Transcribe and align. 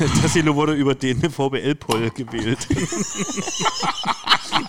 Tassilo 0.22 0.54
wurde 0.56 0.72
über 0.72 0.94
den 0.94 1.20
VBL-Poll 1.30 2.10
gewählt. 2.10 2.66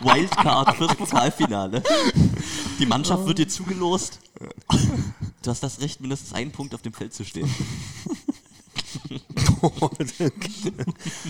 Wildcard 0.01 0.75
fürs 0.75 0.95
Pokalfinale. 0.95 1.81
Die 2.79 2.85
Mannschaft 2.85 3.25
wird 3.25 3.37
dir 3.37 3.47
zugelost. 3.47 4.19
Du 5.41 5.49
hast 5.49 5.63
das 5.63 5.79
Recht, 5.79 6.01
mindestens 6.01 6.33
einen 6.33 6.51
Punkt 6.51 6.75
auf 6.75 6.81
dem 6.81 6.91
Feld 6.91 7.13
zu 7.13 7.23
stehen. 7.23 7.49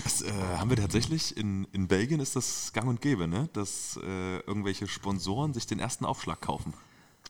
Das 0.04 0.22
äh, 0.22 0.32
haben 0.56 0.70
wir 0.70 0.78
tatsächlich, 0.78 1.36
in, 1.36 1.66
in 1.72 1.86
Belgien 1.86 2.20
ist 2.20 2.34
das 2.34 2.72
gang 2.72 2.88
und 2.88 3.02
gäbe, 3.02 3.28
ne? 3.28 3.50
dass 3.52 3.98
äh, 4.02 4.38
irgendwelche 4.46 4.88
Sponsoren 4.88 5.52
sich 5.52 5.66
den 5.66 5.78
ersten 5.78 6.06
Aufschlag 6.06 6.40
kaufen. 6.40 6.72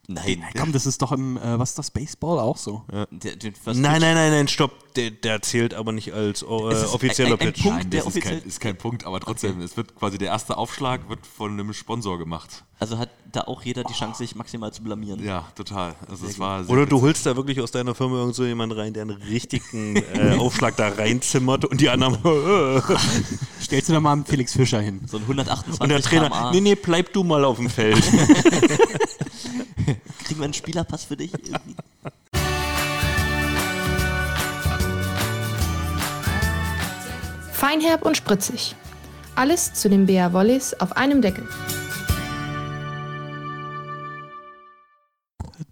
Nein. 0.08 0.42
Komm, 0.58 0.72
das 0.72 0.84
ist 0.84 1.00
doch 1.00 1.12
im, 1.12 1.36
äh, 1.36 1.58
was 1.60 1.70
ist 1.70 1.78
das, 1.78 1.90
Baseball 1.92 2.40
auch 2.40 2.56
so? 2.56 2.82
Der, 3.10 3.36
den 3.36 3.54
First 3.54 3.78
Nein, 3.80 4.00
nein, 4.00 4.14
nein, 4.14 4.32
nein, 4.32 4.48
stopp. 4.48 4.72
Der, 4.94 5.10
der 5.10 5.40
zählt 5.40 5.72
aber 5.72 5.92
nicht 5.92 6.12
als 6.12 6.44
oh, 6.44 6.68
äh, 6.68 6.74
offizieller 6.74 7.30
ein- 7.30 7.40
ein 7.40 7.52
Pitch. 7.52 7.62
Punkt. 7.62 7.78
Nein, 7.78 7.90
der 7.90 8.02
das 8.02 8.16
ist 8.16 8.22
kein, 8.22 8.42
ist 8.42 8.60
kein 8.60 8.76
Punkt, 8.76 9.06
aber 9.06 9.20
trotzdem, 9.20 9.60
es 9.62 9.76
wird 9.76 9.94
quasi 9.96 10.18
der 10.18 10.28
erste 10.28 10.58
Aufschlag 10.58 11.08
wird 11.08 11.26
von 11.26 11.52
einem 11.52 11.72
Sponsor 11.72 12.18
gemacht. 12.18 12.64
Also 12.78 12.98
hat 12.98 13.08
da 13.30 13.42
auch 13.42 13.62
jeder 13.62 13.84
die 13.84 13.94
Chance, 13.94 14.18
sich 14.18 14.34
maximal 14.34 14.72
zu 14.72 14.82
blamieren. 14.82 15.24
Ja, 15.24 15.46
total. 15.54 15.94
Also 16.10 16.26
es 16.26 16.38
war 16.38 16.68
Oder 16.68 16.84
du 16.84 17.00
holst 17.00 17.24
da 17.24 17.36
wirklich 17.36 17.60
aus 17.60 17.70
deiner 17.70 17.94
Firma 17.94 18.16
irgend 18.16 18.34
so 18.34 18.44
jemanden 18.44 18.76
rein, 18.76 18.92
der 18.92 19.02
einen 19.04 19.16
richtigen 19.22 19.96
äh, 19.96 20.36
Aufschlag 20.38 20.76
da 20.76 20.88
reinzimmert 20.88 21.64
und 21.64 21.80
die 21.80 21.88
anderen. 21.88 22.18
Stellst 23.62 23.88
du 23.88 23.92
da 23.92 24.00
mal 24.00 24.12
einen 24.12 24.24
Felix 24.26 24.52
Fischer 24.52 24.80
hin? 24.80 25.00
So 25.06 25.18
ein 25.18 25.22
128 25.22 25.80
und 25.80 25.88
der 25.88 26.02
Trainer, 26.02 26.50
nee, 26.52 26.60
nee, 26.60 26.74
bleib 26.74 27.12
du 27.12 27.22
mal 27.22 27.44
auf 27.44 27.56
dem 27.58 27.70
Feld. 27.70 28.02
Kriegen 30.32 30.40
wir 30.40 30.44
einen 30.44 30.54
Spielerpass 30.54 31.04
für 31.04 31.14
dich? 31.14 31.34
Irgendwie? 31.34 31.76
Feinherb 37.52 38.06
und 38.06 38.16
spritzig. 38.16 38.74
Alles 39.34 39.74
zu 39.74 39.90
den 39.90 40.06
BR 40.06 40.32
Wolleys 40.32 40.72
auf 40.72 40.96
einem 40.96 41.20
Deckel. 41.20 41.46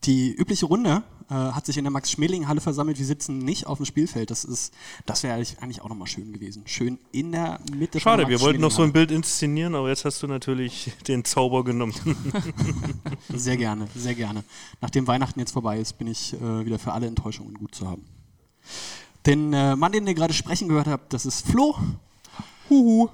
Die 0.05 0.35
übliche 0.35 0.67
Runde 0.67 1.05
äh, 1.31 1.35
hat 1.35 1.65
sich 1.65 1.77
in 1.79 1.85
der 1.85 1.93
Max-Schmeling-Halle 1.93 2.61
versammelt. 2.61 2.99
Wir 2.99 3.07
sitzen 3.07 3.39
nicht 3.39 3.67
auf 3.67 3.79
dem 3.79 3.87
Spielfeld. 3.87 4.31
Das, 4.31 4.45
ist, 4.45 4.75
das 5.07 5.23
wäre 5.23 5.35
eigentlich, 5.35 5.81
auch 5.81 5.89
nochmal 5.89 6.09
schön 6.09 6.33
gewesen. 6.33 6.63
Schön 6.67 6.99
in 7.13 7.33
der 7.33 7.61
Mitte 7.75 8.01
Schade, 8.01 8.23
der 8.23 8.29
wir 8.29 8.41
wollten 8.41 8.61
noch 8.61 8.71
so 8.71 8.83
ein. 8.83 8.93
Bild 8.93 9.13
inszenieren, 9.13 9.77
aber 9.77 9.89
jetzt 9.89 10.05
hast 10.05 10.23
du 10.23 10.27
natürlich 10.27 10.93
den 11.09 11.25
Zauber 11.25 11.63
genommen. 11.63 11.95
Sehr 13.29 13.57
gerne, 13.57 13.87
sehr 13.95 14.17
gerne. 14.17 14.43
Nachdem 14.81 15.07
Weihnachten 15.07 15.39
jetzt 15.39 15.53
vorbei 15.53 15.79
ist, 15.79 15.97
bin 15.99 16.09
ich 16.09 16.35
äh, 16.35 16.65
wieder 16.65 16.79
für 16.81 16.93
alle 16.93 17.07
Enttäuschungen 17.07 17.55
gut 17.55 17.75
zu 17.75 17.89
haben. 17.89 18.05
Den 19.27 19.53
äh, 19.53 19.77
Mann, 19.77 19.93
den 19.93 20.07
ihr 20.07 20.15
gerade 20.15 20.35
sprechen 20.35 20.69
gehört 20.69 20.89
habt, 20.89 21.13
das 21.13 21.27
ist 21.27 21.47
Flo. 21.47 21.77
Huhu. 22.69 23.09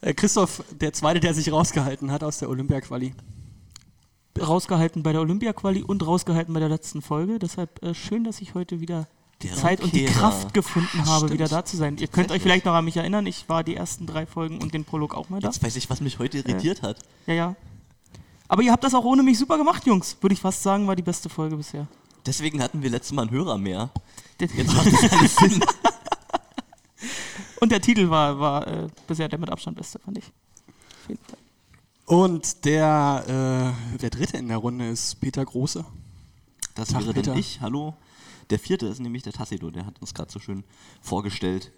Äh, 0.00 0.14
Christoph, 0.14 0.64
der 0.80 0.92
Zweite, 0.92 1.20
der 1.20 1.34
sich 1.34 1.52
rausgehalten 1.52 2.10
hat 2.10 2.24
aus 2.24 2.38
der 2.38 2.48
Olympia-Quali. 2.48 3.14
Rausgehalten 4.40 5.02
bei 5.02 5.12
der 5.12 5.20
Olympia-Quali 5.20 5.82
und 5.82 6.06
rausgehalten 6.06 6.52
bei 6.54 6.60
der 6.60 6.68
letzten 6.68 7.02
Folge. 7.02 7.38
Deshalb 7.38 7.82
äh, 7.82 7.94
schön, 7.94 8.24
dass 8.24 8.40
ich 8.40 8.54
heute 8.54 8.80
wieder 8.80 9.06
die 9.42 9.50
Zeit 9.50 9.80
und 9.80 9.92
die. 9.92 10.04
Kraft 10.04 10.54
gefunden 10.54 11.06
habe, 11.06 11.26
Stimmt. 11.26 11.32
wieder 11.32 11.48
da 11.48 11.64
zu 11.64 11.76
sein. 11.76 11.96
Ihr 11.98 12.08
könnt 12.08 12.30
euch 12.30 12.42
vielleicht 12.42 12.64
noch 12.64 12.74
an 12.74 12.84
mich 12.84 12.96
erinnern, 12.96 13.26
ich 13.26 13.48
war 13.48 13.64
die 13.64 13.74
ersten 13.74 14.06
drei 14.06 14.26
Folgen 14.26 14.60
und 14.62 14.74
den 14.74 14.84
Prolog 14.84 15.14
auch 15.14 15.28
mal 15.28 15.40
da. 15.40 15.48
Jetzt 15.48 15.62
weiß 15.62 15.76
ich, 15.76 15.90
was 15.90 16.00
mich 16.00 16.18
heute 16.18 16.38
irritiert 16.38 16.82
hat. 16.82 16.98
Ja, 17.26 17.34
ja. 17.34 17.56
Aber 18.48 18.62
ihr 18.62 18.72
habt 18.72 18.84
das 18.84 18.94
auch 18.94 19.04
ohne 19.04 19.22
mich 19.22 19.38
super 19.38 19.58
gemacht, 19.58 19.86
Jungs. 19.86 20.16
Würde 20.20 20.34
ich 20.34 20.40
fast 20.40 20.62
sagen, 20.62 20.86
war 20.86 20.96
die 20.96 21.02
beste 21.02 21.28
Folge 21.28 21.56
bisher. 21.56 21.86
Deswegen 22.26 22.62
hatten 22.62 22.82
wir 22.82 22.90
letztes 22.90 23.12
Mal 23.12 23.22
einen 23.22 23.30
Hörer 23.30 23.58
mehr. 23.58 23.90
Jetzt 24.40 24.56
macht 24.72 24.92
das 24.92 25.12
alles 25.12 25.36
Sinn. 25.40 25.64
Und 27.60 27.72
der 27.72 27.80
Titel 27.80 28.10
war, 28.10 28.38
war 28.38 28.66
äh, 28.66 28.88
bisher 29.06 29.28
der 29.28 29.38
mit 29.38 29.50
Abstand 29.50 29.76
beste, 29.76 29.98
fand 29.98 30.18
ich. 30.18 30.24
Auf 30.24 31.08
jeden 31.08 31.24
Fall. 31.24 31.38
Und 32.06 32.64
der, 32.64 33.74
äh, 33.94 33.98
der 33.98 34.10
Dritte 34.10 34.36
in 34.36 34.48
der 34.48 34.58
Runde 34.58 34.88
ist 34.88 35.20
Peter 35.20 35.44
Große. 35.44 35.84
Das 36.74 36.92
wäre 36.92 37.12
Peter. 37.12 37.30
dann 37.30 37.38
ich. 37.38 37.60
Hallo. 37.60 37.94
Der 38.50 38.58
vierte 38.58 38.86
ist 38.86 39.00
nämlich 39.00 39.22
der 39.22 39.32
Tassilo, 39.32 39.70
der 39.70 39.86
hat 39.86 40.00
uns 40.02 40.12
gerade 40.12 40.30
so 40.30 40.38
schön 40.38 40.64
vorgestellt. 41.00 41.72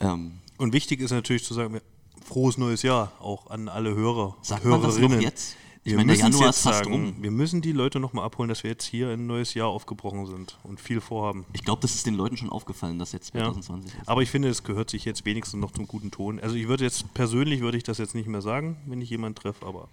Ähm, 0.00 0.40
Und 0.56 0.72
wichtig 0.72 1.00
ist 1.00 1.12
natürlich 1.12 1.44
zu 1.44 1.54
sagen, 1.54 1.80
frohes 2.24 2.58
neues 2.58 2.82
Jahr 2.82 3.12
auch 3.20 3.48
an 3.48 3.68
alle 3.68 3.94
Hörer 3.94 4.36
Sagt 4.42 4.64
und 4.64 4.70
man 4.70 4.82
das 4.82 4.94
noch 4.94 5.02
Hörerinnen. 5.02 5.22
jetzt? 5.22 5.54
Ich 5.88 5.92
Wir 5.92 5.98
meine, 5.98 6.12
der 6.14 6.24
müssen 6.24 6.32
Januar 6.34 6.50
ist 6.50 6.60
fast 6.62 6.78
sagen, 6.84 6.92
rum. 6.92 7.14
wir 7.20 7.30
müssen 7.30 7.62
die 7.62 7.72
Leute 7.72 7.98
nochmal 7.98 8.24
abholen, 8.24 8.48
dass 8.50 8.62
wir 8.62 8.70
jetzt 8.70 8.84
hier 8.84 9.08
ein 9.08 9.26
neues 9.26 9.54
Jahr 9.54 9.68
aufgebrochen 9.68 10.26
sind 10.26 10.58
und 10.62 10.80
viel 10.80 11.00
vorhaben. 11.00 11.46
ich 11.54 11.64
glaube, 11.64 11.80
das 11.80 11.94
ist 11.94 12.04
den 12.06 12.14
Leuten 12.14 12.36
schon 12.36 12.50
aufgefallen, 12.50 12.98
dass 12.98 13.12
jetzt 13.12 13.34
Ja. 13.34 13.44
2020 13.44 13.94
ist. 13.98 14.08
Aber 14.08 14.20
ich 14.22 14.30
finde, 14.30 14.48
es 14.48 14.62
gehört 14.64 14.90
sich 14.90 15.04
jetzt 15.06 15.24
wenigstens 15.24 15.60
noch 15.60 15.70
zum 15.72 15.86
guten 15.86 16.10
Ton. 16.10 16.40
Also 16.40 16.56
ich 16.56 16.68
würde 16.68 16.84
jetzt 16.84 17.14
persönlich 17.14 17.60
würde 17.60 17.78
ich 17.78 17.84
das 17.84 17.96
jetzt 17.98 18.14
nicht 18.14 18.28
mehr 18.28 18.42
sagen, 18.42 18.76
wenn 18.86 19.00
ich 19.00 19.08
jemanden 19.10 19.36
treffe, 19.40 19.64
aber 19.66 19.88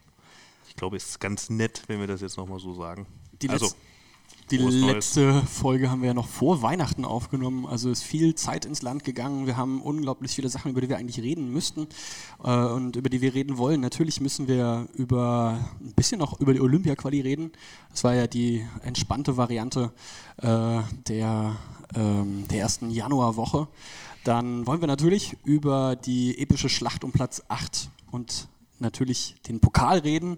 ich 0.68 0.76
glaube, 0.76 0.98
es 0.98 1.06
ist 1.06 1.20
ganz 1.20 1.50
nett, 1.50 1.84
wenn 1.88 2.00
wir 2.02 2.08
das 2.08 2.20
jetzt 2.20 2.36
nochmal 2.36 2.60
so 2.60 2.74
sagen. 2.74 3.06
Die, 3.42 3.50
also, 3.50 3.68
die 4.52 4.60
Neues. 4.60 4.76
letzte 4.76 5.42
Folge 5.42 5.90
haben 5.90 6.02
wir 6.02 6.08
ja 6.08 6.14
noch 6.14 6.28
vor 6.28 6.62
Weihnachten 6.62 7.04
aufgenommen. 7.04 7.66
Also 7.66 7.90
ist 7.90 8.04
viel 8.04 8.36
Zeit 8.36 8.66
ins 8.66 8.82
Land 8.82 9.04
gegangen. 9.04 9.48
Wir 9.48 9.58
haben 9.58 9.82
unglaublich 9.82 10.32
viele 10.32 10.50
Sachen, 10.50 10.72
über 10.72 10.82
die 10.82 10.90
wir 10.90 10.98
eigentlich 10.98 11.20
reden 11.20 11.52
müssten 11.52 11.88
äh, 12.44 12.52
und 12.52 12.96
über 12.96 13.10
die 13.10 13.22
wir 13.22 13.34
reden 13.34 13.58
wollen. 13.58 13.82
Natürlich 13.82 14.22
müssen 14.22 14.48
wir 14.48 14.88
über 14.94 15.60
ein 15.82 15.94
bisschen 15.94 16.20
noch 16.20 16.40
über 16.40 16.54
die 16.54 16.62
Olympia-Quali 16.62 17.22
reden. 17.22 17.52
Das 17.90 18.04
war 18.04 18.14
ja 18.14 18.28
die 18.28 18.66
entspannte 18.84 19.36
Variante 19.36 19.92
äh, 20.38 20.82
der, 21.08 21.56
ähm, 21.96 22.48
der 22.48 22.60
ersten 22.60 22.92
Januarwoche. 22.92 23.68
Dann 24.24 24.68
wollen 24.68 24.82
wir 24.82 24.88
natürlich 24.88 25.38
über 25.44 25.96
die 25.96 26.38
epische 26.40 26.70
Schlacht 26.70 27.04
um 27.04 27.12
Platz 27.12 27.42
8 27.48 27.90
und 28.12 28.48
natürlich 28.80 29.36
den 29.48 29.60
Pokal 29.60 30.00
reden. 30.00 30.38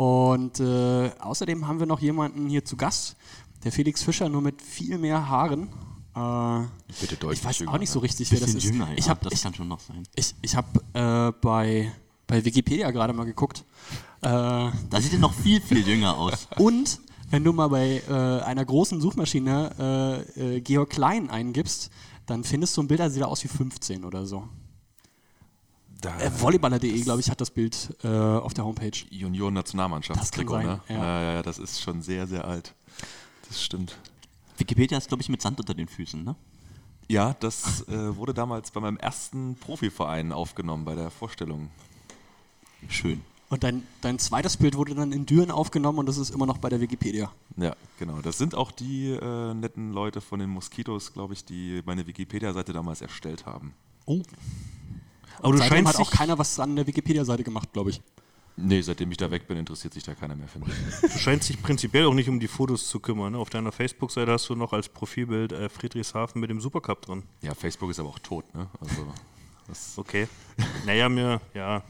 Und 0.00 0.60
äh, 0.60 1.10
außerdem 1.18 1.68
haben 1.68 1.78
wir 1.78 1.84
noch 1.84 2.00
jemanden 2.00 2.48
hier 2.48 2.64
zu 2.64 2.74
Gast, 2.74 3.16
der 3.64 3.70
Felix 3.70 4.02
Fischer, 4.02 4.30
nur 4.30 4.40
mit 4.40 4.62
viel 4.62 4.96
mehr 4.96 5.28
Haaren. 5.28 5.64
Äh, 6.16 6.66
Bitte 7.02 7.16
deutlich 7.16 7.40
ich 7.40 7.44
weiß 7.44 7.58
jünger, 7.58 7.74
auch 7.74 7.78
nicht 7.78 7.90
so 7.90 7.98
ne? 7.98 8.04
richtig, 8.04 8.32
wer 8.32 8.40
das 8.40 8.54
ist. 8.54 8.64
jünger, 8.64 8.88
ja. 8.88 8.94
ich 8.96 9.10
habe 9.10 9.20
das 9.22 9.34
ich, 9.34 9.42
kann 9.42 9.52
schon 9.52 9.68
noch 9.68 9.80
sein. 9.80 10.04
ich, 10.14 10.34
ich 10.40 10.56
hab, 10.56 10.74
äh, 10.94 11.32
bei, 11.42 11.92
bei 12.26 12.42
Wikipedia 12.42 12.90
gerade 12.92 13.12
mal 13.12 13.24
geguckt. 13.24 13.66
Äh, 14.22 14.28
Da 14.28 14.72
sieht 15.00 15.12
er 15.12 15.18
noch 15.18 15.34
viel, 15.34 15.60
viel 15.60 15.86
jünger 15.86 16.16
aus. 16.16 16.48
und 16.56 16.98
wenn 17.28 17.44
du 17.44 17.52
mal 17.52 17.68
bei 17.68 18.00
äh, 18.08 18.42
einer 18.42 18.64
großen 18.64 19.02
Suchmaschine 19.02 20.24
äh, 20.34 20.62
Georg 20.62 20.88
Klein 20.88 21.28
eingibst, 21.28 21.90
dann 22.24 22.42
findest 22.42 22.74
du 22.74 22.80
ein 22.84 22.88
Bild, 22.88 23.00
der 23.00 23.10
sieht 23.10 23.22
aus 23.22 23.44
wie 23.44 23.48
15 23.48 24.06
oder 24.06 24.24
so. 24.24 24.48
Äh, 26.04 26.30
Volleyballer.de, 26.30 27.00
glaube 27.02 27.20
ich, 27.20 27.30
hat 27.30 27.40
das 27.40 27.50
Bild 27.50 27.96
äh, 28.02 28.08
auf 28.08 28.54
der 28.54 28.64
Homepage. 28.64 28.92
Junioren-Nationalmannschaftstrikot, 29.10 30.54
Das 30.56 30.64
ne? 30.64 30.80
Ja, 30.88 30.94
ja, 30.96 31.32
ja, 31.34 31.42
das 31.42 31.58
ist 31.58 31.80
schon 31.80 32.02
sehr, 32.02 32.26
sehr 32.26 32.44
alt. 32.44 32.74
Das 33.48 33.62
stimmt. 33.62 33.96
Wikipedia 34.56 34.98
ist, 34.98 35.08
glaube 35.08 35.22
ich, 35.22 35.28
mit 35.28 35.42
Sand 35.42 35.58
unter 35.58 35.74
den 35.74 35.88
Füßen, 35.88 36.22
ne? 36.22 36.36
Ja, 37.08 37.34
das 37.40 37.88
äh, 37.88 38.16
wurde 38.16 38.32
damals 38.32 38.70
bei 38.70 38.80
meinem 38.80 38.96
ersten 38.96 39.56
Profiverein 39.56 40.32
aufgenommen, 40.32 40.84
bei 40.84 40.94
der 40.94 41.10
Vorstellung. 41.10 41.68
Schön. 42.88 43.22
Und 43.48 43.64
dein, 43.64 43.82
dein 44.00 44.20
zweites 44.20 44.56
Bild 44.56 44.76
wurde 44.76 44.94
dann 44.94 45.10
in 45.10 45.26
Düren 45.26 45.50
aufgenommen 45.50 45.98
und 45.98 46.06
das 46.06 46.18
ist 46.18 46.30
immer 46.30 46.46
noch 46.46 46.58
bei 46.58 46.68
der 46.68 46.80
Wikipedia. 46.80 47.32
Ja, 47.56 47.74
genau. 47.98 48.20
Das 48.22 48.38
sind 48.38 48.54
auch 48.54 48.70
die 48.70 49.10
äh, 49.10 49.54
netten 49.54 49.92
Leute 49.92 50.20
von 50.20 50.38
den 50.38 50.50
Moskitos, 50.50 51.12
glaube 51.12 51.34
ich, 51.34 51.44
die 51.44 51.82
meine 51.84 52.06
Wikipedia-Seite 52.06 52.72
damals 52.72 53.00
erstellt 53.02 53.46
haben. 53.46 53.74
Oh. 54.06 54.22
Aber 55.38 55.52
du 55.52 55.58
Seitdem 55.58 55.76
scheinst 55.86 55.98
hat 55.98 56.06
auch 56.06 56.10
keiner 56.10 56.38
was 56.38 56.58
an 56.60 56.76
der 56.76 56.86
Wikipedia-Seite 56.86 57.44
gemacht, 57.44 57.72
glaube 57.72 57.90
ich. 57.90 58.00
Nee, 58.56 58.82
seitdem 58.82 59.10
ich 59.10 59.16
da 59.16 59.30
weg 59.30 59.46
bin, 59.48 59.56
interessiert 59.56 59.94
sich 59.94 60.02
da 60.02 60.14
keiner 60.14 60.34
mehr 60.36 60.48
für 60.48 60.58
mich. 60.58 60.68
du 61.00 61.08
scheinst 61.18 61.48
dich 61.48 61.62
prinzipiell 61.62 62.04
auch 62.06 62.12
nicht 62.14 62.28
um 62.28 62.38
die 62.40 62.48
Fotos 62.48 62.88
zu 62.88 63.00
kümmern. 63.00 63.32
Ne? 63.32 63.38
Auf 63.38 63.48
deiner 63.48 63.72
Facebook-Seite 63.72 64.30
hast 64.32 64.48
du 64.50 64.54
noch 64.54 64.72
als 64.74 64.88
Profilbild 64.88 65.52
äh, 65.52 65.68
Friedrichshafen 65.70 66.40
mit 66.40 66.50
dem 66.50 66.60
Supercup 66.60 67.00
drin. 67.02 67.22
Ja, 67.40 67.54
Facebook 67.54 67.90
ist 67.90 68.00
aber 68.00 68.10
auch 68.10 68.18
tot, 68.18 68.44
ne? 68.54 68.66
Also, 68.80 69.06
das, 69.66 69.94
Okay. 69.96 70.28
naja, 70.84 71.08
mir, 71.08 71.40
ja. 71.54 71.82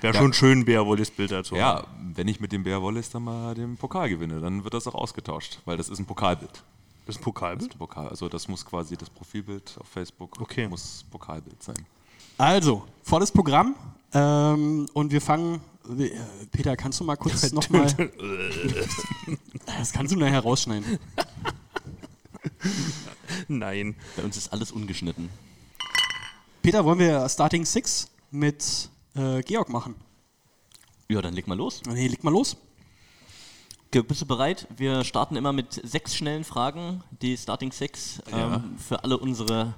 Wäre 0.00 0.14
Ja. 0.14 0.20
schon 0.20 0.32
schön, 0.32 0.64
Bär 0.64 0.84
Wollis 0.86 1.10
Bild 1.10 1.30
dazu. 1.30 1.54
ja, 1.54 1.86
wenn 2.14 2.26
ich 2.26 2.40
mit 2.40 2.50
dem 2.50 2.64
Bär 2.64 2.82
Wallace 2.82 3.10
dann 3.10 3.22
mal 3.24 3.54
den 3.54 3.76
Pokal 3.76 4.08
gewinne, 4.08 4.40
dann 4.40 4.64
wird 4.64 4.74
das 4.74 4.86
auch 4.88 4.94
ausgetauscht, 4.96 5.60
weil 5.66 5.76
das 5.76 5.88
ist 5.88 5.98
ein 6.00 6.06
Pokalbild. 6.06 6.50
Das 6.50 6.58
ist 6.60 6.64
ein 6.64 7.04
Das 7.06 7.16
ist 7.16 7.22
Pokalbild. 7.22 7.74
ein 7.74 7.78
Pokal. 7.78 8.08
Also 8.08 8.28
das 8.28 8.48
muss 8.48 8.64
quasi 8.64 8.96
das 8.96 9.08
Profilbild 9.10 9.76
auf 9.78 9.86
Facebook 9.88 10.40
Okay. 10.40 10.66
muss 10.68 11.04
Pokalbild 11.10 11.62
sein. 11.62 11.76
Also, 12.38 12.84
volles 13.02 13.30
Programm. 13.32 13.74
Ähm, 14.12 14.88
und 14.94 15.12
wir 15.12 15.20
fangen. 15.20 15.60
äh, 15.98 16.10
Peter, 16.50 16.76
kannst 16.76 17.00
du 17.00 17.04
mal 17.04 17.16
kurz 17.16 17.52
nochmal. 17.52 17.92
Das 19.78 19.92
kannst 19.92 20.14
du 20.14 20.18
nachher 20.18 20.40
rausschneiden. 20.40 20.98
Nein. 23.48 23.94
Bei 24.16 24.22
uns 24.24 24.36
ist 24.36 24.50
alles 24.52 24.72
ungeschnitten. 24.72 25.28
Peter, 26.62 26.84
wollen 26.84 26.98
wir 26.98 27.28
Starting 27.28 27.64
Six 27.66 28.10
mit 28.30 28.88
äh, 29.14 29.42
Georg 29.42 29.68
machen? 29.68 29.94
Ja, 31.08 31.20
dann 31.22 31.34
leg 31.34 31.46
mal 31.46 31.56
los. 31.56 31.82
Nee, 31.86 32.08
leg 32.08 32.24
mal 32.24 32.30
los. 32.30 32.56
Ge- 33.90 34.02
Bist 34.02 34.22
du 34.22 34.26
bereit? 34.26 34.66
Wir 34.76 35.04
starten 35.04 35.36
immer 35.36 35.52
mit 35.52 35.80
sechs 35.86 36.14
schnellen 36.16 36.44
Fragen. 36.44 37.02
Die 37.22 37.36
Starting 37.36 37.70
Six 37.72 38.20
Ja. 38.30 38.56
ähm, 38.56 38.78
für 38.78 39.04
alle 39.04 39.18
unsere 39.18 39.74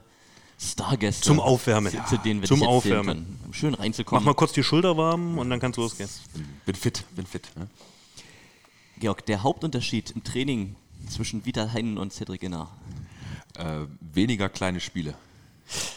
Stargäste. 0.63 1.23
Zum 1.23 1.41
Aufwärmen. 1.41 1.91
Zu, 1.91 2.05
zu 2.07 2.17
denen 2.19 2.41
wir 2.43 2.49
Zum 2.49 2.63
Aufwärmen. 2.63 3.07
können. 3.07 3.41
Um 3.47 3.53
schön 3.55 3.71
Mach 3.73 3.79
reinzukommen. 3.81 4.25
mal 4.25 4.35
kurz 4.35 4.53
die 4.53 4.63
Schulter 4.63 4.97
warm 4.97 5.39
und 5.39 5.49
dann 5.49 5.59
kann's 5.59 5.77
losgehen. 5.79 6.09
Bin 6.67 6.75
fit, 6.75 7.05
bin 7.17 7.25
fit. 7.27 7.49
Ne? 7.57 7.69
Georg, 8.99 9.25
der 9.25 9.43
Hauptunterschied 9.43 10.11
im 10.11 10.23
Training 10.23 10.77
zwischen 11.09 11.47
Vital 11.47 11.73
Heinen 11.73 11.97
und 11.97 12.13
Cedric 12.13 12.43
Inner. 12.43 12.69
Äh, 13.57 13.87
weniger 14.01 14.49
kleine 14.51 14.81
Spiele 14.81 15.15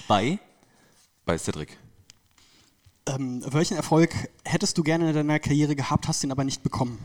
Bei 0.07 0.39
bei 1.25 1.37
Cedric. 1.37 1.77
Ähm, 3.05 3.43
welchen 3.45 3.75
Erfolg 3.75 4.13
hättest 4.45 4.77
du 4.77 4.83
gerne 4.83 5.09
in 5.09 5.15
deiner 5.15 5.39
Karriere 5.39 5.75
gehabt, 5.75 6.07
hast 6.07 6.23
ihn 6.23 6.31
aber 6.31 6.45
nicht 6.45 6.63
bekommen? 6.63 6.97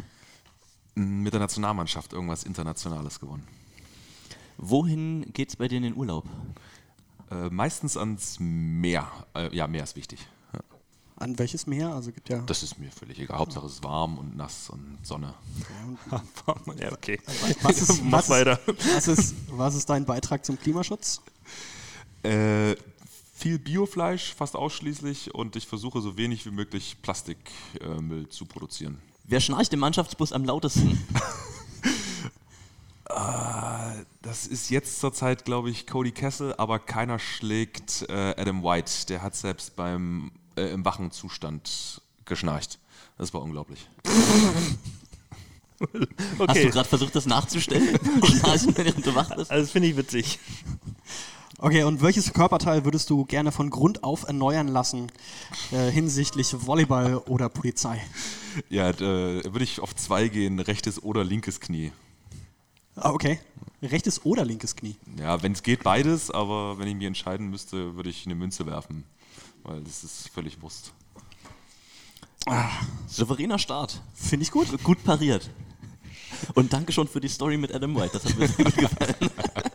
Mit 0.94 1.32
der 1.32 1.40
Nationalmannschaft 1.40 2.12
irgendwas 2.12 2.44
Internationales 2.44 3.18
gewonnen. 3.20 3.46
wohin 4.56 5.32
geht's 5.32 5.56
bei 5.56 5.68
dir 5.68 5.76
in 5.76 5.82
den 5.84 5.96
Urlaub? 5.96 6.24
Äh, 7.30 7.50
meistens 7.50 7.96
ans 7.96 8.36
Meer. 8.40 9.06
Äh, 9.34 9.54
ja, 9.54 9.66
Meer 9.66 9.84
ist 9.84 9.96
wichtig. 9.96 10.26
Ja. 10.52 10.60
An 11.16 11.38
welches 11.38 11.66
Meer? 11.66 11.92
Also 11.92 12.10
gibt 12.12 12.28
ja. 12.28 12.38
Das 12.46 12.62
ist 12.62 12.78
mir 12.78 12.90
völlig 12.90 13.18
egal. 13.18 13.38
Hauptsache 13.38 13.66
es 13.66 13.72
ist 13.74 13.84
warm 13.84 14.18
und 14.18 14.36
nass 14.36 14.70
und 14.70 14.98
Sonne. 15.02 15.34
ja, 16.80 16.92
okay. 16.92 17.20
Was 17.62 17.82
ist, 17.82 18.02
Mach 18.04 18.18
was, 18.18 18.24
ist, 18.24 18.30
weiter. 18.30 18.60
was, 18.94 19.08
ist, 19.08 19.34
was 19.50 19.74
ist 19.74 19.90
dein 19.90 20.04
Beitrag 20.04 20.44
zum 20.44 20.58
Klimaschutz? 20.58 21.20
Äh, 22.22 22.76
viel 23.34 23.58
Biofleisch, 23.58 24.34
fast 24.34 24.56
ausschließlich. 24.56 25.34
Und 25.34 25.54
ich 25.56 25.66
versuche 25.66 26.00
so 26.00 26.16
wenig 26.16 26.46
wie 26.46 26.50
möglich 26.50 26.96
Plastikmüll 27.02 28.28
zu 28.28 28.46
produzieren. 28.46 28.98
Wer 29.24 29.40
schnarcht 29.40 29.72
im 29.74 29.80
Mannschaftsbus 29.80 30.32
am 30.32 30.44
lautesten? 30.44 31.04
Das 34.22 34.46
ist 34.46 34.70
jetzt 34.70 35.00
zurzeit, 35.00 35.44
glaube 35.44 35.70
ich, 35.70 35.86
Cody 35.86 36.12
Kessel, 36.12 36.54
aber 36.58 36.78
keiner 36.78 37.18
schlägt 37.18 38.04
äh, 38.08 38.34
Adam 38.36 38.62
White. 38.62 39.06
Der 39.08 39.22
hat 39.22 39.34
selbst 39.34 39.76
beim 39.76 40.32
äh, 40.56 40.70
im 40.72 40.84
wachen 40.84 41.10
Zustand 41.10 42.02
geschnarcht. 42.24 42.78
Das 43.16 43.32
war 43.34 43.42
unglaublich. 43.42 43.88
Hast 45.80 45.94
du 45.94 46.06
Okay, 46.42 46.70
gerade 46.70 46.88
versucht, 46.88 47.14
das 47.14 47.26
nachzustellen? 47.26 47.98
Schnarchen, 48.24 48.76
während 48.76 49.06
du 49.06 49.14
wach 49.14 49.34
bist? 49.34 49.50
also 49.50 49.62
das 49.62 49.70
finde 49.70 49.88
ich 49.88 49.96
witzig. 49.96 50.38
Okay, 51.60 51.82
und 51.84 52.02
welches 52.02 52.32
Körperteil 52.32 52.84
würdest 52.84 53.10
du 53.10 53.24
gerne 53.24 53.50
von 53.50 53.70
Grund 53.70 54.04
auf 54.04 54.24
erneuern 54.24 54.68
lassen 54.68 55.10
äh, 55.72 55.90
hinsichtlich 55.90 56.54
Volleyball 56.66 57.16
oder 57.26 57.48
Polizei? 57.48 58.00
Ja, 58.68 58.90
äh, 58.90 58.96
würde 59.44 59.64
ich 59.64 59.80
auf 59.80 59.94
zwei 59.94 60.28
gehen, 60.28 60.58
rechtes 60.60 61.02
oder 61.02 61.24
linkes 61.24 61.60
Knie. 61.60 61.92
Ah, 63.00 63.12
okay. 63.12 63.38
Rechtes 63.82 64.24
oder 64.24 64.44
linkes 64.44 64.74
Knie? 64.74 64.96
Ja, 65.18 65.40
wenn 65.42 65.52
es 65.52 65.62
geht, 65.62 65.84
beides, 65.84 66.30
aber 66.30 66.78
wenn 66.78 66.88
ich 66.88 66.94
mich 66.96 67.06
entscheiden 67.06 67.48
müsste, 67.48 67.94
würde 67.94 68.10
ich 68.10 68.26
eine 68.26 68.34
Münze 68.34 68.66
werfen. 68.66 69.04
Weil 69.62 69.82
das 69.82 70.02
ist 70.02 70.28
völlig 70.28 70.60
Wurst. 70.60 70.92
Souveräner 73.06 73.58
Start. 73.58 74.00
Finde 74.14 74.42
ich 74.44 74.50
gut. 74.50 74.82
Gut 74.82 75.02
pariert. 75.04 75.50
Und 76.54 76.72
danke 76.72 76.92
schon 76.92 77.08
für 77.08 77.20
die 77.20 77.28
Story 77.28 77.56
mit 77.56 77.74
Adam 77.74 77.94
White. 77.94 78.10
Das 78.14 78.24
hat 78.24 78.38
mir 78.38 78.48
sehr 78.48 78.64
gut 78.64 78.76
gefallen. 78.76 79.14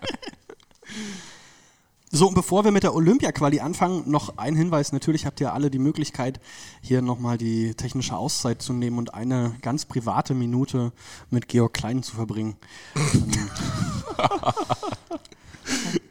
So, 2.15 2.27
und 2.27 2.35
bevor 2.35 2.63
wir 2.63 2.69
mit 2.69 2.83
der 2.83 2.93
Olympia-Quali 2.93 3.59
anfangen, 3.59 4.03
noch 4.05 4.37
ein 4.37 4.55
Hinweis. 4.55 4.91
Natürlich 4.91 5.25
habt 5.25 5.41
ihr 5.41 5.51
alle 5.51 5.71
die 5.71 5.79
Möglichkeit, 5.79 6.39
hier 6.79 7.01
nochmal 7.01 7.39
die 7.39 7.73
technische 7.73 8.15
Auszeit 8.15 8.61
zu 8.61 8.71
nehmen 8.71 8.99
und 8.99 9.15
eine 9.15 9.55
ganz 9.63 9.85
private 9.85 10.35
Minute 10.35 10.91
mit 11.31 11.47
Georg 11.47 11.73
Klein 11.73 12.03
zu 12.03 12.15
verbringen. 12.15 12.55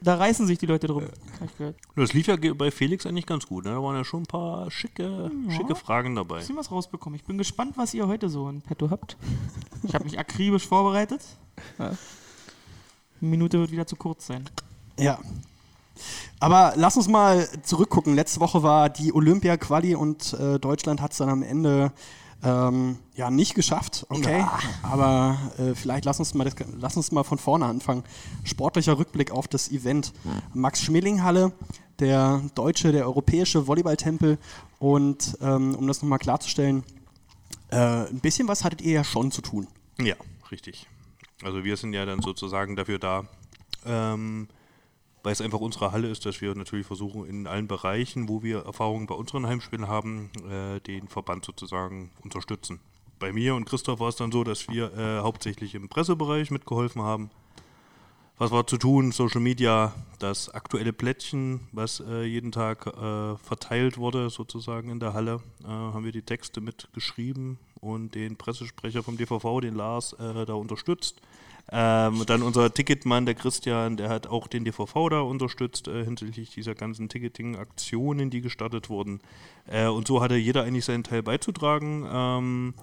Da 0.00 0.16
reißen 0.16 0.46
sich 0.48 0.58
die 0.58 0.66
Leute 0.66 0.88
drum. 0.88 1.04
Das 1.94 2.12
lief 2.12 2.26
ja 2.26 2.36
bei 2.54 2.72
Felix 2.72 3.06
eigentlich 3.06 3.26
ganz 3.26 3.46
gut. 3.46 3.64
Ne? 3.64 3.70
Da 3.70 3.82
waren 3.82 3.94
ja 3.94 4.02
schon 4.02 4.22
ein 4.22 4.26
paar 4.26 4.68
schicke, 4.70 5.30
schicke 5.50 5.76
Fragen 5.76 6.16
dabei. 6.16 6.38
bisschen 6.38 6.56
was 6.56 6.72
rausbekommen. 6.72 7.16
Ich 7.16 7.24
bin 7.24 7.38
gespannt, 7.38 7.76
was 7.76 7.94
ihr 7.94 8.08
heute 8.08 8.28
so 8.28 8.48
in 8.48 8.62
petto 8.62 8.90
habt. 8.90 9.16
Ich 9.84 9.94
habe 9.94 10.04
mich 10.04 10.18
akribisch 10.18 10.66
vorbereitet. 10.66 11.20
Ja. 11.78 11.86
Eine 11.86 11.96
Minute 13.20 13.60
wird 13.60 13.70
wieder 13.70 13.86
zu 13.86 13.94
kurz 13.94 14.26
sein. 14.26 14.48
Ja. 14.98 15.20
Aber 16.40 16.74
lass 16.76 16.96
uns 16.96 17.08
mal 17.08 17.48
zurückgucken. 17.62 18.14
Letzte 18.14 18.40
Woche 18.40 18.62
war 18.62 18.88
die 18.88 19.12
Olympia-Quali 19.12 19.94
und 19.94 20.34
äh, 20.34 20.58
Deutschland 20.58 21.00
hat 21.00 21.12
es 21.12 21.18
dann 21.18 21.28
am 21.28 21.42
Ende 21.42 21.92
ähm, 22.42 22.98
ja 23.14 23.30
nicht 23.30 23.54
geschafft. 23.54 24.06
Okay. 24.08 24.44
Aber 24.82 25.38
äh, 25.58 25.74
vielleicht 25.74 26.04
lass 26.04 26.18
uns, 26.18 26.34
mal 26.34 26.44
das, 26.44 26.54
lass 26.78 26.96
uns 26.96 27.12
mal 27.12 27.22
von 27.24 27.38
vorne 27.38 27.66
anfangen. 27.66 28.04
Sportlicher 28.44 28.98
Rückblick 28.98 29.30
auf 29.30 29.48
das 29.48 29.70
Event. 29.70 30.12
Max-Schmeling-Halle, 30.54 31.52
der 31.98 32.42
deutsche, 32.54 32.92
der 32.92 33.06
europäische 33.06 33.66
Volleyballtempel. 33.66 34.38
Und 34.78 35.38
ähm, 35.40 35.74
um 35.76 35.86
das 35.86 36.02
nochmal 36.02 36.18
klarzustellen, 36.18 36.82
äh, 37.70 37.76
ein 37.76 38.20
bisschen 38.20 38.48
was 38.48 38.64
hattet 38.64 38.82
ihr 38.82 38.92
ja 38.92 39.04
schon 39.04 39.30
zu 39.30 39.42
tun. 39.42 39.68
Ja, 40.00 40.16
richtig. 40.50 40.86
Also 41.42 41.64
wir 41.64 41.76
sind 41.76 41.92
ja 41.92 42.04
dann 42.04 42.22
sozusagen 42.22 42.76
dafür 42.76 42.98
da, 42.98 43.24
ähm, 43.86 44.48
weil 45.22 45.32
es 45.32 45.40
einfach 45.40 45.60
unsere 45.60 45.92
Halle 45.92 46.08
ist, 46.08 46.26
dass 46.26 46.40
wir 46.40 46.54
natürlich 46.54 46.86
versuchen, 46.86 47.26
in 47.26 47.46
allen 47.46 47.68
Bereichen, 47.68 48.28
wo 48.28 48.42
wir 48.42 48.64
Erfahrungen 48.64 49.06
bei 49.06 49.14
unseren 49.14 49.46
Heimspielen 49.46 49.88
haben, 49.88 50.30
äh, 50.50 50.80
den 50.80 51.08
Verband 51.08 51.44
sozusagen 51.44 52.10
unterstützen. 52.22 52.80
Bei 53.18 53.32
mir 53.32 53.54
und 53.54 53.66
Christoph 53.66 54.00
war 54.00 54.08
es 54.08 54.16
dann 54.16 54.32
so, 54.32 54.42
dass 54.42 54.68
wir 54.68 54.92
äh, 54.96 55.20
hauptsächlich 55.20 55.74
im 55.76 55.88
Pressebereich 55.88 56.50
mitgeholfen 56.50 57.02
haben. 57.02 57.30
Was 58.38 58.50
war 58.50 58.66
zu 58.66 58.76
tun? 58.76 59.12
Social 59.12 59.40
Media, 59.40 59.94
das 60.18 60.48
aktuelle 60.48 60.92
Plättchen, 60.92 61.60
was 61.70 62.00
äh, 62.00 62.24
jeden 62.24 62.50
Tag 62.50 62.88
äh, 62.88 63.36
verteilt 63.36 63.98
wurde, 63.98 64.30
sozusagen 64.30 64.90
in 64.90 64.98
der 64.98 65.12
Halle, 65.12 65.40
äh, 65.62 65.68
haben 65.68 66.04
wir 66.04 66.10
die 66.10 66.22
Texte 66.22 66.60
mitgeschrieben 66.60 67.58
und 67.80 68.16
den 68.16 68.34
Pressesprecher 68.36 69.04
vom 69.04 69.16
DVV, 69.16 69.60
den 69.60 69.76
Lars, 69.76 70.14
äh, 70.14 70.44
da 70.44 70.54
unterstützt. 70.54 71.20
Ähm, 71.70 72.24
dann 72.26 72.42
unser 72.42 72.72
Ticketmann, 72.74 73.24
der 73.24 73.34
Christian, 73.34 73.96
der 73.96 74.08
hat 74.08 74.26
auch 74.26 74.46
den 74.46 74.64
DVV 74.64 75.08
da 75.08 75.20
unterstützt 75.20 75.88
äh, 75.88 76.04
hinsichtlich 76.04 76.50
dieser 76.50 76.74
ganzen 76.74 77.08
Ticketing-Aktionen, 77.08 78.30
die 78.30 78.40
gestartet 78.40 78.90
wurden. 78.90 79.20
Äh, 79.66 79.86
und 79.86 80.06
so 80.06 80.20
hatte 80.20 80.36
jeder 80.36 80.64
eigentlich 80.64 80.84
seinen 80.84 81.04
Teil 81.04 81.22
beizutragen. 81.22 82.06
Ähm, 82.10 82.74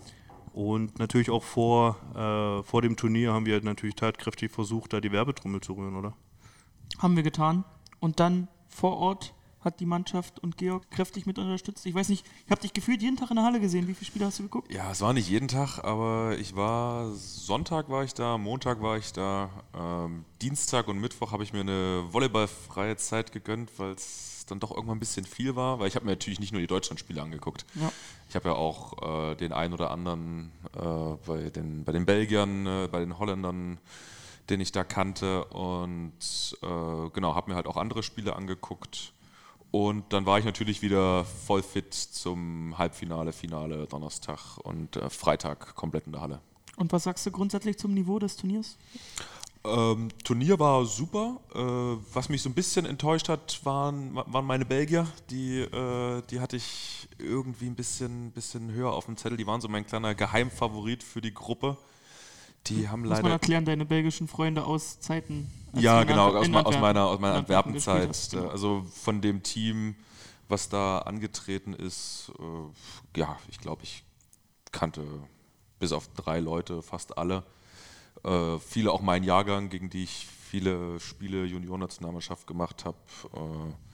und 0.54 0.98
natürlich 0.98 1.30
auch 1.30 1.44
vor, 1.44 1.98
äh, 2.16 2.64
vor 2.64 2.82
dem 2.82 2.96
Turnier 2.96 3.34
haben 3.34 3.46
wir 3.46 3.62
natürlich 3.62 3.96
tatkräftig 3.96 4.52
versucht, 4.52 4.94
da 4.94 5.02
die 5.02 5.12
Werbetrommel 5.12 5.62
zu 5.62 5.74
rühren, 5.74 5.96
oder? 5.96 6.14
Haben 6.98 7.16
wir 7.16 7.24
getan. 7.24 7.66
Und 8.00 8.20
dann 8.20 8.48
vor 8.68 8.98
Ort 8.98 9.34
hat 9.62 9.80
die 9.80 9.86
Mannschaft 9.86 10.40
und 10.40 10.58
Georg 10.58 10.90
kräftig 10.90 11.26
mit 11.26 11.38
unterstützt. 11.38 11.86
Ich 11.86 11.94
weiß 11.94 12.10
nicht, 12.10 12.26
ich 12.46 12.52
habe 12.52 12.62
dich 12.62 12.74
gefühlt 12.74 13.02
jeden 13.02 13.18
Tag 13.18 13.30
in 13.30 13.36
der 13.36 13.46
Halle 13.46 13.60
gesehen. 13.60 13.88
Wie 13.88 13.94
viele 13.94 14.08
Spiele 14.08 14.26
hast 14.26 14.40
du 14.40 14.44
geguckt? 14.44 14.72
Ja, 14.74 14.92
es 14.92 15.02
war 15.02 15.14
nicht 15.14 15.30
jeden 15.30 15.48
Tag, 15.48 15.84
aber 15.84 16.38
ich 16.40 16.56
war 16.56 17.12
Sonntag 17.14 17.90
war 17.90 18.04
ich 18.04 18.14
da, 18.14 18.38
Montag 18.38 18.82
war 18.82 18.98
ich 18.98 19.12
da, 19.12 19.50
ähm, 19.76 20.26
Dienstag 20.42 20.88
und 20.88 21.00
Mittwoch 21.00 21.32
habe 21.32 21.44
ich 21.44 21.54
mir 21.54 21.62
eine 21.62 22.06
volleyballfreie 22.12 22.96
Zeit 22.98 23.32
gegönnt, 23.32 23.72
weil 23.78 23.94
es 23.94 24.46
dann 24.48 24.60
doch 24.60 24.72
irgendwann 24.72 24.98
ein 24.98 25.00
bisschen 25.00 25.26
viel 25.26 25.56
war, 25.56 25.80
weil 25.80 25.88
ich 25.88 25.96
habe 25.96 26.06
mir 26.06 26.12
natürlich 26.12 26.40
nicht 26.40 26.52
nur 26.52 26.62
die 26.62 26.68
Deutschlandspiele 26.68 27.22
angeguckt. 27.22 27.66
Ja. 27.76 27.92
Ich 28.30 28.36
habe 28.36 28.50
ja 28.50 28.56
auch 28.56 29.32
äh, 29.32 29.36
den 29.36 29.52
einen 29.54 29.74
oder 29.74 29.92
anderen 29.92 30.52
äh, 30.76 31.16
bei, 31.26 31.50
den, 31.50 31.84
bei 31.84 31.92
den 31.92 32.06
Belgiern, 32.06 32.66
äh, 32.66 32.88
bei 32.92 33.00
den 33.00 33.20
Holländern, 33.20 33.78
den 34.50 34.62
ich 34.62 34.72
da 34.72 34.84
kannte 34.84 35.44
und 35.46 36.14
äh, 36.62 37.10
genau, 37.14 37.36
habe 37.36 37.52
mir 37.52 37.56
halt 37.56 37.68
auch 37.68 37.78
andere 37.78 38.04
Spiele 38.04 38.36
angeguckt. 38.36 39.14
Und 39.72 40.12
dann 40.14 40.26
war 40.26 40.40
ich 40.40 40.46
natürlich 40.46 40.82
wieder 40.82 41.26
voll 41.26 41.62
fit 41.62 41.94
zum 41.94 42.78
Halbfinale, 42.78 43.32
Finale, 43.32 43.86
Donnerstag 43.86 44.58
und 44.64 44.96
äh, 44.96 45.10
Freitag 45.10 45.76
komplett 45.76 46.08
in 46.08 46.14
der 46.14 46.22
Halle. 46.22 46.42
Und 46.76 46.92
was 46.92 47.04
sagst 47.04 47.26
du 47.26 47.32
grundsätzlich 47.32 47.78
zum 47.78 47.94
Niveau 47.94 48.20
des 48.20 48.36
Turniers? 48.36 48.78
Ähm, 49.66 50.10
Turnier 50.24 50.58
war 50.58 50.86
super. 50.86 51.40
Äh, 51.54 52.14
was 52.14 52.30
mich 52.30 52.42
so 52.42 52.50
ein 52.50 52.54
bisschen 52.54 52.86
enttäuscht 52.86 53.30
hat, 53.30 53.60
waren, 53.64 54.16
waren 54.16 54.46
meine 54.46 54.66
Belgier. 54.66 55.06
Die, 55.30 55.60
äh, 55.60 56.24
die 56.30 56.40
hatte 56.40 56.56
ich 56.56 57.10
irgendwie 57.18 57.68
ein 57.68 57.76
bisschen, 57.76 58.32
bisschen 58.32 58.72
höher 58.72 58.92
auf 58.92 59.06
dem 59.06 59.18
Zettel. 59.18 59.38
Die 59.38 59.46
waren 59.46 59.62
so 59.62 59.68
mein 59.68 59.86
kleiner 59.86 60.16
Geheimfavorit 60.16 61.04
für 61.04 61.22
die 61.22 61.34
Gruppe. 61.34 61.78
Die 62.68 62.88
haben 62.88 63.02
Muss 63.02 63.10
man 63.10 63.22
leider. 63.24 63.34
erklären, 63.34 63.66
deine 63.66 63.86
belgischen 63.86 64.28
Freunde 64.28 64.64
aus 64.64 65.00
Zeiten. 65.00 65.50
Ja, 65.74 66.04
genau, 66.04 66.36
aus, 66.36 66.48
aus 66.54 66.80
meiner, 66.80 67.06
aus 67.06 67.20
meiner 67.20 67.36
Antwerpen 67.36 67.74
Antwerpenzeit. 67.74 68.10
hast. 68.10 68.36
Also 68.36 68.86
von 68.94 69.22
dem 69.22 69.44
Team, 69.44 69.96
was 70.48 70.70
da 70.70 71.00
angetreten 71.00 71.74
ist, 71.74 72.32
äh, 72.40 73.20
ja, 73.20 73.38
ich 73.50 73.60
glaube, 73.60 73.84
ich 73.84 74.04
kannte 74.72 75.04
bis 75.80 75.92
auf 75.92 76.08
drei 76.10 76.40
Leute 76.40 76.82
fast 76.82 77.18
alle. 77.18 77.44
Äh, 78.24 78.58
viele 78.60 78.92
auch 78.92 79.02
mein 79.02 79.24
Jahrgang, 79.24 79.70
gegen 79.70 79.90
die 79.90 80.04
ich 80.04 80.28
viele 80.28 81.00
Spiele 81.00 81.46
Juniorennationalmannschaft 81.46 82.48
gemacht 82.48 82.86
habe. 82.86 82.98
Äh, 83.34 83.89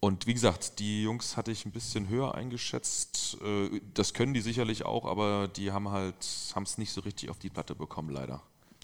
und 0.00 0.26
wie 0.26 0.34
gesagt, 0.34 0.78
die 0.78 1.02
Jungs 1.02 1.36
hatte 1.36 1.50
ich 1.50 1.64
ein 1.64 1.72
bisschen 1.72 2.08
höher 2.08 2.34
eingeschätzt. 2.34 3.38
Äh, 3.42 3.80
das 3.94 4.12
können 4.14 4.34
die 4.34 4.40
sicherlich 4.40 4.84
auch, 4.84 5.06
aber 5.06 5.48
die 5.48 5.72
haben 5.72 5.90
halt 5.90 6.14
haben 6.54 6.64
es 6.64 6.76
nicht 6.78 6.92
so 6.92 7.00
richtig 7.00 7.30
auf 7.30 7.38
die 7.38 7.50
Platte 7.50 7.74
bekommen, 7.74 8.10
leider. 8.10 8.42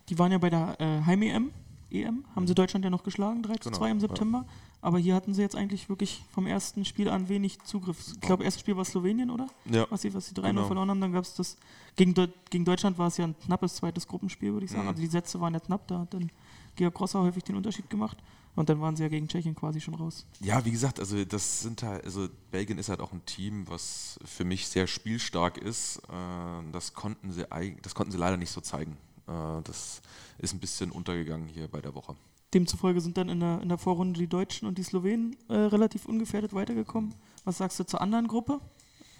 Die 0.08 0.18
waren 0.18 0.32
ja 0.32 0.38
bei 0.38 0.50
der 0.50 0.80
äh, 0.80 1.02
Heim-EM. 1.04 1.50
EM, 1.92 2.24
haben 2.36 2.46
sie 2.46 2.54
Deutschland 2.54 2.84
ja 2.84 2.90
noch 2.90 3.02
geschlagen, 3.02 3.42
3 3.42 3.54
zu 3.56 3.70
Genau, 3.70 3.78
2 3.78 3.90
im 3.90 3.96
ja. 3.96 4.00
September. 4.02 4.46
Aber 4.80 4.98
hier 4.98 5.14
hatten 5.14 5.34
sie 5.34 5.42
jetzt 5.42 5.56
eigentlich 5.56 5.88
wirklich 5.88 6.22
vom 6.32 6.46
ersten 6.46 6.84
Spiel 6.84 7.08
an 7.10 7.28
wenig 7.28 7.60
Zugriff. 7.64 8.12
Ich 8.14 8.20
glaube, 8.20 8.44
erstes 8.44 8.60
Spiel 8.60 8.76
war 8.76 8.84
Slowenien, 8.84 9.28
oder? 9.30 9.48
Ja. 9.68 9.86
Was 9.90 10.02
sie, 10.02 10.14
was 10.14 10.28
sie 10.28 10.34
3-0 10.34 10.42
Genau. 10.42 10.66
verloren 10.66 10.88
haben. 10.90 11.00
Dann 11.00 11.12
gab 11.12 11.24
es 11.24 11.34
das. 11.34 11.56
Gegen, 11.96 12.14
Deu 12.14 12.28
gegen 12.48 12.64
Deutschland 12.64 12.96
war 12.96 13.08
es 13.08 13.16
ja 13.16 13.24
ein 13.26 13.34
knappes 13.44 13.74
zweites 13.74 14.06
Gruppenspiel, 14.06 14.52
würde 14.52 14.64
ich 14.66 14.70
sagen. 14.70 14.84
Mhm. 14.84 14.88
Also 14.90 15.02
die 15.02 15.08
Sätze 15.08 15.40
waren 15.40 15.52
ja 15.52 15.60
knapp, 15.60 15.86
da 15.88 15.98
hat 15.98 16.14
dann 16.14 16.30
Georg 16.76 16.94
Grosser 16.94 17.20
häufig 17.20 17.42
den 17.42 17.56
Unterschied 17.56 17.90
gemacht. 17.90 18.16
Und 18.56 18.68
dann 18.68 18.80
waren 18.80 18.96
sie 18.96 19.02
ja 19.04 19.08
gegen 19.08 19.28
Tschechien 19.28 19.54
quasi 19.54 19.80
schon 19.80 19.94
raus. 19.94 20.26
Ja, 20.40 20.64
wie 20.64 20.70
gesagt, 20.72 20.98
also 20.98 21.24
das 21.24 21.62
sind 21.62 21.82
halt, 21.82 22.04
also 22.04 22.28
Belgien 22.50 22.78
ist 22.78 22.88
halt 22.88 23.00
auch 23.00 23.12
ein 23.12 23.24
Team, 23.24 23.66
was 23.68 24.18
für 24.24 24.44
mich 24.44 24.66
sehr 24.66 24.86
spielstark 24.86 25.56
ist. 25.58 25.98
Äh, 26.08 26.72
Das 26.72 26.94
konnten 26.94 27.32
sie 27.32 27.44
das 27.82 27.94
konnten 27.94 28.12
sie 28.12 28.18
leider 28.18 28.36
nicht 28.36 28.50
so 28.50 28.60
zeigen. 28.60 28.96
Äh, 29.28 29.62
Das 29.62 30.02
ist 30.38 30.52
ein 30.52 30.58
bisschen 30.60 30.90
untergegangen 30.90 31.48
hier 31.48 31.68
bei 31.68 31.80
der 31.80 31.94
Woche. 31.94 32.16
Demzufolge 32.52 33.00
sind 33.00 33.16
dann 33.16 33.28
in 33.28 33.38
der, 33.38 33.60
in 33.62 33.68
der 33.68 33.78
Vorrunde 33.78 34.18
die 34.18 34.26
Deutschen 34.26 34.66
und 34.66 34.76
die 34.76 34.82
Slowenen 34.82 35.36
äh, 35.48 35.54
relativ 35.54 36.06
ungefährdet 36.06 36.52
weitergekommen. 36.52 37.14
Was 37.44 37.58
sagst 37.58 37.78
du 37.78 37.84
zur 37.84 38.00
anderen 38.00 38.26
Gruppe, 38.26 38.60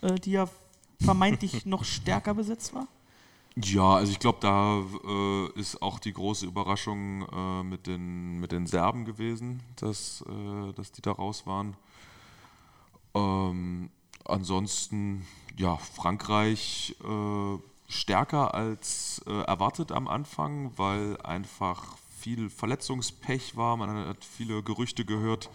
äh, 0.01 0.17
die 0.17 0.33
ja 0.33 0.49
vermeintlich 1.01 1.65
noch 1.67 1.85
stärker 1.85 2.35
besetzt 2.35 2.75
war? 2.75 2.89
Ja, 3.57 3.97
also 3.97 4.13
ich 4.13 4.21
glaube, 4.21 4.39
da 4.41 4.81
äh, 5.05 5.61
ist 5.61 5.83
auch 5.83 5.99
die 5.99 6.13
große 6.13 6.47
Überraschung 6.47 7.27
äh, 7.29 7.63
mit, 7.65 7.87
den, 7.87 8.39
mit 8.39 8.53
den 8.53 8.67
Serben 8.67 9.05
gewesen, 9.05 9.61
dass, 9.77 10.25
äh, 10.29 10.73
dass 10.73 10.93
die 10.93 11.03
da 11.03 11.13
raus 11.13 11.47
waren. 11.47 11.77
Ähm, 13.15 13.91
ansonsten, 14.25 15.27
ja, 15.57 15.77
Frankreich 15.77 16.95
äh, 17.03 17.59
stärker 17.89 18.55
als 18.55 19.21
äh, 19.27 19.43
erwartet 19.43 19.91
am 19.91 20.07
Anfang, 20.07 20.73
weil 20.77 21.21
einfach 21.23 21.97
viel 22.21 22.51
Verletzungspech 22.51 23.57
war. 23.57 23.77
Man 23.77 24.07
hat 24.07 24.25
viele 24.25 24.63
Gerüchte 24.63 25.05
gehört, 25.05 25.51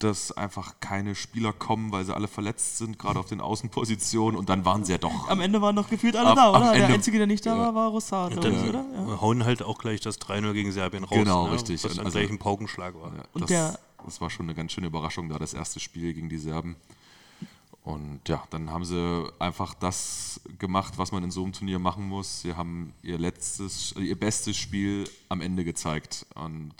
dass 0.00 0.32
einfach 0.32 0.74
keine 0.80 1.14
Spieler 1.14 1.52
kommen, 1.52 1.92
weil 1.92 2.04
sie 2.04 2.14
alle 2.14 2.26
verletzt 2.26 2.78
sind, 2.78 2.98
gerade 2.98 3.20
auf 3.20 3.26
den 3.26 3.40
Außenpositionen. 3.40 4.36
Und 4.38 4.48
dann 4.48 4.64
waren 4.64 4.84
sie 4.84 4.92
ja 4.92 4.98
doch 4.98 5.28
Am 5.28 5.40
Ende 5.40 5.60
waren 5.62 5.74
noch 5.74 5.88
gefühlt 5.88 6.16
alle 6.16 6.30
Am- 6.30 6.36
da, 6.36 6.50
oder? 6.50 6.72
Der 6.72 6.82
Ende- 6.84 6.94
Einzige, 6.94 7.18
der 7.18 7.26
nicht 7.26 7.44
da 7.46 7.54
Ja. 7.54 7.58
war, 7.66 7.74
war 7.74 7.88
Rossard, 7.90 8.32
Und 8.34 8.40
glaub 8.40 8.52
dann 8.54 8.62
ich, 8.64 8.68
oder? 8.70 8.84
Ja. 8.94 9.20
hauen 9.20 9.44
halt 9.44 9.62
auch 9.62 9.78
gleich 9.78 10.00
das 10.00 10.18
3-0 10.18 10.52
gegen 10.54 10.72
Serbien 10.72 11.04
raus. 11.04 11.16
Genau, 11.18 11.46
ne? 11.46 11.52
richtig. 11.52 11.84
Was 11.84 11.94
dann 11.96 12.06
also- 12.06 12.18
gleich 12.18 12.30
ein 12.30 12.38
Paukenschlag 12.38 12.94
war. 12.94 13.14
Ja, 13.14 13.22
Und 13.34 13.42
das, 13.42 13.48
der- 13.48 13.78
das 14.04 14.20
war 14.20 14.30
schon 14.30 14.46
eine 14.46 14.54
ganz 14.54 14.72
schöne 14.72 14.86
Überraschung 14.88 15.28
da, 15.28 15.38
das 15.38 15.52
erste 15.54 15.78
Spiel 15.80 16.12
gegen 16.14 16.28
die 16.28 16.38
Serben. 16.38 16.76
Und 17.82 18.20
ja, 18.28 18.42
dann 18.50 18.70
haben 18.70 18.84
sie 18.84 19.24
einfach 19.38 19.72
das 19.74 20.40
gemacht, 20.58 20.94
was 20.98 21.12
man 21.12 21.24
in 21.24 21.30
so 21.30 21.42
einem 21.42 21.52
Turnier 21.52 21.78
machen 21.78 22.06
muss. 22.08 22.42
Sie 22.42 22.54
haben 22.54 22.92
ihr 23.02 23.18
letztes, 23.18 23.94
ihr 23.98 24.18
bestes 24.18 24.56
Spiel 24.56 25.08
am 25.30 25.40
Ende 25.40 25.64
gezeigt. 25.64 26.26
Und 26.34 26.74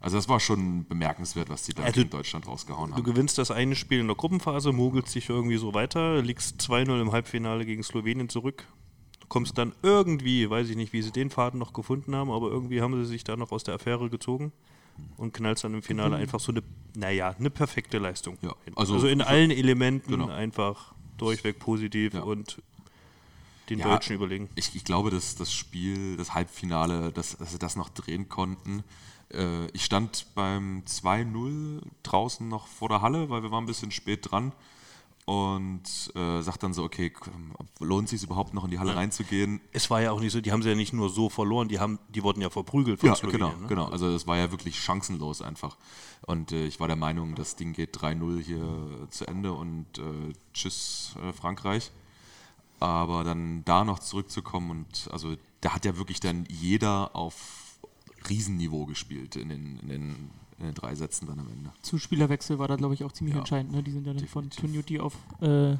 also 0.00 0.16
das 0.16 0.28
war 0.28 0.40
schon 0.40 0.86
bemerkenswert, 0.86 1.48
was 1.50 1.64
die 1.64 1.74
da 1.74 1.82
Also, 1.82 2.00
gegen 2.00 2.10
Deutschland 2.10 2.46
rausgehauen 2.46 2.90
Du 2.90 2.96
haben. 2.96 3.04
gewinnst 3.04 3.38
das 3.38 3.50
eine 3.50 3.74
Spiel 3.76 4.00
in 4.00 4.06
der 4.06 4.16
Gruppenphase, 4.16 4.72
mogelst 4.72 5.14
dich 5.14 5.28
irgendwie 5.28 5.56
so 5.58 5.74
weiter, 5.74 6.22
liegst 6.22 6.60
2-0 6.60 7.00
im 7.00 7.12
Halbfinale 7.12 7.64
gegen 7.66 7.82
Slowenien 7.82 8.28
zurück, 8.28 8.64
kommst 9.28 9.58
dann 9.58 9.72
irgendwie, 9.82 10.48
weiß 10.50 10.68
ich 10.70 10.76
nicht, 10.76 10.92
wie 10.92 11.02
sie 11.02 11.12
den 11.12 11.30
Faden 11.30 11.60
noch 11.60 11.72
gefunden 11.72 12.14
haben, 12.16 12.30
aber 12.30 12.48
irgendwie 12.50 12.80
haben 12.82 12.94
sie 13.02 13.08
sich 13.08 13.24
da 13.24 13.36
noch 13.36 13.52
aus 13.52 13.62
der 13.62 13.74
Affäre 13.74 14.08
gezogen 14.10 14.52
und 15.16 15.32
knallst 15.32 15.64
dann 15.64 15.74
im 15.74 15.82
Finale 15.82 16.16
einfach 16.16 16.40
so 16.40 16.52
eine, 16.52 16.62
naja, 16.96 17.34
eine 17.38 17.50
perfekte 17.50 17.98
Leistung. 17.98 18.38
Ja, 18.42 18.54
also- 18.76 18.94
also, 18.94 19.06
in 19.06 19.22
allen 19.22 19.50
Elementen 19.50 20.10
Genau. 20.12 20.28
einfach 20.28 20.94
durchweg 21.18 21.58
positiv 21.58 22.14
Ja. 22.14 22.22
und 22.22 22.60
den 23.68 23.78
Ja, 23.78 23.84
Deutschen 23.92 24.16
überlegen. 24.16 24.48
Ich, 24.56 24.74
ich 24.74 24.84
glaube, 24.84 25.10
dass 25.10 25.36
das 25.36 25.52
Spiel, 25.52 26.16
das 26.16 26.34
Halbfinale, 26.34 27.12
dass, 27.12 27.36
dass 27.38 27.52
sie 27.52 27.58
das 27.58 27.76
noch 27.76 27.88
drehen 27.90 28.28
konnten. 28.28 28.82
Äh, 29.32 29.66
ich 29.72 29.84
stand 29.84 30.26
beim 30.34 30.82
2-0 30.86 31.80
draußen 32.02 32.48
noch 32.48 32.66
vor 32.66 32.88
der 32.88 33.02
Halle, 33.02 33.30
weil 33.30 33.42
wir 33.42 33.50
waren 33.50 33.64
ein 33.64 33.66
bisschen 33.66 33.90
spät 33.90 34.30
dran. 34.30 34.52
Und 35.26 36.10
äh, 36.16 36.40
sagt 36.40 36.64
dann 36.64 36.72
so, 36.74 36.82
okay, 36.82 37.12
lohnt 37.78 38.08
sich 38.08 38.20
überhaupt 38.24 38.52
noch 38.52 38.64
in 38.64 38.70
die 38.70 38.80
Halle 38.80 38.96
reinzugehen? 38.96 39.60
Es 39.70 39.88
war 39.88 40.00
ja 40.02 40.10
auch 40.10 40.18
nicht 40.20 40.32
so, 40.32 40.40
die 40.40 40.50
haben 40.50 40.62
sie 40.62 40.70
ja 40.70 40.74
nicht 40.74 40.92
nur 40.92 41.08
so 41.08 41.28
verloren, 41.28 41.68
die, 41.68 41.78
haben, 41.78 42.00
die 42.08 42.24
wurden 42.24 42.40
ja 42.40 42.50
verprügelt 42.50 42.98
von 42.98 43.10
Ja, 43.10 43.14
Slowenien. 43.14 43.50
genau, 43.50 43.60
ne? 43.60 43.66
genau. 43.68 43.84
Also 43.90 44.08
es 44.08 44.26
war 44.26 44.38
ja 44.38 44.50
wirklich 44.50 44.80
chancenlos 44.80 45.40
einfach. 45.40 45.76
Und 46.26 46.50
äh, 46.50 46.66
ich 46.66 46.80
war 46.80 46.88
der 46.88 46.96
Meinung, 46.96 47.36
das 47.36 47.54
Ding 47.54 47.74
geht 47.74 47.96
3-0 47.96 48.40
hier 48.42 49.06
zu 49.10 49.24
Ende 49.28 49.52
und 49.52 49.86
äh, 49.98 50.32
tschüss 50.52 51.14
äh, 51.22 51.32
Frankreich. 51.32 51.92
Aber 52.80 53.22
dann 53.22 53.62
da 53.66 53.84
noch 53.84 54.00
zurückzukommen 54.00 54.70
und 54.70 55.08
also 55.12 55.36
da 55.60 55.74
hat 55.74 55.84
ja 55.84 55.96
wirklich 55.96 56.18
dann 56.18 56.44
jeder 56.48 57.14
auf 57.14 57.59
Riesenniveau 58.28 58.86
gespielt 58.86 59.36
in 59.36 59.48
den, 59.48 59.78
in 59.80 59.88
den, 59.88 60.30
in 60.58 60.64
den 60.66 60.74
drei 60.74 60.94
Sätzen 60.94 61.26
dann 61.26 61.38
am 61.38 61.48
Ende. 61.48 61.72
Zuspielerwechsel 61.82 62.58
war 62.58 62.68
da, 62.68 62.76
glaube 62.76 62.94
ich, 62.94 63.04
auch 63.04 63.12
ziemlich 63.12 63.34
Ja. 63.34 63.40
entscheidend. 63.40 63.72
Ne? 63.72 63.82
Die 63.82 63.92
sind 63.92 64.06
ja 64.06 64.12
dann 64.12 64.26
von 64.28 64.48
Definitiv. 64.48 64.72
Tunuti 64.86 65.00
auf, 65.00 65.14
äh, 65.40 65.76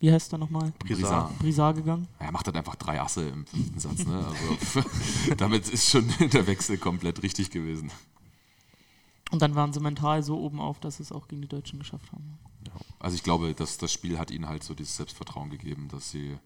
wie 0.00 0.12
heißt 0.12 0.30
der 0.32 0.38
nochmal? 0.38 0.72
Brisard. 0.78 1.38
Brisard 1.38 1.76
gegangen. 1.76 2.06
Er 2.18 2.32
macht 2.32 2.46
halt 2.46 2.56
einfach 2.56 2.76
drei 2.76 3.00
Asse 3.00 3.28
im 3.28 3.46
fünften 3.46 3.78
Satz. 3.80 4.04
Ne? 4.06 4.26
Also 4.26 4.88
damit 5.36 5.68
ist 5.68 5.88
schon 5.90 6.06
der 6.32 6.46
Wechsel 6.46 6.78
komplett 6.78 7.22
richtig 7.22 7.50
gewesen. 7.50 7.90
Und 9.30 9.42
dann 9.42 9.54
waren 9.54 9.72
sie 9.72 9.80
mental 9.80 10.22
so 10.22 10.38
oben 10.38 10.60
auf, 10.60 10.80
dass 10.80 10.96
sie 10.96 11.02
es 11.02 11.12
auch 11.12 11.28
gegen 11.28 11.42
die 11.42 11.48
Deutschen 11.48 11.78
geschafft 11.78 12.10
haben. 12.12 12.38
Also 12.98 13.14
ich 13.14 13.22
glaube, 13.22 13.54
dass 13.54 13.76
das 13.78 13.92
Spiel 13.92 14.18
hat 14.18 14.30
ihnen 14.30 14.48
halt 14.48 14.62
so 14.64 14.74
dieses 14.74 14.96
Selbstvertrauen 14.96 15.50
gegeben, 15.50 15.88
dass 15.88 16.10
sie 16.10 16.38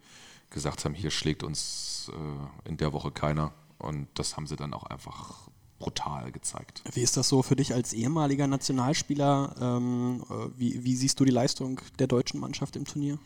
gesagt 0.51 0.85
haben, 0.85 0.95
hier 0.95 1.11
schlägt 1.11 1.43
uns 1.43 2.11
äh, 2.13 2.69
in 2.69 2.77
der 2.77 2.93
Woche 2.93 3.11
keiner. 3.11 3.53
Und 3.83 4.09
das 4.15 4.37
haben 4.37 4.47
sie 4.47 4.57
dann 4.57 4.73
auch 4.75 4.85
einfach 4.85 5.49
brutal 5.79 6.31
gezeigt. 6.31 6.83
Wie 6.93 7.03
ist 7.03 7.17
das 7.17 7.29
so 7.29 7.43
für 7.43 7.57
dich 7.57 7.75
als 7.75 7.93
ehemaliger 7.93 8.47
Nationalspieler? 8.47 9.57
Ähm, 9.61 10.25
äh, 10.31 10.59
wie, 10.59 10.85
wie 10.85 10.97
siehst 10.97 11.19
du 11.19 11.25
die 11.25 11.33
Leistung 11.33 11.81
der 11.99 12.07
deutschen 12.07 12.39
Mannschaft 12.41 12.77
im 12.77 12.85
Turnier? 12.85 13.19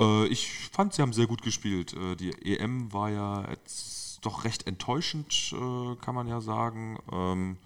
Äh, 0.00 0.26
ich 0.28 0.48
fand, 0.72 0.94
sie 0.94 1.02
haben 1.02 1.12
sehr 1.12 1.26
gut 1.26 1.42
gespielt. 1.42 1.92
Äh, 1.94 2.16
die 2.16 2.30
EM 2.58 2.92
war 2.92 3.10
ja 3.10 3.50
jetzt 3.50 4.24
doch 4.24 4.44
recht 4.44 4.66
enttäuschend, 4.66 5.52
äh, 5.52 5.96
kann 5.96 6.14
man 6.14 6.28
ja 6.28 6.40
sagen. 6.40 6.98
Ähm, 7.12 7.56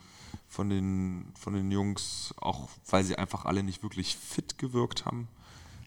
von 0.48 0.68
den, 0.68 1.32
von 1.38 1.54
den 1.54 1.70
Jungs, 1.70 2.34
auch 2.40 2.68
weil 2.88 3.04
sie 3.04 3.16
einfach 3.16 3.44
alle 3.44 3.62
nicht 3.62 3.82
wirklich 3.82 4.16
fit 4.16 4.58
gewirkt 4.58 5.06
haben. 5.06 5.28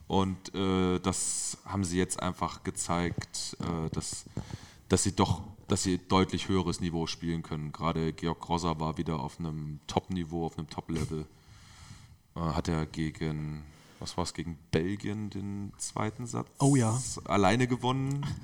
Und 0.07 0.55
äh, 0.55 0.99
das 0.99 1.57
haben 1.65 1.83
sie 1.83 1.97
jetzt 1.97 2.21
einfach 2.21 2.63
gezeigt, 2.63 3.57
äh, 3.59 3.89
dass, 3.91 4.25
dass 4.87 5.03
sie 5.03 5.15
doch, 5.15 5.41
dass 5.73 5.81
sie 5.81 5.97
deutlich 5.97 6.49
höheres 6.49 6.81
Niveau 6.81 7.07
spielen 7.07 7.41
können. 7.41 7.71
Gerade 7.71 8.13
Georg 8.13 8.39
Grosser 8.41 8.79
war 8.79 8.99
wieder 8.99 9.19
auf 9.19 9.39
einem 9.39 9.79
Top-Niveau, 9.87 10.45
auf 10.45 10.55
einem 10.55 10.69
Top-Level. 10.69 11.25
Äh, 12.35 12.39
hat 12.39 12.67
er 12.67 12.85
gegen, 12.85 13.63
was 13.99 14.15
war 14.15 14.23
es, 14.23 14.35
gegen 14.35 14.55
Belgien 14.69 15.31
den 15.31 15.73
zweiten 15.79 16.27
Satz 16.27 16.47
Oh 16.59 16.75
ja. 16.75 17.01
alleine 17.25 17.65
gewonnen. 17.67 18.23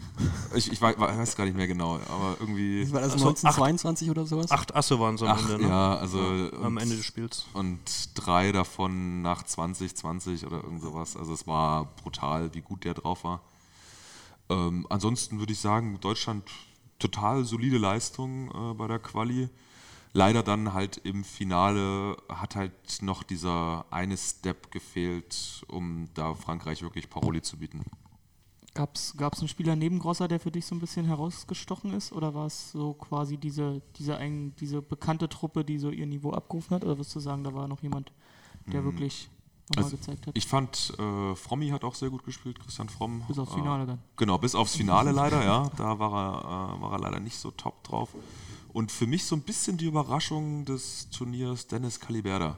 Ich, 0.56 0.72
ich 0.72 0.82
wei- 0.82 0.98
weiß 0.98 1.36
gar 1.36 1.46
nicht 1.46 1.56
mehr 1.56 1.68
genau, 1.68 1.98
aber 2.10 2.36
irgendwie. 2.40 2.92
War 2.92 3.02
das 3.02 3.12
Also 3.14 3.28
1922 3.28 4.10
oder 4.10 4.26
sowas? 4.26 4.50
Acht 4.50 4.76
Asse 4.76 5.00
waren 5.00 5.14
es 5.14 5.22
am 5.22 5.28
Ach, 5.30 5.40
Ende, 5.52 5.62
ne? 5.62 5.70
ja, 5.70 5.96
also 5.98 6.18
am 6.20 6.76
und- 6.76 6.78
Ende 6.82 6.96
des 6.98 7.06
Spiels. 7.06 7.46
und 7.54 7.80
drei 8.16 8.52
davon 8.52 9.22
nach 9.22 9.44
2020 9.44 10.48
oder 10.48 10.64
irgend 10.64 10.82
sowas. 10.82 11.16
Also 11.16 11.34
es 11.34 11.46
war 11.46 11.86
brutal, 12.02 12.52
wie 12.56 12.62
gut 12.62 12.84
der 12.86 12.96
drauf 12.96 13.24
war. 13.24 13.42
Ähm, 14.50 14.88
ansonsten 14.90 15.38
würde 15.38 15.54
ich 15.54 15.60
sagen, 15.60 16.00
Deutschland 16.02 16.50
total 17.00 17.46
solide 17.46 17.78
Leistung 17.78 18.50
äh, 18.52 18.74
bei 18.74 18.88
der 18.88 19.00
Quali. 19.00 19.50
Leider 20.14 20.42
dann 20.42 20.74
halt 20.74 20.98
im 20.98 21.24
Finale 21.24 22.18
hat 22.30 22.56
halt 22.56 23.02
noch 23.02 23.24
dieser 23.24 23.86
eine 23.92 24.18
Step 24.18 24.72
gefehlt, 24.72 25.64
um 25.68 26.08
da 26.16 26.34
Frankreich 26.34 26.82
wirklich 26.82 27.10
Paroli 27.10 27.42
zu 27.42 27.58
bieten. 27.58 27.84
Gab 28.74 28.96
es 28.96 29.14
einen 29.18 29.48
Spieler 29.48 29.76
neben 29.76 30.00
Grosser, 30.00 30.28
der 30.28 30.40
für 30.40 30.52
dich 30.52 30.66
so 30.66 30.74
ein 30.74 30.80
bisschen 30.80 31.06
herausgestochen 31.06 31.94
ist? 31.94 32.12
Oder 32.14 32.34
war 32.34 32.46
es 32.46 32.72
so 32.72 32.94
quasi 32.94 33.38
diese, 33.38 33.82
diese, 33.98 34.18
ein, 34.18 34.56
diese 34.56 34.82
bekannte 34.82 35.28
Truppe, 35.28 35.66
die 35.66 35.78
so 35.80 35.90
ihr 35.90 36.06
Niveau 36.06 36.32
abgerufen 36.32 36.76
hat? 36.76 36.84
Oder 36.84 36.98
würdest 36.98 37.16
du 37.16 37.20
sagen, 37.20 37.44
da 37.44 37.54
war 37.54 37.68
noch 37.68 37.82
jemand, 37.82 38.12
der 38.68 38.84
wirklich 38.84 39.30
nochmal 39.70 39.86
Also, 39.86 39.98
gezeigt 39.98 40.28
hat? 40.28 40.38
Ich 40.38 40.48
fand, 40.48 40.94
äh, 41.00 41.36
Frommi 41.36 41.70
hat 41.70 41.84
auch 41.84 41.96
sehr 41.96 42.10
gut 42.10 42.24
gespielt, 42.24 42.60
Christian 42.60 42.90
Fromm. 42.90 43.24
Bis 43.28 43.40
aufs 43.40 43.52
Äh, 43.54 43.56
Finale 43.56 43.86
dann. 43.86 44.00
Genau, 44.18 44.38
bis 44.38 44.56
aufs 44.56 44.76
Finale 44.76 45.12
leider, 45.12 45.44
ja. 45.44 45.70
Da 45.78 46.00
war 46.00 46.12
er, 46.14 46.78
äh, 46.78 46.82
war 46.82 46.94
er 46.94 47.00
leider 47.00 47.20
nicht 47.20 47.38
so 47.38 47.52
top 47.52 47.84
drauf. 47.84 48.10
Und 48.74 48.92
für 48.92 49.08
mich 49.08 49.26
so 49.26 49.36
ein 49.36 49.42
bisschen 49.42 49.78
die 49.78 49.86
Überraschung 49.86 50.66
des 50.66 51.10
Turniers 51.10 51.68
Dennis 51.68 52.00
Caliberda. 52.00 52.58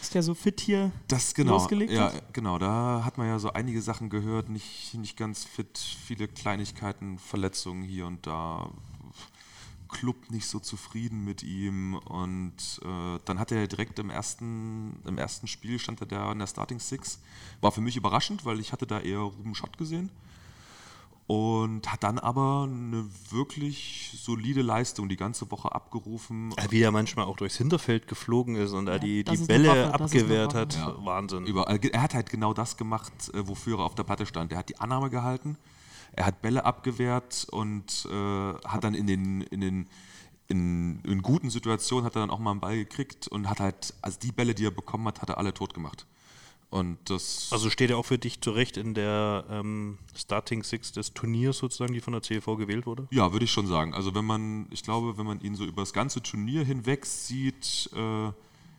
Ist 0.00 0.14
der 0.14 0.22
so 0.22 0.34
fit 0.34 0.60
hier? 0.60 0.92
Das 1.08 1.34
genau. 1.34 1.52
Losgelegt 1.54 1.92
ja, 1.92 2.12
hat? 2.12 2.34
genau. 2.34 2.58
Da 2.58 3.02
hat 3.04 3.16
man 3.18 3.26
ja 3.28 3.38
so 3.38 3.52
einige 3.52 3.80
Sachen 3.80 4.10
gehört, 4.10 4.48
nicht, 4.48 4.94
nicht 4.94 5.16
ganz 5.16 5.44
fit, 5.44 5.78
viele 5.78 6.28
Kleinigkeiten, 6.28 7.18
Verletzungen 7.18 7.82
hier 7.82 8.06
und 8.06 8.26
da. 8.26 8.70
Club 9.88 10.30
nicht 10.30 10.46
so 10.46 10.58
zufrieden 10.58 11.24
mit 11.24 11.42
ihm 11.42 11.94
und 11.94 12.80
äh, 12.84 13.18
dann 13.24 13.38
hat 13.38 13.52
er 13.52 13.66
direkt 13.66 13.98
im 13.98 14.10
ersten, 14.10 15.00
im 15.06 15.18
ersten 15.18 15.46
Spiel 15.46 15.78
stand 15.78 16.00
er 16.00 16.06
da 16.06 16.32
in 16.32 16.38
der 16.38 16.46
Starting 16.46 16.78
Six. 16.80 17.20
War 17.60 17.72
für 17.72 17.80
mich 17.80 17.96
überraschend, 17.96 18.44
weil 18.44 18.60
ich 18.60 18.72
hatte 18.72 18.86
da 18.86 19.00
eher 19.00 19.18
Ruben 19.18 19.54
Schott 19.54 19.78
gesehen. 19.78 20.10
und 21.28 21.90
hat 21.90 22.04
dann 22.04 22.18
aber 22.20 22.68
eine 22.70 23.04
wirklich 23.30 24.12
solide 24.22 24.62
Leistung 24.62 25.08
die 25.08 25.16
ganze 25.16 25.50
Woche 25.50 25.72
abgerufen. 25.74 26.52
Ja, 26.56 26.70
Wie 26.70 26.80
er 26.82 26.92
manchmal 26.92 27.24
auch 27.26 27.36
durchs 27.36 27.56
Hinterfeld 27.56 28.06
geflogen 28.06 28.54
ist 28.54 28.72
und 28.72 28.86
da 28.86 28.98
die, 28.98 29.24
die 29.24 29.36
Bälle 29.38 29.68
Waffe, 29.68 29.94
abgewehrt 29.94 30.54
hat. 30.54 30.76
Ja. 30.76 30.94
Wahnsinn. 31.04 31.44
Überall. 31.46 31.80
Er 31.84 32.02
hat 32.02 32.14
halt 32.14 32.30
genau 32.30 32.54
das 32.54 32.76
gemacht, 32.76 33.12
äh, 33.34 33.46
wofür 33.48 33.78
er 33.78 33.84
auf 33.84 33.96
der 33.96 34.04
Platte 34.04 34.24
stand. 34.24 34.52
Er 34.52 34.58
hat 34.58 34.68
die 34.68 34.78
Annahme 34.78 35.10
gehalten, 35.10 35.56
er 36.12 36.26
hat 36.26 36.42
Bälle 36.42 36.64
abgewehrt 36.64 37.46
und 37.50 38.06
äh, 38.10 38.54
hat 38.66 38.84
dann 38.84 38.94
in 38.94 39.06
den, 39.06 39.40
in 39.42 39.60
den 39.60 39.88
in, 40.48 41.00
in 41.00 41.22
guten 41.22 41.50
Situationen 41.50 42.04
hat 42.04 42.14
er 42.16 42.20
dann 42.20 42.30
auch 42.30 42.38
mal 42.38 42.52
einen 42.52 42.60
Ball 42.60 42.76
gekriegt 42.76 43.26
und 43.28 43.48
hat 43.48 43.60
halt, 43.60 43.94
also 44.00 44.18
die 44.20 44.32
Bälle, 44.32 44.54
die 44.54 44.64
er 44.64 44.70
bekommen 44.70 45.06
hat, 45.08 45.20
hat 45.20 45.30
er 45.30 45.38
alle 45.38 45.52
tot 45.52 45.74
gemacht. 45.74 46.06
Und 46.68 46.98
das 47.10 47.48
Also 47.52 47.70
steht 47.70 47.90
er 47.90 47.98
auch 47.98 48.04
für 48.04 48.18
dich 48.18 48.40
zurecht 48.40 48.76
in 48.76 48.94
der 48.94 49.44
ähm, 49.50 49.98
Starting 50.14 50.62
Six 50.62 50.92
des 50.92 51.14
Turniers 51.14 51.58
sozusagen, 51.58 51.94
die 51.94 52.00
von 52.00 52.12
der 52.12 52.22
CLV 52.22 52.44
gewählt 52.56 52.86
wurde? 52.86 53.06
Ja, 53.10 53.32
würde 53.32 53.44
ich 53.44 53.52
schon 53.52 53.66
sagen. 53.66 53.94
Also 53.94 54.14
wenn 54.14 54.24
man, 54.24 54.66
ich 54.70 54.82
glaube, 54.82 55.16
wenn 55.16 55.26
man 55.26 55.40
ihn 55.40 55.54
so 55.54 55.64
über 55.64 55.82
das 55.82 55.92
ganze 55.92 56.22
Turnier 56.22 56.64
hinweg 56.64 57.06
sieht, 57.06 57.88
äh, 57.94 58.32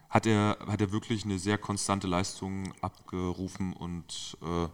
hat, 0.10 0.25
er, 0.25 0.57
hat 0.67 0.81
er 0.81 0.91
wirklich 0.91 1.24
eine 1.24 1.39
sehr 1.39 1.57
konstante 1.57 2.07
Leistung 2.07 2.74
abgerufen 2.81 3.74
und 3.74 4.38
äh, 4.41 4.67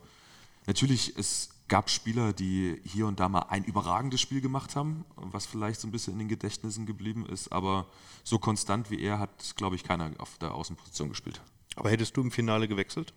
natürlich, 0.66 1.14
es 1.18 1.50
gab 1.74 1.90
Spieler, 1.90 2.34
die 2.34 2.80
hier 2.86 3.08
und 3.08 3.20
da 3.20 3.28
mal 3.28 3.48
ein 3.50 3.64
überragendes 3.64 4.22
Spiel 4.22 4.42
gemacht 4.42 4.76
haben, 4.76 5.06
was 5.16 5.48
vielleicht 5.48 5.82
so 5.82 5.88
ein 5.88 5.92
bisschen 5.92 6.14
in 6.14 6.20
den 6.20 6.28
Gedächtnissen 6.28 6.86
geblieben 6.86 7.26
ist, 7.26 7.52
aber 7.52 7.88
so 8.24 8.38
konstant 8.38 8.92
wie 8.92 9.02
er 9.02 9.18
hat, 9.18 9.56
glaube 9.56 9.76
ich, 9.76 9.84
keiner 9.84 10.12
auf 10.20 10.38
der 10.38 10.54
Außenposition 10.54 11.10
gespielt. 11.10 11.42
Aber 11.76 11.90
hättest 11.90 12.16
du 12.16 12.22
im 12.22 12.30
Finale 12.30 12.68
gewechselt? 12.68 13.16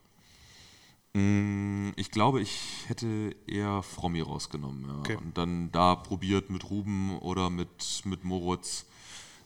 Mm, 1.13 1.91
Ich 1.97 2.11
glaube, 2.11 2.41
ich 2.41 2.59
hätte 2.87 3.37
eher 3.47 3.83
Frommi 3.83 4.23
rausgenommen. 4.23 4.87
Ja. 4.89 4.99
Okay. 5.01 5.17
Und 5.17 5.37
dann 5.37 5.71
da 5.71 5.95
probiert 5.95 6.49
mit 6.49 6.71
Ruben 6.71 7.19
oder 7.19 7.51
mit, 7.51 8.01
mit 8.07 8.25
Moritz 8.25 8.87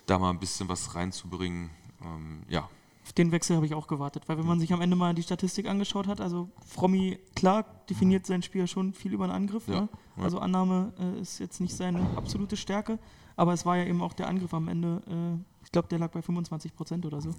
da 0.06 0.20
mal 0.20 0.30
ein 0.30 0.38
bisschen 0.38 0.68
was 0.68 0.94
reinzubringen. 0.94 1.70
Ähm, 2.00 2.44
ja, 2.48 2.70
Auf 3.10 3.14
den 3.14 3.32
Wechsel 3.32 3.56
habe 3.56 3.66
ich 3.66 3.74
auch 3.74 3.88
gewartet, 3.88 4.28
weil 4.28 4.38
wenn 4.38 4.46
man 4.46 4.60
sich 4.60 4.72
am 4.72 4.80
Ende 4.80 4.94
mal 4.94 5.12
die 5.14 5.24
Statistik 5.24 5.68
angeschaut 5.68 6.06
hat, 6.06 6.20
also 6.20 6.48
Frommi, 6.64 7.18
klar, 7.34 7.64
definiert 7.88 8.24
sein 8.24 8.40
Spiel 8.40 8.68
schon 8.68 8.92
viel 8.94 9.12
über 9.12 9.26
den 9.26 9.32
Angriff. 9.32 9.66
Ja, 9.66 9.80
Ne? 9.80 9.88
ja. 10.16 10.22
Also 10.22 10.38
Annahme 10.38 10.92
äh, 10.96 11.20
ist 11.20 11.40
jetzt 11.40 11.60
nicht 11.60 11.74
seine 11.74 12.06
absolute 12.14 12.56
Stärke, 12.56 13.00
aber 13.34 13.52
es 13.52 13.66
war 13.66 13.76
ja 13.76 13.84
eben 13.84 14.00
auch 14.00 14.12
der 14.12 14.28
Angriff 14.28 14.54
am 14.54 14.68
Ende, 14.68 15.02
äh, 15.08 15.64
ich 15.64 15.72
glaube, 15.72 15.88
der 15.88 15.98
lag 15.98 16.12
bei 16.12 16.22
25 16.22 16.72
Prozent 16.76 17.04
oder 17.04 17.20
so. 17.20 17.34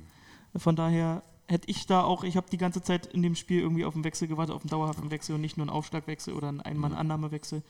Von 0.58 0.76
daher 0.76 1.24
hätte 1.48 1.70
ich 1.70 1.86
da 1.86 2.04
auch, 2.04 2.26
ich 2.26 2.36
habe 2.36 2.48
die 2.52 2.58
ganze 2.58 2.82
Zeit 2.82 3.06
in 3.06 3.22
dem 3.22 3.36
Spiel 3.36 3.62
irgendwie 3.62 3.86
auf 3.86 3.96
einen 3.96 4.04
Wechsel 4.04 4.28
gewartet, 4.28 4.54
auf 4.54 4.64
einen 4.64 4.72
dauerhaften 4.72 5.10
Wechsel 5.10 5.36
und 5.36 5.42
nicht 5.42 5.56
nur 5.56 5.64
einen 5.64 5.74
Aufschlagwechsel 5.74 6.34
oder 6.34 6.50
einen 6.50 6.60
Einmann-Annahmewechsel. 6.60 7.64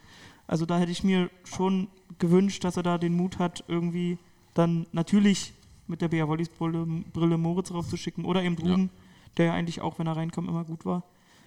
Also 0.48 0.66
da 0.66 0.80
hätte 0.80 0.92
ich 0.92 1.04
mir 1.04 1.30
schon 1.44 1.88
gewünscht, 2.18 2.64
dass 2.64 2.78
er 2.78 2.84
da 2.84 2.98
den 2.98 3.14
Mut 3.14 3.38
hat, 3.38 3.64
irgendwie 3.68 4.18
dann 4.56 4.88
natürlich 4.92 5.54
mit 5.92 6.02
der 6.02 6.08
Bea 6.08 6.28
Wollis 6.28 6.50
Brille, 6.50 6.86
Brille 7.14 7.38
Moritz 7.38 7.72
raufzuschicken 7.72 8.26
oder 8.26 8.42
eben 8.44 8.58
Ruben, 8.58 8.90
der 9.38 9.46
ja 9.48 9.54
eigentlich 9.54 9.82
auch, 9.82 10.00
wenn 10.00 10.08
er 10.08 10.16
reinkam, 10.18 10.50
immer 10.50 10.64
gut 10.64 10.86
war. 10.86 11.04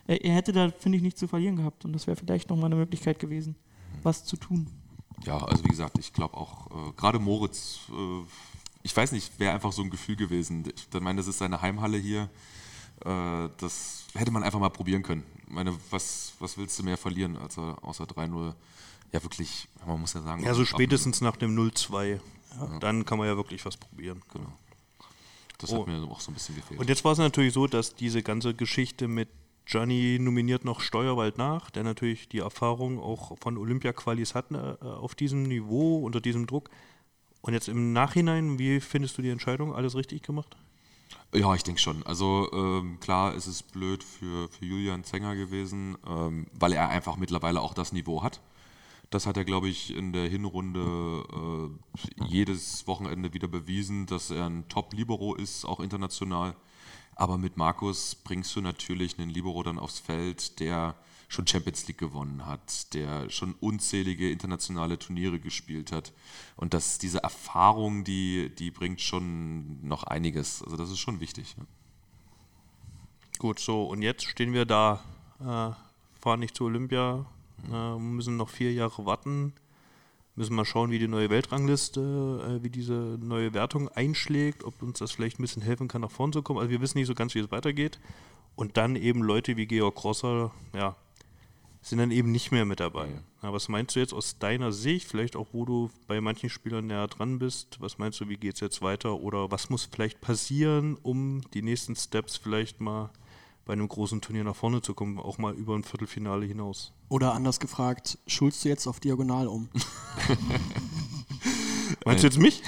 Er, 0.06 0.24
er 0.24 0.34
hätte 0.34 0.52
da, 0.52 0.70
finde 0.70 0.96
ich, 0.98 1.02
nichts 1.02 1.18
zu 1.18 1.26
verlieren 1.26 1.56
gehabt 1.56 1.84
und 1.84 1.92
das 1.92 2.06
wäre 2.06 2.16
vielleicht 2.16 2.48
nochmal 2.50 2.66
eine 2.66 2.76
Möglichkeit 2.76 3.18
gewesen, 3.18 3.56
was 4.04 4.24
zu 4.24 4.36
tun. 4.36 4.68
ja, 5.24 5.38
also 5.38 5.64
wie 5.64 5.68
gesagt, 5.68 5.98
ich 5.98 6.12
glaube 6.12 6.36
auch, 6.36 6.66
äh, 6.70 6.92
gerade 6.96 7.18
Moritz, 7.18 7.80
äh, 7.90 8.22
ich 8.82 8.94
weiß 8.96 9.12
nicht, 9.12 9.38
wäre 9.40 9.54
einfach 9.54 9.72
so 9.72 9.82
ein 9.82 9.90
Gefühl 9.90 10.14
gewesen. 10.16 10.64
Ich 10.76 11.00
meine, 11.00 11.16
das 11.16 11.26
ist 11.26 11.38
seine 11.38 11.60
Heimhalle 11.62 11.96
hier. 11.96 12.28
Äh, 13.04 13.48
das 13.58 14.04
hätte 14.14 14.30
man 14.30 14.42
einfach 14.42 14.60
mal 14.60 14.68
probieren 14.68 15.02
können. 15.02 15.22
Ich 15.46 15.52
meine, 15.52 15.74
was, 15.90 16.34
was 16.38 16.56
willst 16.58 16.78
du 16.78 16.82
mehr 16.84 16.96
verlieren, 16.98 17.36
als 17.36 17.56
er, 17.58 17.78
außer 17.82 18.04
3-0? 18.04 18.52
Ja, 19.12 19.22
wirklich, 19.22 19.68
man 19.86 20.00
muss 20.00 20.12
ja 20.14 20.20
sagen. 20.22 20.42
Ja, 20.44 20.52
so 20.54 20.62
ab- 20.62 20.68
spätestens 20.68 21.20
nach 21.22 21.36
dem 21.36 21.56
0-2. 21.56 22.20
Dann 22.80 23.04
kann 23.04 23.18
man 23.18 23.26
ja 23.26 23.36
wirklich 23.36 23.64
was 23.64 23.76
probieren. 23.76 24.22
Genau. 24.32 24.52
Das 25.58 25.72
Oh. 25.72 25.80
hat 25.80 25.86
mir 25.86 26.02
auch 26.10 26.20
so 26.20 26.30
ein 26.30 26.34
bisschen 26.34 26.56
gefehlt. 26.56 26.80
Und 26.80 26.88
jetzt 26.88 27.04
war 27.04 27.12
es 27.12 27.18
natürlich 27.18 27.52
so, 27.54 27.66
dass 27.66 27.94
diese 27.94 28.22
ganze 28.22 28.54
Geschichte 28.54 29.08
mit 29.08 29.28
Gianni 29.66 30.18
nominiert 30.20 30.64
noch 30.64 30.80
Steuerwald 30.80 31.38
nach, 31.38 31.70
der 31.70 31.84
natürlich 31.84 32.28
die 32.28 32.40
Erfahrung 32.40 33.00
auch 33.00 33.38
von 33.40 33.56
Olympia-Qualis 33.56 34.34
hat 34.34 34.50
äh, 34.50 34.56
auf 34.84 35.14
diesem 35.14 35.44
Niveau, 35.44 35.98
unter 36.04 36.20
diesem 36.20 36.46
Druck. 36.46 36.68
Und 37.40 37.52
jetzt 37.54 37.68
im 37.68 37.92
Nachhinein, 37.92 38.58
wie 38.58 38.80
findest 38.80 39.16
du 39.16 39.22
die 39.22 39.30
Entscheidung? 39.30 39.74
Alles 39.74 39.94
richtig 39.96 40.22
gemacht? 40.22 40.56
Ja, 41.34 41.54
ich 41.54 41.62
denke 41.62 41.80
schon. 41.80 42.02
Also 42.04 42.48
ähm, 42.52 42.98
klar 43.00 43.34
ist 43.34 43.46
es 43.46 43.62
blöd 43.62 44.04
für, 44.04 44.48
für 44.48 44.64
Julian 44.64 45.02
Zenger 45.04 45.34
gewesen, 45.34 45.96
ähm, 46.06 46.46
weil 46.52 46.72
er 46.72 46.88
einfach 46.88 47.16
mittlerweile 47.16 47.60
auch 47.60 47.74
das 47.74 47.92
Niveau 47.92 48.22
hat. 48.22 48.40
Das 49.14 49.26
hat 49.26 49.36
er, 49.36 49.44
glaube 49.44 49.68
ich, 49.68 49.94
in 49.94 50.12
der 50.12 50.28
Hinrunde 50.28 51.70
äh, 52.18 52.24
jedes 52.24 52.84
Wochenende 52.88 53.32
wieder 53.32 53.46
bewiesen, 53.46 54.06
dass 54.06 54.32
er 54.32 54.46
ein 54.46 54.68
Top-Libero 54.68 55.36
ist, 55.36 55.64
auch 55.64 55.78
international. 55.78 56.56
Aber 57.14 57.38
mit 57.38 57.56
Markus 57.56 58.16
bringst 58.16 58.56
du 58.56 58.60
natürlich 58.60 59.16
einen 59.16 59.30
Libero 59.30 59.62
dann 59.62 59.78
aufs 59.78 60.00
Feld, 60.00 60.58
der 60.58 60.96
schon 61.28 61.46
Champions 61.46 61.86
League 61.86 61.98
gewonnen 61.98 62.44
hat, 62.44 62.92
der 62.92 63.30
schon 63.30 63.54
unzählige 63.60 64.32
internationale 64.32 64.98
Turniere 64.98 65.38
gespielt 65.38 65.92
hat. 65.92 66.12
Und 66.56 66.74
das, 66.74 66.98
diese 66.98 67.22
Erfahrung, 67.22 68.02
die, 68.02 68.52
die 68.52 68.72
bringt 68.72 69.00
schon 69.00 69.86
noch 69.86 70.02
einiges. 70.02 70.60
Also 70.60 70.76
das 70.76 70.90
ist 70.90 70.98
schon 70.98 71.20
wichtig. 71.20 71.54
Ja. 71.56 71.64
Gut, 73.38 73.60
so, 73.60 73.84
und 73.84 74.02
jetzt 74.02 74.24
stehen 74.24 74.52
wir 74.52 74.64
da, 74.64 75.04
äh, 75.38 75.70
fahren 76.20 76.40
nicht 76.40 76.56
zu 76.56 76.64
Olympia, 76.64 77.26
äh, 77.72 77.98
müssen 77.98 78.36
noch 78.36 78.48
vier 78.48 78.72
Jahre 78.72 79.06
warten, 79.06 79.52
müssen 80.36 80.56
mal 80.56 80.64
schauen, 80.64 80.90
wie 80.90 80.98
die 80.98 81.08
neue 81.08 81.30
Weltrangliste, 81.30 82.00
äh, 82.60 82.62
wie 82.62 82.70
diese 82.70 83.18
neue 83.20 83.54
Wertung 83.54 83.88
einschlägt, 83.88 84.64
ob 84.64 84.82
uns 84.82 84.98
das 84.98 85.12
vielleicht 85.12 85.38
ein 85.38 85.42
bisschen 85.42 85.62
helfen 85.62 85.88
kann, 85.88 86.00
nach 86.00 86.10
vorn 86.10 86.32
zu 86.32 86.42
kommen. 86.42 86.58
Also 86.58 86.70
wir 86.70 86.80
wissen 86.80 86.98
nicht 86.98 87.06
so 87.06 87.14
ganz, 87.14 87.34
wie 87.34 87.40
es 87.40 87.50
weitergeht. 87.50 87.98
Und 88.56 88.76
dann 88.76 88.96
eben 88.96 89.22
Leute 89.22 89.56
wie 89.56 89.66
Georg 89.66 89.96
Grosser, 89.96 90.52
ja, 90.74 90.96
sind 91.84 91.98
dann 91.98 92.10
eben 92.10 92.32
nicht 92.32 92.50
mehr 92.50 92.64
mit 92.64 92.80
dabei. 92.80 93.08
Ja, 93.42 93.52
was 93.52 93.68
meinst 93.68 93.94
du 93.94 94.00
jetzt 94.00 94.14
aus 94.14 94.38
deiner 94.38 94.72
Sicht, 94.72 95.06
vielleicht 95.06 95.36
auch, 95.36 95.48
wo 95.52 95.66
du 95.66 95.90
bei 96.06 96.20
manchen 96.20 96.48
Spielern 96.48 96.86
näher 96.86 97.08
dran 97.08 97.38
bist, 97.38 97.76
was 97.80 97.98
meinst 97.98 98.20
du, 98.20 98.28
wie 98.28 98.38
geht 98.38 98.54
es 98.54 98.60
jetzt 98.60 98.80
weiter 98.80 99.20
oder 99.20 99.50
was 99.50 99.68
muss 99.68 99.84
vielleicht 99.84 100.20
passieren, 100.22 100.96
um 101.02 101.42
die 101.52 101.60
nächsten 101.60 101.94
Steps 101.94 102.38
vielleicht 102.38 102.80
mal 102.80 103.10
bei 103.64 103.72
einem 103.72 103.88
großen 103.88 104.20
Turnier 104.20 104.44
nach 104.44 104.56
vorne 104.56 104.82
zu 104.82 104.94
kommen, 104.94 105.18
auch 105.18 105.38
mal 105.38 105.54
über 105.54 105.74
ein 105.74 105.84
Viertelfinale 105.84 106.44
hinaus? 106.46 106.92
Oder 107.08 107.32
anders 107.34 107.60
gefragt, 107.60 108.18
schulst 108.26 108.64
du 108.64 108.68
jetzt 108.68 108.86
auf 108.86 109.00
diagonal 109.00 109.48
um? 109.48 109.68
Meinst 112.04 112.22
du 112.22 112.26
jetzt 112.26 112.38
mich? 112.38 112.62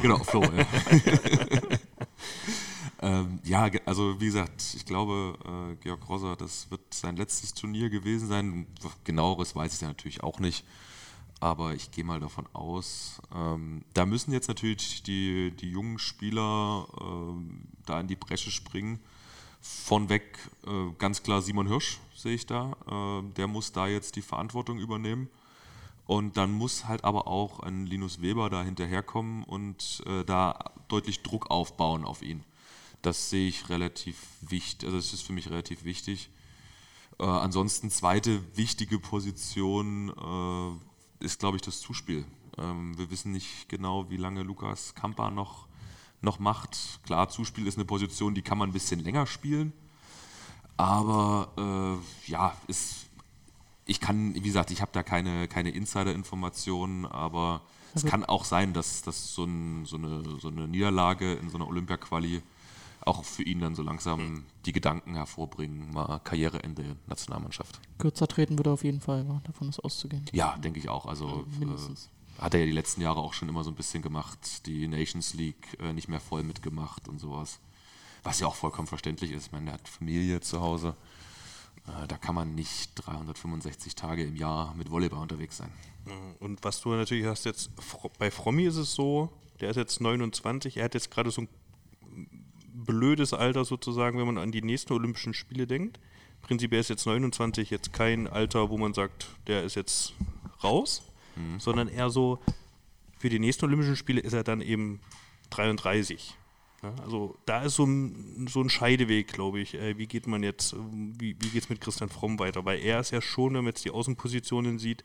genau, 0.00 0.18
Flo. 0.18 0.42
Ja. 0.42 0.66
ähm, 3.02 3.38
ja, 3.44 3.70
also 3.84 4.20
wie 4.20 4.26
gesagt, 4.26 4.74
ich 4.74 4.86
glaube, 4.86 5.36
äh, 5.44 5.76
Georg 5.82 6.08
Rosser, 6.08 6.36
das 6.36 6.70
wird 6.70 6.94
sein 6.94 7.16
letztes 7.16 7.52
Turnier 7.52 7.90
gewesen 7.90 8.28
sein. 8.28 8.66
Genaueres 9.04 9.54
weiß 9.54 9.74
ich 9.74 9.80
ja 9.80 9.88
natürlich 9.88 10.22
auch 10.22 10.38
nicht. 10.38 10.64
Aber 11.40 11.74
ich 11.74 11.90
gehe 11.90 12.04
mal 12.04 12.20
davon 12.20 12.46
aus, 12.52 13.20
ähm, 13.34 13.82
da 13.94 14.04
müssen 14.04 14.32
jetzt 14.32 14.48
natürlich 14.48 15.02
die, 15.02 15.52
die 15.52 15.70
jungen 15.70 15.98
Spieler 15.98 16.86
ähm, 17.00 17.62
da 17.86 17.98
in 18.00 18.08
die 18.08 18.16
Bresche 18.16 18.50
springen. 18.50 19.00
Von 19.60 20.08
weg 20.08 20.38
äh, 20.66 20.92
ganz 20.98 21.22
klar 21.22 21.42
Simon 21.42 21.66
Hirsch 21.66 21.98
sehe 22.14 22.34
ich 22.34 22.46
da. 22.46 22.76
Äh, 22.86 23.22
der 23.36 23.46
muss 23.46 23.72
da 23.72 23.86
jetzt 23.86 24.16
die 24.16 24.22
Verantwortung 24.22 24.78
übernehmen. 24.78 25.28
Und 26.06 26.36
dann 26.36 26.50
muss 26.50 26.86
halt 26.86 27.04
aber 27.04 27.28
auch 27.28 27.60
ein 27.60 27.86
Linus 27.86 28.20
Weber 28.20 28.50
da 28.50 28.64
hinterherkommen 28.64 29.44
und 29.44 30.02
äh, 30.06 30.24
da 30.24 30.58
deutlich 30.88 31.22
Druck 31.22 31.50
aufbauen 31.50 32.04
auf 32.04 32.22
ihn. 32.22 32.42
Das 33.02 33.30
sehe 33.30 33.48
ich 33.48 33.68
relativ 33.68 34.16
wichtig, 34.40 34.86
also 34.86 34.96
das 34.98 35.12
ist 35.12 35.22
für 35.22 35.32
mich 35.32 35.48
relativ 35.48 35.84
wichtig. 35.84 36.30
Äh, 37.20 37.24
ansonsten 37.24 37.90
zweite 37.90 38.40
wichtige 38.56 38.98
Position 38.98 40.10
äh, 41.20 41.24
ist, 41.24 41.38
glaube 41.38 41.58
ich, 41.58 41.62
das 41.62 41.80
Zuspiel. 41.80 42.24
Ähm, 42.58 42.98
wir 42.98 43.10
wissen 43.10 43.30
nicht 43.32 43.68
genau, 43.68 44.10
wie 44.10 44.16
lange 44.16 44.42
Lukas 44.42 44.94
Kampa 44.94 45.30
noch, 45.30 45.68
noch 46.20 46.38
macht. 46.38 47.00
Klar, 47.04 47.28
Zuspiel 47.28 47.66
ist 47.66 47.76
eine 47.76 47.84
Position, 47.84 48.34
die 48.34 48.42
kann 48.42 48.58
man 48.58 48.70
ein 48.70 48.72
bisschen 48.72 49.00
länger 49.00 49.26
spielen. 49.26 49.72
Aber 50.76 51.48
äh, 52.26 52.30
ja, 52.30 52.54
ist, 52.66 53.06
ich 53.84 54.00
kann, 54.00 54.34
wie 54.34 54.40
gesagt, 54.40 54.70
ich 54.70 54.80
habe 54.80 54.90
da 54.92 55.02
keine, 55.02 55.48
keine 55.48 55.70
Insider-Informationen, 55.70 57.06
aber 57.06 57.62
es 57.94 58.04
kann 58.04 58.24
auch 58.24 58.44
sein, 58.44 58.72
dass, 58.72 59.02
dass 59.02 59.34
so, 59.34 59.44
ein, 59.44 59.84
so, 59.84 59.96
eine, 59.96 60.22
so 60.40 60.48
eine 60.48 60.68
Niederlage 60.68 61.34
in 61.34 61.50
so 61.50 61.58
einer 61.58 61.66
Olympia-Quali 61.66 62.42
auch 63.02 63.24
für 63.24 63.42
ihn 63.42 63.60
dann 63.60 63.74
so 63.74 63.82
langsam 63.82 64.44
die 64.66 64.72
Gedanken 64.72 65.14
hervorbringen, 65.14 65.92
mal 65.92 66.18
Karriereende 66.20 66.96
Nationalmannschaft. 67.06 67.80
Kürzer 67.98 68.28
treten 68.28 68.58
würde 68.58 68.70
auf 68.70 68.84
jeden 68.84 69.00
Fall, 69.00 69.24
davon 69.44 69.68
ist 69.68 69.80
auszugehen. 69.80 70.24
Ja, 70.32 70.56
denke 70.58 70.78
ich 70.78 70.88
auch. 70.88 71.06
Also 71.06 71.46
mindestens. 71.58 72.06
äh, 72.06 72.19
hat 72.40 72.54
er 72.54 72.60
ja 72.60 72.66
die 72.66 72.72
letzten 72.72 73.02
Jahre 73.02 73.20
auch 73.20 73.34
schon 73.34 73.48
immer 73.48 73.64
so 73.64 73.70
ein 73.70 73.76
bisschen 73.76 74.02
gemacht, 74.02 74.66
die 74.66 74.88
Nations 74.88 75.34
League 75.34 75.78
äh, 75.78 75.92
nicht 75.92 76.08
mehr 76.08 76.20
voll 76.20 76.42
mitgemacht 76.42 77.06
und 77.08 77.18
sowas. 77.18 77.60
Was 78.22 78.40
ja 78.40 78.46
auch 78.46 78.54
vollkommen 78.54 78.88
verständlich 78.88 79.30
ist. 79.30 79.46
Ich 79.46 79.52
meine, 79.52 79.66
der 79.66 79.74
hat 79.74 79.88
Familie 79.88 80.40
zu 80.40 80.60
Hause. 80.60 80.96
Äh, 81.86 82.06
da 82.08 82.16
kann 82.16 82.34
man 82.34 82.54
nicht 82.54 82.92
365 82.96 83.94
Tage 83.94 84.24
im 84.24 84.36
Jahr 84.36 84.74
mit 84.74 84.90
Volleyball 84.90 85.20
unterwegs 85.20 85.58
sein. 85.58 85.70
Und 86.40 86.64
was 86.64 86.80
du 86.80 86.90
natürlich 86.90 87.26
hast 87.26 87.44
jetzt, 87.44 87.70
bei 88.18 88.30
Frommi 88.30 88.64
ist 88.64 88.76
es 88.76 88.94
so, 88.94 89.30
der 89.60 89.70
ist 89.70 89.76
jetzt 89.76 90.00
29, 90.00 90.78
er 90.78 90.84
hat 90.84 90.94
jetzt 90.94 91.10
gerade 91.10 91.30
so 91.30 91.42
ein 91.42 91.48
blödes 92.72 93.34
Alter 93.34 93.64
sozusagen, 93.64 94.18
wenn 94.18 94.26
man 94.26 94.38
an 94.38 94.50
die 94.50 94.62
nächsten 94.62 94.94
Olympischen 94.94 95.34
Spiele 95.34 95.66
denkt. 95.66 96.00
Prinzipiell 96.40 96.80
ist 96.80 96.88
jetzt 96.88 97.06
29 97.06 97.68
jetzt 97.70 97.92
kein 97.92 98.26
Alter, 98.26 98.70
wo 98.70 98.78
man 98.78 98.94
sagt, 98.94 99.28
der 99.46 99.62
ist 99.62 99.76
jetzt 99.76 100.14
raus, 100.64 101.02
sondern 101.58 101.88
eher 101.88 102.10
so, 102.10 102.38
für 103.18 103.28
die 103.28 103.38
nächsten 103.38 103.66
Olympischen 103.66 103.96
Spiele 103.96 104.20
ist 104.20 104.32
er 104.32 104.44
dann 104.44 104.60
eben 104.60 105.00
33. 105.50 106.36
Ja, 106.82 106.94
also 107.02 107.36
da 107.44 107.62
ist 107.62 107.74
so 107.74 107.84
ein, 107.84 108.46
so 108.48 108.62
ein 108.62 108.70
Scheideweg, 108.70 109.28
glaube 109.28 109.60
ich. 109.60 109.74
Äh, 109.74 109.98
wie 109.98 110.06
geht 110.06 110.26
man 110.26 110.42
jetzt, 110.42 110.72
ähm, 110.72 111.12
wie, 111.18 111.36
wie 111.38 111.48
geht 111.50 111.64
es 111.64 111.68
mit 111.68 111.80
Christian 111.80 112.08
Fromm 112.08 112.38
weiter? 112.38 112.64
Weil 112.64 112.80
er 112.80 113.00
ist 113.00 113.10
ja 113.10 113.20
schon, 113.20 113.48
wenn 113.48 113.64
man 113.64 113.72
jetzt 113.72 113.84
die 113.84 113.90
Außenpositionen 113.90 114.78
sieht, 114.78 115.04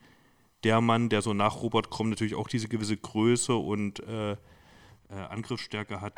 der 0.63 0.79
Mann, 0.79 1.09
der 1.09 1.21
so 1.21 1.33
nach 1.33 1.61
Robert 1.61 1.91
Kromm 1.91 2.09
natürlich 2.09 2.35
auch 2.35 2.47
diese 2.47 2.69
gewisse 2.69 2.95
Größe 2.95 3.55
und 3.55 3.99
äh, 3.99 4.31
äh, 4.31 4.37
Angriffsstärke 5.29 5.99
hat. 5.99 6.13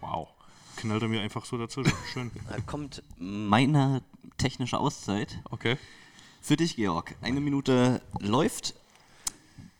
Wow. 0.00 0.28
Knallt 0.76 1.02
er 1.02 1.08
mir 1.08 1.20
einfach 1.20 1.44
so 1.44 1.58
dazu. 1.58 1.82
Schön. 2.12 2.30
Da 2.48 2.60
kommt 2.60 3.02
meine 3.18 4.02
technische 4.38 4.78
Auszeit. 4.78 5.40
Okay. 5.50 5.76
Für 6.40 6.56
dich, 6.56 6.76
Georg. 6.76 7.14
Eine 7.20 7.40
Minute 7.40 8.00
läuft. 8.20 8.74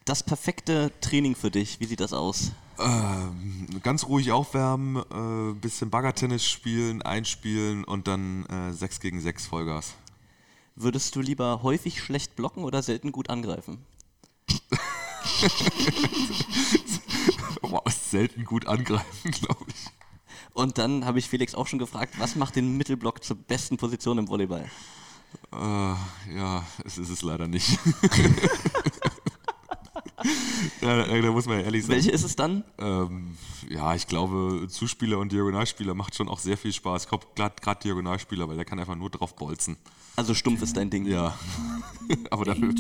Das 0.04 0.22
perfekte 0.22 0.90
Training 1.00 1.34
für 1.34 1.50
dich, 1.50 1.80
wie 1.80 1.84
sieht 1.84 2.00
das 2.00 2.12
aus? 2.12 2.52
Ähm, 2.78 3.66
ganz 3.82 4.06
ruhig 4.06 4.32
aufwärmen, 4.32 4.96
äh, 4.96 5.54
bisschen 5.54 5.90
Baggertennis 5.90 6.46
spielen, 6.46 7.02
einspielen 7.02 7.84
und 7.84 8.08
dann 8.08 8.46
äh, 8.46 8.72
6 8.72 9.00
gegen 9.00 9.20
6 9.20 9.46
Vollgas. 9.46 9.94
Würdest 10.76 11.16
du 11.16 11.20
lieber 11.20 11.62
häufig 11.62 12.00
schlecht 12.00 12.36
blocken 12.36 12.64
oder 12.64 12.82
selten 12.82 13.12
gut 13.12 13.30
angreifen? 13.30 13.84
Wow, 17.60 17.82
selten 17.90 18.44
gut 18.44 18.66
angreifen, 18.66 19.30
glaube 19.30 19.66
ich. 19.68 19.86
Und 20.54 20.78
dann 20.78 21.04
habe 21.04 21.18
ich 21.18 21.28
Felix 21.28 21.54
auch 21.54 21.66
schon 21.66 21.78
gefragt, 21.78 22.14
was 22.18 22.34
macht 22.34 22.56
den 22.56 22.76
Mittelblock 22.76 23.22
zur 23.22 23.36
besten 23.36 23.76
Position 23.76 24.18
im 24.18 24.28
Volleyball? 24.28 24.70
Äh, 25.52 25.94
ja, 26.36 26.62
es 26.84 26.98
ist 26.98 27.08
es 27.08 27.22
leider 27.22 27.48
nicht. 27.48 27.78
da, 30.80 31.04
da 31.04 31.30
muss 31.30 31.46
man 31.46 31.58
ja 31.58 31.64
ehrlich 31.64 31.84
sein. 31.84 31.96
Welche 31.96 32.10
ist 32.10 32.24
es 32.24 32.36
dann? 32.36 32.64
Ähm, 32.78 33.36
ja, 33.68 33.94
ich 33.94 34.06
glaube, 34.06 34.66
Zuspieler 34.68 35.18
und 35.18 35.32
Diagonalspieler 35.32 35.94
macht 35.94 36.14
schon 36.14 36.28
auch 36.28 36.38
sehr 36.38 36.56
viel 36.56 36.72
Spaß. 36.72 37.08
Gerade 37.08 37.78
Diagonalspieler, 37.82 38.48
weil 38.48 38.56
der 38.56 38.64
kann 38.64 38.78
einfach 38.78 38.96
nur 38.96 39.10
drauf 39.10 39.36
bolzen. 39.36 39.76
Also 40.16 40.34
stumpf 40.34 40.62
ist 40.62 40.76
dein 40.76 40.90
Ding. 40.90 41.06
Ja. 41.06 41.38
Aber 42.30 42.44
dafür. 42.44 42.74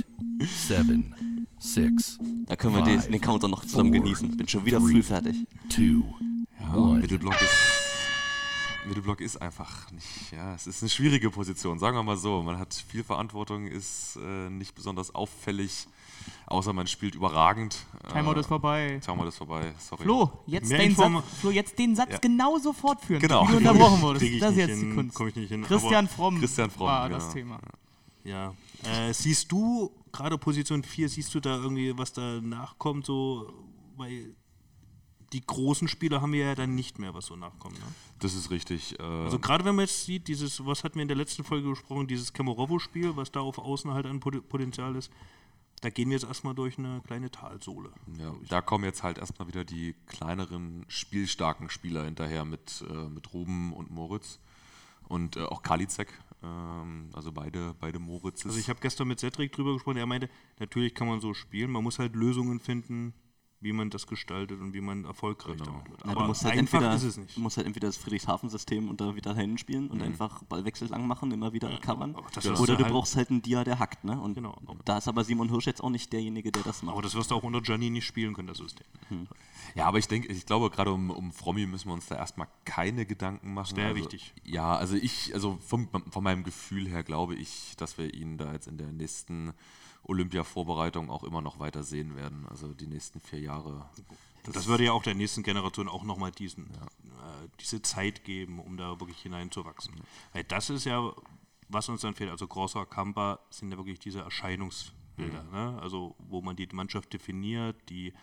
seven, 0.66 1.46
six, 1.58 2.18
Da 2.46 2.56
können 2.56 2.74
wir 2.74 2.82
den, 2.82 3.12
den 3.12 3.20
Counter 3.20 3.48
noch 3.48 3.64
zusammen 3.64 3.92
genießen. 3.92 4.36
Bin 4.36 4.48
schon 4.48 4.64
wieder 4.64 4.80
früh 4.80 5.02
fertig. 5.02 5.36
two, 5.68 6.02
Ja, 6.60 6.74
one. 6.74 7.00
Mittelblock 7.00 7.40
ist. 7.40 7.87
Mittelblock 8.88 9.20
ist 9.20 9.40
einfach 9.40 9.90
nicht, 9.92 10.32
ja, 10.32 10.54
es 10.54 10.66
ist 10.66 10.82
eine 10.82 10.90
schwierige 10.90 11.30
Position, 11.30 11.78
sagen 11.78 11.96
wir 11.96 12.02
mal 12.02 12.16
so. 12.16 12.42
Man 12.42 12.58
hat 12.58 12.74
viel 12.74 13.04
Verantwortung, 13.04 13.66
ist 13.66 14.16
äh, 14.16 14.50
nicht 14.50 14.74
besonders 14.74 15.14
auffällig, 15.14 15.86
außer 16.46 16.72
man 16.72 16.86
spielt 16.86 17.14
überragend. 17.14 17.76
Timeout 18.12 18.34
Äh, 18.34 18.40
ist 18.40 18.46
vorbei. 18.46 19.00
Timeout 19.04 19.28
ist 19.28 19.36
vorbei, 19.36 19.72
sorry. 19.78 20.02
Flo, 20.02 20.30
jetzt, 20.46 20.68
Mehr 20.70 20.78
den 20.78 20.94
Satz, 20.96 21.24
Flo, 21.40 21.50
jetzt 21.50 21.78
den 21.78 21.94
Satz 21.96 22.12
Ja. 22.12 22.18
genau 22.18 22.58
so 22.58 22.72
fortführen, 22.72 23.20
Genau. 23.20 23.46
wie 23.46 23.52
du 23.52 23.56
unterbrochen 23.58 24.00
wurdest. 24.02 24.24
ich 24.24 24.40
Das 24.40 24.50
ist 24.50 24.56
nicht 24.56 24.68
jetzt 24.68 24.80
die 24.80 24.86
hin, 24.86 24.94
Kunst. 24.96 25.14
komm 25.16 25.28
ich 25.28 25.36
nicht 25.36 25.48
hin, 25.50 25.62
Christian 25.62 26.08
Fromm, 26.08 26.38
Christian 26.40 26.70
Fromm, 26.70 26.86
war 26.88 27.08
genau. 27.08 27.18
das 27.20 27.32
Thema. 27.32 27.58
Ja. 28.24 28.54
Äh, 28.84 29.12
siehst 29.12 29.50
du, 29.52 29.90
gerade 30.12 30.36
Position 30.38 30.82
4, 30.82 31.08
siehst 31.08 31.34
du 31.34 31.40
da 31.40 31.56
irgendwie, 31.56 31.96
was 31.96 32.12
da 32.12 32.40
nachkommt, 32.40 33.06
so, 33.06 33.52
weil 33.96 34.34
die 35.32 35.42
großen 35.46 35.88
Spieler 35.88 36.20
haben 36.22 36.32
wir 36.32 36.44
ja 36.46 36.54
dann 36.54 36.74
nicht 36.74 36.98
mehr, 36.98 37.12
was 37.14 37.26
so 37.26 37.36
nachkommt. 37.36 37.78
Ne? 37.78 37.84
Das 38.18 38.34
ist 38.34 38.50
richtig. 38.50 38.98
Äh, 38.98 39.02
Also 39.02 39.38
gerade 39.38 39.64
wenn 39.64 39.74
man 39.74 39.84
jetzt 39.84 40.04
sieht, 40.06 40.26
dieses, 40.28 40.64
was 40.64 40.84
hatten 40.84 40.94
wir 40.96 41.02
in 41.02 41.08
der 41.08 41.16
letzten 41.16 41.44
Folge 41.44 41.68
gesprochen, 41.68 42.06
dieses 42.06 42.32
Kamorovo-Spiel, 42.32 43.14
was 43.16 43.30
da 43.30 43.40
auf 43.40 43.58
Außen 43.58 43.92
halt 43.92 44.06
an 44.06 44.20
Pot- 44.20 44.48
Potenzial 44.48 44.96
ist, 44.96 45.10
da 45.80 45.90
gehen 45.90 46.08
wir 46.08 46.16
jetzt 46.16 46.26
erstmal 46.26 46.54
durch 46.54 46.76
eine 46.78 47.00
kleine 47.06 47.30
Talsohle. 47.30 47.90
Ja, 48.18 48.34
da 48.48 48.60
kommen 48.62 48.84
jetzt 48.84 49.02
halt 49.02 49.18
erstmal 49.18 49.46
wieder 49.48 49.64
die 49.64 49.94
kleineren, 50.06 50.84
spielstarken 50.88 51.70
Spieler 51.70 52.04
hinterher 52.04 52.44
mit, 52.44 52.84
äh, 52.90 53.08
mit 53.08 53.32
Ruben 53.32 53.72
und 53.74 53.90
Moritz 53.90 54.40
und 55.08 55.36
äh, 55.36 55.44
auch 55.44 55.62
Kalizek. 55.62 56.08
Ähm, 56.42 57.10
also 57.12 57.30
beide, 57.32 57.74
beide 57.78 57.98
Moritzes. 57.98 58.46
Also 58.46 58.58
ich 58.58 58.68
habe 58.68 58.80
gestern 58.80 59.08
mit 59.08 59.20
Cedric 59.20 59.52
drüber 59.52 59.74
gesprochen, 59.74 59.98
er 59.98 60.06
meinte, 60.06 60.28
natürlich 60.58 60.94
kann 60.94 61.06
man 61.06 61.20
so 61.20 61.32
spielen, 61.34 61.70
man 61.70 61.84
muss 61.84 61.98
halt 61.98 62.16
Lösungen 62.16 62.58
finden, 62.60 63.12
wie 63.60 63.72
man 63.72 63.90
das 63.90 64.06
gestaltet 64.06 64.60
und 64.60 64.72
wie 64.72 64.80
man 64.80 65.04
erfolgreich 65.04 65.56
Genau. 65.58 65.72
damit 65.72 65.90
wird. 65.90 66.04
Aber 66.04 66.20
du 66.22 66.26
musst 66.28 66.44
halt 66.44 66.56
einfach 66.56 66.74
entweder, 66.78 66.94
ist 66.94 67.02
es 67.02 67.16
nicht. 67.16 67.36
Du 67.36 67.40
musst 67.40 67.56
halt 67.56 67.66
entweder 67.66 67.88
das 67.88 67.96
Friedrichshafen-System 67.96 68.88
und 68.88 69.00
da 69.00 69.16
wieder 69.16 69.34
dahin 69.34 69.58
spielen 69.58 69.88
und 69.90 70.00
einfach 70.00 70.42
Ballwechsel 70.44 70.88
lang 70.88 71.06
machen, 71.08 71.32
immer 71.32 71.52
wieder 71.52 71.76
covern. 71.80 72.14
aber 72.14 72.26
das 72.32 72.44
wirst 72.44 72.60
Oder 72.62 72.74
du 72.74 72.78
du 72.78 72.84
halt- 72.84 72.92
brauchst 72.94 73.16
halt 73.16 73.30
einen 73.30 73.42
Dia, 73.42 73.64
der 73.64 73.78
hackt. 73.80 74.04
Ne? 74.04 74.20
Und 74.20 74.34
Genau. 74.34 74.56
da 74.84 74.98
ist 74.98 75.08
aber 75.08 75.24
Simon 75.24 75.48
Hirsch 75.48 75.66
jetzt 75.66 75.82
auch 75.82 75.90
nicht 75.90 76.12
derjenige, 76.12 76.52
der 76.52 76.62
das 76.62 76.82
Aber 76.82 76.92
macht. 76.94 77.04
das 77.04 77.14
wirst 77.16 77.30
du 77.32 77.34
auch 77.34 77.42
unter 77.42 77.60
Gianni 77.60 77.90
nicht 77.90 78.06
spielen 78.06 78.32
können, 78.34 78.46
das 78.48 78.58
System. 78.58 78.86
Ja, 79.74 79.86
aber 79.86 79.98
ich 79.98 80.06
denke, 80.08 80.28
ich 80.28 80.46
glaube, 80.46 80.70
gerade 80.70 80.92
um, 80.92 81.10
um 81.10 81.32
Frommi 81.32 81.66
müssen 81.66 81.88
wir 81.88 81.94
uns 81.94 82.06
da 82.06 82.14
erstmal 82.16 82.46
keine 82.64 83.06
Gedanken 83.06 83.54
machen. 83.54 83.76
wär 83.76 83.86
also, 83.88 83.96
wichtig. 83.98 84.32
Ja, 84.44 84.76
also 84.76 84.94
ich, 84.94 85.34
also 85.34 85.58
vom, 85.66 85.88
von 86.10 86.22
meinem 86.24 86.44
Gefühl 86.44 86.88
her 86.88 87.02
glaube 87.02 87.34
ich, 87.34 87.74
dass 87.76 87.98
wir 87.98 88.14
ihn 88.14 88.38
da 88.38 88.52
jetzt 88.52 88.68
in 88.68 88.78
der 88.78 88.92
nächsten 88.92 89.52
Olympia-Vorbereitung 90.04 91.10
auch 91.10 91.24
immer 91.24 91.40
noch 91.40 91.58
weiter 91.58 91.82
sehen 91.82 92.16
werden. 92.16 92.46
Also 92.48 92.74
die 92.74 92.86
nächsten 92.86 93.20
vier 93.20 93.40
Jahre. 93.40 93.88
Und 94.46 94.56
das 94.56 94.66
würde 94.66 94.84
ja 94.84 94.92
auch 94.92 95.02
der 95.02 95.14
nächsten 95.14 95.42
Generation 95.42 95.88
auch 95.88 96.04
nochmal 96.04 96.30
diesen, 96.30 96.66
äh, 96.66 97.48
diese 97.60 97.82
Zeit 97.82 98.24
geben, 98.24 98.58
um 98.60 98.76
da 98.76 98.98
wirklich 99.00 99.20
hineinzuwachsen. 99.20 99.94
Weil 100.32 100.44
das 100.44 100.70
ist 100.70 100.84
ja, 100.84 101.12
was 101.68 101.88
uns 101.88 102.00
dann 102.00 102.14
fehlt. 102.14 102.30
Also 102.30 102.46
Grosser, 102.46 102.86
Kampa 102.86 103.40
sind 103.50 103.70
ja 103.70 103.76
wirklich 103.76 103.98
diese 103.98 104.20
Erscheinungsbilder. 104.20 105.42
Ne? 105.52 105.78
Also 105.82 106.14
wo 106.18 106.40
man 106.40 106.56
die 106.56 106.68
Mannschaft 106.72 107.12
definiert, 107.12 107.76
die, 107.90 108.14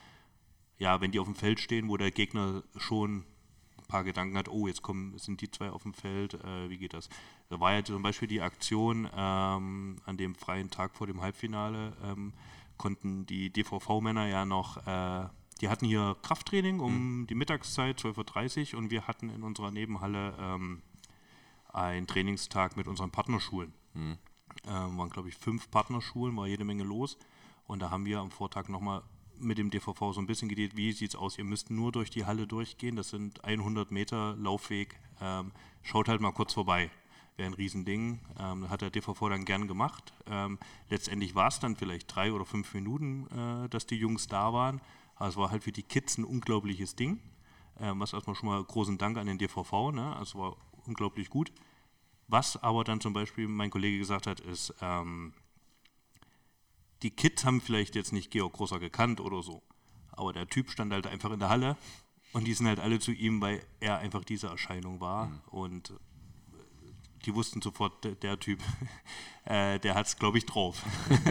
ja, 0.79 1.01
wenn 1.01 1.11
die 1.11 1.19
auf 1.19 1.27
dem 1.27 1.35
Feld 1.35 1.59
stehen, 1.59 1.89
wo 1.89 1.97
der 1.97 2.11
Gegner 2.11 2.63
schon 2.77 3.25
ein 3.77 3.87
paar 3.87 4.03
Gedanken 4.03 4.37
hat, 4.37 4.49
oh, 4.49 4.67
jetzt 4.67 4.81
kommen, 4.81 5.17
sind 5.19 5.41
die 5.41 5.51
zwei 5.51 5.69
auf 5.69 5.83
dem 5.83 5.93
Feld, 5.93 6.33
äh, 6.33 6.69
wie 6.69 6.77
geht 6.77 6.93
das? 6.93 7.09
Da 7.49 7.59
war 7.59 7.73
ja 7.73 7.83
zum 7.83 8.01
Beispiel 8.01 8.27
die 8.27 8.41
Aktion 8.41 9.07
ähm, 9.15 9.97
an 10.05 10.17
dem 10.17 10.35
freien 10.35 10.69
Tag 10.71 10.95
vor 10.95 11.07
dem 11.07 11.21
Halbfinale, 11.21 11.93
ähm, 12.03 12.33
konnten 12.77 13.25
die 13.25 13.51
DVV-Männer 13.51 14.27
ja 14.27 14.45
noch, 14.45 14.85
äh, 14.85 15.27
die 15.61 15.69
hatten 15.69 15.85
hier 15.85 16.17
Krafttraining 16.21 16.79
um 16.79 17.27
die 17.27 17.35
Mittagszeit, 17.35 17.99
12.30 17.99 18.73
Uhr, 18.73 18.79
und 18.79 18.91
wir 18.91 19.07
hatten 19.07 19.29
in 19.29 19.43
unserer 19.43 19.71
Nebenhalle 19.71 20.33
ähm, 20.39 20.81
einen 21.71 22.07
Trainingstag 22.07 22.75
mit 22.77 22.87
unseren 22.87 23.11
Partnerschulen. 23.11 23.73
Ähm, 24.67 24.97
waren, 24.97 25.09
glaube 25.09 25.29
ich, 25.29 25.35
fünf 25.35 25.69
Partnerschulen, 25.69 26.35
war 26.35 26.47
jede 26.47 26.63
Menge 26.63 26.83
los. 26.83 27.17
Und 27.67 27.79
da 27.79 27.89
haben 27.89 28.05
wir 28.05 28.19
am 28.19 28.31
Vortag 28.31 28.69
nochmal 28.69 29.03
mit 29.39 29.57
dem 29.57 29.69
DVV 29.69 30.13
so 30.13 30.19
ein 30.19 30.27
bisschen 30.27 30.49
geredet, 30.49 30.77
wie 30.77 30.91
sieht 30.93 31.09
es 31.09 31.15
aus? 31.15 31.37
Ihr 31.37 31.43
müsst 31.43 31.69
nur 31.69 31.91
durch 31.91 32.09
die 32.09 32.25
Halle 32.25 32.47
durchgehen, 32.47 32.95
das 32.95 33.09
sind 33.09 33.43
100 33.43 33.91
Meter 33.91 34.35
Laufweg. 34.37 34.99
Ähm, 35.21 35.51
schaut 35.81 36.07
halt 36.07 36.21
mal 36.21 36.31
kurz 36.31 36.53
vorbei. 36.53 36.89
Wäre 37.37 37.49
ein 37.49 37.53
Riesending. 37.53 38.19
Ähm, 38.39 38.69
hat 38.69 38.81
der 38.81 38.89
DVV 38.89 39.29
dann 39.29 39.45
gern 39.45 39.67
gemacht. 39.67 40.13
Ähm, 40.27 40.57
letztendlich 40.89 41.35
war 41.35 41.47
es 41.47 41.59
dann 41.59 41.75
vielleicht 41.75 42.13
drei 42.13 42.31
oder 42.31 42.45
fünf 42.45 42.73
Minuten, 42.73 43.27
äh, 43.27 43.69
dass 43.69 43.85
die 43.85 43.97
Jungs 43.97 44.27
da 44.27 44.53
waren. 44.53 44.81
Aber 45.15 45.29
es 45.29 45.37
war 45.37 45.51
halt 45.51 45.63
für 45.63 45.71
die 45.71 45.83
Kids 45.83 46.17
ein 46.17 46.25
unglaubliches 46.25 46.95
Ding. 46.95 47.19
Ähm, 47.79 47.99
was 47.99 48.13
erstmal 48.13 48.35
schon 48.35 48.49
mal 48.49 48.63
großen 48.63 48.97
Dank 48.97 49.17
an 49.17 49.27
den 49.27 49.37
DVV, 49.37 49.91
ne? 49.91 50.15
Also 50.15 50.39
war 50.39 50.57
unglaublich 50.85 51.29
gut. 51.29 51.51
Was 52.27 52.61
aber 52.63 52.83
dann 52.83 53.01
zum 53.01 53.13
Beispiel 53.13 53.47
mein 53.47 53.69
Kollege 53.69 53.99
gesagt 53.99 54.27
hat, 54.27 54.39
ist, 54.39 54.73
ähm, 54.81 55.33
die 57.03 57.11
Kids 57.11 57.45
haben 57.45 57.61
vielleicht 57.61 57.95
jetzt 57.95 58.13
nicht 58.13 58.31
Georg 58.31 58.53
Grosser 58.53 58.79
gekannt 58.79 59.19
oder 59.21 59.43
so, 59.43 59.61
aber 60.11 60.33
der 60.33 60.47
Typ 60.47 60.71
stand 60.71 60.91
halt 60.91 61.05
einfach 61.05 61.31
in 61.31 61.39
der 61.39 61.49
Halle 61.49 61.77
und 62.33 62.47
die 62.47 62.53
sind 62.53 62.67
halt 62.67 62.79
alle 62.79 62.99
zu 62.99 63.11
ihm, 63.11 63.41
weil 63.41 63.63
er 63.79 63.99
einfach 63.99 64.23
diese 64.23 64.47
Erscheinung 64.47 64.99
war 65.01 65.29
und 65.51 65.91
äh, 65.91 65.93
die 67.25 67.35
wussten 67.35 67.61
sofort, 67.61 68.03
der, 68.21 68.39
Typ, 68.39 68.59
äh, 69.45 69.79
der 69.79 69.95
hat 69.95 70.07
es, 70.07 70.17
glaube 70.17 70.37
ich, 70.37 70.45
drauf. 70.45 70.83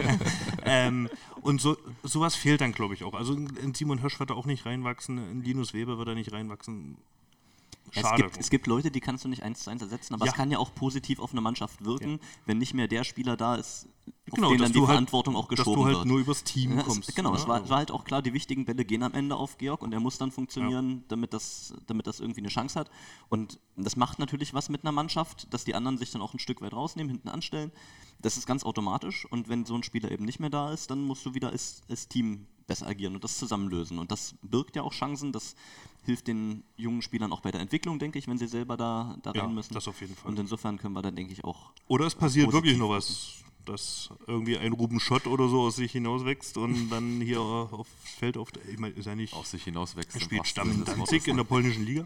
ähm, 0.65 1.09
und 1.41 1.61
so, 1.61 1.77
sowas 2.03 2.35
fehlt 2.35 2.61
dann, 2.61 2.71
glaube 2.71 2.93
ich, 2.93 3.03
auch. 3.03 3.13
Also 3.13 3.33
ein 3.33 3.73
Simon 3.73 3.99
Hirsch 3.99 4.19
wird 4.19 4.29
da 4.29 4.33
auch 4.33 4.45
nicht 4.45 4.65
reinwachsen, 4.65 5.17
ein 5.17 5.43
Linus 5.43 5.73
Weber 5.73 5.97
wird 5.97 6.07
da 6.07 6.15
nicht 6.15 6.31
reinwachsen. 6.31 6.97
Es 7.95 8.01
schade. 8.01 8.23
gibt, 8.23 8.37
es 8.37 8.49
gibt 8.49 8.67
Leute, 8.67 8.91
die 8.91 8.99
kannst 8.99 9.23
du 9.23 9.29
nicht 9.29 9.41
eins 9.43 9.61
zu 9.63 9.69
eins 9.69 9.81
ersetzen, 9.81 10.13
aber 10.13 10.25
Ja. 10.25 10.31
es 10.31 10.37
kann 10.37 10.51
ja 10.51 10.57
auch 10.59 10.73
positiv 10.75 11.19
auf 11.19 11.31
eine 11.31 11.41
Mannschaft 11.41 11.83
wirken, 11.85 12.19
wenn 12.45 12.57
nicht 12.57 12.73
mehr 12.73 12.87
der 12.87 13.03
Spieler 13.03 13.37
da 13.37 13.55
ist, 13.55 13.87
auf 14.29 14.35
Genau, 14.35 14.49
den 14.49 14.57
dass 14.59 14.67
dann 14.67 14.73
die 14.73 14.79
halt- 14.79 14.89
Verantwortung 14.89 15.35
auch 15.35 15.47
dass 15.47 15.57
geschoben 15.59 15.81
du 15.81 15.85
halt 15.85 15.97
wird. 15.97 16.05
nur 16.07 16.19
übers 16.19 16.43
Team 16.43 16.77
Ja, 16.77 16.83
kommst. 16.83 17.09
Es, 17.09 17.15
genau, 17.15 17.33
es 17.33 17.47
war, 17.47 17.67
war 17.69 17.77
halt 17.77 17.91
auch 17.91 18.03
klar, 18.03 18.21
die 18.21 18.33
wichtigen 18.33 18.65
Bälle 18.65 18.83
gehen 18.85 19.01
am 19.03 19.13
Ende 19.13 19.35
auf 19.35 19.57
Georg 19.57 19.81
und 19.81 19.93
er 19.93 19.99
muss 19.99 20.17
dann 20.17 20.31
funktionieren, 20.31 21.03
damit, 21.07 21.33
das, 21.33 21.73
damit 21.87 22.05
das 22.07 22.19
irgendwie 22.19 22.41
eine 22.41 22.49
Chance 22.49 22.79
hat. 22.79 22.89
Und 23.29 23.59
das 23.77 23.95
macht 23.95 24.19
natürlich 24.19 24.53
was 24.53 24.69
mit 24.69 24.83
einer 24.83 24.91
Mannschaft, 24.91 25.51
dass 25.53 25.63
die 25.63 25.73
anderen 25.73 25.97
sich 25.97 26.11
dann 26.11 26.21
auch 26.21 26.33
ein 26.33 26.39
Stück 26.39 26.61
weit 26.61 26.73
rausnehmen, 26.73 27.09
hinten 27.09 27.29
anstellen. 27.29 27.71
Das 28.19 28.37
ist 28.37 28.45
ganz 28.45 28.63
automatisch 28.63 29.25
und 29.29 29.47
wenn 29.49 29.65
so 29.65 29.75
ein 29.75 29.83
Spieler 29.83 30.11
eben 30.11 30.25
nicht 30.25 30.39
mehr 30.39 30.49
da 30.49 30.71
ist, 30.71 30.89
dann 30.91 31.01
musst 31.03 31.25
du 31.25 31.33
wieder 31.33 31.49
als, 31.49 31.81
als 31.89 32.07
Team 32.07 32.47
besser 32.67 32.87
agieren 32.87 33.13
und 33.15 33.23
das 33.23 33.37
zusammenlösen. 33.37 33.99
Und 33.99 34.11
das 34.11 34.35
birgt 34.41 34.75
ja 34.75 34.81
auch 34.81 34.93
Chancen, 34.93 35.31
das 35.31 35.55
hilft 36.05 36.27
den 36.27 36.63
jungen 36.77 37.01
Spielern 37.01 37.31
auch 37.33 37.41
bei 37.41 37.51
der 37.51 37.61
Entwicklung, 37.61 37.99
denke 37.99 38.19
ich, 38.19 38.27
wenn 38.27 38.37
sie 38.37 38.47
selber 38.47 38.77
da, 38.77 39.17
da 39.23 39.31
Ja, 39.33 39.43
rein 39.45 39.53
müssen. 39.53 39.73
das 39.73 39.87
auf 39.87 39.99
jeden 40.01 40.15
Fall. 40.15 40.31
Und 40.31 40.39
insofern 40.39 40.77
können 40.77 40.93
wir 40.93 41.01
dann, 41.01 41.15
denke 41.15 41.33
ich, 41.33 41.43
auch 41.43 41.71
Oder 41.87 42.05
es 42.05 42.15
passiert 42.15 42.51
wirklich 42.53 42.77
noch 42.77 42.89
was, 42.89 43.43
dass 43.65 44.09
irgendwie 44.27 44.57
ein 44.59 44.73
Ruben 44.73 44.99
Schott 44.99 45.25
oder 45.25 45.47
so 45.49 45.61
aus 45.61 45.75
sich 45.77 45.91
hinauswächst 45.91 46.57
und 46.57 46.89
dann 46.89 47.19
hier 47.19 47.39
aufs 47.41 47.89
Feld 48.03 48.37
auf. 48.37 48.49
Ich 48.71 48.77
meine, 48.77 48.93
ist 48.93 49.05
ja 49.05 49.15
nicht. 49.15 49.33
Auf 49.33 49.47
sich 49.47 49.63
hinauswächst. 49.63 50.13
Er 50.15 50.21
spielt 50.21 50.45
Stamm 50.47 50.83
Danzig 50.85 51.27
in 51.27 51.37
der 51.37 51.45
polnischen 51.45 51.83
Liga. 51.83 52.05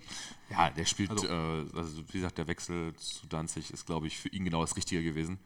Ja, 0.49 0.69
der 0.69 0.85
spielt, 0.85 1.09
Also- 1.11 1.27
äh, 1.27 1.65
also 1.75 2.01
wie 2.07 2.13
gesagt, 2.13 2.37
der 2.37 2.47
Wechsel 2.47 2.95
zu 2.95 3.27
Danzig 3.27 3.71
ist, 3.71 3.85
glaube 3.85 4.07
ich, 4.07 4.17
für 4.17 4.29
ihn 4.29 4.45
genau 4.45 4.61
das 4.61 4.77
Richtige 4.77 5.03
gewesen. 5.03 5.37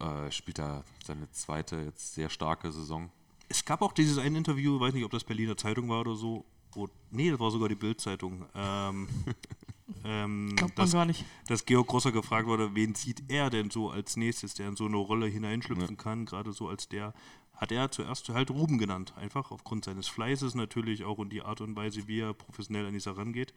Äh, 0.00 0.30
spielt 0.32 0.58
da 0.58 0.84
seine 1.04 1.30
zweite, 1.32 1.76
jetzt 1.82 2.14
sehr 2.14 2.30
starke 2.30 2.70
Saison. 2.72 3.10
Es 3.48 3.64
gab 3.64 3.80
auch 3.82 3.92
dieses 3.92 4.18
ein 4.18 4.34
Interview, 4.36 4.74
ich 4.76 4.80
weiß 4.80 4.94
nicht, 4.94 5.04
ob 5.04 5.10
das 5.10 5.24
Berliner 5.24 5.56
Zeitung 5.56 5.88
war 5.88 6.00
oder 6.00 6.14
so. 6.16 6.44
Wo, 6.72 6.88
nee, 7.10 7.30
das 7.30 7.40
war 7.40 7.50
sogar 7.50 7.68
die 7.68 7.74
Bild-Zeitung. 7.74 8.46
Ähm, 8.54 9.08
ähm, 10.04 10.54
Glaubt 10.56 10.76
man 10.76 10.84
dass, 10.84 10.92
gar 10.92 11.04
nicht. 11.04 11.24
dass 11.46 11.64
Georg 11.64 11.86
Grosser 11.86 12.12
gefragt 12.12 12.46
wurde, 12.46 12.74
wen 12.74 12.94
sieht 12.94 13.24
er 13.28 13.50
denn 13.50 13.70
so 13.70 13.90
als 13.90 14.16
nächstes, 14.16 14.54
der 14.54 14.68
in 14.68 14.76
so 14.76 14.86
eine 14.86 14.96
Rolle 14.96 15.26
hineinschlüpfen 15.26 15.96
kann, 15.96 16.26
gerade 16.26 16.52
so 16.52 16.68
als 16.68 16.88
der. 16.88 17.14
Hat 17.54 17.72
er 17.72 17.90
zuerst 17.90 18.28
halt 18.28 18.50
Ruben 18.52 18.78
genannt, 18.78 19.14
einfach 19.16 19.50
aufgrund 19.50 19.84
seines 19.84 20.06
Fleißes 20.06 20.54
natürlich 20.54 21.04
auch 21.04 21.18
und 21.18 21.30
die 21.30 21.42
Art 21.42 21.60
und 21.60 21.74
Weise, 21.74 22.06
wie 22.06 22.20
er 22.20 22.32
professionell 22.32 22.86
an 22.86 22.92
die 22.92 23.00
Sache 23.00 23.16
rangeht, 23.16 23.52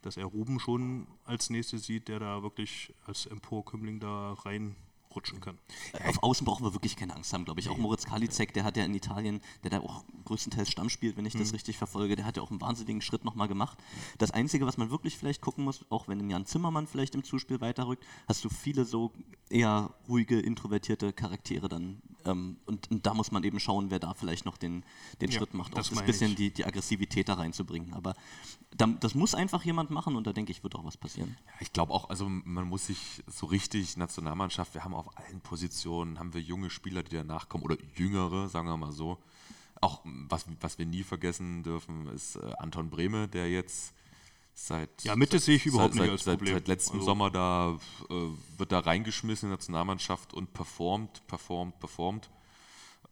dass 0.00 0.16
er 0.16 0.24
Ruben 0.24 0.58
schon 0.58 1.06
als 1.24 1.50
nächstes 1.50 1.84
sieht, 1.84 2.08
der 2.08 2.18
da 2.18 2.42
wirklich 2.42 2.94
als 3.04 3.26
Emporkömmling 3.26 4.00
da 4.00 4.32
reinrutschen 5.12 5.40
kann. 5.40 5.58
Auf 6.06 6.22
Außen 6.22 6.44
brauchen 6.44 6.64
wir 6.64 6.72
wirklich 6.74 6.96
keine 6.96 7.14
Angst 7.14 7.32
haben, 7.32 7.44
glaube 7.44 7.60
ich. 7.60 7.68
Auch 7.68 7.78
Moritz 7.78 8.04
Kalizek, 8.04 8.52
der 8.54 8.64
hat 8.64 8.76
ja 8.76 8.84
in 8.84 8.94
Italien, 8.94 9.40
der 9.62 9.70
da 9.70 9.80
auch 9.80 10.04
größtenteils 10.24 10.70
Stamm 10.70 10.88
spielt, 10.88 11.16
wenn 11.16 11.26
ich 11.26 11.34
Mhm. 11.34 11.40
das 11.40 11.52
richtig 11.52 11.78
verfolge, 11.78 12.16
der 12.16 12.24
hat 12.24 12.36
ja 12.36 12.42
auch 12.42 12.50
einen 12.50 12.60
wahnsinnigen 12.60 13.02
Schritt 13.02 13.24
nochmal 13.24 13.48
gemacht. 13.48 13.78
Das 14.18 14.30
Einzige, 14.30 14.66
was 14.66 14.76
man 14.78 14.90
wirklich 14.90 15.16
vielleicht 15.18 15.40
gucken 15.40 15.64
muss, 15.64 15.84
auch 15.90 16.08
wenn 16.08 16.28
Jan 16.28 16.46
Zimmermann 16.46 16.86
vielleicht 16.86 17.14
im 17.14 17.24
Zuspiel 17.24 17.60
weiterrückt, 17.60 18.04
hast 18.28 18.44
du 18.44 18.48
viele 18.48 18.84
so 18.84 19.12
eher 19.50 19.90
ruhige, 20.08 20.40
introvertierte 20.40 21.12
Charaktere 21.12 21.68
dann. 21.68 22.00
Ähm, 22.26 22.56
und, 22.66 22.90
und 22.90 23.06
da 23.06 23.14
muss 23.14 23.32
man 23.32 23.44
eben 23.44 23.60
schauen, 23.60 23.90
wer 23.90 23.98
da 23.98 24.14
vielleicht 24.14 24.44
noch 24.44 24.56
den, 24.56 24.84
den 25.20 25.30
Ja, 25.30 25.38
Schritt 25.38 25.54
macht, 25.54 25.72
auch 25.72 25.78
das 25.78 25.90
meine 25.92 26.06
bisschen 26.06 26.34
die, 26.36 26.50
die 26.50 26.64
Aggressivität 26.64 27.28
da 27.28 27.34
reinzubringen. 27.34 27.94
Aber 27.94 28.14
da, 28.76 28.86
das 28.86 29.14
muss 29.14 29.34
einfach 29.34 29.64
jemand 29.64 29.90
machen 29.90 30.16
und 30.16 30.26
da 30.26 30.32
denke 30.32 30.52
ich, 30.52 30.62
wird 30.62 30.74
auch 30.74 30.84
was 30.84 30.96
passieren. 30.96 31.36
Ja, 31.46 31.52
ich 31.60 31.72
glaube 31.72 31.92
auch, 31.92 32.10
also 32.10 32.28
man 32.28 32.66
muss 32.66 32.86
sich 32.86 33.22
so 33.26 33.46
richtig 33.46 33.96
Nationalmannschaft, 33.96 34.74
wir 34.74 34.84
haben 34.84 34.94
auf 34.94 35.16
allen 35.18 35.40
Positionen, 35.40 36.18
haben 36.18 36.34
wir 36.34 36.40
junge 36.40 36.70
Spieler, 36.70 37.02
die 37.02 37.16
danach 37.16 37.48
kommen 37.48 37.64
oder 37.64 37.76
jüngere, 37.94 38.48
sagen 38.48 38.68
wir 38.68 38.76
mal 38.76 38.92
so. 38.92 39.18
Auch 39.80 40.00
was, 40.04 40.46
was 40.60 40.78
wir 40.78 40.86
nie 40.86 41.02
vergessen 41.02 41.62
dürfen, 41.64 42.06
ist 42.08 42.36
äh, 42.36 42.52
Anton 42.58 42.88
Brehme, 42.88 43.28
der 43.28 43.50
jetzt 43.50 43.94
seit 44.54 45.02
Ja, 45.04 45.16
Mitte 45.16 45.38
sehe 45.38 45.56
ich 45.56 45.66
überhaupt 45.66 45.94
seit, 45.94 46.02
nicht 46.02 46.10
als 46.12 46.24
seit, 46.24 46.38
Problem. 46.38 46.54
Seit 46.54 46.68
letztem 46.68 46.96
Also- 46.96 47.06
Sommer 47.06 47.30
da 47.30 47.78
äh, 48.10 48.14
wird 48.58 48.72
da 48.72 48.80
reingeschmissen 48.80 49.48
in 49.48 49.50
die 49.50 49.56
Nationalmannschaft 49.58 50.34
und 50.34 50.52
performt, 50.52 51.26
performt, 51.26 51.78
performt. 51.80 52.30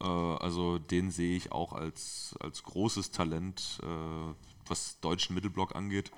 Äh, 0.00 0.04
also 0.04 0.78
den 0.78 1.10
sehe 1.10 1.36
ich 1.36 1.52
auch 1.52 1.72
als, 1.72 2.34
als 2.40 2.62
großes 2.62 3.10
Talent, 3.10 3.80
äh, 3.82 4.34
was 4.66 5.00
deutschen 5.00 5.34
Mittelblock 5.34 5.74
angeht. 5.74 6.10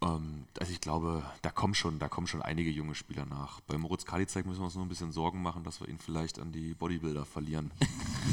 Ähm, 0.00 0.46
also 0.60 0.72
ich 0.72 0.80
glaube, 0.80 1.24
da 1.42 1.50
kommen 1.50 1.74
schon, 1.74 1.98
da 1.98 2.08
kommen 2.08 2.26
schon 2.26 2.42
einige 2.42 2.70
junge 2.70 2.94
Spieler 2.94 3.26
nach. 3.26 3.60
Bei 3.62 3.76
Moritz 3.78 4.04
Kalizek 4.04 4.46
müssen 4.46 4.60
wir 4.60 4.66
uns 4.66 4.74
nur 4.76 4.84
ein 4.84 4.88
bisschen 4.88 5.10
Sorgen 5.12 5.42
machen, 5.42 5.64
dass 5.64 5.80
wir 5.80 5.88
ihn 5.88 5.98
vielleicht 5.98 6.38
an 6.38 6.52
die 6.52 6.74
Bodybuilder 6.74 7.24
verlieren. 7.24 7.72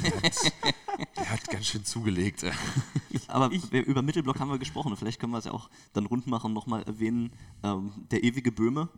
der, 1.18 1.30
hat, 1.30 1.48
ganz 1.50 1.68
schön 1.68 1.86
zugelegt. 1.86 2.46
Aber 3.28 3.52
wir, 3.52 3.86
über 3.86 4.02
Mittelblock 4.02 4.40
haben 4.40 4.50
wir 4.50 4.60
gesprochen 4.60 4.96
vielleicht 4.98 5.20
können 5.20 5.32
wir 5.32 5.40
es 5.40 5.46
ja 5.46 5.52
auch 5.52 5.70
dann 5.94 6.06
rund 6.06 6.28
machen 6.28 6.48
und 6.48 6.54
nochmal 6.54 6.84
erwähnen. 6.84 7.32
Ähm, 7.64 7.92
der 8.12 8.24
ewige 8.24 8.52
Böhme, 8.52 8.90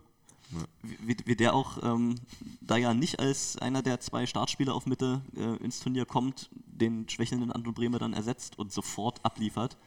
wie, 0.81 1.17
wie 1.25 1.35
der 1.35 1.53
auch 1.53 1.83
ähm, 1.83 2.15
da 2.61 2.77
ja 2.77 2.93
nicht 2.93 3.19
als 3.19 3.57
einer 3.57 3.81
der 3.81 3.99
zwei 3.99 4.25
Startspieler 4.25 4.73
auf 4.73 4.85
Mitte 4.85 5.21
äh, 5.35 5.63
ins 5.63 5.79
Turnier 5.79 6.05
kommt, 6.05 6.49
den 6.53 7.07
schwächelnden 7.09 7.51
Anton 7.51 7.73
Bremer 7.73 7.99
dann 7.99 8.13
ersetzt 8.13 8.57
und 8.57 8.71
sofort 8.71 9.23
abliefert. 9.25 9.77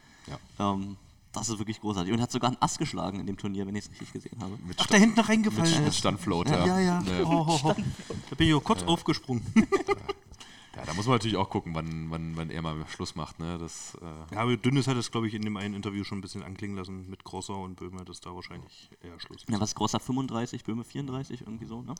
Ähm, 0.59 0.97
das 1.33 1.49
ist 1.49 1.59
wirklich 1.59 1.81
großartig. 1.81 2.13
Und 2.13 2.21
hat 2.21 2.33
sogar 2.33 2.51
einen 2.51 2.61
Ass 2.61 2.77
geschlagen 2.77 3.21
in 3.21 3.27
dem 3.27 3.37
Turnier, 3.37 3.67
wenn 3.67 3.77
ich 3.77 3.85
es 3.85 3.91
richtig 3.91 4.13
gesehen 4.13 4.39
habe. 4.41 4.59
Mit 4.67 4.77
Ach, 4.81 4.87
da 4.87 4.97
hinten 4.97 5.21
reingefallen 5.21 5.71
Mit, 5.71 5.81
mit 5.81 5.89
ist. 5.89 5.99
Standfloat, 5.99 6.51
Ja, 6.51 6.67
ja. 6.67 6.81
ja. 6.81 7.03
Oh, 7.25 7.47
oh, 7.49 7.61
oh. 7.63 7.75
Da 8.31 8.37
bin 8.37 8.49
ich 8.49 8.55
auch 8.55 8.65
kurz 8.65 8.83
aufgesprungen. 8.83 9.45
Ja, 10.81 10.87
da 10.87 10.95
muss 10.95 11.07
man 11.07 11.17
natürlich 11.17 11.37
auch 11.37 11.51
gucken, 11.51 11.75
wann, 11.75 12.11
wann, 12.11 12.37
wann 12.37 12.51
er 12.51 12.63
mal 12.63 12.87
Schluss 12.89 13.15
macht. 13.15 13.39
Ne? 13.39 13.59
Das, 13.59 13.97
äh, 14.01 14.35
Ja, 14.35 14.41
aber 14.41 14.57
Dünnes 14.57 14.87
hat 14.87 14.97
es, 14.97 15.11
glaube 15.11 15.29
ich, 15.29 15.35
in 15.35 15.43
dem 15.43 15.57
einen 15.57 15.75
Interview 15.75 16.05
schon 16.05 16.19
ein 16.19 16.21
bisschen 16.21 16.43
anklingen 16.43 16.77
lassen 16.77 17.09
mit 17.09 17.25
Grosser 17.25 17.57
und 17.57 17.77
Böhmer, 17.77 18.05
dass 18.05 18.21
da 18.21 18.35
wahrscheinlich 18.35 18.91
eher 19.03 19.19
Schluss 19.21 19.43
ist. 19.43 19.51
Ja, 19.51 19.61
was 19.61 19.75
Grosser 19.75 20.01
35, 20.01 20.65
Böhme 20.65 20.85
34, 20.85 21.43
irgendwie 21.43 21.67
so, 21.67 21.83
ne? 21.83 21.95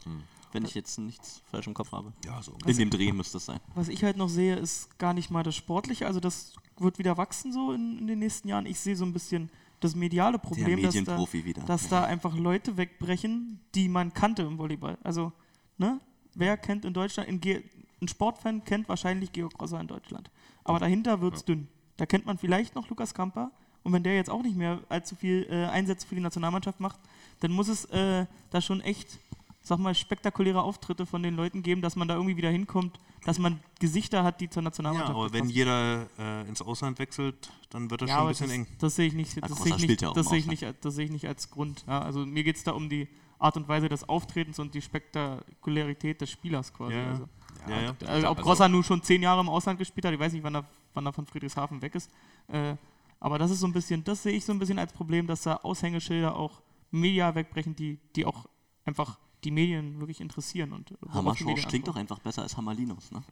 Wenn 0.53 0.65
ich 0.65 0.75
jetzt 0.75 0.99
nichts 0.99 1.43
falsch 1.51 1.67
im 1.67 1.75
Kopf 1.75 1.93
habe. 1.93 2.13
Ja, 2.25 2.43
so. 2.43 2.57
In 2.67 2.77
dem 2.77 2.91
Dreh 2.91 3.13
müsste 3.13 3.37
es 3.39 3.47
sein. 3.47 3.61
Was 3.75 3.89
ich 3.89 4.03
halt 4.03 4.17
noch 4.17 4.29
sehe, 4.29 4.57
ist 4.57 4.99
gar 4.99 5.13
nicht 5.15 5.31
mal 5.31 5.43
das 5.43 5.57
Sportliche. 5.57 6.07
Also 6.07 6.21
das 6.21 6.55
wird 6.79 6.99
wieder 6.99 7.17
wachsen 7.17 7.53
so 7.53 7.73
in, 7.73 7.99
in 7.99 8.07
den 8.07 8.19
nächsten 8.19 8.49
Jahren. 8.49 8.67
Ich 8.67 8.81
sehe 8.81 8.97
so 8.97 9.05
ein 9.05 9.13
bisschen 9.13 9.51
das 9.81 9.95
mediale 9.95 10.39
Problem, 10.39 10.83
dass, 10.83 10.95
da, 11.05 11.25
dass 11.67 11.89
da 11.89 12.05
einfach 12.05 12.37
Leute 12.37 12.77
wegbrechen, 12.77 13.61
die 13.75 13.89
man 13.89 14.13
kannte 14.13 14.43
im 14.43 14.59
Volleyball. 14.59 14.99
Also, 15.03 15.33
ne? 15.79 16.01
Wer 16.35 16.57
kennt 16.57 16.85
in 16.85 16.95
Deutschland, 16.95 17.29
in 17.29 17.41
Ge 17.41 17.65
ein 18.03 18.09
Sportfan 18.09 18.65
kennt 18.65 18.89
wahrscheinlich 18.89 19.33
Georg 19.33 19.55
Grosser 19.55 19.81
in 19.81 19.87
Deutschland. 19.87 20.31
Aber 20.65 20.79
dahinter 20.79 21.21
wird 21.21 21.35
es 21.35 21.45
dünn. 21.45 21.69
Da 21.97 22.07
kennt 22.07 22.27
man 22.27 22.39
vielleicht 22.39 22.75
noch 22.75 22.89
Lukas 22.89 23.13
Kamper. 23.15 23.51
Und 23.83 23.93
wenn 23.93 24.03
der 24.03 24.15
jetzt 24.15 24.29
auch 24.31 24.43
nicht 24.43 24.57
mehr 24.57 24.81
allzu 24.89 25.17
viel 25.17 25.47
äh, 25.51 25.67
Einsätze 25.67 26.07
für 26.07 26.15
die 26.15 26.21
Nationalmannschaft 26.21 26.81
macht, 26.81 27.01
dann 27.41 27.51
muss 27.51 27.69
es 27.69 27.87
äh, 27.87 28.27
da 28.51 28.61
schon 28.61 28.81
echt, 28.83 29.19
sag 29.63 29.79
mal, 29.79 29.95
spektakuläre 29.95 30.63
Auftritte 30.63 31.07
von 31.07 31.23
den 31.23 31.35
Leuten 31.35 31.63
geben, 31.63 31.81
dass 31.81 31.97
man 31.97 32.07
da 32.07 32.15
irgendwie 32.15 32.37
wieder 32.37 32.51
hinkommt, 32.51 32.99
dass 33.25 33.39
man 33.39 33.59
Gesichter 33.79 34.23
hat, 34.23 34.41
die 34.41 34.51
zur 34.51 34.63
Ja, 34.63 34.65
Nationalmannschaft 34.65 35.17
aber 35.17 35.33
wenn 35.33 35.41
passen. 35.45 35.55
jeder 35.55 36.07
äh, 36.19 36.47
ins 36.49 36.61
Ausland 36.61 36.99
wechselt, 36.99 37.51
dann 37.71 37.91
wird 37.91 38.03
das 38.03 38.11
Ja, 38.11 38.17
schon 38.17 38.25
ein 38.27 38.29
bisschen 38.29 38.47
das, 38.49 38.55
eng. 38.57 38.67
das 38.79 38.97
sehe 38.97 39.07
ich 39.07 39.15
nicht, 39.15 39.43
das 39.43 39.59
sehe 39.63 39.75
ich 39.77 39.87
nicht, 39.89 40.03
ja 40.03 40.13
das 40.13 40.27
sehe 40.29 40.39
ich 40.39 40.47
nicht, 40.47 40.67
das 40.83 40.95
sehe 40.95 41.05
ich 41.07 41.11
nicht 41.11 41.27
als 41.27 41.51
Grund. 41.51 41.85
Ja, 41.87 42.03
also 42.03 42.25
mir 42.27 42.45
geht 42.45 42.57
es 42.57 42.65
da 42.65 42.73
um 42.73 42.89
die 42.91 43.09
Art 43.39 43.57
und 43.57 43.67
Weise 43.69 43.89
des 43.89 44.07
Auftretens 44.07 44.59
und 44.59 44.75
die 44.75 44.83
Spektakularität 44.83 46.21
des 46.21 46.31
Spielers 46.31 46.73
quasi. 46.73 46.95
Ja, 46.95 47.09
Also, 47.09 47.29
ja, 47.69 47.81
ja. 47.81 47.95
also 48.07 48.29
ob 48.31 48.41
Grosser 48.41 48.69
nun 48.69 48.85
schon 48.85 49.03
zehn 49.03 49.23
Jahre 49.23 49.41
im 49.41 49.49
Ausland 49.49 49.79
gespielt 49.79 50.05
hat, 50.05 50.13
ich 50.13 50.21
weiß 50.21 50.33
nicht, 50.33 50.43
wann 50.43 50.57
er, 50.57 50.65
wann 50.95 51.07
er 51.07 51.13
von 51.13 51.27
Friedrichshafen 51.27 51.83
weg 51.83 51.95
ist. 51.95 52.11
Äh, 52.49 52.77
aber 53.21 53.39
das 53.39 53.51
ist 53.51 53.61
so 53.61 53.67
ein 53.67 53.73
bisschen, 53.73 54.03
das 54.05 54.23
sehe 54.23 54.33
ich 54.33 54.45
so 54.45 54.53
ein 54.53 54.59
bisschen 54.59 54.79
als 54.79 54.93
Problem, 54.93 55.27
dass 55.27 55.43
da 55.43 55.57
Aushängeschilder 55.57 56.37
auch 56.37 56.63
medial 56.91 57.35
wegbrechen, 57.35 57.77
die, 57.77 57.99
die 58.17 58.25
auch 58.25 58.47
einfach 58.85 59.19
die 59.45 59.51
Medien 59.51 59.99
wirklich 60.01 60.21
interessieren. 60.21 60.73
Und 60.73 60.95
Hammerschorsch 61.13 61.67
klingt 61.67 61.89
doch 61.89 61.97
einfach 61.97 62.19
besser 62.19 62.43
als 62.43 62.57
Hammerlinus, 62.57 63.11
ne? 63.11 63.23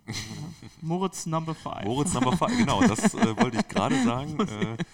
Moritz 0.82 1.26
Number 1.26 1.54
5. 1.54 1.84
Moritz 1.84 2.14
Number 2.14 2.36
5, 2.36 2.56
genau, 2.58 2.80
das 2.82 3.14
äh, 3.14 3.36
wollte 3.36 3.58
ich 3.58 3.68
gerade 3.68 4.02
sagen. 4.02 4.38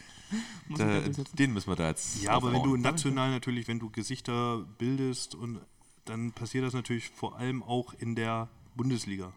Äh, 0.70 0.79
da, 0.79 1.01
den 1.35 1.53
müssen 1.53 1.68
wir 1.68 1.77
da 1.77 1.88
jetzt. 1.88 2.23
Ja, 2.23 2.33
aber 2.33 2.53
wenn 2.53 2.62
du 2.62 2.77
national 2.77 3.31
natürlich, 3.31 3.68
wenn 3.68 3.79
du 3.79 3.90
Gesichter 3.90 4.64
bildest 4.79 5.37
und 5.37 5.61
dann 6.07 6.33
passiert 6.33 6.64
das 6.64 6.73
natürlich 6.73 7.11
vor 7.11 7.37
allem 7.37 7.62
auch 7.62 7.92
in 7.92 8.16
der 8.16 8.49
Bundesliga. 8.75 9.33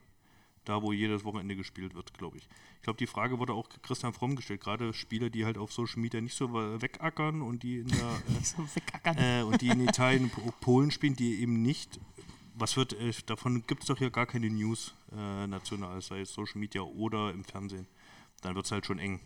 Da, 0.65 0.81
wo 0.81 0.91
jedes 0.91 1.23
Wochenende 1.23 1.55
gespielt 1.55 1.95
wird, 1.95 2.13
glaube 2.13 2.37
ich. 2.37 2.49
Ich 2.75 2.81
glaube, 2.81 2.97
die 2.97 3.07
Frage 3.07 3.39
wurde 3.39 3.53
auch 3.53 3.69
Christian 3.83 4.11
Fromm 4.11 4.35
gestellt. 4.35 4.59
Gerade 4.59 4.93
Spieler, 4.93 5.29
die 5.29 5.45
halt 5.45 5.57
auf 5.57 5.71
Social 5.71 6.01
Media 6.01 6.19
nicht 6.19 6.35
so 6.35 6.53
wegackern 6.53 7.41
und 7.41 7.63
die 7.63 7.79
in 7.79 7.87
der 7.87 7.97
äh, 8.27 8.43
So 8.43 8.67
äh, 9.15 9.43
und 9.43 9.61
die 9.61 9.69
in 9.69 9.79
Italien 9.79 10.29
Polen 10.59 10.91
spielen, 10.91 11.15
die 11.15 11.41
eben 11.41 11.61
nicht. 11.61 12.01
Was 12.53 12.75
wird, 12.75 12.91
äh, 12.93 13.13
davon 13.27 13.65
gibt 13.65 13.83
es 13.83 13.87
doch 13.87 13.97
hier 13.97 14.09
gar 14.09 14.25
keine 14.25 14.49
News 14.49 14.93
äh, 15.15 15.47
national, 15.47 16.01
sei 16.01 16.19
es 16.21 16.33
Social 16.33 16.59
Media 16.59 16.81
oder 16.81 17.31
im 17.31 17.45
Fernsehen. 17.45 17.87
Dann 18.41 18.55
wird 18.55 18.65
es 18.65 18.71
halt 18.73 18.85
schon 18.85 18.99
eng. 18.99 19.21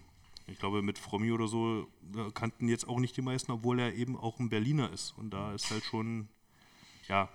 Ich 0.45 0.59
glaube, 0.59 0.83
mit 0.83 0.99
Frommi 0.99 1.31
oder 1.31 1.47
so 1.47 1.87
äh, 2.15 2.29
kannten 2.33 2.67
jetzt 2.67 2.87
auch 2.87 2.99
nicht 2.99 3.17
die 3.17 3.21
meisten, 3.21 3.51
obwohl 3.51 3.79
er 3.79 3.95
eben 3.95 4.15
auch 4.15 4.39
ein 4.39 4.49
Berliner 4.49 4.91
ist. 4.91 5.17
Und 5.17 5.31
da 5.31 5.53
ist 5.53 5.71
halt 5.71 5.83
schon, 5.83 6.27
ja, 7.07 7.29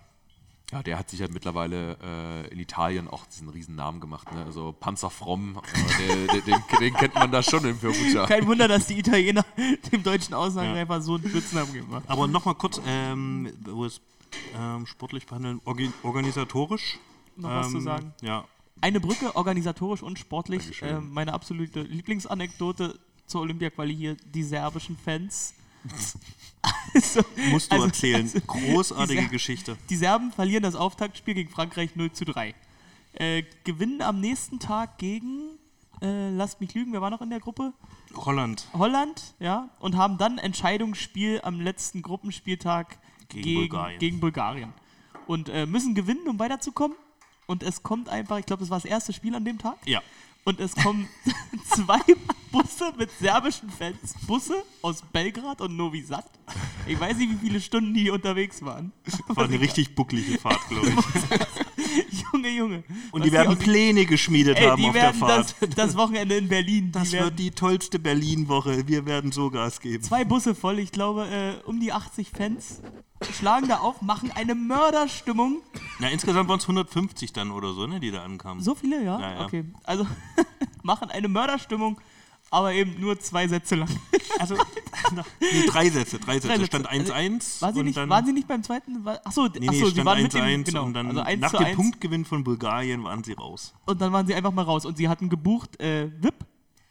Ja, 0.73 0.83
der 0.83 0.99
hat 0.99 1.11
sich 1.11 1.21
ja 1.21 1.29
mittlerweile 1.31 1.97
äh, 2.03 2.49
in 2.53 2.59
Italien 2.59 3.07
auch 3.07 3.25
diesen 3.27 3.49
riesen 3.49 3.77
Namen 3.77 4.01
gemacht. 4.01 4.33
Ne? 4.33 4.45
Also 4.45 4.73
Panzer 4.73 5.11
Fromm, 5.11 5.61
äh, 6.01 6.27
der, 6.27 6.27
der, 6.27 6.41
den, 6.41 6.63
den 6.81 6.95
kennt 6.95 7.15
man 7.15 7.31
da 7.31 7.41
schon 7.43 7.65
in 7.65 7.79
Perugia. 7.79 8.27
Kein 8.27 8.47
Wunder, 8.47 8.67
dass 8.67 8.89
die 8.89 8.99
Italiener 8.99 9.45
dem 9.93 10.03
deutschen 10.03 10.35
Außenangreifer 10.35 11.01
so 11.01 11.15
einen 11.15 11.29
Spitznamen 11.29 11.73
geben. 11.73 11.87
wa? 11.91 12.03
Aber 12.09 12.27
nochmal 12.27 12.57
kurz, 12.57 12.81
ähm, 12.85 13.53
wo 13.65 13.85
es 13.85 14.01
ähm, 14.59 14.87
sportlich 14.87 15.27
behandeln, 15.27 15.61
orgi 15.65 15.93
organisatorisch. 16.03 16.99
Noch 17.37 17.51
was 17.51 17.71
zu 17.71 17.77
ähm, 17.77 17.83
sagen? 17.83 18.15
Ja, 18.23 18.45
Eine 18.81 18.99
Brücke, 18.99 19.37
organisatorisch 19.37 20.03
und 20.03 20.19
sportlich. 20.19 20.83
Äh, 20.83 21.01
meine 21.01 21.33
absolute 21.33 21.83
Lieblingsanekdote 21.83 22.99
zur 23.27 23.43
Olympia-Quali 23.43 23.95
hier, 23.95 24.17
die 24.35 24.43
serbischen 24.43 24.97
Fans. 24.97 25.55
also, 26.95 27.21
musst 27.51 27.71
du 27.71 27.75
also- 27.77 27.87
erzählen. 27.87 28.23
also, 28.23 28.41
Großartige 28.47 29.21
dieser- 29.21 29.31
Geschichte. 29.33 29.77
Die 29.91 29.97
Serben 29.97 30.33
verlieren 30.33 30.63
das 30.63 30.75
Auftaktspiel 30.75 31.35
gegen 31.35 31.51
Frankreich 31.51 31.95
0 31.97 32.13
zu 32.13 32.25
3. 32.25 32.55
Äh, 33.15 33.45
gewinnen 33.65 34.03
am 34.03 34.21
nächsten 34.21 34.59
Tag 34.59 34.99
gegen, 34.99 35.59
äh, 36.03 36.31
lasst 36.31 36.61
mich 36.61 36.75
lügen, 36.75 36.93
wer 36.93 37.01
war 37.01 37.11
noch 37.11 37.23
in 37.23 37.31
der 37.31 37.41
Gruppe? 37.41 37.73
Holland. 38.15 38.69
Holland, 38.73 39.35
ja, 39.41 39.71
und 39.81 39.97
haben 39.97 40.19
dann 40.19 40.39
Entscheidungsspiel 40.39 41.41
am 41.43 41.61
letzten 41.61 42.03
Gruppenspieltag 42.03 42.99
Gegen 43.29 43.43
gegen, 43.43 43.61
Bulgarien. 43.61 43.99
gegen 43.99 44.21
Bulgarien. 44.21 44.73
Und 45.27 45.49
äh, 45.49 45.67
müssen 45.67 45.95
gewinnen, 45.95 46.29
um 46.29 46.39
weiterzukommen. 46.39 46.97
Und 47.47 47.63
es 47.63 47.83
kommt 47.83 48.09
einfach, 48.09 48.39
ich 48.39 48.47
glaube, 48.47 48.61
das 48.61 48.71
war 48.71 48.79
das 48.79 48.85
erste 48.85 49.13
Spiel 49.13 49.35
an 49.35 49.45
dem 49.45 49.59
Tag. 49.59 49.77
Ja. 49.87 50.03
Und 50.47 50.61
es 50.61 50.77
kommen 50.77 51.09
zwei 51.75 51.99
Busse 52.53 52.93
mit 52.97 53.11
serbischen 53.19 53.69
Fans, 53.69 54.15
Busse 54.29 54.63
aus 54.81 55.03
Belgrad 55.03 55.61
und 55.61 55.77
Novi 55.77 56.03
Sad. 56.03 56.25
Ich 56.87 56.99
weiß 56.99 57.17
nicht, 57.17 57.33
wie 57.33 57.49
viele 57.49 57.61
Stunden 57.61 57.93
die 57.93 58.11
unterwegs 58.11 58.65
waren. 58.65 58.93
War 59.27 59.47
eine 59.47 59.61
richtig 59.61 59.97
bucklige 59.97 60.39
Fahrt, 60.39 60.61
glaube 60.69 60.89
ich. 60.89 60.97
Junge, 62.33 62.49
Junge. 62.51 62.85
Und 63.13 63.25
die 63.25 63.33
werden 63.33 63.57
aus- 63.57 63.59
Pläne 63.59 64.07
geschmiedet 64.07 64.59
Ey, 64.59 64.67
haben 64.69 64.83
die 64.83 64.89
auf 64.89 64.95
der 64.95 65.15
Fahrt. 65.15 65.55
das, 65.61 65.69
das 65.77 65.97
Wochenende 65.97 66.37
in 66.37 66.49
Berlin. 66.49 66.93
Das 66.93 67.05
die 67.11 67.13
werden 67.13 67.25
wird 67.27 67.39
die 67.39 67.51
tollste 67.51 67.99
Berlin-Woche. 67.99 68.87
Wir 68.89 69.07
werden 69.07 69.33
so 69.33 69.51
Gas 69.51 69.81
geben. 69.81 70.03
zwei 70.03 70.25
Busse 70.25 70.55
voll, 70.55 70.79
ich 70.79 70.93
glaube, 70.93 71.27
äh, 71.29 71.67
um 71.69 71.81
die 71.81 71.93
80 71.93 72.31
Fans 72.31 72.81
schlagen 73.39 73.69
da 73.69 73.79
auf, 73.79 74.03
machen 74.03 74.31
eine 74.35 74.55
Mörderstimmung. 74.55 75.63
Na, 76.01 76.09
insgesamt 76.11 76.49
waren 76.49 76.59
es 76.59 76.65
150 76.65 77.33
dann 77.33 77.51
oder 77.51 77.73
so, 77.73 77.87
ne, 77.87 77.99
die 78.01 78.11
da 78.11 78.23
ankamen. 78.25 78.63
So 78.63 78.75
viele, 78.75 79.03
ja? 79.03 79.19
Ja, 79.19 79.35
ja. 79.37 79.45
Okay. 79.45 79.65
Also 79.85 80.07
machen 80.83 81.11
eine 81.11 81.29
Mörderstimmung, 81.29 81.99
aber 82.51 82.73
eben 82.73 83.01
nur 83.01 83.19
zwei 83.19 83.49
Sätze 83.49 83.75
lang. 83.77 83.89
Also, 84.39 84.55
nee, 85.41 85.67
drei 85.67 85.89
Sätze, 85.89 86.19
drei 86.19 86.35
Sätze. 86.35 86.49
Drei 86.49 86.57
Sätze. 86.59 86.67
Stand 86.67 86.91
1-1. 86.91 87.63
War 87.63 87.73
sie 87.73 87.79
und 87.79 87.87
nicht, 87.87 87.97
dann, 87.97 88.11
waren 88.11 88.27
sie 88.27 88.35
nicht 88.35 88.47
beim 88.47 88.63
zweiten? 88.63 89.03
War- 89.03 89.19
Achso, 89.25 89.47
Nee, 89.47 89.61
nee, 89.61 89.69
achso 89.71 89.89
sie 89.89 90.05
waren 90.05 90.23
mit 90.23 90.35
1-1 90.35 90.47
dem, 90.47 90.65
genau, 90.65 90.85
und 90.85 90.93
dann 90.93 91.07
also 91.07 91.21
1 91.23 91.41
nach 91.41 91.53
dem 91.53 91.67
1. 91.69 91.77
Punktgewinn 91.77 92.27
von 92.27 92.45
Bulgarien 92.45 93.03
waren 93.05 93.25
sie 93.25 93.33
raus. 93.33 93.73
Und 93.87 93.99
dann 93.99 94.13
waren 94.13 94.27
sie 94.27 94.35
einfach 94.35 94.53
mal 94.53 94.63
raus. 94.63 94.85
Und 94.85 94.99
sie 94.99 95.09
hatten 95.09 95.31
gebucht 95.31 95.81
äh, 95.81 96.11
VIP, 96.21 96.35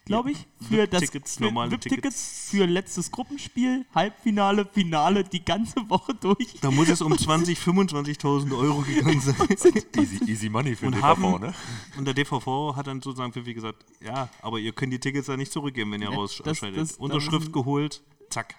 glaube 0.05 0.31
ich, 0.31 0.37
für 0.69 0.87
das 0.87 1.01
VIP-Tickets, 1.01 1.37
für 1.37 1.43
normale 1.43 1.71
VIP-Tickets 1.71 2.47
für 2.51 2.65
letztes 2.65 3.11
Gruppenspiel, 3.11 3.85
Halbfinale, 3.93 4.65
Finale, 4.71 5.23
die 5.23 5.43
ganze 5.43 5.89
Woche 5.89 6.13
durch. 6.13 6.55
Da 6.61 6.69
muss 6.71 6.89
es 6.89 7.01
um 7.01 7.13
20.000, 7.13 7.57
25.000 8.19 8.57
Euro 8.57 8.81
gegangen 8.81 9.19
sein. 9.19 9.35
Easy, 9.97 10.19
easy 10.27 10.49
money 10.49 10.75
für 10.75 10.85
den 10.85 10.93
Und 10.93 10.99
DVV, 11.01 11.03
haben, 11.03 11.41
ne? 11.41 11.53
und 11.97 12.05
der 12.05 12.13
DVV 12.13 12.75
hat 12.75 12.87
dann 12.87 13.01
sozusagen 13.01 13.33
für 13.33 13.45
wie 13.45 13.53
gesagt, 13.53 13.83
ja, 14.01 14.29
aber 14.41 14.59
ihr 14.59 14.71
könnt 14.73 14.93
die 14.93 14.99
Tickets 14.99 15.27
ja 15.27 15.37
nicht 15.37 15.51
zurückgeben, 15.51 15.91
wenn 15.91 16.01
ihr 16.01 16.09
Ja, 16.11 16.15
rausscheidet. 16.15 16.95
Unterschrift 16.99 17.51
geholt, 17.51 18.01
zack. 18.29 18.55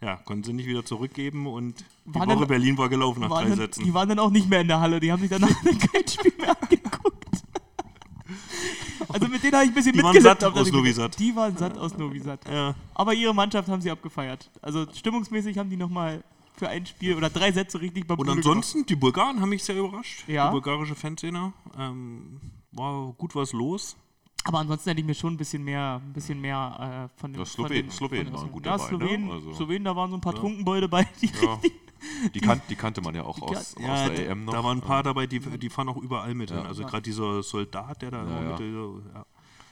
Ja, 0.00 0.14
konnten 0.16 0.44
sie 0.44 0.52
nicht 0.52 0.66
wieder 0.66 0.84
zurückgeben 0.84 1.46
und 1.48 1.84
die 2.06 2.14
Waren 2.14 2.28
Woche 2.28 2.38
dann- 2.38 2.48
Berlin 2.48 2.78
war 2.78 2.88
gelaufen 2.88 3.20
nach 3.20 3.28
drei 3.30 3.44
dann, 3.48 3.56
Sätzen. 3.56 3.84
die 3.84 3.92
waren 3.92 4.08
dann 4.08 4.20
auch 4.20 4.30
nicht 4.30 4.48
mehr 4.48 4.60
in 4.60 4.68
der 4.68 4.78
Halle, 4.80 5.00
die 5.00 5.10
haben 5.10 5.20
sich 5.20 5.28
danach 5.30 5.48
kein 5.92 6.08
Spiel 6.08 6.32
mehr 6.38 6.56
angeguckt. 6.62 7.42
Also 9.08 9.28
mit 9.28 9.42
denen 9.42 9.54
habe 9.54 9.64
ich 9.64 9.70
ein 9.70 9.74
bisschen 9.74 9.92
Die 9.92 10.02
waren 10.02 10.12
mitgelitten. 10.12 10.40
satt 10.40 10.88
aus 10.88 10.94
Sad. 10.96 11.18
Die 11.18 11.36
waren 11.36 11.56
satt 11.56 11.78
aus 11.78 11.96
Novi 11.96 12.20
Sad. 12.20 12.40
ja. 12.50 12.74
Aber 12.94 13.14
ihre 13.14 13.34
Mannschaft 13.34 13.68
haben 13.68 13.80
sie 13.80 13.90
abgefeiert. 13.90 14.50
Also 14.62 14.86
stimmungsmäßig 14.92 15.56
haben 15.58 15.70
die 15.70 15.76
nochmal 15.76 16.22
für 16.56 16.68
ein 16.68 16.84
Spiel 16.86 17.14
oder 17.14 17.30
drei 17.30 17.52
Sätze 17.52 17.80
richtig 17.80 18.06
beim 18.06 18.18
Und 18.18 18.28
ansonsten, 18.28 18.84
die 18.86 18.96
Bulgaren 18.96 19.40
haben 19.40 19.50
mich 19.50 19.62
sehr 19.62 19.76
überrascht. 19.76 20.24
Ja. 20.28 20.48
Die 20.48 20.52
bulgarische 20.52 20.94
Fanszene. 20.96 21.52
Ähm, 21.78 22.40
war 22.72 23.12
gut 23.16 23.34
was 23.34 23.52
los. 23.52 23.96
Aber 24.44 24.58
ansonsten 24.60 24.90
hätte 24.90 25.00
ich 25.00 25.06
mir 25.06 25.14
schon 25.14 25.34
ein 25.34 25.36
bisschen 25.36 25.62
mehr, 25.62 26.00
ein 26.04 26.12
bisschen 26.12 26.40
mehr 26.40 27.08
äh, 27.14 27.20
von 27.20 27.32
den 27.32 27.40
Ja, 27.40 27.44
Slowen- 27.46 27.90
Slowenen 27.90 28.26
von 28.26 28.32
den- 28.32 28.32
waren 28.34 28.52
gut 28.52 28.66
ja, 28.66 28.76
dabei, 28.76 28.90
ne? 28.92 28.98
Slowenen, 28.98 29.30
Also- 29.30 29.54
Slowenen, 29.54 29.84
da 29.84 29.96
waren 29.96 30.10
so 30.10 30.16
ein 30.16 30.20
paar 30.20 30.34
Trunkenboy 30.34 30.80
dabei, 30.80 31.06
die 31.20 31.26
Ja. 31.42 31.54
richtig 31.54 31.72
Die, 32.34 32.40
kan 32.40 32.60
die 32.68 32.76
kannte 32.76 33.00
man 33.00 33.14
ja 33.14 33.24
auch 33.24 33.40
aus, 33.42 33.74
Ja, 33.78 33.92
aus 33.92 34.00
Ja, 34.00 34.08
der 34.08 34.24
da, 34.26 34.30
EM 34.32 34.44
noch. 34.44 34.52
da 34.52 34.64
waren 34.64 34.78
ein 34.78 34.82
paar 34.82 35.02
dabei, 35.02 35.26
die, 35.26 35.40
die 35.40 35.68
fahren 35.70 35.88
auch 35.88 35.96
überall 35.96 36.34
mit 36.34 36.50
hin. 36.50 36.60
Ja. 36.60 36.64
Also 36.66 36.84
gerade 36.84 37.02
dieser 37.02 37.42
Soldat, 37.42 38.02
der 38.02 38.10
da 38.10 38.18
ja. 38.24 38.56
mit. 38.58 38.60
Ja. 39.14 39.24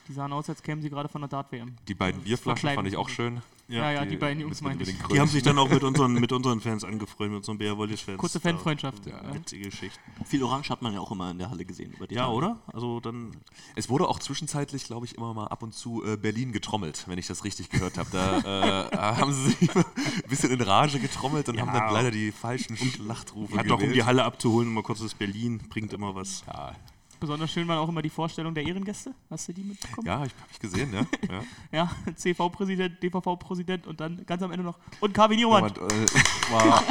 Die 0.09 0.12
sahen 0.12 0.33
aus, 0.33 0.49
als 0.49 0.62
kämen 0.62 0.83
sie 0.83 0.90
gerade 0.90 1.09
von 1.09 1.21
der 1.21 1.29
Dart-WM. 1.29 1.75
Die 1.88 1.95
beiden 1.95 2.23
Bierflaschen 2.23 2.71
fand 2.71 2.87
ich 2.88 2.97
auch 2.97 3.09
schön. 3.09 3.42
Ja, 3.69 3.90
ja, 3.90 4.05
die, 4.05 4.16
beiden 4.16 4.40
Jungs 4.40 4.61
mit 4.61 4.81
ich. 4.81 4.95
Die 5.11 5.19
haben 5.19 5.27
sich 5.27 5.42
dann 5.42 5.59
auch 5.59 5.69
mit 5.69 5.83
unseren, 5.83 6.12
mit 6.12 6.31
unseren 6.31 6.61
Fans 6.61 6.85
angefreundet, 6.85 7.31
mit 7.33 7.37
unseren 7.38 7.59
Bär 7.59 7.77
Wallis-Fans. 7.77 8.16
Kurze 8.16 8.38
Fanfreundschaft. 8.38 9.05
Ja, 9.07 9.21
Ja. 9.25 9.35
witzige 9.35 9.64
Geschichte. 9.64 9.99
Viel 10.25 10.45
Orange 10.45 10.71
hat 10.71 10.83
man 10.83 10.92
ja 10.95 11.01
auch 11.01 11.11
immer 11.11 11.33
in 11.33 11.38
der 11.38 11.51
Halle 11.51 11.64
gesehen. 11.64 11.92
Über 11.95 12.07
die 12.07 12.14
Ja, 12.14 12.27
Tage. 12.27 12.35
oder? 12.37 12.61
Also 12.73 13.01
dann. 13.01 13.33
Es 13.75 13.88
wurde 13.88 14.07
auch 14.07 14.21
zwischenzeitlich, 14.21 14.85
glaube 14.85 15.07
ich, 15.07 15.16
immer 15.16 15.35
mal 15.35 15.49
ab 15.49 15.64
und 15.64 15.75
zu 15.75 16.05
äh, 16.05 16.16
Berlin 16.16 16.53
getrommelt, 16.53 17.03
wenn 17.09 17.19
ich 17.19 17.27
das 17.27 17.42
richtig 17.42 17.69
gehört 17.69 17.99
habe. 17.99 18.09
Da 18.12 18.87
äh, 18.88 18.97
haben 18.97 19.33
sie 19.33 19.51
sich 19.51 19.75
ein 19.75 19.85
bisschen 20.29 20.53
in 20.53 20.61
Rage 20.61 21.01
getrommelt 21.01 21.49
und 21.49 21.57
Ja. 21.57 21.66
haben 21.66 21.73
dann 21.77 21.92
leider 21.92 22.12
die 22.12 22.31
falschen 22.31 22.77
Schlachtrufe 22.77 23.57
Hat 23.59 23.66
doch, 23.66 23.73
um 23.75 23.81
gewählt. 23.81 23.97
die 23.97 24.05
Halle 24.05 24.23
abzuholen, 24.23 24.73
mal 24.73 24.85
kurz 24.85 25.01
das 25.01 25.14
Berlin, 25.14 25.59
bringt 25.69 25.92
immer 25.92 26.14
was. 26.14 26.45
Ja, 26.47 26.77
Besonders 27.18 27.50
schön 27.50 27.66
waren 27.66 27.79
auch 27.79 27.88
immer 27.88 28.02
die 28.02 28.11
Vorstellung 28.11 28.55
der 28.55 28.66
Ehrengäste. 28.66 29.14
Hast 29.31 29.48
du 29.48 29.52
die 29.52 29.62
mitbekommen? 29.62 30.07
ja 30.07 30.16
habe 30.16 30.26
ich, 30.26 30.33
hab 30.40 30.50
ich 30.50 30.59
gesehen, 30.59 30.90
ne? 30.90 31.07
Ja. 31.29 31.42
Ja, 31.72 31.90
CV-Präsident, 32.14 33.02
DVV-Präsident 33.02 33.87
und 33.87 34.00
dann 34.00 34.24
ganz 34.26 34.42
am 34.42 34.50
Ende 34.50 34.64
noch. 34.64 34.79
Und 35.00 35.14
Kavi 35.14 35.37
Niemann. 35.37 35.64
Und, 35.64 35.79
äh, 35.79 36.52
war 36.52 36.83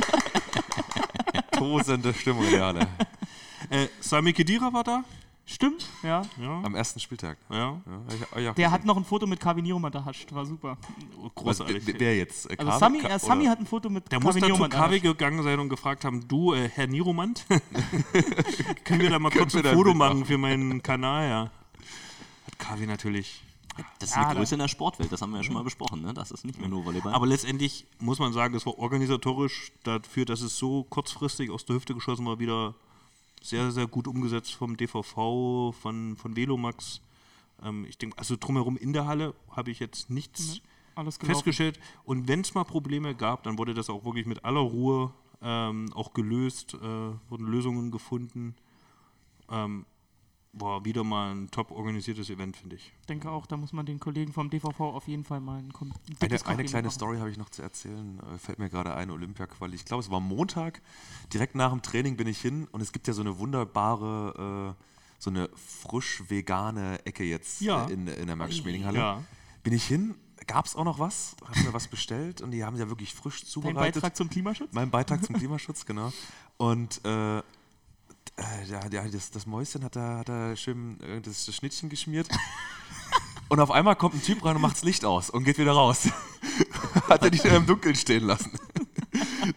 tosende 1.52 2.14
Stimmung 2.14 2.46
Halle. 2.46 2.88
Äh, 3.70 3.88
Sami 4.00 4.34
Khedira 4.34 4.72
war 4.74 4.84
da. 4.84 5.04
Stimmt, 5.48 5.88
ja. 6.02 6.24
Ja. 6.42 6.62
Am 6.64 6.74
ersten 6.74 7.00
Spieltag. 7.00 7.38
ja. 7.52 7.58
Ja, 7.58 7.82
ich, 8.36 8.44
ja, 8.44 8.54
Der 8.54 8.72
hat 8.72 8.84
noch 8.84 8.98
ein 8.98 9.06
Foto 9.06 9.28
mit 9.28 9.40
Kavi 9.40 9.62
Niemann 9.62 9.94
erhascht. 9.94 10.34
War 10.34 10.44
super. 10.44 10.76
Was, 11.18 11.36
Großartig. 11.36 11.86
wer, 11.86 12.00
wer 12.00 12.18
jetzt? 12.18 12.50
Äh, 12.50 12.56
Also? 12.58 12.80
Sami, 12.80 13.00
äh, 13.02 13.20
Sami 13.20 13.46
hat 13.46 13.60
ein 13.60 13.68
Foto 13.68 13.90
mit 13.92 14.12
Der 14.12 14.20
muss 14.20 14.36
Kavi 14.36 14.48
dann 14.48 14.56
zu 14.56 14.70
Kavi 14.70 15.00
gegangen 15.02 15.44
sein 15.44 15.60
und 15.60 15.70
gefragt 15.70 16.04
haben, 16.04 16.28
du, 16.28 16.54
äh, 16.54 16.68
Herr 16.70 16.88
Niromant, 16.88 17.46
können 18.86 19.02
wir 19.02 19.10
da 19.12 19.20
mal 19.20 19.30
kurz 19.30 19.54
ein 19.56 19.64
Foto 19.64 19.94
machen 19.94 20.26
für 20.26 20.38
meinen 20.40 20.82
Kanal, 20.82 21.30
ja. 21.30 21.42
Hat 22.48 22.60
Kavi 22.60 22.88
natürlich. 22.88 23.44
Das 24.00 24.10
ist 24.10 24.16
Ja, 24.16 24.28
eine 24.28 24.40
Größe 24.40 24.56
in 24.56 24.60
der 24.60 24.68
Sportwelt, 24.70 25.12
das 25.12 25.22
haben 25.22 25.32
wir 25.32 25.38
ja 25.38 25.44
schon 25.44 25.54
mal 25.54 25.64
besprochen. 25.64 26.02
Ne? 26.02 26.14
Das 26.14 26.32
ist 26.32 26.46
nicht 26.46 26.60
mehr 26.60 26.70
nur 26.70 26.86
Volleyball. 26.86 27.14
Aber 27.14 27.28
letztendlich 27.28 27.86
muss 28.00 28.20
man 28.20 28.32
sagen, 28.34 28.56
es 28.56 28.66
war 28.66 28.80
organisatorisch 28.80 29.74
dafür, 29.84 30.26
dass 30.26 30.42
es 30.42 30.58
so 30.58 30.86
kurzfristig 30.86 31.52
aus 31.52 31.66
der 31.66 31.76
Hüfte 31.76 31.94
geschossen 31.94 32.26
war, 32.26 32.40
wieder 32.40 32.74
sehr, 33.46 33.72
sehr 33.72 33.88
gut 33.88 34.08
umgesetzt 34.08 34.54
vom 34.54 34.76
DVV, 34.76 35.74
von, 35.74 36.16
von 36.16 36.36
Velomax. 36.36 37.02
Ähm, 37.64 37.86
ich 37.88 37.98
denke, 37.98 38.18
also 38.18 38.36
drumherum 38.40 38.78
in 38.78 38.94
der 38.94 39.06
Halle 39.06 39.34
habe 39.52 39.72
ich 39.72 39.80
jetzt 39.80 40.10
nichts 40.10 40.62
Alles 40.96 41.20
gelaufen. 41.20 41.36
festgestellt. 41.36 41.80
Und 42.04 42.28
wenn 42.28 42.42
es 42.42 42.54
mal 42.54 42.64
Probleme 42.64 43.16
gab, 43.16 43.44
dann 43.44 43.58
wurde 43.58 43.74
das 43.74 43.90
auch 43.90 44.04
wirklich 44.06 44.26
mit 44.26 44.44
aller 44.44 44.62
Ruhe 44.62 45.14
ähm, 45.42 45.92
auch 45.94 46.14
gelöst, 46.14 46.74
äh, 46.74 46.80
wurden 47.30 47.46
Lösungen 47.48 47.92
gefunden. 47.92 48.56
Ähm, 49.50 49.86
war 50.58 50.86
wieder 50.86 51.04
mal 51.04 51.36
ein 51.36 51.52
top 51.52 51.72
organisiertes 51.72 52.30
Event, 52.30 52.56
finde 52.58 52.78
ich. 52.78 52.94
Ich 53.02 53.06
denke 53.08 53.30
auch, 53.30 53.46
da 53.46 53.58
muss 53.58 53.74
man 53.74 53.86
den 53.86 54.00
Kollegen 54.00 54.32
vom 54.34 54.50
DVV 54.50 54.80
auf 54.80 55.08
jeden 55.08 55.24
Fall 55.24 55.40
mal 55.42 55.60
ein, 55.60 55.72
Kom 55.74 55.92
ein 55.92 56.16
Eine, 56.22 56.46
eine 56.46 56.64
kleine 56.66 56.88
machen. 56.88 56.96
Story 56.96 57.18
habe 57.18 57.30
ich 57.30 57.38
noch 57.38 57.50
zu 57.50 57.62
erzählen, 57.62 58.20
äh, 58.34 58.38
fällt 58.38 58.60
mir 58.60 58.70
gerade 58.70 58.96
ein, 58.96 59.12
Olympia-Quali. 59.12 59.76
Ich 59.76 59.86
glaube, 59.86 60.02
es 60.02 60.10
war 60.10 60.20
Montag, 60.22 60.82
direkt 61.34 61.56
nach 61.56 61.72
dem 61.72 61.82
Training 61.82 62.16
bin 62.18 62.28
ich 62.28 62.40
hin 62.40 62.68
und 62.72 62.82
es 62.82 62.92
gibt 62.92 63.08
ja 63.08 63.14
so 63.14 63.22
eine 63.22 63.38
wunderbare, 63.38 64.76
äh, 64.78 64.84
so 65.20 65.30
eine 65.30 65.50
frisch-vegane 65.56 67.06
Ecke 67.06 67.24
jetzt 67.24 67.62
Ja. 67.62 67.88
äh, 67.88 67.94
in, 67.94 68.08
in 68.08 68.28
der 68.28 68.36
Max-Schmeling-Halle. 68.36 68.98
Ja. 68.98 69.24
Bin 69.64 69.74
ich 69.74 69.84
hin, 69.86 70.16
gab 70.48 70.66
es 70.66 70.76
auch 70.76 70.84
noch 70.84 71.00
was, 71.00 71.36
habe 71.46 71.60
mir 71.62 71.74
was 71.74 71.88
bestellt 71.88 72.42
und 72.42 72.52
die 72.52 72.64
haben 72.64 72.78
ja 72.78 72.88
wirklich 72.90 73.14
frisch 73.14 73.46
zubereitet. 73.46 73.96
Beitrag 73.96 74.16
zum 74.16 74.30
Klimaschutz? 74.30 74.70
Mein 74.74 74.92
Beitrag 74.92 75.24
zum 75.24 75.36
Klimaschutz, 75.36 75.86
genau. 75.86 76.12
Und 76.58 77.04
äh, 77.04 77.42
ja, 78.70 78.88
ja, 78.92 79.08
das, 79.08 79.32
das 79.32 79.46
Mäuschen 79.46 79.84
hat 79.84 79.96
da, 79.96 80.20
hat 80.20 80.30
da 80.30 80.56
schön 80.56 81.00
äh, 81.02 81.22
das, 81.22 81.46
das 81.46 81.56
Schnittchen 81.56 81.90
geschmiert. 81.90 82.28
Und 83.48 83.60
auf 83.60 83.72
einmal 83.72 83.96
kommt 83.96 84.16
ein 84.16 84.24
Typ 84.24 84.44
rein 84.44 84.56
und 84.56 84.62
macht 84.64 84.76
das 84.76 84.84
Licht 84.84 85.06
aus 85.06 85.30
und 85.30 85.44
geht 85.44 85.60
wieder 85.60 85.74
raus. 85.74 86.10
hat 87.10 87.22
er 87.22 87.30
nicht 87.30 87.46
im 87.46 87.66
Dunkeln 87.66 87.96
stehen 87.96 88.26
lassen. 88.26 88.52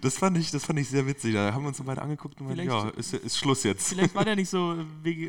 Das 0.03 0.19
fand, 0.19 0.37
ich, 0.38 0.53
das 0.53 0.64
fand 0.64 0.79
ich 0.79 0.88
sehr 0.88 1.05
witzig. 1.07 1.35
Da 1.35 1.53
haben 1.53 1.62
wir 1.62 1.69
uns 1.69 1.83
beide 1.83 2.01
angeguckt 2.03 2.41
und 2.41 2.47
meinten, 2.47 2.64
ja, 2.64 2.91
ist, 2.91 3.14
ist 3.14 3.38
Schluss 3.38 3.64
jetzt. 3.64 3.88
Vielleicht 3.88 4.14
war 4.14 4.25
der 4.25 4.37
nicht 4.37 4.51
so 4.51 4.75
äh, 4.75 4.85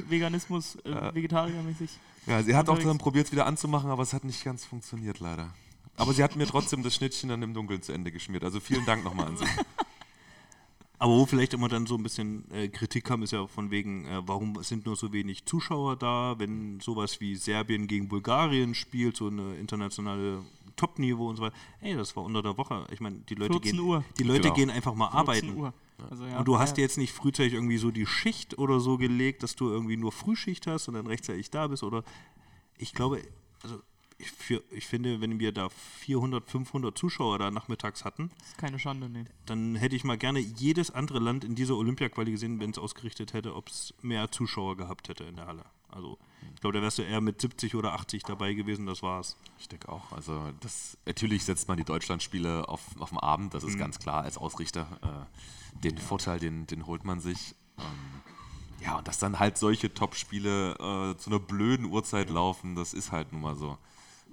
Veganismus, 0.08 0.76
äh, 0.84 1.16
Vegetariermäßig. 1.16 1.90
Ja, 2.28 2.44
sie 2.44 2.56
hat 2.56 2.70
auch 2.70 2.78
dann 2.78 3.00
probiert, 3.00 3.28
es 3.28 3.32
wieder 3.32 3.48
anzumachen, 3.48 3.90
aber 3.90 4.04
es 4.04 4.14
hat 4.14 4.26
nicht 4.26 4.44
ganz 4.44 4.66
funktioniert, 4.66 5.20
leider. 5.20 5.52
Aber 5.96 6.14
sie 6.14 6.24
hat 6.24 6.36
mir 6.36 6.46
trotzdem 6.46 6.84
das 6.84 6.94
Schnittchen 6.94 7.30
dann 7.30 7.42
im 7.42 7.54
Dunkeln 7.54 7.82
zu 7.82 7.92
Ende 7.92 8.12
geschmiert. 8.12 8.44
Also 8.44 8.60
vielen 8.60 8.86
Dank 8.86 9.04
nochmal 9.04 9.28
an 9.28 9.38
sie. 9.38 9.46
Aber 11.00 11.14
wo 11.14 11.26
vielleicht 11.26 11.54
immer 11.54 11.70
dann 11.70 11.88
so 11.88 11.96
ein 11.96 12.04
bisschen 12.04 12.50
äh, 12.52 12.68
Kritik 12.68 13.06
kam, 13.06 13.24
ist 13.24 13.32
ja 13.32 13.48
von 13.48 13.72
wegen, 13.72 14.06
äh, 14.06 14.22
warum 14.26 14.62
sind 14.64 14.86
nur 14.86 14.98
so 14.98 15.14
wenig 15.14 15.46
Zuschauer 15.46 15.96
da, 15.96 16.36
wenn 16.38 16.80
sowas 16.82 17.22
wie 17.22 17.36
Serbien 17.36 17.88
gegen 17.88 18.10
Bulgarien 18.10 18.76
spielt, 18.76 19.16
so 19.16 19.28
eine 19.28 19.56
internationale 19.56 20.44
Top-Niveau 20.76 21.30
und 21.30 21.38
so 21.38 21.44
weiter. 21.44 21.56
Ey, 21.82 21.96
das 21.96 22.16
war 22.18 22.24
unter 22.24 22.42
der 22.42 22.58
Woche. 22.58 22.86
Ich 22.92 23.00
meine, 23.00 23.18
die 23.30 23.36
Leute 23.36 23.54
14 23.54 23.72
gehen, 23.72 23.80
Uhr. 23.82 24.04
die 24.18 24.24
Leute 24.24 24.42
Genau. 24.42 24.54
gehen 24.56 24.70
einfach 24.70 24.94
mal 24.94 25.08
14 25.12 25.20
arbeiten. 25.20 25.58
Uhr. 25.58 25.74
Also, 26.10 26.26
ja, 26.26 26.40
Und 26.40 26.48
du 26.48 26.60
hast 26.60 26.78
ja. 26.78 26.84
jetzt 26.84 26.98
nicht 26.98 27.14
frühzeitig 27.14 27.54
irgendwie 27.54 27.78
so 27.78 27.92
die 27.92 28.06
Schicht 28.06 28.58
oder 28.58 28.80
so 28.82 28.98
gelegt, 28.98 29.44
dass 29.44 29.56
du 29.56 29.70
irgendwie 29.70 29.98
nur 29.98 30.12
Frühschicht 30.12 30.68
hast 30.68 30.88
und 30.90 30.94
dann 30.96 31.08
rechtzeitig 31.08 31.50
da 31.50 31.68
bist. 31.68 31.84
Oder 31.84 32.04
ich 32.78 32.94
glaube, 32.94 33.22
also 33.64 33.80
ich, 34.20 34.32
für, 34.32 34.62
ich 34.72 34.86
finde, 34.86 35.22
wenn 35.22 35.40
wir 35.40 35.52
da 35.52 35.70
400, 35.70 36.48
500 36.50 36.98
Zuschauer 36.98 37.40
da 37.40 37.50
nachmittags 37.52 38.06
hatten, 38.06 38.30
Das 38.40 38.50
ist 38.50 38.58
keine 38.58 38.78
Schande, 38.80 39.10
nee. 39.10 39.26
dann 39.46 39.76
hätte 39.76 39.96
ich 39.96 40.04
mal 40.04 40.18
gerne 40.18 40.40
jedes 40.40 40.92
andere 40.92 41.20
Land 41.20 41.44
in 41.44 41.56
dieser 41.56 41.76
Olympia-Quali 41.76 42.32
gesehen, 42.32 42.60
wenn 42.60 42.70
es 42.72 42.78
ausgerichtet 42.78 43.34
hätte, 43.34 43.56
ob 43.56 43.70
es 43.70 43.94
mehr 44.02 44.30
Zuschauer 44.32 44.78
gehabt 44.78 45.10
hätte 45.10 45.24
in 45.24 45.36
der 45.38 45.48
Halle. 45.48 45.64
Also 45.92 46.20
ich 46.54 46.62
glaube, 46.62 46.78
da 46.78 46.84
wärst 46.84 47.00
du 47.00 47.02
eher 47.02 47.20
mit 47.22 47.42
70 47.42 47.74
oder 47.76 47.94
80 47.94 48.22
dabei 48.24 48.54
gewesen, 48.54 48.86
das 48.86 49.02
war's. 49.02 49.38
Ich 49.58 49.68
denke 49.70 49.90
auch. 49.90 50.12
Also 50.12 50.52
das 50.60 50.98
natürlich 51.06 51.46
setzt 51.46 51.68
man 51.68 51.78
die 51.78 51.84
Deutschlandspiele 51.84 52.68
auf, 52.70 52.82
auf 53.00 53.10
den 53.10 53.18
Abend, 53.18 53.54
das 53.56 53.64
ist 53.64 53.76
Mhm. 53.76 53.80
ganz 53.80 53.98
klar 54.00 54.22
als 54.24 54.38
Ausrichter. 54.38 54.88
Äh, 55.02 55.80
den 55.84 55.98
Vorteil, 55.98 56.40
den, 56.40 56.68
den 56.68 56.86
holt 56.86 57.06
man 57.06 57.20
sich. 57.22 57.56
Ähm, 57.80 57.86
ja, 58.84 58.98
und 58.98 59.08
dass 59.08 59.18
dann 59.18 59.40
halt 59.40 59.58
solche 59.58 59.94
Top-Spiele 59.94 60.74
äh, 60.74 61.18
zu 61.18 61.30
einer 61.30 61.40
blöden 61.40 61.86
Uhrzeit 61.86 62.30
laufen, 62.30 62.76
das 62.76 62.94
ist 62.94 63.12
halt 63.12 63.32
nun 63.32 63.42
mal 63.42 63.56
so. 63.56 63.78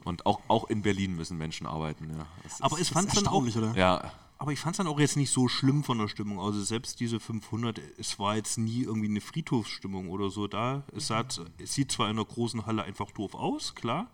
Und 0.07 0.25
auch, 0.25 0.41
auch 0.47 0.71
in 0.71 0.83
Berlin 0.83 1.17
müssen 1.17 1.37
Menschen 1.37 1.67
arbeiten. 1.67 2.11
Ja. 2.17 2.27
Das 2.45 2.63
Aber 2.63 2.79
ist, 2.79 2.89
ich 2.89 2.91
fand 2.93 3.09
es 3.09 3.15
dann 3.15 3.27
auch, 3.27 3.43
oder? 3.43 3.75
ja, 3.77 4.13
aber 4.39 4.53
ich 4.53 4.61
fand 4.61 4.75
es 4.75 4.79
dann 4.79 4.87
auch 4.87 5.01
jetzt 5.01 5.17
nicht 5.17 5.31
so 5.31 5.49
schlimm 5.49 5.83
von 5.83 5.99
der 5.99 6.09
Stimmung. 6.09 6.39
Also 6.41 6.63
selbst 6.63 7.01
diese 7.01 7.19
500, 7.19 7.81
es 7.99 8.19
war 8.19 8.37
jetzt 8.37 8.57
nie 8.57 8.83
irgendwie 8.83 9.09
eine 9.09 9.21
Friedhofsstimmung 9.21 10.09
oder 10.11 10.31
so 10.31 10.47
da. 10.47 10.85
Es, 10.95 11.09
sah, 11.09 11.25
es 11.59 11.75
sieht 11.75 11.91
zwar 11.91 12.09
in 12.09 12.17
einer 12.17 12.25
großen 12.25 12.67
Halle 12.67 12.85
einfach 12.85 13.11
doof 13.11 13.35
aus, 13.35 13.75
klar, 13.75 14.11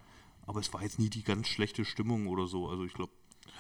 aber 0.47 0.61
es 0.61 0.73
war 0.73 0.83
jetzt 0.83 0.99
nie 0.99 1.11
die 1.11 1.25
ganz 1.25 1.49
schlechte 1.49 1.85
Stimmung 1.85 2.27
oder 2.29 2.47
so. 2.47 2.69
Also 2.69 2.85
ich 2.85 2.95
glaube, 2.95 3.13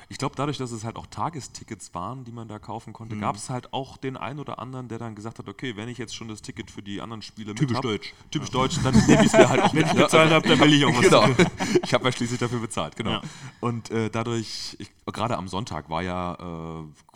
Ich 0.08 0.18
glaube, 0.18 0.34
dadurch, 0.36 0.58
dass 0.58 0.72
es 0.72 0.84
halt 0.84 0.96
auch 0.96 1.06
Tagestickets 1.06 1.94
waren, 1.94 2.24
die 2.24 2.32
man 2.32 2.48
da 2.48 2.58
kaufen 2.58 2.90
Mhm. 2.90 2.94
konnte, 2.94 3.16
gab 3.16 3.36
es 3.36 3.50
halt 3.50 3.72
auch 3.72 3.96
den 3.96 4.16
einen 4.16 4.38
oder 4.40 4.58
anderen, 4.58 4.88
der 4.88 4.98
dann 4.98 5.14
gesagt 5.14 5.38
hat, 5.38 5.48
okay, 5.48 5.76
wenn 5.76 5.88
ich 5.88 5.98
jetzt 5.98 6.14
schon 6.14 6.28
das 6.28 6.42
Ticket 6.42 6.70
für 6.70 6.82
die 6.82 7.00
anderen 7.00 7.22
Spiele 7.22 7.54
Typisch 7.54 7.68
mit 7.68 7.76
hab, 7.76 7.82
deutsch. 7.82 8.14
typisch 8.30 8.50
deutsch, 8.50 8.78
dann 8.82 8.94
nehme 9.06 9.20
ich 9.20 9.26
es 9.28 9.32
mir 9.32 9.48
halt 9.48 9.62
auch 9.62 9.72
mit. 9.72 9.86
ich 9.86 9.92
bezahlt 9.92 10.30
habe, 10.32 10.48
dann 10.48 10.58
will 10.60 10.72
ich 10.74 10.84
auch 10.84 10.94
was. 10.94 11.02
Genau. 11.02 11.28
Ich 11.84 11.94
habe 11.94 12.04
ja 12.04 12.12
schließlich 12.12 12.38
dafür 12.40 12.60
bezahlt, 12.60 12.96
genau. 12.96 13.10
Ja. 13.12 13.22
Und 13.60 13.90
äh, 13.90 14.08
dadurch, 14.10 14.76
gerade 15.06 15.36
am 15.36 15.48
Sonntag 15.48 15.88
war 15.90 16.02
ja 16.02 16.34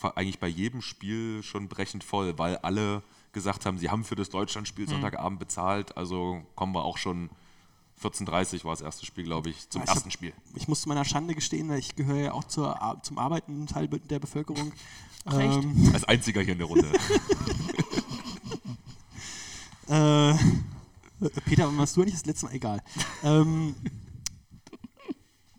äh, 0.03 0.07
eigentlich 0.15 0.39
bei 0.39 0.49
jedem 0.49 0.83
Spiel 0.83 1.43
schon 1.43 1.69
brechend 1.69 2.05
voll, 2.05 2.37
weil 2.39 2.57
alle 2.59 3.03
gesagt 3.33 3.67
haben, 3.67 3.79
sie 3.79 3.91
haben 3.91 4.05
für 4.05 4.15
das 4.17 4.29
Mhm. 4.29 4.33
Deutschlandspiel 4.33 4.89
Sonntagabend 4.89 5.39
bezahlt, 5.39 5.97
also 5.97 6.43
kommen 6.55 6.75
wir 6.75 6.85
auch 6.85 6.99
schon 6.99 7.31
14.30 8.03 8.65
war 8.65 8.73
das 8.73 8.83
erste 8.83 9.07
Spiel, 9.07 9.25
glaube 9.25 9.49
ich, 9.51 9.69
zum 9.71 9.81
Ja, 9.81 9.85
ich 9.85 9.91
hab- 9.91 9.97
ersten 9.97 10.11
Spiel. 10.11 10.33
Ich 10.55 10.69
muss 10.69 10.83
zu 10.83 10.89
meiner 10.89 11.05
Schande 11.05 11.35
gestehen, 11.35 11.69
weil 11.69 11.79
ich 11.79 11.97
gehöre 11.97 12.19
ja 12.19 12.33
auch 12.33 12.45
zur, 12.45 12.79
zum 13.03 13.19
arbeitenden 13.19 13.67
Teil 13.67 13.89
der 13.89 14.19
Bevölkerung. 14.19 14.73
Ach? 15.25 15.39
Ähm, 15.39 15.91
Als 15.95 16.05
einziger 16.05 16.43
hier 16.43 16.53
in 16.53 16.59
der 16.59 16.67
Runde. 16.69 16.91
Äh, 19.89 20.35
Peter, 21.45 21.75
warst 21.77 21.97
du 21.97 22.03
eigentlich 22.03 22.15
das 22.15 22.27
letzte 22.27 22.47
Mal? 22.47 22.55
Egal. 22.55 22.83
ähm, 23.23 23.75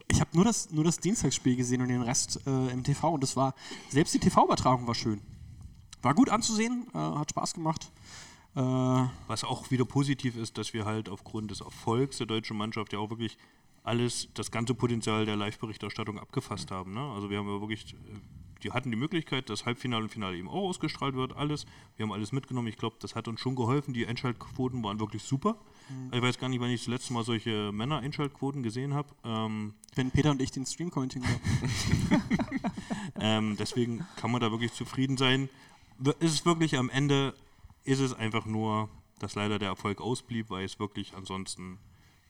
ich 0.10 0.20
habe 0.20 0.30
nur 0.34 0.44
das, 0.46 0.70
nur 0.72 0.84
das 0.84 0.98
Dienstagsspiel 1.00 1.56
gesehen 1.56 1.82
und 1.82 1.88
den 1.90 2.02
Rest 2.02 2.40
äh, 2.46 2.68
im 2.72 2.84
TV 2.84 3.12
und 3.14 3.22
das 3.24 3.36
war, 3.36 3.54
selbst 3.90 4.14
die 4.14 4.20
TV-Übertragung 4.20 4.86
war 4.88 4.96
schön. 4.96 5.22
War 6.02 6.14
gut 6.14 6.30
anzusehen, 6.30 6.88
äh, 6.94 6.98
hat 6.98 7.30
Spaß 7.32 7.54
gemacht. 7.54 7.90
Äh, 8.58 9.08
Was 9.28 9.44
auch 9.44 9.70
wieder 9.70 9.86
positiv 9.86 10.36
ist, 10.36 10.58
dass 10.58 10.74
wir 10.74 10.86
halt 10.86 11.10
aufgrund 11.10 11.52
des 11.52 11.62
Erfolgs 11.62 12.18
der 12.18 12.26
deutschen 12.26 12.58
Mannschaft 12.58 12.92
ja 12.92 13.00
auch 13.00 13.12
wirklich 13.12 13.38
alles, 13.84 14.30
das 14.34 14.50
ganze 14.50 14.74
Potenzial 14.74 15.26
der 15.26 15.36
Live-Berichterstattung 15.36 16.20
abgefasst 16.20 16.72
haben. 16.72 16.94
Ne? 16.94 17.00
Also 17.00 17.30
wir 17.30 17.38
haben 17.38 17.48
ja 17.48 17.62
wirklich, 17.62 17.94
äh, 17.94 17.98
die 18.64 18.72
hatten 18.72 18.90
die 18.90 18.98
Möglichkeit, 18.98 19.52
dass 19.52 19.66
Halbfinale 19.66 20.06
und 20.06 20.10
Finale 20.10 20.36
eben 20.38 20.50
auch 20.50 20.70
ausgestrahlt 20.70 21.14
wird, 21.14 21.38
alles. 21.38 21.68
Wir 21.98 22.04
haben 22.04 22.12
alles 22.12 22.32
mitgenommen. 22.32 22.68
Ich 22.68 22.78
glaube, 22.78 22.96
das 23.00 23.14
hat 23.14 23.28
uns 23.28 23.40
schon 23.40 23.56
geholfen. 23.56 23.94
Die 23.94 24.08
Einschaltquoten 24.08 24.84
waren 24.84 25.00
wirklich 25.00 25.22
super. 25.22 25.58
Ich 26.12 26.22
weiß 26.22 26.38
gar 26.38 26.50
nicht, 26.50 26.60
wann 26.60 26.72
ich 26.72 26.82
das 26.82 26.88
letzte 26.88 27.14
Mal 27.14 27.24
solche 27.24 27.72
Männer-Einschaltquoten 27.72 28.62
gesehen 28.64 28.94
habe. 28.94 29.08
Ähm, 29.24 29.74
wenn 29.96 30.12
Peter 30.12 30.32
und 30.32 30.42
ich 30.42 30.52
den 30.52 30.66
Stream 30.66 30.90
kommentieren. 30.90 31.26
Ähm, 33.20 33.56
deswegen 33.58 34.06
kann 34.16 34.32
man 34.32 34.42
da 34.42 34.52
wirklich 34.52 34.74
zufrieden 34.74 35.18
sein. 35.18 35.50
Ist 36.20 36.34
es 36.34 36.46
wirklich 36.46 36.78
am 36.78 36.90
Ende, 36.90 37.34
ist 37.88 38.00
es 38.00 38.14
einfach 38.14 38.46
nur, 38.46 38.90
dass 39.20 39.36
leider 39.36 39.60
der 39.60 39.70
Erfolg 39.70 40.02
ausblieb, 40.02 40.50
weil 40.50 40.66
es 40.66 40.80
wirklich 40.80 41.16
ansonsten 41.16 41.80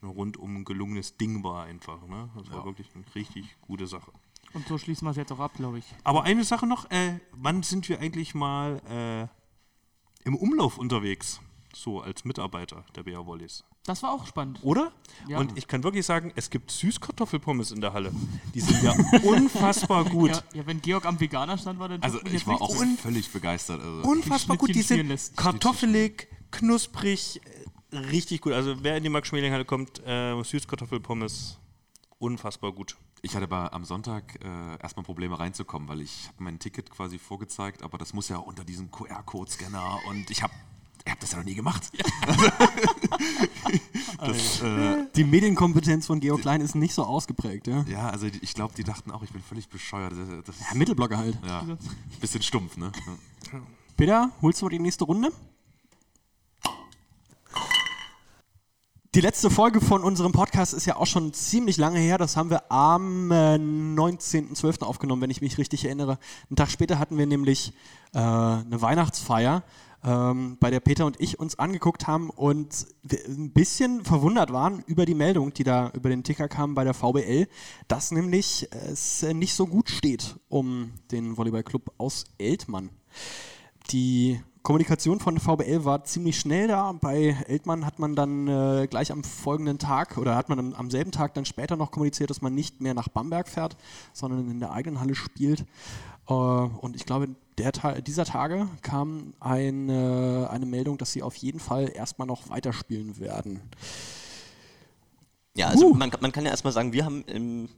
ein 0.01 0.09
rundum 0.09 0.63
gelungenes 0.63 1.17
Ding 1.17 1.43
war 1.43 1.65
einfach. 1.65 2.05
Ne? 2.07 2.29
Das 2.35 2.51
war 2.51 2.63
wirklich 2.63 2.87
eine 2.93 3.03
richtig 3.15 3.57
gute 3.61 3.87
Sache. 3.87 4.11
Und 4.53 4.67
so 4.67 4.77
schließen 4.77 5.05
wir 5.05 5.11
es 5.11 5.17
jetzt 5.17 5.31
auch 5.31 5.39
ab, 5.39 5.53
glaube 5.55 5.79
ich. 5.79 5.85
Aber 6.03 6.23
eine 6.23 6.43
Sache 6.43 6.67
noch, 6.67 6.89
äh, 6.91 7.19
wann 7.31 7.63
sind 7.63 7.89
wir 7.89 7.99
eigentlich 7.99 8.35
mal 8.35 8.79
äh, 8.87 10.27
im 10.27 10.35
Umlauf 10.35 10.77
unterwegs? 10.77 11.41
So 11.73 12.01
als 12.01 12.23
Mitarbeiter 12.23 12.85
der 12.95 13.03
BR 13.03 13.25
Wollies. 13.25 13.65
Das 13.87 14.03
war 14.03 14.11
auch 14.11 14.27
spannend. 14.27 14.59
Oder? 14.63 14.91
Ja. 15.29 15.39
Und 15.39 15.57
ich 15.57 15.65
kann 15.65 15.81
wirklich 15.81 16.05
sagen, 16.05 16.33
es 16.35 16.49
gibt 16.49 16.71
Süßkartoffelpommes 16.71 17.71
in 17.71 17.79
der 17.79 17.93
Halle. 17.93 18.11
Die 18.53 18.59
sind 18.59 18.83
ja 18.83 18.91
unfassbar 19.23 20.03
gut. 20.03 20.31
Ja, 20.31 20.43
ja, 20.55 20.67
wenn 20.67 20.81
Georg 20.81 21.05
am 21.05 21.17
Veganer 21.21 21.57
stand, 21.57 21.79
war 21.79 21.87
dann 21.87 22.03
Also 22.03 22.19
ich 22.25 22.45
war 22.45 22.61
auch 22.61 22.75
völlig 23.01 23.31
begeistert. 23.31 23.81
Also. 23.81 24.01
unfassbar 24.01 24.57
gut. 24.57 24.75
Die 24.75 24.81
sind 24.81 25.09
kartoffelig, 25.37 26.27
knusprig, 26.51 27.39
richtig 27.93 28.41
gut. 28.41 28.51
Also 28.51 28.83
wer 28.83 28.97
in 28.97 29.03
die 29.03 29.09
Max-Schmeling-Halle 29.09 29.63
kommt, 29.63 30.05
äh, 30.05 30.43
Süßkartoffelpommes, 30.43 31.57
unfassbar 32.19 32.73
gut. 32.73 32.97
Ich 33.21 33.35
hatte 33.35 33.45
aber 33.45 33.71
am 33.71 33.85
Sonntag 33.85 34.37
äh, 34.43 34.81
erstmal 34.81 35.05
Probleme 35.05 35.39
reinzukommen, 35.39 35.87
weil 35.87 36.01
ich 36.01 36.27
habe 36.27 36.43
mein 36.43 36.59
Ticket 36.59 36.89
quasi 36.89 37.19
vorgezeigt, 37.19 37.83
aber 37.83 37.97
das 37.97 38.13
muss 38.13 38.27
ja 38.27 38.35
unter 38.35 38.65
diesem 38.65 38.91
QR-Code-Scanner 38.91 39.99
und 40.09 40.29
ich 40.29 40.43
habe 40.43 40.53
ich 41.07 41.11
hab 41.11 41.19
das 41.21 41.31
ja 41.31 41.37
noch 41.37 41.45
nie 41.45 41.55
gemacht. 41.55 41.89
das, 44.19 44.61
äh, 44.61 45.05
Die 45.15 45.23
Medienkompetenz 45.23 46.05
von 46.05 46.19
Georg 46.19 46.41
Klein 46.41 46.59
ist 46.59 46.75
nicht 46.75 46.93
so 46.93 47.03
ausgeprägt. 47.03 47.67
Ja, 47.67 47.85
ja, 47.87 48.09
also 48.09 48.27
ich 48.27 48.53
glaube, 48.53 48.73
die 48.75 48.83
dachten 48.83 49.11
auch, 49.11 49.23
ich 49.23 49.31
bin 49.31 49.41
völlig 49.41 49.69
bescheuert. 49.69 50.11
Das, 50.11 50.57
das 50.57 50.59
ja 50.59 50.75
Mittelblocker 50.75 51.17
halt. 51.17 51.37
ja, 51.45 51.65
bisschen 52.19 52.41
stumpf, 52.41 52.75
ne? 52.75 52.91
Ja. 53.53 53.61
Peter, 53.95 54.31
holst 54.41 54.61
du 54.61 54.65
mal 54.65 54.69
die 54.69 54.79
nächste 54.79 55.05
Runde? 55.05 55.31
Die 59.15 59.21
letzte 59.21 59.49
Folge 59.49 59.79
von 59.81 60.03
unserem 60.03 60.33
Podcast 60.33 60.73
ist 60.73 60.85
ja 60.85 60.97
auch 60.97 61.07
schon 61.07 61.33
ziemlich 61.33 61.77
lange 61.77 61.99
her. 61.99 62.17
Das 62.17 62.35
haben 62.35 62.49
wir 62.49 62.71
am 62.71 63.31
äh, 63.31 63.55
19.12. 63.55 64.83
aufgenommen, 64.83 65.21
wenn 65.21 65.31
ich 65.31 65.41
mich 65.41 65.57
richtig 65.57 65.85
erinnere. 65.85 66.19
Einen 66.49 66.57
Tag 66.57 66.69
später 66.69 66.99
hatten 66.99 67.17
wir 67.17 67.25
nämlich 67.25 67.73
äh, 68.13 68.19
eine 68.19 68.81
Weihnachtsfeier, 68.81 69.63
ähm, 70.03 70.57
bei 70.59 70.69
der 70.69 70.79
Peter 70.79 71.05
und 71.05 71.19
ich 71.19 71.39
uns 71.39 71.57
angeguckt 71.57 72.07
haben 72.07 72.29
und 72.29 72.87
ein 73.11 73.51
bisschen 73.51 74.03
verwundert 74.05 74.51
waren 74.51 74.83
über 74.87 75.05
die 75.05 75.15
Meldung, 75.15 75.53
die 75.53 75.63
da 75.63 75.91
über 75.93 76.09
den 76.09 76.23
Ticker 76.23 76.47
kam 76.47 76.75
bei 76.75 76.83
der 76.83 76.93
VBL, 76.93 77.47
dass 77.87 78.11
nämlich 78.11 78.67
es 78.71 79.23
nicht 79.23 79.53
so 79.53 79.67
gut 79.67 79.89
steht 79.89 80.35
um 80.49 80.91
den 81.11 81.37
Volleyballclub 81.37 81.93
aus 81.97 82.25
Eltmann. 82.37 82.89
Die 83.91 84.39
Kommunikation 84.67 85.21
von 85.21 85.39
VBL 85.39 85.85
war 85.85 86.03
ziemlich 86.03 86.37
schnell 86.37 86.67
da. 86.67 86.91
Bei 86.91 87.37
Eltmann 87.47 87.85
hat 87.85 87.99
man 87.99 88.17
dann 88.17 88.49
äh, 88.49 88.87
gleich 88.89 89.13
am 89.13 89.23
folgenden 89.23 89.79
Tag 89.79 90.17
oder 90.17 90.35
hat 90.35 90.49
man 90.49 90.59
am, 90.59 90.73
am 90.73 90.91
selben 90.91 91.11
Tag 91.11 91.33
dann 91.35 91.45
später 91.45 91.77
noch 91.77 91.89
kommuniziert, 91.89 92.29
dass 92.29 92.41
man 92.41 92.53
nicht 92.53 92.81
mehr 92.81 92.93
nach 92.93 93.07
Bamberg 93.07 93.47
fährt, 93.47 93.77
sondern 94.11 94.51
in 94.51 94.59
der 94.59 94.73
eigenen 94.73 94.99
Halle 94.99 95.15
spielt. 95.15 95.65
Äh, 96.27 96.33
und 96.33 96.97
ich 96.97 97.05
glaube, 97.05 97.29
der 97.57 97.71
dieser 98.01 98.25
Tage 98.25 98.67
kam 98.81 99.33
eine, 99.39 100.47
eine 100.51 100.65
Meldung, 100.65 100.97
dass 100.97 101.11
sie 101.11 101.23
auf 101.23 101.35
jeden 101.35 101.59
Fall 101.59 101.89
erstmal 101.93 102.27
noch 102.27 102.49
weiterspielen 102.49 103.19
werden. 103.19 103.61
Ja, 105.55 105.67
also 105.69 105.87
Uh. 105.87 105.93
man, 105.95 106.11
kann- 106.11 106.21
man 106.21 106.31
kann 106.31 106.45
ja 106.45 106.51
erstmal 106.51 106.73
sagen, 106.73 106.93
wir 106.93 107.03
haben 107.05 107.23
im, 107.25 107.69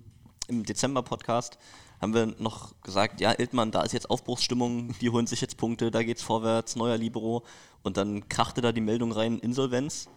im 0.47 0.65
Dezember-Podcast 0.65 1.57
haben 2.01 2.13
wir 2.13 2.27
noch 2.39 2.73
gesagt, 2.81 3.19
ja, 3.19 3.33
Iltmann, 3.37 3.71
da 3.71 3.81
ist 3.81 3.91
jetzt 3.93 4.09
Aufbruchsstimmung, 4.09 4.93
die 5.01 5.09
holen 5.09 5.27
sich 5.27 5.41
jetzt 5.41 5.57
Punkte, 5.57 5.91
da 5.91 6.01
geht's 6.03 6.21
vorwärts, 6.23 6.75
neuer 6.77 6.97
Libero. 6.97 7.43
Und 7.83 7.97
dann 7.97 8.27
krachte 8.29 8.61
da 8.61 8.71
die 8.71 8.79
Meldung 8.81 9.11
rein, 9.11 9.39
Insolvenz. 9.39 10.07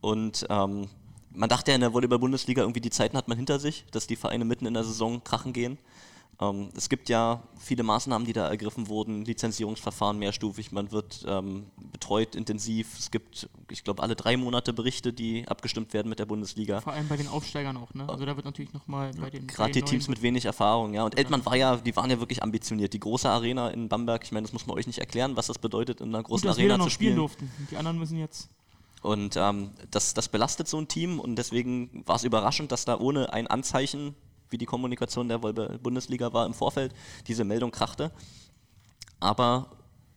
Und 0.00 0.46
ähm, 0.48 0.88
man 1.32 1.48
dachte 1.48 1.70
ja 1.70 1.74
in 1.74 1.80
der 1.82 1.92
Volleyball-Bundesliga, 1.92 2.62
irgendwie 2.62 2.80
die 2.80 2.90
Zeiten 2.90 3.16
hat 3.16 3.28
man 3.28 3.36
hinter 3.36 3.58
sich, 3.58 3.84
dass 3.90 4.06
die 4.06 4.16
Vereine 4.16 4.44
mitten 4.46 4.64
in 4.66 4.74
der 4.74 4.84
Saison 4.84 5.22
krachen 5.22 5.52
gehen. 5.52 5.78
Ähm, 6.40 6.68
es 6.76 6.88
gibt 6.88 7.08
ja 7.08 7.42
viele 7.58 7.82
Maßnahmen, 7.82 8.24
die 8.26 8.32
da 8.32 8.48
ergriffen 8.48 8.88
wurden, 8.88 9.24
Lizenzierungsverfahren 9.24 10.18
mehrstufig, 10.18 10.70
man 10.70 10.92
wird 10.92 11.24
ähm, 11.26 11.66
betreut 11.92 12.36
intensiv. 12.36 12.96
Es 12.96 13.10
gibt, 13.10 13.48
ich 13.70 13.82
glaube, 13.82 14.02
alle 14.02 14.14
drei 14.14 14.36
Monate 14.36 14.72
Berichte, 14.72 15.12
die 15.12 15.48
abgestimmt 15.48 15.92
werden 15.92 16.08
mit 16.08 16.20
der 16.20 16.26
Bundesliga. 16.26 16.80
Vor 16.80 16.92
allem 16.92 17.08
bei 17.08 17.16
den 17.16 17.26
Aufsteigern 17.26 17.76
auch, 17.76 17.92
ne? 17.92 18.08
Also 18.08 18.24
da 18.24 18.36
wird 18.36 18.46
natürlich 18.46 18.72
nochmal 18.72 19.10
bei 19.20 19.30
den. 19.30 19.48
Gerade 19.48 19.72
die 19.72 19.82
Teams 19.82 20.06
mit 20.08 20.22
wenig 20.22 20.44
Erfahrung, 20.44 20.94
ja. 20.94 21.04
Und 21.04 21.18
Eltmann 21.18 21.44
war 21.44 21.56
ja, 21.56 21.76
die 21.76 21.96
waren 21.96 22.08
ja 22.08 22.20
wirklich 22.20 22.42
ambitioniert. 22.42 22.92
Die 22.92 23.00
große 23.00 23.28
Arena 23.28 23.70
in 23.70 23.88
Bamberg, 23.88 24.22
ich 24.24 24.30
meine, 24.30 24.44
das 24.44 24.52
muss 24.52 24.66
man 24.66 24.76
euch 24.76 24.86
nicht 24.86 24.98
erklären, 24.98 25.36
was 25.36 25.48
das 25.48 25.58
bedeutet, 25.58 26.00
in 26.00 26.08
einer 26.08 26.18
Gut, 26.18 26.28
großen 26.28 26.46
dass 26.46 26.56
wir 26.56 26.62
Arena 26.62 26.74
da 26.74 26.78
noch 26.78 26.84
zu 26.84 26.90
spielen 26.90 27.14
spielen. 27.14 27.16
durften. 27.16 27.50
Die 27.70 27.76
anderen 27.76 27.98
müssen 27.98 28.18
jetzt. 28.18 28.48
Und 29.02 29.36
ähm, 29.36 29.70
das, 29.90 30.14
das 30.14 30.28
belastet 30.28 30.68
so 30.68 30.76
ein 30.78 30.88
Team 30.88 31.20
und 31.20 31.36
deswegen 31.36 32.02
war 32.06 32.16
es 32.16 32.24
überraschend, 32.24 32.72
dass 32.72 32.84
da 32.84 32.98
ohne 32.98 33.32
ein 33.32 33.46
Anzeichen, 33.46 34.14
wie 34.50 34.58
die 34.58 34.66
Kommunikation 34.66 35.28
der 35.28 35.38
Bundesliga 35.38 36.32
war 36.32 36.46
im 36.46 36.54
Vorfeld, 36.54 36.94
diese 37.26 37.44
Meldung 37.44 37.70
krachte. 37.70 38.10
Aber 39.20 39.70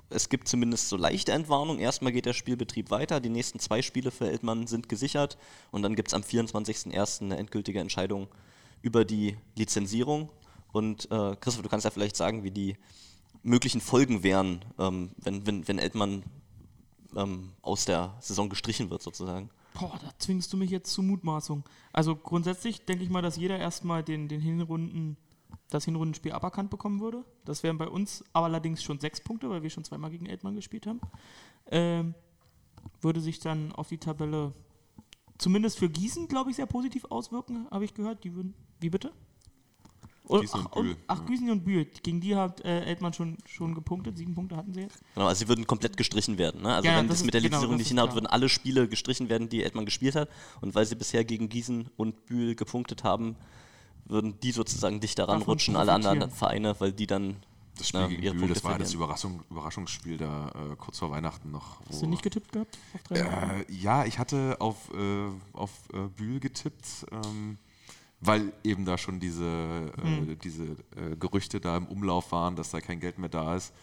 es 0.10 0.30
gibt 0.30 0.48
zumindest 0.48 0.90
so 0.90 0.98
leichte 0.98 1.32
Entwarnung. 1.32 1.80
Erstmal 1.80 2.12
geht 2.12 2.26
der 2.26 2.34
Spielbetrieb 2.34 2.92
weiter. 2.92 3.20
Die 3.20 3.30
nächsten 3.30 3.60
zwei 3.60 3.82
Spiele 3.82 4.12
für 4.12 4.30
Eltmann 4.30 4.68
sind 4.68 4.90
gesichert. 4.90 5.38
Und 5.72 5.84
dann 5.84 5.96
gibt 5.96 6.10
es 6.10 6.14
am 6.14 6.22
24.01. 6.22 7.22
eine 7.22 7.38
endgültige 7.38 7.80
Entscheidung 7.80 8.28
über 8.82 9.06
die 9.06 9.38
Lizenzierung. 9.56 10.30
Und 10.72 11.10
äh, 11.12 11.36
Christoph, 11.38 11.64
du 11.64 11.70
kannst 11.70 11.86
ja 11.86 11.92
vielleicht 11.92 12.16
sagen, 12.16 12.44
wie 12.44 12.52
die 12.52 12.78
möglichen 13.44 13.82
Folgen 13.82 14.24
wären, 14.24 14.64
ähm, 14.78 15.12
wenn, 15.18 15.46
wenn, 15.48 15.68
wenn 15.68 15.80
Eltmann 15.80 16.24
ähm, 17.16 17.54
aus 17.62 17.86
der 17.86 18.16
Saison 18.20 18.50
gestrichen 18.50 18.90
wird, 18.90 19.02
sozusagen. 19.02 19.50
Boah, 19.74 19.97
da 20.01 20.11
zwingst 20.17 20.51
du 20.51 20.57
mich 20.57 20.69
jetzt 20.69 20.91
zu 20.91 21.01
Mutmaßung. 21.01 21.63
Also 21.93 22.15
grundsätzlich 22.15 22.86
denke 22.86 23.03
ich 23.03 23.09
mal, 23.09 23.22
dass 23.22 23.38
jeder 23.38 23.57
erstmal 23.57 24.03
den, 24.03 24.28
den 24.28 24.41
Hinrunden, 24.41 25.17
das 25.69 25.86
Hinrundenspiel 25.86 26.34
aberkannt 26.34 26.69
bekommen 26.69 26.99
würde. 26.99 27.24
Das 27.45 27.63
wären 27.63 27.78
bei 27.78 27.88
uns 27.88 28.24
aber 28.34 28.47
allerdings 28.47 28.84
schon 28.84 28.99
sechs 28.99 29.22
Punkte, 29.22 29.49
weil 29.49 29.63
wir 29.63 29.69
schon 29.69 29.84
zweimal 29.86 30.11
gegen 30.11 30.26
Eltmann 30.26 30.55
gespielt 30.55 30.88
haben. 30.88 30.99
Ähm, 31.67 32.13
würde 32.99 33.22
sich 33.22 33.39
dann 33.39 33.72
auf 33.72 33.88
die 33.89 33.97
Tabelle 33.97 34.53
zumindest 35.38 35.80
für 35.80 35.89
Gießen, 35.89 36.28
glaube 36.28 36.49
ich, 36.49 36.57
sehr 36.57 36.65
positiv 36.65 37.05
auswirken, 37.05 37.67
habe 37.72 37.86
ich 37.86 37.93
gehört. 37.93 38.24
Die 38.24 38.36
würden. 38.36 38.53
Wie 38.80 38.89
bitte? 38.89 39.11
Oder- 40.28 40.41
Gießen 40.41 40.59
und 40.61 40.67
ach, 40.67 40.72
Bühl, 40.76 40.95
Ach, 41.07 41.19
ja. 41.19 41.26
Gießen 41.26 41.49
und 41.49 41.63
Bühl. 41.63 41.86
Gegen 42.03 42.22
die 42.22 42.36
hat 42.36 42.61
äh, 42.63 42.82
Eltmann 42.86 43.13
schon, 43.13 43.38
schon 43.45 43.74
gepunktet. 43.76 44.17
Sieben 44.17 44.34
Punkte 44.36 44.55
hatten 44.55 44.74
sie 44.74 44.82
jetzt. 44.82 44.99
Genau, 45.15 45.28
also 45.28 45.39
sie 45.39 45.47
würden 45.49 45.67
komplett 45.67 45.97
gestrichen 45.97 46.38
werden. 46.38 46.61
Ne? 46.61 46.76
Also 46.76 46.88
Ja, 46.88 46.97
wenn 46.97 47.07
das 47.07 47.15
das 47.15 47.19
ist- 47.22 47.26
mit 47.26 47.34
der 47.34 47.41
genau, 47.41 47.49
Lizenzierung 47.57 47.74
das 47.76 47.80
nicht 47.80 47.88
hinhaut, 47.89 48.13
würden 48.13 48.28
alle 48.28 48.47
Spiele 48.49 48.88
gestrichen 48.88 49.30
werden, 49.30 49.49
die 49.49 49.63
Edman 49.63 49.86
gespielt 49.86 50.15
hat. 50.15 50.30
Und 50.61 50.74
weil 50.76 50.86
sie 50.86 50.95
bisher 50.95 51.24
gegen 51.26 51.49
Gießen 51.49 51.89
und 51.97 52.26
Bühl 52.28 52.55
gepunktet 52.55 53.03
haben, 53.03 53.36
würden 54.05 54.39
die 54.41 54.51
sozusagen 54.51 54.99
dichter 54.99 55.26
Davon 55.26 55.41
ranrutschen, 55.41 55.76
alle 55.76 55.91
anderen. 55.93 56.30
Vereine, 56.32 56.76
weil 56.80 56.91
die 56.93 57.07
dann 57.07 57.38
Das 57.78 57.88
Spiel 57.89 58.01
na, 58.01 58.07
gegen 58.07 58.24
ihre 58.24 58.34
Bühl, 58.34 58.41
Punkte 58.41 58.53
das 58.55 58.63
war 58.63 58.78
das. 58.78 58.93
Überraschung, 58.93 59.43
Überraschungsspiel 59.49 60.17
da 60.17 60.49
äh, 60.49 60.76
kurz 60.78 60.99
vor 60.99 61.11
Weihnachten 61.11 61.51
noch. 61.51 61.80
Hast 61.89 62.01
du 62.01 62.07
nicht 62.07 62.22
getippt 62.24 62.51
gehabt? 62.51 62.78
Äh, 63.09 63.65
ja, 63.72 64.05
ich 64.05 64.19
hatte 64.19 64.57
auf, 64.59 64.89
äh, 64.93 65.30
auf 65.53 65.72
äh, 65.93 66.07
Bühl 66.15 66.39
getippt, 66.39 67.05
ähm, 67.11 67.57
weil 68.22 68.53
eben 68.63 68.86
da 68.86 68.97
schon 68.97 69.19
diese, 69.19 69.45
äh, 69.45 70.36
diese 70.43 70.63
äh, 70.95 71.15
Gerüchte 71.19 71.59
da 71.59 71.76
im 71.78 71.88
Umlauf 71.88 72.32
waren, 72.32 72.55
dass 72.55 72.69
da 72.72 72.80
kein 72.80 72.99
Geld 72.99 73.17
mehr 73.17 73.30
da 73.30 73.55
ist. 73.55 73.74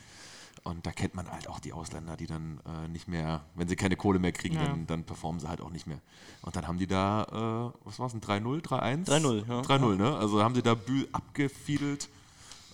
Und 0.64 0.86
da 0.86 0.92
kennt 0.92 1.14
man 1.14 1.30
halt 1.30 1.48
auch 1.48 1.60
die 1.60 1.72
Ausländer, 1.72 2.16
die 2.16 2.26
dann 2.26 2.60
äh, 2.66 2.88
nicht 2.88 3.06
mehr, 3.08 3.44
wenn 3.54 3.68
sie 3.68 3.76
keine 3.76 3.96
Kohle 3.96 4.18
mehr 4.18 4.32
kriegen, 4.32 4.56
Ja. 4.56 4.66
dann, 4.66 4.86
dann 4.86 5.04
performen 5.04 5.40
sie 5.40 5.48
halt 5.48 5.60
auch 5.60 5.70
nicht 5.70 5.86
mehr. 5.86 6.00
Und 6.42 6.56
dann 6.56 6.66
haben 6.66 6.78
die 6.78 6.86
da, 6.86 7.72
äh, 7.74 7.86
was 7.86 7.98
war 7.98 8.06
es, 8.06 8.14
ein 8.14 8.20
3-0, 8.20 8.60
3-1? 8.62 9.06
3-0, 9.06 9.48
ja. 9.48 9.60
3-0, 9.60 9.96
ne? 9.96 10.16
Also 10.16 10.42
haben 10.42 10.54
sie 10.54 10.62
da 10.62 10.74
Bühl 10.74 11.08
abgefiedelt. 11.12 12.08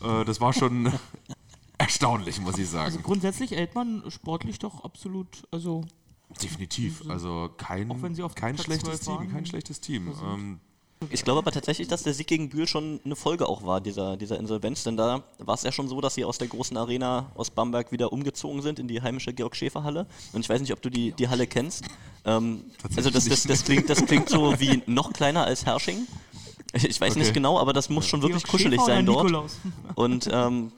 Äh, 0.03 0.25
das 0.25 0.41
war 0.41 0.53
schon 0.53 0.93
erstaunlich, 1.79 2.41
muss 2.41 2.59
ich 2.59 2.69
sagen. 2.69 2.87
Also 2.87 3.01
grundsätzlich 3.01 3.53
Eltmann 3.57 4.03
sportlich 4.09 4.59
doch 4.59 4.83
absolut, 4.85 5.47
also 5.51 5.85
Definitiv. 6.43 7.09
Also 7.09 7.51
kein, 7.57 7.91
Auch 7.91 8.03
wenn 8.03 8.15
sie 8.15 8.23
auf 8.23 8.35
kein 8.35 8.59
schlechtes 8.59 9.03
12 9.03 9.19
Team, 9.21 9.33
kein 9.33 9.47
schlechtes 9.47 9.81
Team. 9.81 10.13
Ähm, 10.25 10.59
Ich 11.11 11.25
glaube 11.25 11.39
aber 11.39 11.53
tatsächlich, 11.53 11.89
dass 11.89 12.03
der 12.03 12.15
Sieg 12.15 12.27
gegen 12.27 12.49
Bühl 12.49 12.67
schon 12.67 13.01
eine 13.05 13.17
Folge 13.17 13.49
auch 13.49 13.65
war, 13.65 13.81
dieser, 13.81 14.17
dieser 14.17 14.39
Insolvenz. 14.39 14.85
Denn 14.85 14.97
da 14.97 15.23
war 15.39 15.55
es 15.55 15.63
ja 15.63 15.73
schon 15.73 15.89
so, 15.89 16.01
dass 16.01 16.15
sie 16.15 16.25
aus 16.25 16.39
der 16.39 16.49
großen 16.49 16.77
Arena 16.77 17.31
aus 17.35 17.51
Bamberg 17.51 17.93
wieder 17.93 18.13
umgezogen 18.13 18.63
sind 18.63 18.79
in 18.79 18.89
die 18.89 19.01
heimische 19.03 19.33
Georg-Schäfer-Halle. 19.33 20.07
Und 20.33 20.41
ich 20.41 20.49
weiß 20.49 20.61
nicht, 20.61 20.73
ob 20.73 20.83
du 20.83 20.91
die, 20.91 21.13
die 21.13 21.29
Halle 21.29 21.47
kennst. 21.47 21.85
Ähm, 22.25 22.65
also 22.97 23.11
das, 23.11 23.27
das, 23.27 23.45
das, 23.45 23.65
klingt, 23.65 23.89
das 23.91 24.05
klingt 24.05 24.29
so 24.29 24.59
wie 24.61 24.83
noch 24.87 25.13
kleiner 25.13 25.45
als 25.45 25.67
Hersching. 25.67 26.07
Ich 26.73 27.01
weiß 27.01 27.13
Okay. 27.13 27.21
nicht 27.21 27.35
genau, 27.35 27.61
aber 27.61 27.73
das 27.73 27.89
muss 27.89 28.07
schon 28.07 28.21
wirklich 28.23 28.43
Georg 28.43 28.51
kuschelig 28.51 28.81
Schäfer 28.81 28.95
sein 28.95 29.07
dort. 29.07 29.27
Nikolaus? 29.27 29.59
Und 29.95 30.29
ähm, 30.33 30.73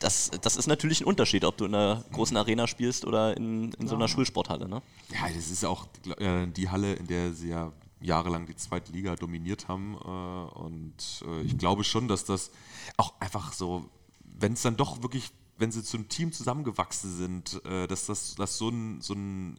das, 0.00 0.30
das 0.42 0.56
ist 0.56 0.66
natürlich 0.66 1.00
ein 1.00 1.04
Unterschied, 1.04 1.44
ob 1.44 1.56
du 1.56 1.66
in 1.66 1.74
einer 1.74 2.04
großen 2.12 2.36
Arena 2.36 2.66
spielst 2.66 3.04
oder 3.04 3.36
in, 3.36 3.72
in 3.72 3.88
so 3.88 3.94
einer 3.94 4.08
Schulsporthalle. 4.08 4.68
Ne? 4.68 4.82
ja, 5.12 5.28
das 5.34 5.50
ist 5.50 5.64
auch 5.64 5.86
äh, 6.18 6.46
die 6.48 6.68
Halle, 6.68 6.94
in 6.94 7.06
der 7.06 7.32
sie 7.32 7.48
ja 7.50 7.72
jahrelang 8.00 8.46
die 8.46 8.56
zweite 8.56 8.92
Liga 8.92 9.16
dominiert 9.16 9.68
haben. 9.68 9.94
Äh, 9.94 10.58
und 10.58 11.24
äh, 11.26 11.42
ich 11.42 11.58
glaube 11.58 11.84
schon, 11.84 12.08
dass 12.08 12.24
das 12.24 12.50
auch 12.96 13.14
einfach 13.20 13.52
so, 13.52 13.88
wenn 14.20 14.52
es 14.52 14.62
dann 14.62 14.76
doch 14.76 15.02
wirklich, 15.02 15.32
wenn 15.58 15.72
sie 15.72 15.82
zum 15.82 16.08
Team 16.08 16.32
zusammengewachsen 16.32 17.16
sind, 17.16 17.64
äh, 17.64 17.86
dass 17.86 18.06
das 18.06 18.34
dass 18.34 18.58
so 18.58 18.68
ein, 18.68 19.00
so 19.00 19.14
ein 19.14 19.56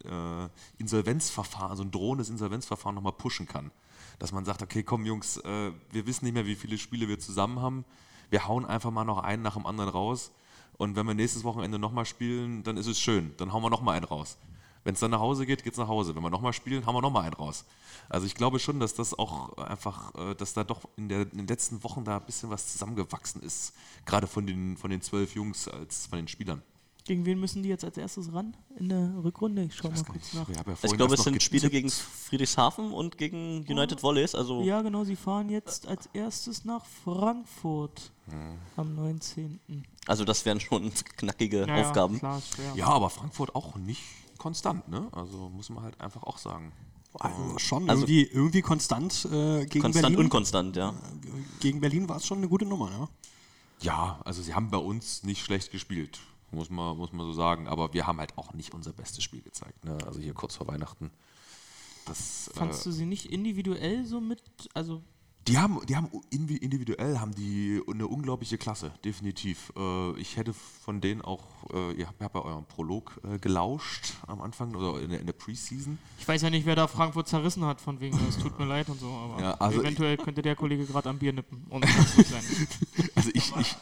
Insolvenzverfahren, 0.78 1.76
so 1.76 1.82
ein 1.82 1.90
drohendes 1.90 2.30
Insolvenzverfahren 2.30 2.94
nochmal 2.94 3.12
pushen 3.12 3.46
kann. 3.46 3.70
Dass 4.18 4.32
man 4.32 4.44
sagt, 4.44 4.62
okay, 4.62 4.82
komm 4.82 5.06
Jungs, 5.06 5.40
wir 5.44 6.06
wissen 6.06 6.24
nicht 6.24 6.34
mehr, 6.34 6.44
wie 6.44 6.56
viele 6.56 6.76
Spiele 6.76 7.06
wir 7.06 7.20
zusammen 7.20 7.60
haben. 7.60 7.84
Wir 8.30 8.48
hauen 8.48 8.66
einfach 8.66 8.90
mal 8.90 9.04
noch 9.04 9.18
einen 9.18 9.42
nach 9.42 9.54
dem 9.54 9.64
anderen 9.64 9.90
raus. 9.90 10.32
Und 10.76 10.96
wenn 10.96 11.06
wir 11.06 11.14
nächstes 11.14 11.44
Wochenende 11.44 11.78
nochmal 11.78 12.04
spielen, 12.04 12.64
dann 12.64 12.76
ist 12.76 12.88
es 12.88 12.98
schön. 12.98 13.32
Dann 13.36 13.52
hauen 13.52 13.62
wir 13.62 13.70
nochmal 13.70 13.96
einen 13.96 14.04
raus. 14.04 14.38
Wenn 14.84 14.94
es 14.94 15.00
dann 15.00 15.10
nach 15.10 15.20
Hause 15.20 15.44
geht, 15.46 15.64
geht 15.64 15.72
es 15.74 15.78
nach 15.78 15.88
Hause. 15.88 16.14
Wenn 16.14 16.22
wir 16.22 16.30
nochmal 16.30 16.52
spielen, 16.52 16.86
haben 16.86 16.94
wir 16.94 17.02
nochmal 17.02 17.24
einen 17.24 17.34
raus. 17.34 17.64
Also 18.08 18.26
ich 18.26 18.34
glaube 18.34 18.58
schon, 18.58 18.80
dass 18.80 18.94
das 18.94 19.18
auch 19.18 19.56
einfach, 19.58 20.14
äh, 20.14 20.34
dass 20.34 20.54
da 20.54 20.64
doch 20.64 20.80
in, 20.96 21.08
der, 21.08 21.22
in 21.22 21.38
den 21.38 21.46
letzten 21.46 21.82
Wochen 21.84 22.04
da 22.04 22.16
ein 22.18 22.26
bisschen 22.26 22.48
was 22.50 22.72
zusammengewachsen 22.72 23.42
ist. 23.42 23.74
Gerade 24.06 24.26
von 24.26 24.46
den, 24.46 24.76
von 24.76 24.90
den 24.90 25.02
zwölf 25.02 25.34
Jungs 25.34 25.68
als 25.68 26.06
von 26.06 26.18
den 26.18 26.28
Spielern. 26.28 26.62
Gegen 27.04 27.24
wen 27.24 27.40
müssen 27.40 27.62
die 27.62 27.70
jetzt 27.70 27.84
als 27.84 27.96
erstes 27.96 28.34
ran 28.34 28.54
in 28.76 28.90
der 28.90 29.12
Rückrunde? 29.24 29.62
Ich 29.64 29.74
schau 29.76 29.88
mal 29.88 30.04
kurz 30.04 30.34
nach. 30.34 30.46
Ja 30.50 30.62
Ich 30.82 30.92
glaube, 30.92 31.14
es 31.14 31.22
sind 31.24 31.42
Spiele 31.42 31.62
getippt. 31.70 31.72
gegen 31.72 31.90
Friedrichshafen 31.90 32.92
und 32.92 33.16
gegen 33.16 33.64
United 33.66 34.02
Volleys. 34.02 34.34
Also 34.34 34.60
Ja, 34.62 34.82
genau, 34.82 35.04
sie 35.04 35.16
fahren 35.16 35.48
jetzt 35.48 35.86
als 35.88 36.06
erstes 36.12 36.66
nach 36.66 36.84
Frankfurt 36.84 38.12
Hm. 38.28 38.58
am 38.76 38.94
19. 38.94 39.58
Also 40.06 40.24
das 40.26 40.44
wären 40.44 40.60
schon 40.60 40.92
knackige 41.16 41.60
Ja, 41.60 41.66
ja, 41.66 41.80
Aufgaben. 41.80 42.18
Klar. 42.18 42.42
Ja, 42.74 42.86
aber 42.88 43.08
Frankfurt 43.08 43.54
auch 43.54 43.76
nicht 43.76 44.02
konstant, 44.38 44.88
ne? 44.88 45.08
Also 45.12 45.48
muss 45.50 45.68
man 45.70 45.84
halt 45.84 46.00
einfach 46.00 46.22
auch 46.22 46.38
sagen. 46.38 46.72
Also 47.14 47.58
schon 47.58 47.88
Also- 47.90 48.02
irgendwie, 48.02 48.22
irgendwie 48.22 48.62
konstant 48.62 49.24
äh, 49.26 49.66
gegen 49.66 49.82
Konstant, 49.82 50.02
Berlin. 50.02 50.18
unkonstant, 50.18 50.76
ja. 50.76 50.94
Gegen 51.60 51.80
Berlin 51.80 52.08
war 52.08 52.16
es 52.16 52.26
schon 52.26 52.38
eine 52.38 52.48
gute 52.48 52.64
Nummer, 52.66 52.90
ne? 52.90 53.08
Ja, 53.80 54.20
also 54.24 54.42
sie 54.42 54.54
haben 54.54 54.70
bei 54.70 54.78
uns 54.78 55.22
nicht 55.22 55.42
schlecht 55.44 55.70
gespielt, 55.70 56.18
muss 56.50 56.68
man, 56.70 56.96
muss 56.96 57.12
man 57.12 57.26
so 57.26 57.32
sagen. 57.32 57.66
Aber 57.68 57.92
wir 57.94 58.06
haben 58.06 58.18
halt 58.18 58.36
auch 58.36 58.52
nicht 58.52 58.74
unser 58.74 58.92
bestes 58.92 59.22
Spiel 59.24 59.40
gezeigt. 59.40 59.84
Ne? 59.84 59.96
Also 60.06 60.20
hier 60.20 60.34
kurz 60.34 60.56
vor 60.56 60.66
Weihnachten. 60.66 61.10
Das, 62.06 62.50
Fandst 62.54 62.80
äh, 62.82 62.84
du 62.84 62.92
sie 62.92 63.06
nicht 63.06 63.26
individuell 63.26 64.04
so 64.04 64.20
mit, 64.20 64.42
also 64.74 65.02
die 65.48 65.58
haben, 65.58 65.80
die 65.86 65.96
haben 65.96 66.08
individuell 66.30 67.18
haben 67.18 67.34
die 67.34 67.80
eine 67.90 68.06
unglaubliche 68.06 68.58
Klasse, 68.58 68.92
definitiv. 69.04 69.72
Äh, 69.76 70.18
ich 70.20 70.36
hätte 70.36 70.52
von 70.52 71.00
denen 71.00 71.22
auch, 71.22 71.44
äh, 71.72 71.92
ihr 71.92 72.06
habt, 72.06 72.20
ja 72.20 72.28
euren 72.34 72.66
Prolog 72.66 73.18
äh, 73.24 73.38
gelauscht 73.38 74.14
am 74.26 74.42
Anfang 74.42 74.74
oder 74.74 75.00
in 75.00 75.10
der, 75.10 75.20
in 75.20 75.26
der 75.26 75.32
Preseason. 75.32 75.98
ich 76.18 76.28
weiß 76.28 76.42
ja 76.42 76.50
nicht, 76.50 76.66
wer 76.66 76.76
da 76.76 76.86
Frankfurt 76.86 77.28
zerrissen 77.28 77.64
hat, 77.64 77.80
von 77.80 78.00
wegen, 78.00 78.18
es 78.28 78.38
tut 78.38 78.58
mir 78.58 78.64
leid 78.66 78.88
und 78.88 79.00
so, 79.00 79.08
aber 79.08 79.42
Ja, 79.42 79.54
also 79.54 79.80
eventuell 79.80 80.16
könnte 80.18 80.42
der 80.42 80.54
Kollege 80.54 80.84
gerade 80.84 81.08
am 81.08 81.18
Bier 81.18 81.32
nippen 81.32 81.64
und 81.70 81.84
das 81.84 82.14
gut 82.14 82.26
sein. 82.26 82.42
Also 83.14 83.30
ich, 83.32 83.56
ich, 83.56 83.76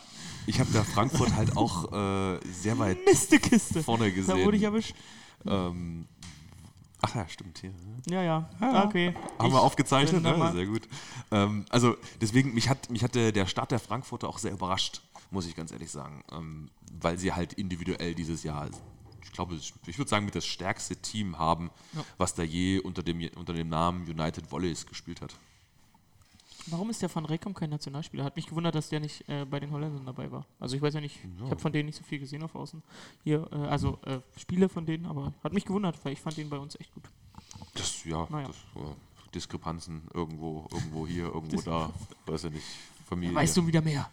ich 0.47 0.61
habe 0.61 0.71
da 0.73 0.85
Frankfurt 0.85 1.35
halt 1.35 1.57
auch 1.57 1.93
äh, 1.93 2.41
sehr 2.53 2.79
weit 2.79 3.05
Mistekiste. 3.05 3.83
vorne 3.83 4.13
Da 4.13 4.37
wurde 4.37 4.57
ich 4.57 4.63
gesehen. 4.63 4.65
erwischt. 4.65 4.95
Ähm, 5.45 6.07
ach 7.03 7.15
ja, 7.15 7.29
stimmt 7.29 7.59
hier. 7.59 7.71
ne? 7.71 8.03
Ja, 8.09 8.23
ja. 8.23 8.51
Ah, 8.61 8.85
okay. 8.85 9.15
Haben 9.39 9.49
Ich 9.49 9.53
wir 9.55 9.61
aufgezeichnet, 9.61 10.23
ne? 10.23 10.53
sehr 10.53 10.67
gut. 10.67 10.89
Ähm, 11.31 11.65
also 11.71 11.97
deswegen, 12.21 12.55
mich 12.55 12.69
hat, 12.69 12.91
mich 12.91 13.03
hat 13.03 13.15
der, 13.15 13.33
der 13.33 13.47
Start 13.47 13.71
der 13.71 13.79
Frankfurter 13.81 14.29
auch 14.29 14.39
sehr 14.39 14.53
überrascht, 14.53 15.03
muss 15.31 15.47
ich 15.47 15.55
ganz 15.57 15.73
ehrlich 15.73 15.91
sagen. 15.91 16.23
Ähm, 16.33 16.71
weil 17.01 17.19
sie 17.19 17.33
halt 17.33 17.53
individuell 17.55 18.15
dieses 18.15 18.43
Jahr, 18.43 18.69
ich 19.23 19.33
glaube, 19.33 19.55
ich 19.87 19.99
würde 19.99 20.09
sagen, 20.09 20.25
mit 20.25 20.35
das 20.35 20.47
stärkste 20.47 20.97
Team 20.97 21.39
haben, 21.39 21.71
was 22.17 22.35
da 22.35 22.43
je 22.43 22.81
unter 22.81 23.03
dem, 23.03 23.29
unter 23.37 23.53
dem 23.53 23.69
Namen 23.69 24.07
United 24.09 24.51
Volleys 24.51 24.87
gespielt 24.87 25.21
hat. 25.21 25.35
Warum 26.69 26.91
ist 26.91 27.01
der 27.03 27.15
Van 27.15 27.25
Rekum 27.25 27.55
kein 27.55 27.71
Nationalspieler? 27.71 28.25
Hat 28.25 28.37
mich 28.37 28.47
gewundert, 28.47 28.75
dass 28.75 28.89
der 28.89 29.01
nicht 29.01 29.29
äh, 29.29 29.45
bei 29.45 29.61
den 29.61 29.71
Holländern 29.71 30.05
dabei 30.05 30.31
war. 30.31 30.47
Also 30.59 30.77
ich 30.77 30.83
weiß 30.83 30.95
ja 30.95 31.01
nicht, 31.01 31.21
ich 31.45 31.51
habe 31.51 31.61
von 31.61 31.73
denen 31.73 31.87
nicht 31.87 31.97
so 31.97 32.03
viel 32.05 32.19
gesehen 32.19 32.43
auf 32.43 32.55
Außen. 32.55 32.83
Hier, 33.25 33.49
äh, 33.53 33.57
also 33.57 33.99
äh, 34.05 34.21
Spiele 34.39 34.69
von 34.69 34.85
denen, 34.85 35.07
aber 35.07 35.33
hat 35.45 35.53
mich 35.53 35.65
gewundert, 35.65 36.05
weil 36.05 36.13
ich 36.13 36.21
fand 36.21 36.37
den 36.37 36.51
bei 36.51 36.59
uns 36.59 36.79
echt 36.81 36.93
gut. 36.93 37.05
Das, 37.75 38.05
ja, 38.05 38.27
Naja. 38.31 38.49
das, 38.49 38.57
äh, 38.83 38.95
Diskrepanzen 39.35 40.03
irgendwo, 40.15 40.67
irgendwo 40.73 41.07
hier, 41.07 41.27
irgendwo 41.27 41.61
da, 41.61 41.93
weiß 42.27 42.45
ich 42.45 42.53
nicht. 42.53 42.67
Familie. 43.09 43.37
Weißt 43.37 43.57
du 43.57 43.65
wieder 43.65 43.81
mehr? 43.81 44.11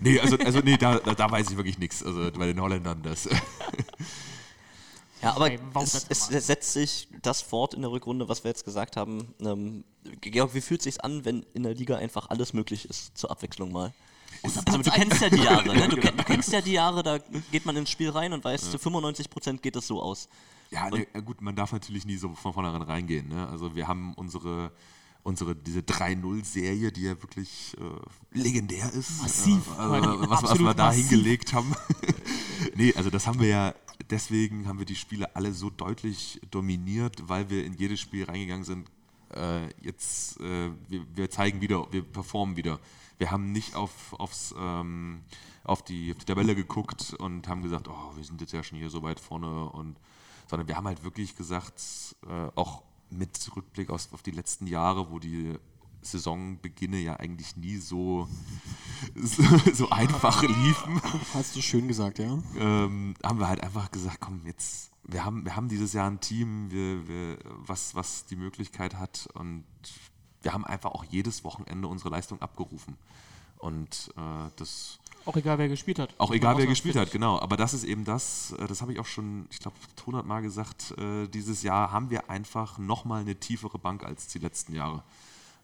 Nee, 0.00 0.18
also, 0.18 0.38
also 0.38 0.60
nee, 0.60 0.76
da, 0.78 0.98
da, 0.98 1.14
da 1.14 1.30
weiß 1.30 1.50
ich 1.50 1.56
wirklich 1.58 1.78
nichts. 1.78 2.02
Also 2.02 2.30
bei 2.32 2.46
den 2.46 2.58
Holländern 2.60 3.02
das. 3.02 3.28
Ja, 5.22 5.36
aber 5.36 5.50
warum 5.72 5.86
es, 5.86 6.06
das 6.06 6.30
es 6.30 6.46
setzt 6.46 6.72
sich 6.72 7.08
das 7.22 7.42
fort 7.42 7.74
in 7.74 7.82
der 7.82 7.90
Rückrunde, 7.90 8.28
was 8.28 8.42
wir 8.44 8.50
jetzt 8.50 8.64
gesagt 8.64 8.96
haben. 8.96 9.34
Ähm, 9.40 9.84
Georg, 10.20 10.54
wie 10.54 10.60
fühlt 10.60 10.82
sich's 10.82 10.98
an, 10.98 11.24
wenn 11.24 11.44
in 11.52 11.62
der 11.62 11.74
Liga 11.74 11.96
einfach 11.96 12.30
alles 12.30 12.52
möglich 12.52 12.88
ist, 12.88 13.16
zur 13.16 13.30
Abwechslung 13.30 13.70
mal? 13.70 13.92
Also 14.42 14.60
du 14.62 14.90
kennst 14.90 15.20
ja 15.20 15.28
die 15.28 15.42
Jahre, 15.42 15.74
ne? 15.74 15.88
du, 15.88 15.96
du 15.96 16.24
kennst 16.24 16.52
ja 16.52 16.60
die 16.60 16.72
Jahre, 16.72 17.02
da 17.02 17.18
geht 17.50 17.66
man 17.66 17.76
ins 17.76 17.90
Spiel 17.90 18.10
rein 18.10 18.32
und 18.32 18.42
weiß, 18.42 18.70
zu 18.70 18.78
95% 18.78 19.58
geht 19.58 19.76
es 19.76 19.86
so 19.86 20.00
aus. 20.00 20.28
Ja, 20.70 20.88
ne, 20.88 21.06
gut, 21.24 21.42
man 21.42 21.54
darf 21.54 21.72
natürlich 21.72 22.06
nie 22.06 22.16
so 22.16 22.32
von 22.34 22.52
vornherein 22.52 22.82
reingehen. 22.82 23.28
Ne? 23.28 23.48
Also 23.48 23.74
wir 23.74 23.88
haben 23.88 24.14
unsere, 24.14 24.72
unsere 25.22 25.54
diese 25.54 25.80
3-0-Serie, 25.80 26.92
die 26.92 27.02
ja 27.02 27.22
wirklich 27.22 27.76
äh, 27.78 28.38
legendär 28.38 28.90
ist. 28.92 29.20
Massiv. 29.20 29.66
Äh, 29.76 29.82
also, 29.82 30.30
was, 30.30 30.42
was 30.44 30.58
wir 30.58 30.74
da 30.74 30.86
massiv. 30.86 31.08
hingelegt 31.08 31.52
haben. 31.52 31.74
nee, 32.74 32.92
also 32.94 33.10
das 33.10 33.26
haben 33.26 33.40
wir 33.40 33.48
ja, 33.48 33.74
deswegen 34.10 34.66
haben 34.66 34.78
wir 34.78 34.86
die 34.86 34.96
Spiele 34.96 35.34
alle 35.36 35.52
so 35.52 35.70
deutlich 35.70 36.40
dominiert, 36.50 37.28
weil 37.28 37.50
wir 37.50 37.64
in 37.64 37.74
jedes 37.74 38.00
Spiel 38.00 38.24
reingegangen 38.24 38.64
sind. 38.64 38.90
Äh, 39.34 39.68
jetzt, 39.82 40.40
äh, 40.40 40.70
wir, 40.88 41.06
wir 41.14 41.30
zeigen 41.30 41.60
wieder, 41.60 41.86
wir 41.92 42.02
performen 42.02 42.56
wieder. 42.56 42.80
Wir 43.18 43.30
haben 43.30 43.52
nicht 43.52 43.76
auf, 43.76 44.14
aufs, 44.14 44.54
ähm, 44.58 45.20
auf, 45.64 45.82
die, 45.82 46.12
auf 46.12 46.18
die 46.18 46.24
Tabelle 46.24 46.54
geguckt 46.54 47.14
und 47.18 47.46
haben 47.48 47.62
gesagt, 47.62 47.88
oh, 47.88 48.16
wir 48.16 48.24
sind 48.24 48.40
jetzt 48.40 48.52
ja 48.52 48.62
schon 48.62 48.78
hier 48.78 48.90
so 48.90 49.02
weit 49.02 49.20
vorne 49.20 49.70
und 49.70 49.96
sondern 50.48 50.66
wir 50.66 50.76
haben 50.76 50.88
halt 50.88 51.04
wirklich 51.04 51.36
gesagt, 51.36 51.80
äh, 52.26 52.48
auch 52.56 52.82
mit 53.08 53.50
Rückblick 53.54 53.88
aus, 53.88 54.12
auf 54.12 54.22
die 54.22 54.32
letzten 54.32 54.66
Jahre, 54.66 55.10
wo 55.10 55.20
die 55.20 55.54
Saisonbeginne 56.02 56.98
ja 56.98 57.16
eigentlich 57.16 57.56
nie 57.56 57.76
so, 57.76 58.28
so, 59.14 59.42
so 59.72 59.90
einfach 59.90 60.42
liefen, 60.42 61.00
Hast 61.34 61.56
du 61.56 61.62
schön 61.62 61.88
gesagt, 61.88 62.18
ja? 62.18 62.38
ähm, 62.58 63.14
haben 63.22 63.38
wir 63.38 63.48
halt 63.48 63.62
einfach 63.62 63.90
gesagt, 63.90 64.18
komm, 64.20 64.42
jetzt, 64.46 64.90
wir 65.04 65.24
haben, 65.24 65.44
wir 65.44 65.56
haben 65.56 65.68
dieses 65.68 65.92
Jahr 65.92 66.10
ein 66.10 66.20
Team, 66.20 66.70
wir, 66.70 67.06
wir, 67.08 67.38
was, 67.66 67.94
was 67.94 68.24
die 68.26 68.36
Möglichkeit 68.36 68.94
hat 68.96 69.28
und 69.34 69.64
wir 70.42 70.52
haben 70.52 70.64
einfach 70.64 70.92
auch 70.92 71.04
jedes 71.04 71.44
Wochenende 71.44 71.88
unsere 71.88 72.10
Leistung 72.10 72.40
abgerufen. 72.40 72.96
Und 73.58 74.10
äh, 74.16 74.50
das 74.56 74.98
Auch 75.26 75.36
egal, 75.36 75.58
wer 75.58 75.68
gespielt 75.68 75.98
hat. 75.98 76.14
auch 76.16 76.32
egal, 76.32 76.56
wer 76.56 76.66
gespielt 76.66 76.96
hat, 76.96 77.10
genau. 77.10 77.38
Aber 77.38 77.58
das 77.58 77.74
ist 77.74 77.84
eben 77.84 78.04
das, 78.04 78.52
äh, 78.52 78.66
das 78.66 78.80
habe 78.80 78.92
ich 78.92 78.98
auch 78.98 79.06
schon, 79.06 79.46
ich 79.50 79.58
glaube, 79.58 79.76
100 80.00 80.24
Mal 80.24 80.40
gesagt, 80.40 80.94
äh, 80.98 81.28
dieses 81.28 81.62
Jahr 81.62 81.92
haben 81.92 82.08
wir 82.08 82.30
einfach 82.30 82.78
nochmal 82.78 83.20
eine 83.20 83.36
tiefere 83.36 83.78
Bank 83.78 84.02
als 84.02 84.28
die 84.28 84.38
letzten 84.38 84.74
Jahre. 84.74 85.02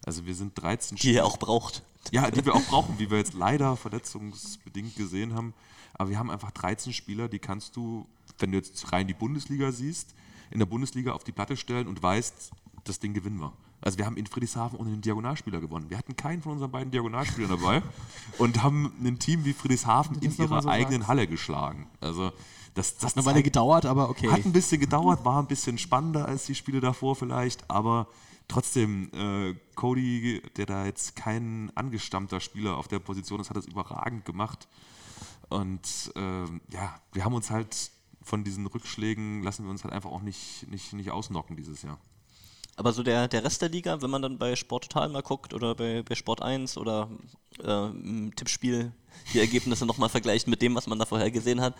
Also 0.05 0.25
wir 0.25 0.35
sind 0.35 0.53
13 0.61 0.97
Die 0.97 1.13
ihr 1.13 1.25
auch 1.25 1.37
braucht. 1.37 1.83
ja, 2.11 2.31
die 2.31 2.45
wir 2.45 2.55
auch 2.55 2.63
brauchen, 2.63 2.97
wie 2.99 3.09
wir 3.09 3.17
jetzt 3.17 3.33
leider 3.33 3.75
verletzungsbedingt 3.75 4.95
gesehen 4.95 5.33
haben. 5.35 5.53
Aber 5.93 6.09
wir 6.09 6.19
haben 6.19 6.29
einfach 6.29 6.51
13 6.51 6.93
Spieler, 6.93 7.27
die 7.27 7.39
kannst 7.39 7.75
du, 7.75 8.05
wenn 8.39 8.51
du 8.51 8.57
jetzt 8.57 8.91
rein 8.91 9.07
die 9.07 9.13
Bundesliga 9.13 9.71
siehst, 9.71 10.13
in 10.51 10.59
der 10.59 10.65
Bundesliga 10.65 11.11
auf 11.11 11.23
die 11.23 11.31
Platte 11.31 11.57
stellen 11.57 11.87
und 11.87 12.01
weißt, 12.01 12.51
das 12.83 12.99
Ding 12.99 13.13
gewinnen 13.13 13.39
wir. 13.39 13.51
Also 13.81 13.97
wir 13.97 14.05
haben 14.05 14.17
in 14.17 14.25
Friedrichshafen 14.25 14.79
ohne 14.79 14.89
einen 14.89 15.01
Diagonalspieler 15.01 15.59
gewonnen. 15.59 15.89
Wir 15.89 15.97
hatten 15.97 16.15
keinen 16.15 16.41
von 16.41 16.53
unseren 16.53 16.71
beiden 16.71 16.91
Diagonalspielern 16.91 17.51
dabei 17.51 17.83
und 18.37 18.63
haben 18.63 18.91
ein 19.03 19.19
Team 19.19 19.45
wie 19.45 19.53
Friedrichshafen 19.53 20.17
in 20.19 20.35
ihrer 20.35 20.61
so 20.61 20.69
eigenen 20.69 21.01
sagst. 21.01 21.09
Halle 21.09 21.27
geschlagen. 21.27 21.87
Also 21.99 22.31
das, 22.73 22.97
das 22.97 23.15
Eine 23.15 23.25
Weile 23.25 23.43
gedauert, 23.43 23.85
aber 23.85 24.09
okay. 24.09 24.29
hat 24.29 24.45
ein 24.45 24.53
bisschen 24.53 24.79
gedauert, 24.79 25.25
war 25.25 25.39
ein 25.39 25.47
bisschen 25.47 25.77
spannender 25.77 26.27
als 26.27 26.45
die 26.45 26.55
Spiele 26.55 26.79
davor 26.79 27.15
vielleicht, 27.15 27.69
aber 27.69 28.07
trotzdem, 28.47 29.11
äh, 29.13 29.55
Cody, 29.75 30.41
der 30.55 30.65
da 30.65 30.85
jetzt 30.85 31.15
kein 31.15 31.71
angestammter 31.75 32.39
Spieler 32.39 32.77
auf 32.77 32.87
der 32.87 32.99
Position 32.99 33.39
ist, 33.39 33.49
hat 33.49 33.57
das 33.57 33.65
überragend 33.65 34.25
gemacht. 34.25 34.67
Und 35.49 36.11
ähm, 36.15 36.61
ja, 36.71 36.99
wir 37.13 37.25
haben 37.25 37.33
uns 37.33 37.49
halt 37.49 37.91
von 38.21 38.43
diesen 38.43 38.65
Rückschlägen, 38.67 39.43
lassen 39.43 39.63
wir 39.63 39.71
uns 39.71 39.83
halt 39.83 39.93
einfach 39.93 40.11
auch 40.11 40.21
nicht, 40.21 40.67
nicht, 40.69 40.93
nicht 40.93 41.11
ausnocken 41.11 41.55
dieses 41.55 41.81
Jahr. 41.81 41.99
Aber 42.75 42.93
so 42.93 43.01
der, 43.01 43.27
der 43.27 43.43
Rest 43.43 43.61
der 43.63 43.69
Liga, 43.69 44.01
wenn 44.03 44.11
man 44.11 44.21
dann 44.21 44.37
bei 44.37 44.55
Sport 44.55 44.83
Total 44.83 45.09
mal 45.09 45.23
guckt 45.23 45.53
oder 45.53 45.73
bei, 45.73 46.03
bei 46.03 46.13
Sport 46.13 46.43
1 46.43 46.77
oder 46.77 47.09
äh, 47.63 47.87
im 47.87 48.35
Tippspiel 48.35 48.91
die 49.33 49.39
Ergebnisse 49.39 49.85
nochmal 49.87 50.09
vergleicht 50.09 50.47
mit 50.47 50.61
dem, 50.61 50.75
was 50.75 50.85
man 50.85 50.99
da 50.99 51.05
vorher 51.05 51.31
gesehen 51.31 51.59
hat, 51.59 51.73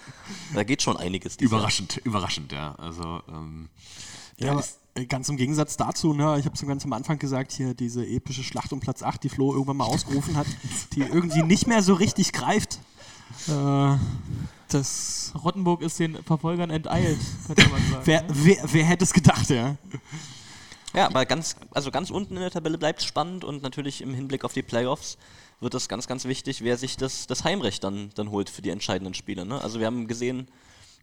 da 0.56 0.64
geht 0.64 0.82
schon 0.82 0.98
einiges. 0.98 1.38
dieses 1.38 1.52
Jahr. 1.52 1.60
Überraschend, 1.60 1.98
überraschend, 1.98 2.52
ja. 2.52 2.74
Also 2.76 3.22
ähm, 3.30 3.70
Ja, 4.38 4.54
aber 4.54 4.62
ist, 4.62 4.80
äh, 4.80 4.87
ganz 5.06 5.30
im 5.30 5.38
Gegensatz 5.38 5.78
dazu, 5.78 6.14
ne, 6.14 6.38
ich 6.40 6.46
habe 6.46 6.56
es 6.56 6.66
ganz 6.66 6.86
am 6.86 6.94
Anfang 6.94 7.20
gesagt, 7.20 7.52
hier 7.52 7.74
diese 7.74 8.06
epische 8.06 8.44
Schlacht 8.44 8.74
um 8.74 8.80
Platz 8.80 9.04
8, 9.04 9.24
die 9.24 9.30
Flo 9.30 9.52
irgendwann 9.52 9.78
mal 9.78 9.86
ausgerufen 9.86 10.36
hat, 10.36 10.48
die 10.94 11.02
irgendwie 11.02 11.44
nicht 11.44 11.68
mehr 11.68 11.82
so 11.82 11.94
richtig 11.94 12.34
greift. 12.34 12.80
Äh, 13.48 13.98
das. 14.70 15.34
Rottenburg 15.44 15.82
ist 15.82 16.00
den 16.00 16.22
Verfolgern 16.24 16.70
enteilt, 16.70 17.20
könnte 17.46 17.70
man 17.70 17.82
sagen. 17.92 18.02
Wer, 18.06 18.26
wer, 18.30 18.58
wer 18.72 18.84
hätte 18.86 19.04
es 19.04 19.14
gedacht, 19.14 19.50
ja? 19.50 19.76
Ja, 20.94 21.06
aber 21.06 21.26
ganz, 21.26 21.56
also 21.72 21.92
ganz 21.92 22.10
unten 22.10 22.36
in 22.36 22.42
der 22.42 22.52
Tabelle 22.52 22.78
bleibt 22.78 23.04
spannend 23.04 23.44
und 23.44 23.62
natürlich 23.62 24.02
im 24.02 24.14
Hinblick 24.14 24.44
auf 24.46 24.54
die 24.54 24.64
Playoffs 24.64 25.18
wird 25.60 25.74
es 25.74 25.88
ganz, 25.90 26.08
ganz 26.08 26.26
wichtig, 26.26 26.64
wer 26.64 26.78
sich 26.78 26.98
das, 26.98 27.28
das 27.28 27.44
Heimrecht 27.44 27.84
dann, 27.84 28.10
dann 28.16 28.32
holt 28.32 28.50
für 28.50 28.62
die 28.62 28.70
entscheidenden 28.70 29.14
Spiele. 29.14 29.46
Ne? 29.46 29.62
Also 29.62 29.80
wir 29.80 29.86
haben 29.86 30.08
gesehen, 30.08 30.48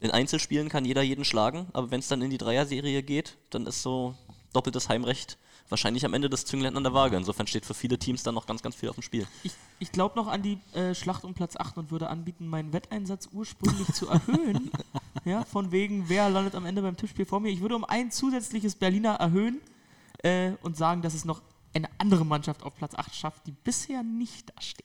in 0.05 0.11
Einzelspielen 0.11 0.69
kann 0.69 0.85
jeder 0.85 1.01
jeden 1.01 1.25
schlagen, 1.25 1.67
aber 1.73 1.91
wenn 1.91 2.01
es 2.01 2.09
dann 2.09 2.21
in 2.21 2.29
die 2.29 2.37
Dreier-Serie 2.37 3.03
geht, 3.03 3.39
dann 3.49 3.67
ist 3.67 3.81
so 3.81 4.15
doppeltes 4.53 4.91
Heimrecht 4.91 5.39
wahrscheinlich 5.71 6.05
am 6.05 6.13
Ende 6.13 6.29
das 6.29 6.45
Zünglein 6.45 6.77
an 6.77 6.85
der 6.85 6.93
Waage. 6.93 7.17
Insofern 7.17 7.47
steht 7.47 7.65
für 7.65 7.73
viele 7.73 7.99
Teams 7.99 8.23
dann 8.23 8.35
noch 8.35 8.45
ganz, 8.45 8.61
ganz 8.63 8.75
viel 8.77 8.91
auf 8.91 8.97
dem 8.97 9.03
Spiel. 9.03 9.27
Ich, 9.45 9.53
ich 9.79 9.93
glaube 9.93 10.15
noch 10.17 10.27
an 10.27 10.43
die 10.43 10.59
äh, 10.75 10.95
Schlacht 10.95 11.25
um 11.25 11.33
Platz 11.33 11.57
8 11.57 11.79
und 11.79 11.91
würde 11.91 12.09
anbieten, 12.11 12.47
meinen 12.47 12.75
Wetteinsatz 12.75 13.31
ursprünglich 13.33 13.93
zu 13.95 14.09
erhöhen. 14.09 14.71
Ja, 15.25 15.43
von 15.43 15.73
wegen, 15.73 16.11
wer 16.11 16.29
landet 16.29 16.55
am 16.55 16.67
Ende 16.67 16.83
beim 16.83 16.99
Tippspiel 16.99 17.25
vor 17.25 17.41
mir. 17.41 17.49
Ich 17.49 17.63
würde 17.63 17.77
um 17.77 17.85
ein 17.87 18.11
zusätzliches 18.11 18.75
Berliner 18.75 19.15
erhöhen 19.15 19.59
äh, 20.19 20.51
und 20.61 20.77
sagen, 20.77 21.01
dass 21.01 21.15
es 21.15 21.25
noch 21.25 21.41
eine 21.73 21.89
andere 21.97 22.27
Mannschaft 22.27 22.63
auf 22.63 22.77
Platz 22.77 22.95
8 22.95 23.15
schafft, 23.15 23.47
die 23.47 23.53
bisher 23.53 24.03
nicht 24.03 24.51
da 24.51 24.61
steht. 24.61 24.85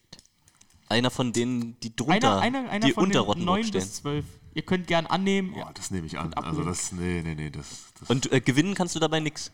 Einer 0.88 1.10
von 1.10 1.34
denen, 1.34 1.78
die 1.80 1.94
drunter, 1.94 2.40
Einer, 2.40 2.58
einer, 2.60 2.70
einer 2.70 2.86
die 2.86 2.92
von 2.94 3.04
unter 3.04 3.18
den 3.18 3.26
Rottenburg 3.26 3.56
9 3.58 3.64
stehen. 3.64 3.80
bis 3.82 3.94
12. 3.96 4.24
Ihr 4.54 4.62
könnt 4.62 4.86
gern 4.86 5.06
annehmen. 5.06 5.52
boah, 5.52 5.70
das 5.74 5.90
nehme 5.90 6.06
ich 6.06 6.18
an. 6.18 6.26
Und 6.28 6.38
Also 6.38 6.64
das, 6.64 6.92
nee, 6.92 7.22
nee, 7.24 7.34
nee, 7.34 7.50
das, 7.50 7.84
das 8.00 8.10
Und 8.10 8.30
äh, 8.32 8.40
gewinnen 8.40 8.74
kannst 8.74 8.94
du 8.94 8.98
dabei 8.98 9.20
nichts. 9.20 9.52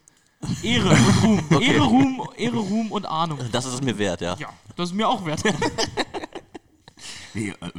Ehre 0.62 0.90
und 0.90 1.22
Ruhm. 1.22 1.42
Okay. 1.50 1.64
Ehre, 1.74 1.84
Ruhm. 1.84 2.28
Ehre, 2.36 2.56
Ruhm 2.58 2.92
und 2.92 3.06
Ahnung. 3.06 3.38
Das 3.52 3.64
ist 3.66 3.74
es 3.74 3.82
mir 3.82 3.98
wert, 3.98 4.20
ja. 4.20 4.36
Ja, 4.38 4.48
das 4.76 4.90
ist 4.90 4.94
mir 4.94 5.08
auch 5.08 5.24
wert. 5.24 5.42
Nee, 7.34 7.50
äh, 7.60 7.70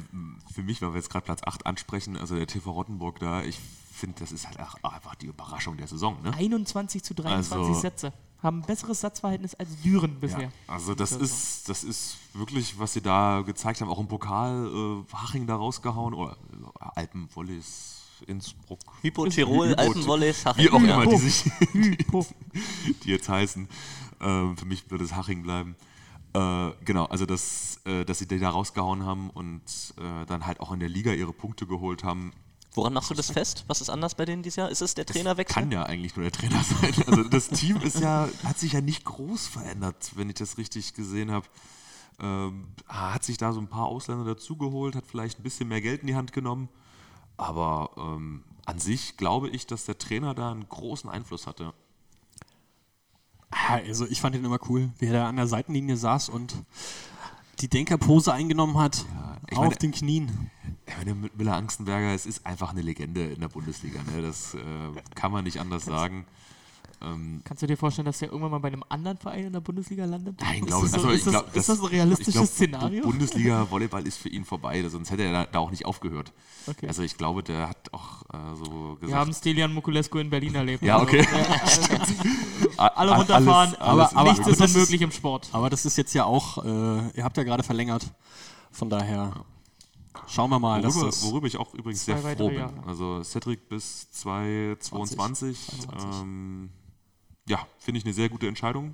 für 0.53 0.61
mich, 0.61 0.81
weil 0.83 0.89
wir 0.91 0.97
jetzt 0.97 1.09
gerade 1.09 1.25
Platz 1.25 1.41
8 1.43 1.65
ansprechen, 1.65 2.15
also 2.15 2.35
der 2.35 2.45
TV 2.45 2.69
Rottenburg 2.71 3.19
da, 3.19 3.41
ich 3.41 3.57
finde, 3.91 4.19
das 4.19 4.31
ist 4.31 4.45
halt 4.47 4.59
auch 4.59 4.75
einfach 4.91 5.15
die 5.15 5.25
Überraschung 5.25 5.77
der 5.77 5.87
Saison. 5.87 6.21
Ne? 6.21 6.31
21 6.35 7.03
zu 7.03 7.15
23 7.15 7.57
Also- 7.57 7.73
Sätze. 7.79 8.13
Haben 8.41 8.59
ein 8.59 8.65
besseres 8.65 9.01
Satzverhältnis 9.01 9.55
als 9.55 9.81
Düren 9.81 10.19
bisher. 10.19 10.43
Ja, 10.43 10.49
also 10.67 10.93
das 10.93 11.11
ist, 11.11 11.67
das 11.69 11.83
ist 11.83 12.17
wirklich, 12.33 12.77
was 12.77 12.93
sie 12.93 13.01
da 13.01 13.41
gezeigt 13.45 13.81
haben, 13.81 13.89
auch 13.89 13.99
im 13.99 14.07
Pokal 14.07 14.67
äh, 14.67 15.13
Haching 15.15 15.47
da 15.47 15.55
rausgehauen 15.55 16.13
oder 16.13 16.33
äh, 16.33 16.85
Alpenvolleys, 16.95 18.03
Innsbruck, 18.27 18.79
Hypo 19.01 19.25
Tirol, 19.27 19.73
Alpenvolleys, 19.73 20.45
wie 20.45 20.49
Haching. 20.49 20.69
auch 20.69 20.81
ja. 20.81 21.01
immer 21.01 21.11
die 21.11 21.17
sich, 21.17 21.51
Hypo. 21.71 22.25
die 23.03 23.09
jetzt 23.09 23.27
heißen. 23.27 23.67
Ähm, 24.21 24.57
für 24.57 24.65
mich 24.65 24.89
wird 24.91 25.01
es 25.01 25.15
Haching 25.15 25.41
bleiben. 25.41 25.75
Äh, 26.33 26.71
genau, 26.85 27.05
also 27.05 27.25
das, 27.25 27.79
äh, 27.85 28.05
dass 28.05 28.19
sie 28.19 28.27
die 28.27 28.39
da 28.39 28.49
rausgehauen 28.49 29.03
haben 29.03 29.31
und 29.31 29.63
äh, 29.97 30.25
dann 30.27 30.45
halt 30.45 30.59
auch 30.59 30.71
in 30.71 30.79
der 30.79 30.89
Liga 30.89 31.11
ihre 31.11 31.33
Punkte 31.33 31.65
geholt 31.65 32.03
haben, 32.03 32.33
Woran 32.77 32.93
machst 32.93 33.09
du 33.09 33.13
das 33.15 33.31
fest? 33.31 33.65
Was 33.67 33.81
ist 33.81 33.89
anders 33.89 34.15
bei 34.15 34.23
denen 34.25 34.43
dieses 34.43 34.55
Jahr? 34.55 34.69
Ist 34.69 34.81
es 34.81 34.93
der 34.93 35.05
Trainerwechsel? 35.05 35.53
Kann 35.61 35.71
ja 35.71 35.83
eigentlich 35.83 36.15
nur 36.15 36.23
der 36.23 36.31
Trainer 36.31 36.63
sein. 36.81 36.93
Also 37.07 37.23
das 37.23 37.49
Team 37.49 37.77
ist 37.77 37.99
ja, 37.99 38.29
hat 38.45 38.57
sich 38.59 38.73
ja 38.73 38.81
nicht 38.81 39.03
groß 39.05 39.47
verändert, 39.47 40.11
wenn 40.15 40.29
ich 40.29 40.35
das 40.35 40.57
richtig 40.57 40.93
gesehen 40.93 41.31
habe. 41.31 41.45
Ähm, 42.19 42.67
hat 42.87 43.23
sich 43.23 43.37
da 43.37 43.51
so 43.53 43.59
ein 43.59 43.67
paar 43.67 43.85
Ausländer 43.85 44.25
dazugeholt, 44.25 44.95
hat 44.95 45.05
vielleicht 45.07 45.39
ein 45.39 45.43
bisschen 45.43 45.67
mehr 45.67 45.81
Geld 45.81 46.01
in 46.01 46.07
die 46.07 46.15
Hand 46.15 46.33
genommen. 46.33 46.69
Aber 47.35 47.91
ähm, 47.97 48.43
an 48.65 48.79
sich 48.79 49.17
glaube 49.17 49.49
ich, 49.49 49.67
dass 49.67 49.85
der 49.85 49.97
Trainer 49.97 50.33
da 50.33 50.51
einen 50.51 50.67
großen 50.67 51.09
Einfluss 51.09 51.45
hatte. 51.47 51.73
Ah, 53.51 53.75
Also 53.87 54.05
ich 54.07 54.19
fand 54.21 54.35
ihn 54.35 54.43
immer 54.45 54.59
cool, 54.69 54.89
wie 54.99 55.07
er 55.07 55.13
da 55.13 55.29
an 55.29 55.35
der 55.37 55.47
Seitenlinie 55.47 55.97
saß 55.97 56.29
und 56.29 56.55
die 57.59 57.69
Denkerpose 57.69 58.33
eingenommen 58.33 58.77
hat. 58.77 59.05
ich 59.49 59.57
auf 59.57 59.63
meine- 59.65 59.75
den 59.77 59.91
Knien. 59.91 60.51
Mit 61.05 61.37
Miller 61.37 61.55
Angstenberger, 61.55 62.13
es 62.13 62.25
ist 62.25 62.45
einfach 62.45 62.71
eine 62.71 62.81
Legende 62.81 63.25
in 63.25 63.39
der 63.39 63.47
Bundesliga. 63.49 63.99
Ne? 64.15 64.21
Das 64.21 64.53
äh, 64.55 64.59
kann 65.15 65.31
man 65.31 65.43
nicht 65.43 65.59
anders 65.59 65.85
sagen. 65.85 66.25
ähm, 67.01 67.41
Kannst 67.43 67.61
du 67.63 67.67
dir 67.67 67.77
vorstellen, 67.77 68.05
dass 68.07 68.17
der 68.19 68.29
irgendwann 68.29 68.51
mal 68.51 68.59
bei 68.59 68.69
einem 68.69 68.83
anderen 68.89 69.17
Verein 69.17 69.45
in 69.45 69.53
der 69.53 69.59
Bundesliga 69.61 70.05
landet? 70.05 70.35
Nein, 70.41 70.61
Ist 70.63 70.67
glaube 70.67 70.87
das 70.89 70.95
ich. 70.95 71.01
so- 71.01 71.07
Also, 71.07 71.15
ist 71.17 71.25
das- 71.27 71.33
glaub, 71.33 71.55
ist 71.55 71.69
das 71.69 71.79
ein 71.79 71.85
realistisches 71.85 72.27
ich 72.29 72.33
glaub, 72.33 72.47
Szenario? 72.47 73.03
Bundesliga 73.03 73.67
Volleyball 73.69 74.07
ist 74.07 74.17
für 74.17 74.29
ihn 74.29 74.43
vorbei, 74.45 74.83
sonst 74.89 75.11
hätte 75.11 75.23
er 75.23 75.31
da, 75.31 75.45
da 75.45 75.59
auch 75.59 75.69
nicht 75.71 75.85
aufgehört. 75.85 76.33
Okay. 76.65 76.87
Also 76.87 77.03
ich 77.03 77.15
glaube, 77.17 77.43
der 77.43 77.69
hat 77.69 77.93
auch 77.93 78.23
äh, 78.33 78.55
so 78.55 78.97
Wir 79.01 79.15
haben 79.15 79.27
gesagt. 79.29 79.35
Stelian 79.43 79.73
Mokulescu 79.73 80.17
in 80.17 80.29
Berlin 80.31 80.55
erlebt. 80.55 80.81
Ja, 80.83 80.95
Also, 80.97 81.07
okay. 81.07 81.19
äh, 81.21 82.67
a- 82.77 82.87
alle 82.95 83.15
runterfahren, 83.15 83.75
alles- 83.75 83.79
alles 83.79 84.15
aber- 84.15 84.23
nichts 84.31 84.39
aber 84.41 84.49
ist 84.51 84.59
das 84.61 84.69
ist- 84.71 84.75
unmöglich 84.75 85.01
im 85.01 85.11
Sport. 85.11 85.49
Aber 85.51 85.69
das 85.69 85.85
ist 85.85 85.97
jetzt 85.97 86.13
ja 86.15 86.25
auch, 86.25 86.65
äh, 86.65 86.69
ihr 87.17 87.23
habt 87.23 87.37
ja 87.37 87.43
gerade 87.43 87.63
verlängert. 87.63 88.11
Von 88.71 88.89
daher 88.89 89.33
schauen 90.27 90.49
wir 90.49 90.59
mal, 90.59 90.83
Worüber, 90.83 91.05
das. 91.05 91.23
worüber 91.23 91.47
ich 91.47 91.57
auch 91.57 91.73
übrigens 91.73 92.05
sehr 92.05 92.17
froh 92.17 92.47
bin. 92.49 92.57
Jahre. 92.59 92.83
Also 92.85 93.23
Cedric 93.23 93.69
bis 93.69 94.09
2022. 94.11 95.57
22. 95.67 96.21
Ähm, 96.21 96.69
ja, 97.47 97.65
finde 97.79 97.99
ich 97.99 98.05
eine 98.05 98.13
sehr 98.13 98.29
gute 98.29 98.47
Entscheidung 98.47 98.93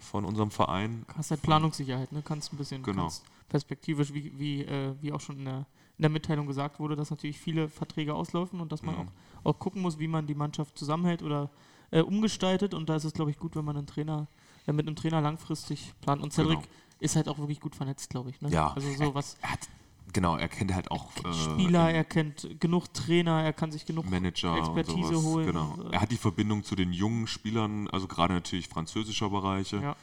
von 0.00 0.24
unserem 0.24 0.50
Verein. 0.50 1.04
hast 1.16 1.30
halt 1.30 1.42
Planungssicherheit, 1.42 2.12
ne? 2.12 2.22
Kannst 2.24 2.52
ein 2.52 2.56
bisschen 2.56 2.82
Genau. 2.82 3.08
perspektivisch, 3.48 4.12
wie, 4.12 4.32
wie, 4.38 4.62
äh, 4.62 4.94
wie 5.00 5.12
auch 5.12 5.20
schon 5.20 5.38
in 5.38 5.44
der, 5.44 5.58
in 5.98 6.02
der 6.02 6.10
Mitteilung 6.10 6.46
gesagt 6.46 6.80
wurde, 6.80 6.96
dass 6.96 7.10
natürlich 7.10 7.38
viele 7.38 7.68
Verträge 7.68 8.14
auslaufen 8.14 8.60
und 8.60 8.72
dass 8.72 8.82
man 8.82 8.94
Mhm. 8.96 9.00
auch, 9.44 9.52
auch 9.54 9.58
gucken 9.58 9.82
muss, 9.82 9.98
wie 9.98 10.08
man 10.08 10.26
die 10.26 10.34
Mannschaft 10.34 10.76
zusammenhält 10.78 11.22
oder 11.22 11.50
äh, 11.90 12.00
umgestaltet. 12.00 12.72
Und 12.74 12.88
da 12.88 12.96
ist 12.96 13.04
es, 13.04 13.12
glaube 13.12 13.30
ich, 13.30 13.38
gut, 13.38 13.54
wenn 13.54 13.64
man 13.64 13.76
einen 13.76 13.86
Trainer, 13.86 14.26
äh, 14.66 14.72
mit 14.72 14.86
einem 14.86 14.96
Trainer 14.96 15.20
langfristig 15.20 15.92
plant. 16.00 16.22
Und 16.22 16.32
Cedric 16.32 16.58
Genau. 16.60 16.72
ist 17.00 17.16
halt 17.16 17.28
auch 17.28 17.38
wirklich 17.38 17.60
gut 17.60 17.76
vernetzt, 17.76 18.08
glaube 18.10 18.30
ich. 18.30 18.40
Ne? 18.40 18.48
Ja. 18.50 18.72
Also 18.72 18.90
so 18.92 19.14
was 19.14 19.36
Er 19.42 19.50
hat, 19.52 19.68
genau, 20.12 20.36
er 20.36 20.48
kennt 20.48 20.74
halt 20.74 20.90
auch 20.90 21.10
äh, 21.24 21.32
Spieler, 21.32 21.90
er 21.90 22.04
kennt 22.04 22.48
genug 22.60 22.92
Trainer, 22.94 23.42
er 23.42 23.52
kann 23.52 23.72
sich 23.72 23.84
genug 23.86 24.10
Manager 24.10 24.56
Expertise 24.56 25.08
sowas. 25.14 25.24
holen 25.24 25.46
Genau. 25.46 25.76
äh, 25.90 25.94
Er 25.94 26.00
hat 26.00 26.10
die 26.10 26.16
Verbindung 26.16 26.64
zu 26.64 26.74
den 26.76 26.92
jungen 26.92 27.26
Spielern, 27.26 27.88
also 27.88 28.06
gerade 28.06 28.34
natürlich 28.34 28.68
französischer 28.68 29.30
Bereiche. 29.30 29.76
Ja. 29.82 29.96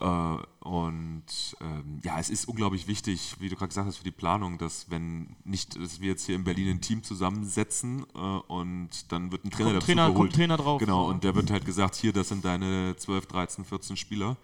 Äh, 0.00 0.38
und 0.66 1.22
ähm, 1.60 2.00
ja, 2.02 2.18
es 2.18 2.28
ist 2.28 2.48
unglaublich 2.48 2.88
wichtig, 2.88 3.36
wie 3.38 3.48
du 3.48 3.54
gerade 3.54 3.68
gesagt 3.68 3.86
hast, 3.86 3.98
für 3.98 4.04
die 4.04 4.10
Planung, 4.10 4.58
dass 4.58 4.90
wenn 4.90 5.36
nicht, 5.44 5.80
dass 5.80 6.00
wir 6.00 6.08
jetzt 6.08 6.26
hier 6.26 6.34
in 6.34 6.42
Berlin 6.42 6.68
ein 6.68 6.80
Team 6.80 7.04
zusammensetzen 7.04 8.04
äh, 8.14 8.18
und 8.18 9.12
dann 9.12 9.30
wird 9.30 9.44
ein 9.44 9.50
Trainer 9.50 9.70
Kommt 9.70 9.76
dazu 9.82 9.86
Trainer- 9.86 10.06
geholt. 10.08 10.16
kommt 10.30 10.34
Trainer 10.34 10.56
drauf, 10.56 10.80
Genau, 10.80 11.04
und 11.08 11.22
der 11.22 11.34
wird 11.36 11.50
halt 11.50 11.64
gesagt, 11.64 11.94
hier, 11.94 12.12
das 12.12 12.28
sind 12.28 12.44
deine 12.44 12.96
12, 12.96 13.26
13, 13.26 13.64
14 13.64 13.96
Spieler 13.96 14.36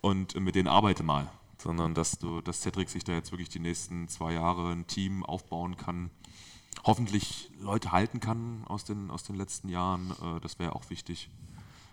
und 0.00 0.38
mit 0.40 0.54
denen 0.56 0.68
arbeite 0.68 1.02
mal. 1.04 1.30
Sondern 1.58 1.94
dass 1.94 2.18
du, 2.18 2.40
dass 2.40 2.60
Cedric 2.62 2.88
sich 2.88 3.04
da 3.04 3.12
jetzt 3.12 3.32
wirklich 3.32 3.48
die 3.48 3.58
nächsten 3.58 4.08
zwei 4.08 4.32
Jahre 4.34 4.70
ein 4.70 4.86
Team 4.86 5.24
aufbauen 5.24 5.76
kann, 5.76 6.10
hoffentlich 6.84 7.50
Leute 7.60 7.92
halten 7.92 8.20
kann 8.20 8.64
aus 8.66 8.84
den, 8.84 9.10
aus 9.10 9.24
den 9.24 9.36
letzten 9.36 9.68
Jahren, 9.68 10.12
äh, 10.22 10.40
das 10.40 10.58
wäre 10.58 10.74
auch 10.74 10.88
wichtig. 10.90 11.28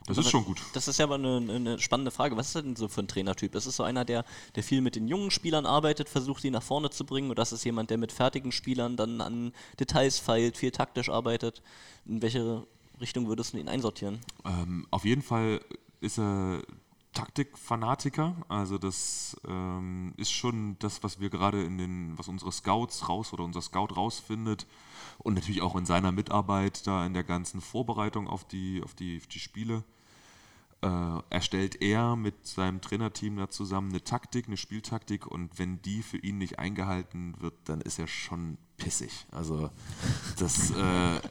Das 0.07 0.17
ist 0.19 0.25
Aber 0.25 0.31
schon 0.31 0.45
gut. 0.45 0.61
Das 0.73 0.87
ist 0.87 0.99
ja 0.99 1.05
aber 1.05 1.15
eine, 1.15 1.37
eine 1.37 1.79
spannende 1.79 2.11
Frage. 2.11 2.37
Was 2.37 2.47
ist 2.47 2.55
denn 2.55 2.75
so 2.75 2.87
für 2.87 3.01
ein 3.01 3.07
Trainertyp? 3.07 3.55
Ist 3.55 3.65
es 3.65 3.75
so 3.75 3.83
einer, 3.83 4.05
der, 4.05 4.23
der 4.53 4.61
viel 4.61 4.81
mit 4.81 4.95
den 4.95 5.07
jungen 5.07 5.31
Spielern 5.31 5.65
arbeitet, 5.65 6.09
versucht, 6.09 6.43
die 6.43 6.51
nach 6.51 6.61
vorne 6.61 6.91
zu 6.91 7.05
bringen? 7.05 7.31
Oder 7.31 7.41
ist 7.41 7.51
es 7.51 7.63
jemand, 7.63 7.89
der 7.89 7.97
mit 7.97 8.11
fertigen 8.11 8.51
Spielern 8.51 8.97
dann 8.97 9.19
an 9.19 9.51
Details 9.79 10.19
feilt, 10.19 10.57
viel 10.57 10.69
taktisch 10.69 11.09
arbeitet? 11.09 11.63
In 12.05 12.21
welche 12.21 12.67
Richtung 13.01 13.27
würdest 13.27 13.53
du 13.53 13.57
ihn 13.57 13.67
einsortieren? 13.67 14.19
Ähm, 14.45 14.85
auf 14.91 15.05
jeden 15.05 15.23
Fall 15.23 15.59
ist 16.01 16.19
er 16.19 16.61
Taktikfanatiker. 17.15 18.35
Also 18.47 18.77
das 18.77 19.35
ähm, 19.47 20.13
ist 20.17 20.31
schon 20.31 20.77
das, 20.77 21.01
was 21.01 21.19
wir 21.19 21.31
gerade 21.31 21.63
in 21.63 21.79
den, 21.79 22.17
was 22.17 22.27
unsere 22.27 22.51
Scouts 22.51 23.09
raus 23.09 23.33
oder 23.33 23.43
unser 23.43 23.61
Scout 23.61 23.95
rausfindet 23.95 24.67
und 25.17 25.33
natürlich 25.33 25.63
auch 25.63 25.75
in 25.75 25.87
seiner 25.87 26.11
Mitarbeit 26.11 26.85
da 26.85 27.05
in 27.05 27.15
der 27.15 27.23
ganzen 27.23 27.61
Vorbereitung 27.61 28.27
auf 28.27 28.45
die, 28.45 28.83
auf 28.83 28.93
die, 28.93 29.17
auf 29.17 29.27
die 29.27 29.39
Spiele. 29.39 29.83
Äh, 30.81 31.19
erstellt 31.31 31.81
er 31.81 32.15
mit 32.15 32.45
seinem 32.45 32.81
Trainerteam 32.81 33.37
da 33.37 33.49
zusammen 33.49 33.89
eine 33.89 34.03
Taktik, 34.03 34.47
eine 34.47 34.57
Spieltaktik 34.57 35.25
und 35.25 35.57
wenn 35.57 35.81
die 35.81 36.03
für 36.03 36.17
ihn 36.17 36.37
nicht 36.37 36.59
eingehalten 36.59 37.33
wird, 37.39 37.55
dann 37.65 37.81
ist 37.81 37.97
er 37.97 38.07
schon 38.07 38.57
pissig. 38.77 39.11
Also 39.31 39.69
das, 40.37 40.71
äh, 40.71 41.21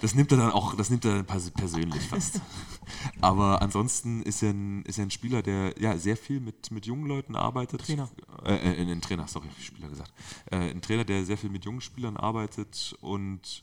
das 0.00 0.14
nimmt 0.14 0.30
er 0.32 0.38
dann 0.38 0.50
auch, 0.52 0.74
das 0.74 0.90
nimmt 0.90 1.04
er 1.04 1.22
pers 1.22 1.50
persönlich 1.50 2.02
fast. 2.02 2.40
Aber 3.20 3.62
ansonsten 3.62 4.22
ist 4.22 4.42
er 4.42 4.50
ein, 4.50 4.82
ist 4.82 4.98
er 4.98 5.04
ein 5.04 5.10
Spieler, 5.10 5.42
der 5.42 5.74
ja 5.78 5.96
sehr 5.98 6.16
viel 6.16 6.40
mit, 6.40 6.70
mit 6.70 6.86
jungen 6.86 7.06
Leuten 7.06 7.36
arbeitet. 7.36 7.84
Trainer. 7.84 8.08
Äh, 8.44 8.54
äh, 8.54 8.90
ein 8.90 9.00
Trainer, 9.00 9.28
sorry, 9.28 9.48
Spieler 9.60 9.88
gesagt. 9.88 10.12
Äh, 10.50 10.70
ein 10.70 10.80
Trainer, 10.80 11.04
der 11.04 11.24
sehr 11.24 11.38
viel 11.38 11.50
mit 11.50 11.64
jungen 11.64 11.80
Spielern 11.80 12.16
arbeitet 12.16 12.96
und 13.00 13.62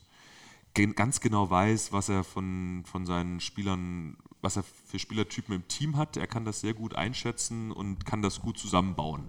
ganz 0.94 1.20
genau 1.20 1.48
weiß, 1.48 1.92
was 1.92 2.10
er 2.10 2.22
von, 2.22 2.84
von 2.84 3.06
seinen 3.06 3.40
Spielern, 3.40 4.18
was 4.42 4.56
er 4.56 4.62
für 4.62 4.98
Spielertypen 4.98 5.54
im 5.54 5.66
Team 5.68 5.96
hat. 5.96 6.18
Er 6.18 6.26
kann 6.26 6.44
das 6.44 6.60
sehr 6.60 6.74
gut 6.74 6.94
einschätzen 6.94 7.72
und 7.72 8.04
kann 8.04 8.20
das 8.20 8.40
gut 8.40 8.58
zusammenbauen. 8.58 9.24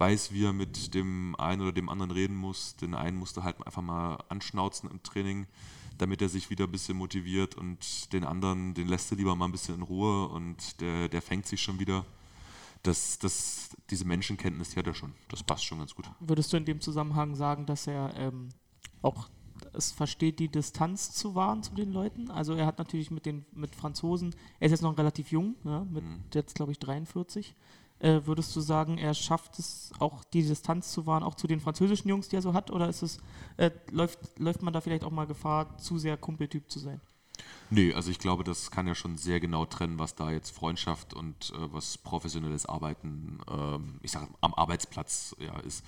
Weiß, 0.00 0.32
wie 0.32 0.44
er 0.46 0.52
mit 0.54 0.94
dem 0.94 1.36
einen 1.38 1.60
oder 1.60 1.72
dem 1.72 1.88
anderen 1.90 2.10
reden 2.10 2.34
muss. 2.34 2.74
Den 2.76 2.94
einen 2.94 3.18
musste 3.18 3.44
halt 3.44 3.64
einfach 3.66 3.82
mal 3.82 4.16
anschnauzen 4.30 4.90
im 4.90 5.02
Training, 5.02 5.46
damit 5.98 6.22
er 6.22 6.30
sich 6.30 6.48
wieder 6.48 6.64
ein 6.64 6.72
bisschen 6.72 6.96
motiviert 6.96 7.54
und 7.54 8.10
den 8.14 8.24
anderen, 8.24 8.72
den 8.72 8.88
lässt 8.88 9.12
er 9.12 9.18
lieber 9.18 9.36
mal 9.36 9.44
ein 9.44 9.52
bisschen 9.52 9.74
in 9.74 9.82
Ruhe 9.82 10.28
und 10.28 10.80
der, 10.80 11.08
der 11.10 11.20
fängt 11.20 11.46
sich 11.46 11.60
schon 11.60 11.78
wieder. 11.78 12.04
Das, 12.82 13.18
das, 13.18 13.76
diese 13.90 14.06
Menschenkenntnis, 14.06 14.70
die 14.70 14.78
hat 14.78 14.86
er 14.86 14.94
schon. 14.94 15.12
Das 15.28 15.42
passt 15.42 15.66
schon 15.66 15.80
ganz 15.80 15.94
gut. 15.94 16.06
Würdest 16.18 16.50
du 16.50 16.56
in 16.56 16.64
dem 16.64 16.80
Zusammenhang 16.80 17.34
sagen, 17.34 17.66
dass 17.66 17.86
er 17.86 18.14
ähm, 18.16 18.48
auch 19.02 19.28
es 19.74 19.92
versteht, 19.92 20.38
die 20.38 20.48
Distanz 20.48 21.12
zu 21.12 21.34
wahren 21.34 21.62
zu 21.62 21.74
den 21.74 21.92
Leuten? 21.92 22.30
Also 22.30 22.54
er 22.54 22.64
hat 22.64 22.78
natürlich 22.78 23.10
mit 23.10 23.26
den 23.26 23.44
mit 23.52 23.76
Franzosen, 23.76 24.34
er 24.60 24.66
ist 24.66 24.70
jetzt 24.72 24.80
noch 24.80 24.96
relativ 24.96 25.30
jung, 25.30 25.56
ja, 25.64 25.84
mit 25.84 26.02
Mhm. 26.04 26.22
jetzt 26.32 26.54
glaube 26.54 26.72
ich 26.72 26.78
43. 26.78 27.54
Äh, 28.00 28.20
würdest 28.24 28.54
du 28.56 28.60
sagen, 28.60 28.98
er 28.98 29.14
schafft 29.14 29.58
es 29.58 29.92
auch 29.98 30.24
die 30.24 30.42
Distanz 30.42 30.92
zu 30.92 31.06
wahren, 31.06 31.22
auch 31.22 31.34
zu 31.34 31.46
den 31.46 31.60
französischen 31.60 32.08
Jungs, 32.08 32.28
die 32.28 32.36
er 32.36 32.42
so 32.42 32.54
hat? 32.54 32.70
Oder 32.70 32.88
ist 32.88 33.02
es, 33.02 33.18
äh, 33.56 33.70
läuft, 33.90 34.18
läuft 34.38 34.62
man 34.62 34.72
da 34.72 34.80
vielleicht 34.80 35.04
auch 35.04 35.10
mal 35.10 35.26
Gefahr, 35.26 35.76
zu 35.78 35.98
sehr 35.98 36.16
Kumpeltyp 36.16 36.70
zu 36.70 36.78
sein? 36.78 37.00
Nee, 37.70 37.94
also 37.94 38.10
ich 38.10 38.18
glaube, 38.18 38.42
das 38.42 38.70
kann 38.70 38.86
ja 38.86 38.94
schon 38.94 39.16
sehr 39.16 39.38
genau 39.38 39.64
trennen, 39.64 39.98
was 39.98 40.14
da 40.14 40.30
jetzt 40.30 40.50
Freundschaft 40.50 41.14
und 41.14 41.50
äh, 41.50 41.72
was 41.72 41.98
professionelles 41.98 42.66
Arbeiten, 42.66 43.38
ähm, 43.48 44.00
ich 44.02 44.10
sage 44.10 44.28
am 44.40 44.54
Arbeitsplatz 44.54 45.36
ja 45.38 45.58
ist. 45.60 45.84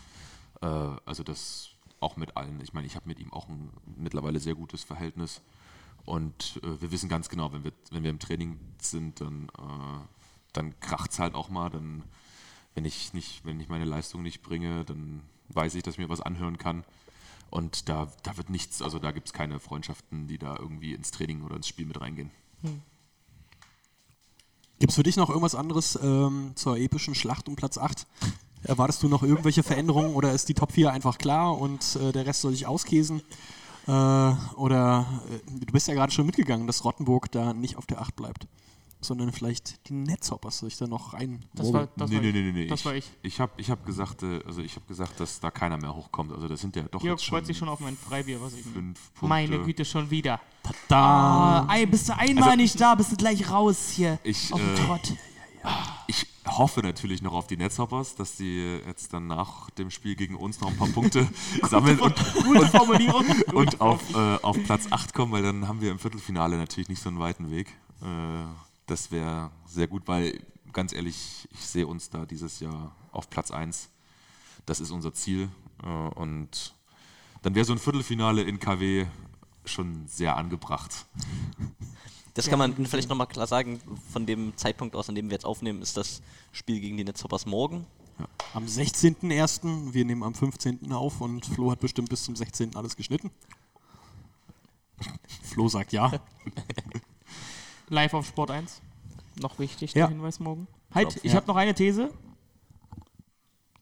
Äh, 0.61 0.67
also 0.67 1.23
das 1.23 1.71
auch 1.99 2.17
mit 2.17 2.37
allen. 2.37 2.61
Ich 2.61 2.73
meine, 2.73 2.87
ich 2.87 2.95
habe 2.95 3.09
mit 3.09 3.19
ihm 3.21 3.33
auch 3.33 3.49
ein 3.49 3.71
mittlerweile 3.97 4.39
sehr 4.39 4.55
gutes 4.55 4.85
Verhältnis 4.85 5.43
und 6.05 6.61
äh, 6.63 6.81
wir 6.81 6.91
wissen 6.91 7.09
ganz 7.09 7.29
genau, 7.29 7.53
wenn 7.53 7.65
wir, 7.65 7.73
wenn 7.91 8.03
wir 8.03 8.11
im 8.11 8.19
Training 8.19 8.59
sind, 8.81 9.21
dann, 9.21 9.49
äh, 9.59 10.22
dann 10.53 10.79
kracht 10.81 11.13
es 11.13 11.19
halt 11.19 11.35
auch 11.35 11.49
mal. 11.49 11.71
Dann, 11.71 12.03
wenn 12.75 12.85
ich 12.85 13.13
nicht, 13.13 13.45
wenn 13.45 13.61
ich 13.61 13.69
meine 13.69 13.85
Leistung 13.85 14.23
nicht 14.23 14.43
bringe, 14.43 14.85
dann 14.85 15.23
weiß 15.49 15.75
ich, 15.75 15.83
dass 15.83 15.95
ich 15.95 15.99
mir 15.99 16.09
was 16.09 16.21
anhören 16.21 16.59
kann. 16.59 16.85
Und 17.51 17.89
da, 17.89 18.11
da 18.23 18.37
wird 18.37 18.49
nichts, 18.49 18.81
also 18.81 18.99
da 18.99 19.13
gibt 19.13 19.27
es 19.27 19.33
keine 19.33 19.61
Freundschaften, 19.61 20.27
die 20.27 20.39
da 20.39 20.57
irgendwie 20.59 20.95
ins 20.95 21.11
Training 21.11 21.43
oder 21.43 21.57
ins 21.57 21.69
Spiel 21.69 21.85
mit 21.85 22.01
reingehen. 22.01 22.31
Gibt 24.79 24.91
es 24.91 24.97
für 24.97 25.03
dich 25.03 25.17
noch 25.17 25.29
irgendwas 25.29 25.55
anderes 25.55 25.99
ähm, 26.03 26.53
zur 26.55 26.79
epischen 26.79 27.15
Schlacht 27.15 27.49
um 27.49 27.57
Platz 27.57 27.77
8? 27.77 28.07
Erwartest 28.65 29.03
du 29.03 29.09
noch 29.09 29.23
irgendwelche 29.23 29.63
Veränderungen 29.63 30.15
oder 30.15 30.33
ist 30.33 30.49
die 30.49 30.55
Top 30.55 30.73
4 30.73 30.93
einfach 30.93 31.19
klar 31.19 31.59
und 31.59 31.97
äh, 31.97 32.13
der 32.13 32.27
Rest 32.27 32.41
soll 32.41 32.53
sich 32.53 32.67
auskäsen? 32.67 33.21
Äh, 33.87 33.91
oder 33.91 35.07
äh, 35.31 35.61
du 35.61 35.73
bist 35.73 35.89
ja 35.89 35.95
gerade 35.95 36.13
schon 36.13 36.27
mitgegangen, 36.27 36.67
dass 36.67 36.85
Rottenburg 36.85 37.31
da 37.33 37.53
nicht 37.53 37.77
auf 37.77 37.87
der 37.87 38.01
8 38.01 38.17
bleibt, 38.17 38.47
sondern 39.05 39.33
vielleicht 39.33 39.89
die 39.89 39.95
Netzhoppers 39.95 40.59
sich 40.59 40.77
da 40.77 40.87
noch 40.87 41.13
rein. 41.15 41.45
Das 41.55 41.73
war, 41.73 41.89
das 41.97 42.11
nee, 42.11 42.17
war 42.17 42.23
nee, 42.23 42.29
ich. 42.29 42.35
nee, 42.35 42.43
nee, 42.43 42.53
nee. 42.53 42.67
Das 42.67 42.81
ich, 42.81 42.87
war 42.87 42.95
ich. 42.95 43.11
Ich 43.23 43.41
habe 43.41 43.53
ich 43.57 43.71
hab 43.71 43.85
gesagt, 43.85 44.23
äh, 44.23 44.41
also 44.47 44.63
ich 44.63 44.77
habe 44.77 44.87
gesagt, 44.87 45.21
dass 45.21 45.41
da 45.41 45.51
keiner 45.51 45.77
mehr 45.77 45.95
hochkommt. 45.95 46.33
Also 46.33 46.49
das 46.49 46.61
sind 46.61 46.77
ja 46.77 46.83
doch 46.83 47.01
Georg 47.01 47.19
jetzt 47.19 47.29
freut 47.29 47.47
sich 47.47 47.59
schon 47.59 47.69
auf 47.69 47.81
mein 47.81 47.97
Freibier, 47.97 48.41
was 48.41 48.55
ich 48.55 48.63
fünf 48.63 48.99
Punkte. 49.15 49.27
Meine 49.27 49.59
Güte, 49.61 49.85
schon 49.85 50.11
wieder. 50.11 50.41
Da. 50.89 51.67
Ah, 51.69 51.75
ey, 51.75 51.87
bist 51.87 52.09
du 52.09 52.17
einmal 52.17 52.45
Also- 52.45 52.57
nicht 52.57 52.81
da, 52.81 52.95
bist 52.95 53.13
du 53.13 53.17
gleich 53.17 53.51
raus 53.51 53.91
hier. 53.91 54.19
Ich, 54.23 54.53
auf 54.53 54.61
den 54.61 54.75
äh, 54.75 54.87
Trott. 54.87 55.13
Ich 56.09 56.27
hoffe 56.47 56.81
natürlich 56.81 57.23
noch 57.23 57.35
auf 57.35 57.47
die 57.47 57.57
Netzhoppers, 57.57 58.17
dass 58.17 58.37
die 58.37 58.81
jetzt 58.87 59.13
dann 59.13 59.29
nach 59.29 59.71
dem 59.71 59.91
Spiel 59.91 60.17
gegen 60.17 60.35
uns 60.35 60.61
noch 60.61 60.71
ein 60.71 60.77
paar 60.77 60.89
Punkte 60.89 61.29
sammeln 61.63 62.01
und, 62.01 62.15
Gute 62.45 62.67
Formulierung. 62.67 63.25
und 63.55 63.81
auf, 63.81 64.15
äh, 64.15 64.37
auf 64.43 64.57
Platz 64.65 64.87
8 64.91 65.15
kommen, 65.15 65.33
weil 65.33 65.43
dann 65.43 65.69
haben 65.69 65.81
wir 65.81 65.91
im 65.91 65.99
Viertelfinale 65.99 66.57
natürlich 66.57 66.89
nicht 66.89 67.03
so 67.03 67.09
einen 67.09 67.21
weiten 67.21 67.51
Weg. 67.51 67.69
Äh, 68.03 68.45
das 68.87 69.11
wäre 69.11 69.51
sehr 69.67 69.87
gut, 69.87 70.03
weil 70.07 70.41
ganz 70.73 70.93
ehrlich, 70.93 71.49
ich 71.53 71.61
sehe 71.61 71.87
uns 71.87 72.11
da 72.11 72.25
dieses 72.27 72.61
Jahr 72.61 72.95
auf 73.13 73.31
Platz 73.31 73.51
1. 73.51 73.91
Das 74.67 74.81
ist 74.81 74.91
unser 74.91 75.13
Ziel. 75.13 75.49
Äh, 75.83 75.87
und 75.87 76.75
dann 77.43 77.55
wäre 77.55 77.65
so 77.65 77.73
ein 77.73 77.79
Viertelfinale 77.79 78.43
in 78.43 78.59
KW 78.59 79.07
schon 79.65 80.07
sehr 80.07 80.37
angebracht. 80.37 81.07
Das 82.35 82.49
kann 82.49 82.59
man 82.59 82.75
vielleicht 82.87 83.09
nochmal 83.09 83.27
klar 83.27 83.47
sagen, 83.47 83.81
von 84.13 84.27
dem 84.27 84.57
Zeitpunkt 84.57 84.97
aus, 84.97 85.09
an 85.09 85.15
dem 85.15 85.29
wir 85.29 85.35
jetzt 85.35 85.45
aufnehmen, 85.45 85.83
ist 85.83 85.97
das 85.97 86.23
Spiel 86.51 86.81
gegen 86.81 86.97
die 86.97 87.05
Netzhoppers 87.05 87.47
morgen. 87.47 87.87
Am 88.55 88.65
16.01. 88.65 89.93
Wir 89.93 90.05
nehmen 90.05 90.23
am 90.23 90.35
15. 90.35 90.93
auf 90.93 91.21
und 91.21 91.45
Flo 91.45 91.71
hat 91.71 91.81
bestimmt 91.81 92.09
bis 92.09 92.25
zum 92.25 92.37
16. 92.37 92.77
alles 92.77 92.97
geschnitten. 92.97 93.31
Flo 95.43 95.69
sagt 95.69 95.93
ja. 95.93 96.11
Live 97.93 98.15
auf 98.15 98.27
Sport 98.27 98.51
1. 98.51 98.81
Noch 99.41 99.59
wichtig, 99.59 99.93
Ja. 99.95 100.07
der 100.07 100.17
Hinweis 100.17 100.41
morgen. 100.41 100.67
Halt, 100.95 101.11
Top, 101.11 101.25
ich 101.25 101.33
ja. 101.33 101.37
habe 101.37 101.47
noch 101.47 101.57
eine 101.57 101.75
These. 101.75 102.11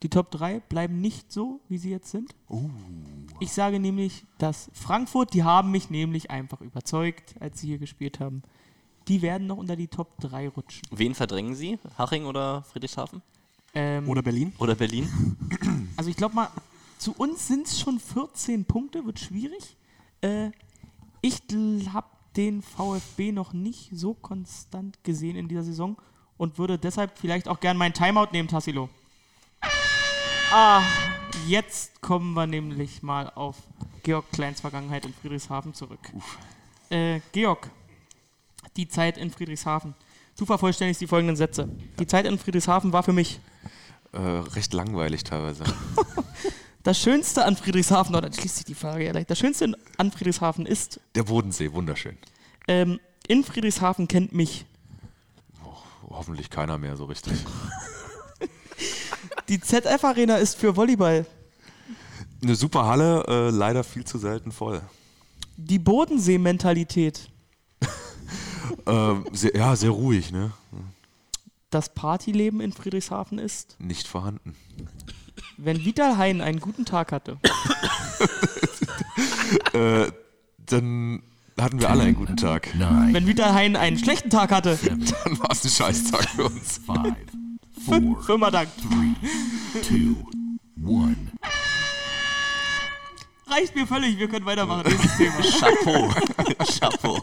Die 0.03 0.09
Top 0.09 0.31
3 0.31 0.61
bleiben 0.61 1.01
nicht 1.01 1.31
so, 1.31 1.61
wie 1.69 1.79
sie 1.79 1.91
jetzt 1.91 2.11
sind. 2.11 2.35
Ich 3.39 3.53
sage 3.53 3.79
nämlich, 3.79 4.25
dass 4.39 4.71
Frankfurt, 4.73 5.35
die 5.35 5.45
haben 5.45 5.71
mich 5.71 5.91
nämlich 5.91 6.31
einfach 6.31 6.61
überzeugt, 6.61 7.35
als 7.39 7.61
sie 7.61 7.69
hier 7.69 7.79
gespielt 7.79 8.19
haben. 8.19 8.43
Die 9.09 9.23
werden 9.23 9.47
noch 9.47 9.59
unter 9.59 9.77
die 9.77 9.89
Top 9.89 10.19
3 10.21 10.49
rutschen. 10.49 10.83
Wen 10.91 11.15
verdrängen 11.15 11.55
Sie? 11.55 11.79
Haching 11.99 12.25
oder 12.25 12.63
Friedrichshafen? 12.63 13.23
Ähm, 13.75 14.09
Oder 14.09 14.23
Berlin? 14.23 14.53
Oder 14.59 14.75
Berlin? 14.75 15.09
Also 15.97 16.09
ich 16.11 16.17
glaube 16.17 16.35
mal, 16.35 16.49
zu 16.99 17.13
uns 17.13 17.47
sind 17.47 17.67
es 17.67 17.79
schon 17.79 18.01
14 18.01 18.65
Punkte, 18.65 19.05
wird 19.05 19.21
schwierig. 19.21 19.77
Äh, 20.23 20.51
ich 21.21 21.43
habe 21.93 22.07
den 22.37 22.63
VfB 22.63 23.33
noch 23.33 23.53
nicht 23.53 23.91
so 23.93 24.15
konstant 24.15 25.03
gesehen 25.05 25.37
in 25.37 25.49
dieser 25.49 25.63
Saison 25.65 25.97
und 26.37 26.59
würde 26.59 26.79
deshalb 26.79 27.19
vielleicht 27.19 27.49
auch 27.49 27.61
gern 27.61 27.77
meinen 27.77 27.93
Timeout 27.93 28.29
nehmen, 28.33 28.49
Tassilo. 28.49 28.89
Ah, 30.53 30.83
jetzt 31.47 32.01
kommen 32.01 32.35
wir 32.35 32.47
nämlich 32.47 33.03
mal 33.03 33.31
auf 33.31 33.57
Georg 34.03 34.31
Kleins 34.33 34.61
Vergangenheit 34.61 35.05
in 35.05 35.15
Friedrichshafen 35.15 35.75
zurück. 35.75 36.01
Äh, 36.89 37.21
Georg, 37.33 37.71
die 38.77 38.89
Zeit 38.89 39.19
in 39.19 39.31
Friedrichshafen. 39.31 39.95
Du 40.37 40.47
vervollständigst 40.47 41.01
die 41.01 41.07
folgenden 41.07 41.37
Sätze. 41.37 41.69
Die 41.99 42.07
Zeit 42.07 42.25
in 42.27 42.39
Friedrichshafen 42.39 42.93
war 42.93 43.03
für 43.03 43.13
mich 43.13 43.39
Äh, 44.13 44.19
recht 44.19 44.73
langweilig 44.73 45.23
teilweise. 45.23 45.63
Das 46.83 46.99
Schönste 46.99 47.45
an 47.45 47.57
Friedrichshafen, 47.57 48.15
oder 48.15 48.33
schließt 48.33 48.57
sich 48.57 48.65
die 48.65 48.75
Frage 48.75 49.05
ja 49.05 49.13
leicht. 49.13 49.31
Das 49.31 49.39
Schönste 49.39 49.73
an 49.99 50.11
Friedrichshafen 50.11 50.65
ist, 50.67 51.01
Der 51.15 51.25
Bodensee, 51.25 51.73
wunderschön. 51.73 52.17
ähm, 52.69 52.99
in 53.29 53.45
Friedrichshafen 53.45 54.09
kennt 54.09 54.33
mich. 54.33 54.65
Hoffentlich 56.09 56.51
keiner 56.51 56.79
mehr 56.79 56.97
so 56.97 57.05
richtig. 57.05 57.35
Die 59.49 59.61
ZF 59.61 60.03
Arena 60.05 60.37
ist 60.37 60.57
für 60.57 60.77
Volleyball. 60.77 61.27
Eine 62.43 62.55
super 62.57 62.87
Halle, 62.87 63.25
äh, 63.29 63.51
leider 63.51 63.85
viel 63.85 64.05
zu 64.05 64.19
selten 64.19 64.51
voll. 64.51 64.81
Die 65.57 65.79
Bodensee-Mentalität. 65.79 67.29
Ähm, 68.87 69.27
sehr, 69.33 69.55
ja, 69.55 69.77
sehr 69.77 69.91
ruhig, 69.91 70.33
ne? 70.33 70.53
Das 71.71 71.93
Partyleben 71.93 72.61
in 72.61 72.73
Friedrichshafen 72.73 73.39
ist, 73.39 73.77
Nicht 73.79 74.09
vorhanden. 74.09 74.57
Wenn 75.63 75.85
Vital 75.85 76.17
Hein 76.17 76.41
einen 76.41 76.61
guten 76.61 76.85
Tag 76.85 77.13
hatte. 77.13 77.39
Äh, 79.73 80.11
dann 80.67 81.23
hatten 81.59 81.81
wir 81.81 81.91
alle 81.91 82.03
einen 82.03 82.15
guten 82.15 82.37
Tag. 82.37 82.75
Nine, 82.75 83.13
Wenn 83.13 83.27
Vital 83.27 83.53
Hein 83.53 83.77
einen 83.77 83.99
schlechten 83.99 84.31
Tag 84.31 84.53
hatte. 84.53 84.79
Dann 84.85 85.39
war 85.39 85.51
es 85.51 85.65
ein 85.65 85.71
Scheißtag 85.71 86.29
für 86.31 86.45
uns. 86.45 86.81
five, 86.87 87.15
four, 87.85 88.23
Firma 88.23 88.51
Dank. 88.51 88.69
two, 89.83 90.17
one. 90.85 91.17
Reicht 93.47 93.75
mir 93.75 93.87
völlig, 93.87 94.19
wir 94.19 94.29
können 94.29 94.47
weitermachen. 94.47 94.85
Nächstes 94.89 95.17
Thema. 95.17 95.41
Chapeau. 95.43 96.09
Chapeau. 96.79 97.23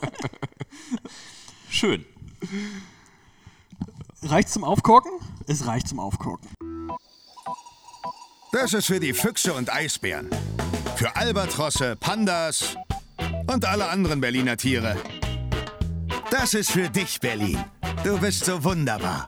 Schön. 1.70 2.06
Reicht 4.24 4.50
zum 4.50 4.64
Aufkorken? 4.64 5.12
Es 5.48 5.66
reicht 5.68 5.88
zum 5.88 6.00
Aufkorken. 6.00 6.50
Das 8.52 8.74
ist 8.74 8.88
für 8.88 9.00
die 9.00 9.14
Füchse 9.14 9.54
und 9.54 9.74
Eisbären. 9.74 10.30
Für 10.96 11.16
Albatrosse, 11.16 11.98
Pandas 11.98 12.76
und 13.48 13.66
alle 13.66 13.90
anderen 13.90 14.22
Berliner 14.22 14.56
Tiere. 14.56 14.96
Das 16.32 16.54
ist 16.54 16.72
für 16.72 16.90
dich, 16.90 17.20
Berlin. 17.20 17.64
Du 18.04 18.18
bist 18.20 18.46
so 18.46 18.64
wunderbar. 18.64 19.26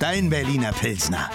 Dein 0.00 0.28
Berliner 0.28 0.72
Pilsner. 0.72 1.30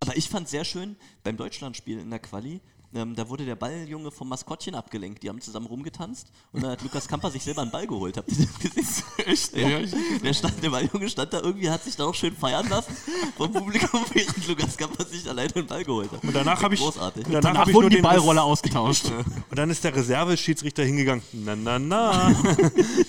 Aber 0.00 0.16
ich 0.16 0.28
fand 0.28 0.48
sehr 0.48 0.64
schön 0.64 0.96
beim 1.24 1.36
Deutschlandspiel 1.36 1.98
in 1.98 2.10
der 2.10 2.20
Quali. 2.20 2.60
Ähm, 2.92 3.14
da 3.14 3.28
wurde 3.28 3.44
der 3.44 3.54
Balljunge 3.54 4.10
vom 4.10 4.28
Maskottchen 4.28 4.74
abgelenkt. 4.74 5.22
Die 5.22 5.28
haben 5.28 5.40
zusammen 5.40 5.66
rumgetanzt 5.66 6.26
und 6.52 6.62
dann 6.64 6.72
hat 6.72 6.82
Lukas 6.82 7.06
Kamper 7.06 7.30
sich 7.30 7.44
selber 7.44 7.62
einen 7.62 7.70
Ball 7.70 7.86
geholt. 7.86 8.16
Habt 8.16 8.28
ihr 8.32 8.46
das 8.46 8.58
gesehen? 8.58 9.04
Echt? 9.26 9.56
Ja. 9.56 9.98
Der, 10.24 10.34
stand, 10.34 10.60
der 10.60 10.70
Balljunge 10.70 11.08
stand 11.08 11.32
da 11.32 11.40
irgendwie, 11.40 11.70
hat 11.70 11.84
sich 11.84 11.94
da 11.94 12.06
auch 12.06 12.14
schön 12.14 12.34
feiern 12.34 12.68
lassen 12.68 12.92
vom 13.36 13.52
Publikum, 13.52 14.00
während 14.12 14.48
Lukas 14.48 14.76
Kamper 14.76 15.04
sich 15.04 15.28
alleine 15.28 15.54
einen 15.54 15.66
Ball 15.68 15.84
geholt 15.84 16.10
hat. 16.10 16.24
Und 16.24 16.34
danach 16.34 16.60
habe 16.62 16.74
ich, 16.74 16.80
Großartig. 16.80 17.26
und 17.26 17.32
danach 17.32 17.50
Danach 17.50 17.60
hab 17.60 17.68
ich 17.68 17.74
wurden 17.74 17.88
nur 17.90 17.96
die 17.96 18.02
Ballrolle 18.02 18.42
ausgetauscht. 18.42 19.04
Und 19.50 19.56
dann 19.58 19.70
ist 19.70 19.84
der 19.84 19.94
Reserveschiedsrichter 19.94 20.82
hingegangen. 20.82 21.22
Na, 21.32 21.54
na, 21.54 21.78
na. 21.78 22.34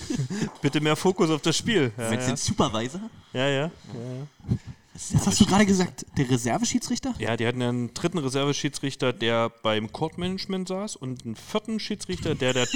Bitte 0.62 0.80
mehr 0.80 0.94
Fokus 0.94 1.28
auf 1.30 1.42
das 1.42 1.56
Spiel. 1.56 1.92
Ja, 1.96 2.08
Meinst 2.08 2.28
ja. 2.28 2.34
den 2.34 2.36
Supervisor? 2.36 3.00
ja, 3.32 3.48
ja. 3.48 3.70
Was 4.94 5.26
hast 5.26 5.40
du 5.40 5.46
gerade 5.46 5.64
gesagt? 5.64 6.04
Der 6.18 6.28
Reserveschiedsrichter? 6.28 7.14
Ja, 7.18 7.36
die 7.36 7.46
hatten 7.46 7.62
einen 7.62 7.94
dritten 7.94 8.18
Reserveschiedsrichter, 8.18 9.12
der 9.14 9.48
beim 9.48 9.90
Court-Management 9.90 10.68
saß 10.68 10.96
und 10.96 11.24
einen 11.24 11.34
vierten 11.36 11.80
Schiedsrichter, 11.80 12.34
der 12.34 12.52
der, 12.52 12.66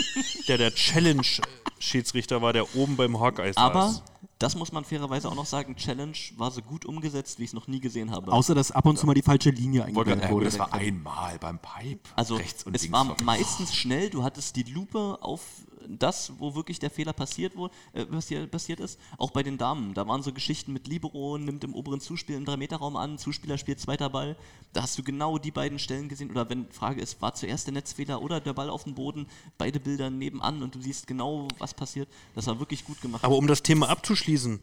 der, 0.49 0.57
der 0.59 0.75
Challenge-Schiedsrichter 0.75 2.41
war, 2.43 2.53
der 2.53 2.75
oben 2.75 2.97
beim 2.97 3.21
Hawkeye 3.21 3.49
saß. 3.53 3.57
Aber, 3.59 4.03
das 4.39 4.55
muss 4.57 4.73
man 4.73 4.85
fairerweise 4.85 5.29
auch 5.29 5.35
noch 5.35 5.47
sagen, 5.47 5.77
Challenge 5.77 6.13
war 6.37 6.51
so 6.51 6.61
gut 6.63 6.85
umgesetzt, 6.85 7.39
wie 7.39 7.45
ich 7.45 7.51
es 7.51 7.55
noch 7.55 7.69
nie 7.69 7.81
gesehen 7.81 8.11
habe. 8.11 8.33
Außer, 8.33 8.55
dass 8.55 8.71
ab 8.73 8.87
und 8.87 8.99
zu 8.99 9.07
mal 9.07 9.15
die 9.15 9.23
falsche 9.23 9.51
Linie 9.51 9.85
gerade- 9.93 10.29
wurde. 10.31 10.45
das 10.47 10.59
war 10.59 10.73
einmal 10.75 11.39
beim 11.39 11.59
Pipe. 11.59 12.01
Also 12.17 12.37
rechts 12.37 12.65
und 12.65 12.75
es 12.77 12.91
war- 12.93 13.17
meistens 13.25 13.75
schnell, 13.75 14.11
du 14.11 14.23
hattest 14.23 14.57
die 14.57 14.65
Lupe 14.65 15.19
auf 15.23 15.41
das, 15.89 16.33
wo 16.39 16.55
wirklich 16.55 16.79
der 16.79 16.91
Fehler 16.91 17.13
passiert, 17.13 17.57
wo, 17.57 17.71
äh, 17.93 18.05
passiert 18.47 18.81
ist. 18.81 18.99
Auch 19.19 19.31
bei 19.31 19.43
den 19.43 19.59
Damen, 19.59 19.95
da 19.95 20.07
waren 20.07 20.23
so 20.23 20.33
Geschichten 20.33 20.73
mit 20.73 20.89
Libero, 20.89 21.39
nimmt 21.39 21.65
im 21.65 21.75
oberen 21.75 22.01
Zuspiel 22.01 22.37
im 22.37 22.45
3-Meter-Raum 22.45 22.97
an, 22.97 23.19
Zuspieler 23.19 23.59
spielt 23.59 23.81
zweiter 23.81 24.11
Ball. 24.11 24.37
Da 24.73 24.83
hast 24.83 24.99
du 24.99 25.03
genau 25.03 25.39
die 25.39 25.51
beiden 25.51 25.79
Stellen 25.79 26.09
gesehen. 26.09 26.31
Oder 26.31 26.49
wenn 26.51 26.71
Frage 26.71 27.01
ist, 27.01 27.23
war 27.23 27.35
zuerst 27.35 27.67
der 27.67 27.75
Netzfehler 27.75 28.21
oder 28.23 28.41
der 28.41 28.53
Ball 28.53 28.71
auf 28.71 28.85
dem 28.85 28.95
Boden, 28.95 29.27
beide 29.59 29.81
Bilder 29.81 30.11
nebenan 30.11 30.63
und 30.63 30.75
du 30.75 30.81
siehst 30.81 31.07
genau, 31.07 31.49
was 31.59 31.75
passiert. 31.75 32.09
Das 32.35 32.47
war 32.47 32.59
wirklich 32.59 32.85
gut 32.85 33.01
gemacht. 33.01 33.25
Aber 33.25 33.37
um 33.37 33.47
das 33.47 33.63
Thema 33.63 33.89
abzuschließen, 33.89 34.61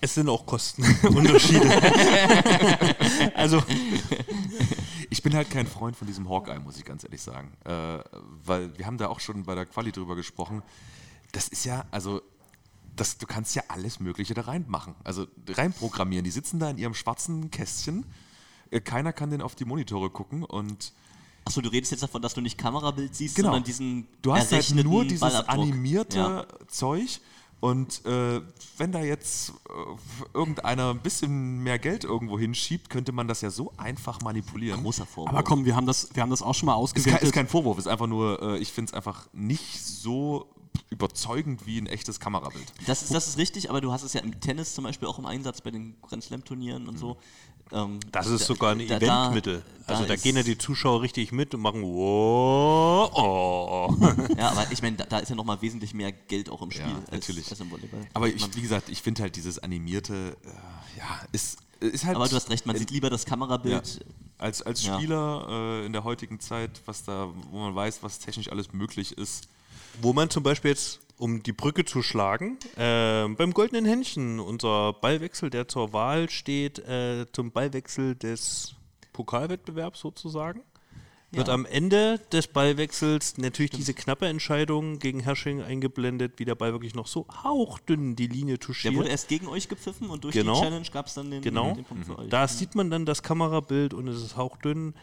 es 0.00 0.14
sind 0.14 0.28
auch 0.28 0.44
Kostenunterschiede. 0.44 1.68
also, 3.34 3.62
Ich 5.16 5.22
bin 5.22 5.34
halt 5.34 5.48
kein 5.50 5.66
Freund 5.66 5.96
von 5.96 6.06
diesem 6.06 6.28
Hawkeye, 6.28 6.58
muss 6.58 6.76
ich 6.76 6.84
ganz 6.84 7.02
ehrlich 7.02 7.22
sagen. 7.22 7.56
Äh, 7.64 8.00
weil 8.44 8.76
wir 8.78 8.84
haben 8.86 8.98
da 8.98 9.08
auch 9.08 9.18
schon 9.20 9.44
bei 9.44 9.54
der 9.54 9.64
Quali 9.64 9.90
drüber 9.90 10.14
gesprochen. 10.14 10.62
Das 11.32 11.48
ist 11.48 11.64
ja, 11.64 11.86
also, 11.90 12.20
das, 12.94 13.16
du 13.16 13.26
kannst 13.26 13.54
ja 13.54 13.62
alles 13.68 13.98
Mögliche 13.98 14.34
da 14.34 14.42
reinmachen. 14.42 14.94
Also 15.04 15.26
reinprogrammieren. 15.48 16.22
Die 16.24 16.30
sitzen 16.30 16.58
da 16.58 16.68
in 16.68 16.76
ihrem 16.76 16.92
schwarzen 16.92 17.50
Kästchen. 17.50 18.04
Äh, 18.70 18.80
Keiner 18.80 19.14
kann 19.14 19.30
denn 19.30 19.40
auf 19.40 19.54
die 19.54 19.64
Monitore 19.64 20.10
gucken 20.10 20.42
und 20.44 20.92
Achso, 21.46 21.60
du 21.60 21.68
redest 21.70 21.92
jetzt 21.92 22.02
davon, 22.02 22.20
dass 22.20 22.34
du 22.34 22.40
nicht 22.40 22.58
Kamerabild 22.58 23.14
siehst, 23.14 23.36
Genau. 23.36 23.48
sondern 23.48 23.64
diesen 23.64 24.06
Du 24.20 24.34
hast 24.34 24.50
halt 24.52 24.68
nur 24.84 25.04
dieses 25.04 25.20
Ballabdruck. 25.20 25.54
animierte 25.54 26.18
Ja. 26.18 26.46
Zeug. 26.66 27.20
Und 27.60 28.04
äh, 28.04 28.42
wenn 28.76 28.92
da 28.92 29.00
jetzt 29.00 29.50
äh, 29.68 30.34
irgendeiner 30.34 30.90
ein 30.90 31.00
bisschen 31.00 31.62
mehr 31.62 31.78
Geld 31.78 32.04
irgendwo 32.04 32.38
hinschiebt, 32.38 32.90
könnte 32.90 33.12
man 33.12 33.28
das 33.28 33.40
ja 33.40 33.50
so 33.50 33.72
einfach 33.76 34.20
manipulieren. 34.20 34.82
Großer 34.82 35.06
Vorwurf. 35.06 35.30
Aber 35.30 35.42
komm, 35.42 35.64
wir 35.64 35.74
haben 35.74 35.86
das, 35.86 36.08
wir 36.14 36.22
haben 36.22 36.30
das 36.30 36.42
auch 36.42 36.54
schon 36.54 36.66
mal 36.66 36.74
Ist 36.74 36.94
kein, 36.94 37.00
ausgewertet. 37.02 37.22
ist 37.22 37.32
kein 37.32 37.48
Vorwurf, 37.48 37.78
ist 37.78 37.88
einfach 37.88 38.06
nur, 38.06 38.42
äh, 38.42 38.58
ich 38.58 38.72
finde 38.72 38.90
es 38.90 38.94
einfach 38.94 39.26
nicht 39.32 39.82
so 39.82 40.48
überzeugend 40.90 41.66
wie 41.66 41.78
ein 41.78 41.86
echtes 41.86 42.20
Kamerabild. 42.20 42.72
Das 42.86 43.02
ist, 43.02 43.14
das 43.14 43.26
ist 43.26 43.38
richtig, 43.38 43.70
aber 43.70 43.80
du 43.80 43.90
hast 43.92 44.02
es 44.02 44.12
ja 44.12 44.20
im 44.20 44.38
Tennis 44.40 44.74
zum 44.74 44.84
Beispiel 44.84 45.08
auch 45.08 45.18
im 45.18 45.26
Einsatz 45.26 45.60
bei 45.60 45.70
den 45.70 46.00
Grand 46.02 46.22
Slam-Turnieren 46.22 46.88
und 46.88 46.98
so. 46.98 47.16
Ähm, 47.72 47.98
das 48.12 48.26
ist 48.28 48.42
da- 48.42 48.46
sogar 48.46 48.72
ein 48.72 48.86
da- 48.86 48.96
Eventmittel. 48.98 49.62
da 49.86 49.94
also 49.94 50.06
da 50.06 50.14
gehen 50.16 50.36
ja 50.36 50.42
die 50.44 50.56
Zuschauer 50.56 51.02
richtig 51.02 51.32
mit 51.32 51.52
und 51.54 51.60
machen 51.62 51.82
wow, 51.82 53.10
oh. 53.12 53.96
Ja, 54.38 54.50
aber 54.50 54.66
ich 54.70 54.82
meine, 54.82 54.96
da, 54.96 55.18
ist 55.18 55.28
ja 55.30 55.34
nochmal 55.34 55.60
wesentlich 55.62 55.94
mehr 55.94 56.12
Geld 56.12 56.48
auch 56.50 56.62
im 56.62 56.70
Spiel 56.70 56.86
Ja, 56.86 56.94
als, 56.96 57.10
natürlich. 57.10 57.50
als 57.50 57.60
im 57.60 57.70
Volleyball. 57.70 58.06
Aber 58.14 58.28
ich, 58.28 58.54
wie 58.56 58.60
gesagt, 58.62 58.88
ich 58.88 59.02
finde 59.02 59.22
halt 59.22 59.36
dieses 59.36 59.58
animierte, 59.58 60.36
äh, 60.44 60.98
ja, 60.98 61.20
ist, 61.32 61.58
ist 61.80 62.04
halt. 62.04 62.16
aber 62.16 62.28
du 62.28 62.36
hast 62.36 62.50
recht, 62.50 62.66
man 62.66 62.76
in- 62.76 62.80
sieht 62.80 62.90
lieber 62.90 63.10
das 63.10 63.24
ja, 63.24 63.30
Kamerabild. 63.30 64.04
als, 64.38 64.62
als 64.62 64.84
Ja. 64.84 64.96
Spieler 64.96 65.46
äh, 65.82 65.86
in 65.86 65.92
der 65.92 66.04
heutigen 66.04 66.40
Zeit, 66.40 66.80
was 66.86 67.04
da, 67.04 67.28
wo 67.50 67.58
man 67.58 67.74
weiß, 67.74 67.98
was 68.02 68.18
technisch 68.18 68.50
alles 68.50 68.72
möglich 68.72 69.16
ist. 69.18 69.48
Wo 70.02 70.12
man 70.12 70.28
zum 70.30 70.42
Beispiel 70.42 70.70
jetzt, 70.72 71.00
um 71.18 71.42
die 71.42 71.52
Brücke 71.52 71.84
zu 71.84 72.02
schlagen, 72.02 72.58
äh, 72.76 73.26
beim 73.28 73.52
Goldenen 73.54 73.84
Händchen, 73.84 74.38
unser 74.40 74.92
Ballwechsel, 74.94 75.50
der 75.50 75.66
zur 75.68 75.92
Wahl 75.92 76.28
steht, 76.30 76.78
äh, 76.80 77.26
zum 77.32 77.52
Ballwechsel 77.52 78.14
des 78.16 78.74
Pokalwettbewerbs 79.12 80.00
sozusagen, 80.00 80.62
wird 81.32 81.48
Ja. 81.48 81.54
am 81.54 81.64
Ende 81.66 82.18
des 82.32 82.46
Ballwechsels 82.48 83.36
natürlich 83.38 83.70
diese 83.72 83.94
knappe 83.94 84.26
Entscheidung 84.26 84.98
gegen 84.98 85.20
Hersching 85.20 85.60
eingeblendet, 85.62 86.34
wie 86.38 86.44
der 86.44 86.54
Ball 86.54 86.72
wirklich 86.72 86.94
noch 86.94 87.06
so 87.06 87.26
hauchdünn 87.42 88.14
die 88.14 88.26
Linie 88.28 88.54
Der 88.58 88.60
touchiert. 88.66 88.94
wurde 88.94 89.08
erst 89.08 89.28
gegen 89.28 89.48
euch 89.48 89.68
gepfiffen 89.68 90.08
und 90.10 90.22
durch 90.24 90.34
Genau. 90.34 90.54
die 90.54 90.60
Challenge 90.60 90.86
gab 90.92 91.06
es 91.06 91.14
dann 91.14 91.30
den, 91.30 91.42
Genau. 91.42 91.74
den 91.74 91.84
Punkt 91.84 92.06
für 92.06 92.18
euch. 92.18 92.28
Da 92.28 92.46
sieht 92.46 92.74
man 92.74 92.90
dann 92.90 93.06
das 93.06 93.22
Kamerabild 93.22 93.92
und 93.94 94.06
es 94.08 94.22
ist 94.22 94.36
hauchdünn. 94.36 94.94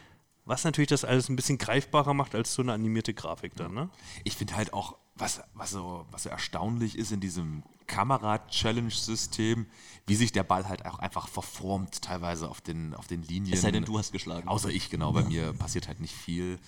Was 0.45 0.63
natürlich 0.65 0.89
das 0.89 1.05
alles 1.05 1.29
ein 1.29 1.35
bisschen 1.37 1.57
greifbarer 1.57 2.13
macht 2.13 2.35
als 2.35 2.53
so 2.53 2.61
eine 2.61 2.73
animierte 2.73 3.13
Grafik 3.13 3.55
dann, 3.55 3.73
ne? 3.73 3.89
Ich 4.25 4.35
finde 4.35 4.55
halt 4.57 4.73
auch, 4.73 4.95
was, 5.15 5.41
was, 5.53 5.71
so, 5.71 6.05
was 6.11 6.23
so 6.23 6.29
erstaunlich 6.29 6.97
ist 6.97 7.11
in 7.11 7.19
diesem 7.19 7.63
Kamera-Challenge-System, 7.87 9.67
wie 10.07 10.15
sich 10.15 10.31
der 10.31 10.43
Ball 10.43 10.67
halt 10.67 10.85
auch 10.85 10.99
einfach 10.99 11.27
verformt, 11.27 12.01
teilweise 12.01 12.49
auf 12.49 12.61
den, 12.61 12.93
auf 12.95 13.07
den 13.07 13.23
Linien. 13.23 13.53
Es 13.53 13.61
sei 13.61 13.71
denn, 13.71 13.85
du 13.85 13.97
hast 13.97 14.11
geschlagen. 14.11 14.47
Außer 14.47 14.69
ich, 14.69 14.89
genau. 14.89 15.11
Bei 15.11 15.23
mir 15.23 15.53
passiert 15.53 15.87
halt 15.87 15.99
nicht 15.99 16.15
viel. 16.15 16.59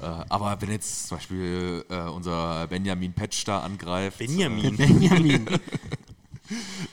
Äh, 0.00 0.04
aber 0.04 0.60
wenn 0.60 0.70
jetzt 0.70 1.08
zum 1.08 1.16
Beispiel 1.16 1.84
äh, 1.88 2.02
unser 2.02 2.66
Benjamin 2.68 3.12
Petsch 3.12 3.46
da 3.46 3.60
angreift. 3.60 4.18
Benjamin. 4.18 4.76
Benjamin. 4.76 5.46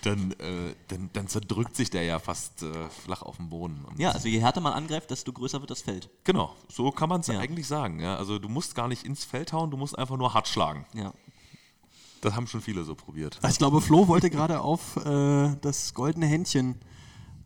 Dann, 0.02 0.32
äh, 0.34 0.74
dann, 0.88 1.10
dann 1.14 1.28
zerdrückt 1.28 1.76
sich 1.76 1.90
der 1.90 2.04
ja 2.04 2.20
fast 2.20 2.64
äh, 2.64 2.90
flach 3.04 3.22
auf 3.22 3.38
dem 3.38 3.50
Boden. 3.50 3.84
Und 3.86 4.00
Ja, 4.00 4.12
also 4.12 4.28
je 4.28 4.40
härter 4.40 4.62
man 4.62 4.74
angreift, 4.74 5.10
desto 5.12 5.32
größer 5.34 5.60
wird 5.62 5.72
das 5.72 5.82
Feld. 5.82 6.10
Genau, 6.24 6.56
so 6.70 6.92
kann 6.92 7.10
man 7.10 7.22
es 7.22 7.28
Ja. 7.28 7.40
eigentlich 7.40 7.68
sagen. 7.68 8.00
Ja? 8.00 8.16
Also 8.18 8.40
du 8.40 8.50
musst 8.50 8.76
gar 8.76 8.88
nicht 8.88 9.04
ins 9.06 9.24
Feld 9.24 9.54
hauen, 9.54 9.72
du 9.72 9.78
musst 9.78 9.98
einfach 9.98 10.18
nur 10.18 10.34
hart 10.34 10.48
schlagen. 10.48 10.86
Ja. 10.94 11.14
Das 12.22 12.36
haben 12.36 12.48
schon 12.48 12.62
viele 12.62 12.84
so 12.84 12.96
probiert. 12.96 13.40
Ich 13.48 13.58
glaube, 13.58 13.82
Flo 13.82 14.08
wollte 14.08 14.30
gerade 14.30 14.60
auf 14.62 14.98
äh, 15.06 15.56
das 15.62 15.94
goldene 15.94 16.26
Händchen 16.26 16.76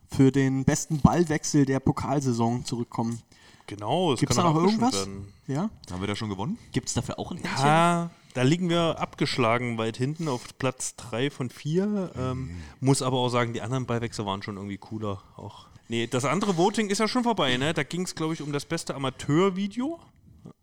für 0.10 0.32
den 0.32 0.64
besten 0.64 1.02
Ballwechsel 1.02 1.66
der 1.66 1.80
Pokalsaison 1.80 2.64
zurückkommen. 2.66 3.22
Genau, 3.68 4.14
es 4.14 4.20
Gibt 4.20 4.32
es 4.32 4.38
kann 4.38 4.46
da 4.46 4.52
noch 4.54 4.60
irgendwas? 4.60 4.94
werden. 4.94 5.32
Ja? 5.48 5.70
Haben 5.92 6.00
wir 6.02 6.08
da 6.08 6.16
schon 6.16 6.30
gewonnen? 6.30 6.58
Gibt 6.72 6.88
es 6.88 6.96
dafür 6.96 7.20
auch 7.20 7.30
ein 7.32 7.38
Händchen? 7.38 7.66
Ja, 7.68 8.10
da 8.34 8.44
liegen 8.44 8.70
wir 8.70 9.00
abgeschlagen 9.00 9.78
weit 9.78 9.98
hinten 9.98 10.28
auf 10.28 10.58
Platz 10.58 10.96
3 10.96 11.32
von 11.32 11.50
4. 11.50 12.12
Ähm, 12.18 12.62
muss 12.80 13.02
aber 13.02 13.18
auch 13.18 13.30
sagen, 13.30 13.54
die 13.54 13.62
anderen 13.62 13.86
Ballwechsel 13.86 14.26
waren 14.26 14.44
schon 14.44 14.58
irgendwie 14.58 14.78
cooler. 14.78 15.22
Auch. 15.36 15.68
Nee, 15.88 16.08
das 16.08 16.26
andere 16.26 16.56
Voting 16.58 16.90
ist 16.90 17.00
ja 17.00 17.08
schon 17.08 17.24
vorbei, 17.24 17.58
ne? 17.58 17.74
Da 17.74 17.84
ging 17.84 18.04
es, 18.04 18.14
glaube 18.14 18.36
ich, 18.36 18.42
um 18.42 18.52
das 18.52 18.66
beste 18.66 18.94
Amateurvideo. 18.94 20.00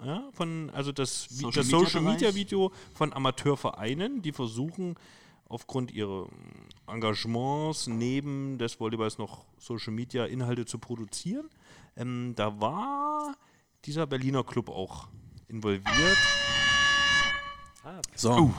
Ja, 0.05 0.29
von, 0.33 0.71
also 0.71 0.93
das, 0.93 1.25
Social 1.25 1.53
das 1.53 1.67
Media 1.67 1.79
Social 1.79 2.03
Bereich. 2.03 2.15
Media 2.15 2.35
Video 2.35 2.73
von 2.95 3.13
Amateurvereinen, 3.13 4.23
die 4.23 4.33
versuchen, 4.33 4.95
aufgrund 5.49 5.93
ihrer 5.93 6.29
Engagements 6.87 7.87
neben 7.87 8.59
des 8.59 8.81
Volleyballs 8.81 9.19
noch 9.19 9.45
Social 9.59 9.93
Media 9.93 10.25
Inhalte 10.25 10.65
zu 10.65 10.79
produzieren. 10.79 11.49
Ähm, 11.97 12.35
da 12.37 12.61
war 12.61 13.37
dieser 13.85 14.07
Berliner 14.07 14.45
Club 14.45 14.69
auch 14.69 15.09
involviert. 15.49 16.19
So, 18.15 18.53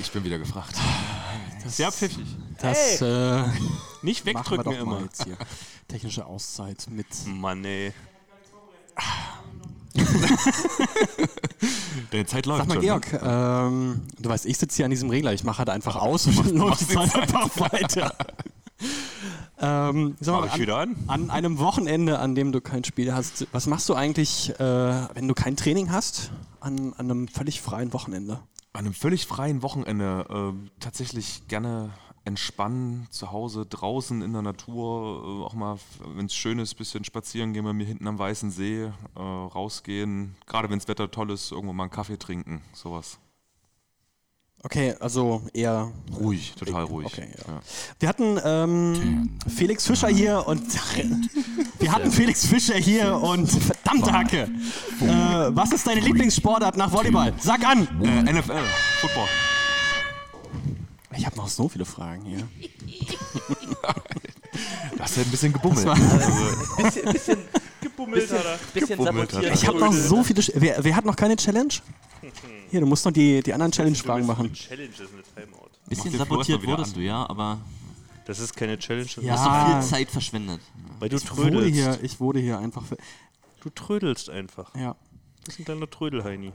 Ich 0.00 0.10
bin 0.10 0.24
wieder 0.24 0.38
gefragt. 0.38 0.74
Sehr 1.66 1.90
pfiffig. 1.90 2.26
das 2.60 3.00
äh, 3.00 3.42
Nicht 4.02 4.26
wegdrücken 4.26 4.72
immer. 4.72 5.00
jetzt 5.00 5.24
hier. 5.24 5.36
Technische 5.88 6.26
Auszeit 6.26 6.86
mit. 6.90 7.06
Mann, 7.26 7.64
ey. 7.64 7.92
Deine 12.10 12.26
Zeit 12.26 12.46
läuft 12.46 12.60
Sag 12.60 12.68
mal, 12.68 12.74
schon. 12.74 12.82
Georg, 12.82 13.12
ähm, 13.22 14.02
du 14.18 14.28
weißt, 14.28 14.46
ich 14.46 14.58
sitze 14.58 14.76
hier 14.76 14.84
an 14.84 14.90
diesem 14.90 15.08
Regler, 15.10 15.32
ich 15.32 15.44
mache 15.44 15.58
halt 15.58 15.70
einfach 15.70 15.96
aus 15.96 16.26
und 16.26 16.38
dann 16.38 16.56
läuft 16.56 16.82
die 16.82 16.88
Zeit 16.88 17.14
einfach 17.14 17.48
weiter. 17.58 18.14
ähm, 19.58 20.16
sag 20.20 20.34
mal, 20.34 20.40
Mach 20.40 20.46
ich 20.48 20.52
an, 20.54 20.60
wieder 20.60 20.76
an. 20.78 20.96
an 21.06 21.30
einem 21.30 21.58
Wochenende, 21.58 22.18
an 22.18 22.34
dem 22.34 22.52
du 22.52 22.60
kein 22.60 22.84
Spiel 22.84 23.14
hast, 23.14 23.46
was 23.52 23.66
machst 23.66 23.88
du 23.88 23.94
eigentlich, 23.94 24.50
äh, 24.60 25.14
wenn 25.14 25.28
du 25.28 25.34
kein 25.34 25.56
Training 25.56 25.90
hast, 25.90 26.30
an, 26.60 26.92
an 26.98 27.10
einem 27.10 27.28
völlig 27.28 27.60
freien 27.62 27.92
Wochenende? 27.92 28.40
An 28.76 28.84
einem 28.84 28.92
völlig 28.92 29.26
freien 29.26 29.62
Wochenende 29.62 30.26
äh, 30.28 30.68
tatsächlich 30.80 31.48
gerne 31.48 31.94
entspannen, 32.26 33.06
zu 33.10 33.32
Hause, 33.32 33.64
draußen 33.64 34.20
in 34.20 34.34
der 34.34 34.42
Natur, 34.42 35.24
äh, 35.24 35.44
auch 35.46 35.54
mal, 35.54 35.78
wenn 36.14 36.26
es 36.26 36.34
schön 36.34 36.58
ist, 36.58 36.74
bisschen 36.74 37.02
spazieren 37.02 37.54
gehen 37.54 37.64
bei 37.64 37.72
mir 37.72 37.86
hinten 37.86 38.06
am 38.06 38.18
Weißen 38.18 38.50
See, 38.50 38.82
äh, 38.82 38.92
rausgehen, 39.18 40.36
gerade 40.44 40.68
wenn 40.68 40.78
das 40.78 40.88
Wetter 40.88 41.10
toll 41.10 41.30
ist, 41.30 41.52
irgendwo 41.52 41.72
mal 41.72 41.84
einen 41.84 41.90
Kaffee 41.90 42.18
trinken, 42.18 42.60
sowas. 42.74 43.18
Okay, 44.66 44.96
also 44.98 45.42
eher. 45.54 45.92
Ruhig, 46.18 46.52
total 46.58 46.82
ruhig. 46.82 47.06
Okay, 47.06 47.28
ja. 47.38 47.52
Ja. 47.52 47.60
Wir 48.00 48.08
hatten 48.08 48.40
ähm, 48.44 49.30
Felix 49.46 49.86
Fischer 49.86 50.08
hier 50.08 50.44
und 50.44 50.60
wir 51.78 51.92
hatten 51.92 52.10
Felix 52.10 52.44
Fischer 52.44 52.74
hier 52.74 53.14
und 53.14 53.46
verdammte 53.46 54.12
Hacke. 54.12 54.48
Äh, 55.00 55.06
was 55.54 55.70
ist 55.70 55.86
deine 55.86 56.00
Lieblingssportart 56.00 56.76
nach 56.76 56.90
Volleyball? 56.90 57.32
Sag 57.38 57.64
an! 57.64 57.86
Äh, 58.02 58.32
NFL, 58.32 58.58
Football. 59.00 59.28
Ich 61.16 61.24
habe 61.24 61.36
noch 61.36 61.46
so 61.46 61.68
viele 61.68 61.84
Fragen 61.84 62.24
hier. 62.24 62.48
Du 64.96 64.98
hast 64.98 65.16
ja 65.16 65.22
ein 65.22 65.30
bisschen 65.30 65.52
gebummelt. 65.52 65.86
Bisschen, 66.76 67.12
bisschen 67.12 67.38
gebummelt 67.80 68.30
er. 68.32 68.58
Bisschen 68.74 68.98
Gebummelt. 68.98 69.32
Ich 69.54 69.66
habe 69.66 69.78
noch 69.78 69.92
so 69.92 70.24
viele. 70.24 70.42
Wer, 70.54 70.82
wer 70.82 70.96
hat 70.96 71.04
noch 71.04 71.14
keine 71.16 71.36
Challenge? 71.36 71.72
Hier, 72.70 72.80
du 72.80 72.86
musst 72.86 73.04
noch 73.04 73.12
die, 73.12 73.42
die 73.42 73.52
anderen 73.52 73.72
Challenge-Fragen 73.72 74.26
machen. 74.26 74.52
Challenge 74.52 74.88
ist 74.88 75.00
eine 75.00 75.22
Timeout. 75.22 75.70
Bisschen 75.88 76.06
erst 76.06 76.18
mal 76.18 76.24
sabotiert 76.26 76.66
wurdest 76.66 76.94
an. 76.94 77.00
du, 77.00 77.06
ja, 77.06 77.28
aber 77.28 77.58
Das 78.24 78.38
ist 78.40 78.56
keine 78.56 78.78
Challenge, 78.78 79.06
das 79.06 79.24
Ja. 79.24 79.34
ist 79.34 79.40
hast 79.40 79.68
du 79.68 79.72
viel 79.80 79.90
Zeit 79.90 80.10
verschwendet. 80.10 80.60
weil 80.98 81.08
du 81.08 81.16
Ich 81.16 81.30
wurde 81.36 81.50
trödelst. 81.50 81.74
hier, 81.74 81.98
ich 82.02 82.18
wurde 82.20 82.40
hier 82.40 82.58
einfach. 82.58 82.84
Für, 82.84 82.96
Du 83.60 83.70
trödelst 83.70 84.30
einfach. 84.30 84.74
ja. 84.74 84.96
Das 85.44 85.54
ist 85.54 85.60
ein 85.60 85.64
kleiner 85.64 85.88
Trödelheini. 85.88 86.52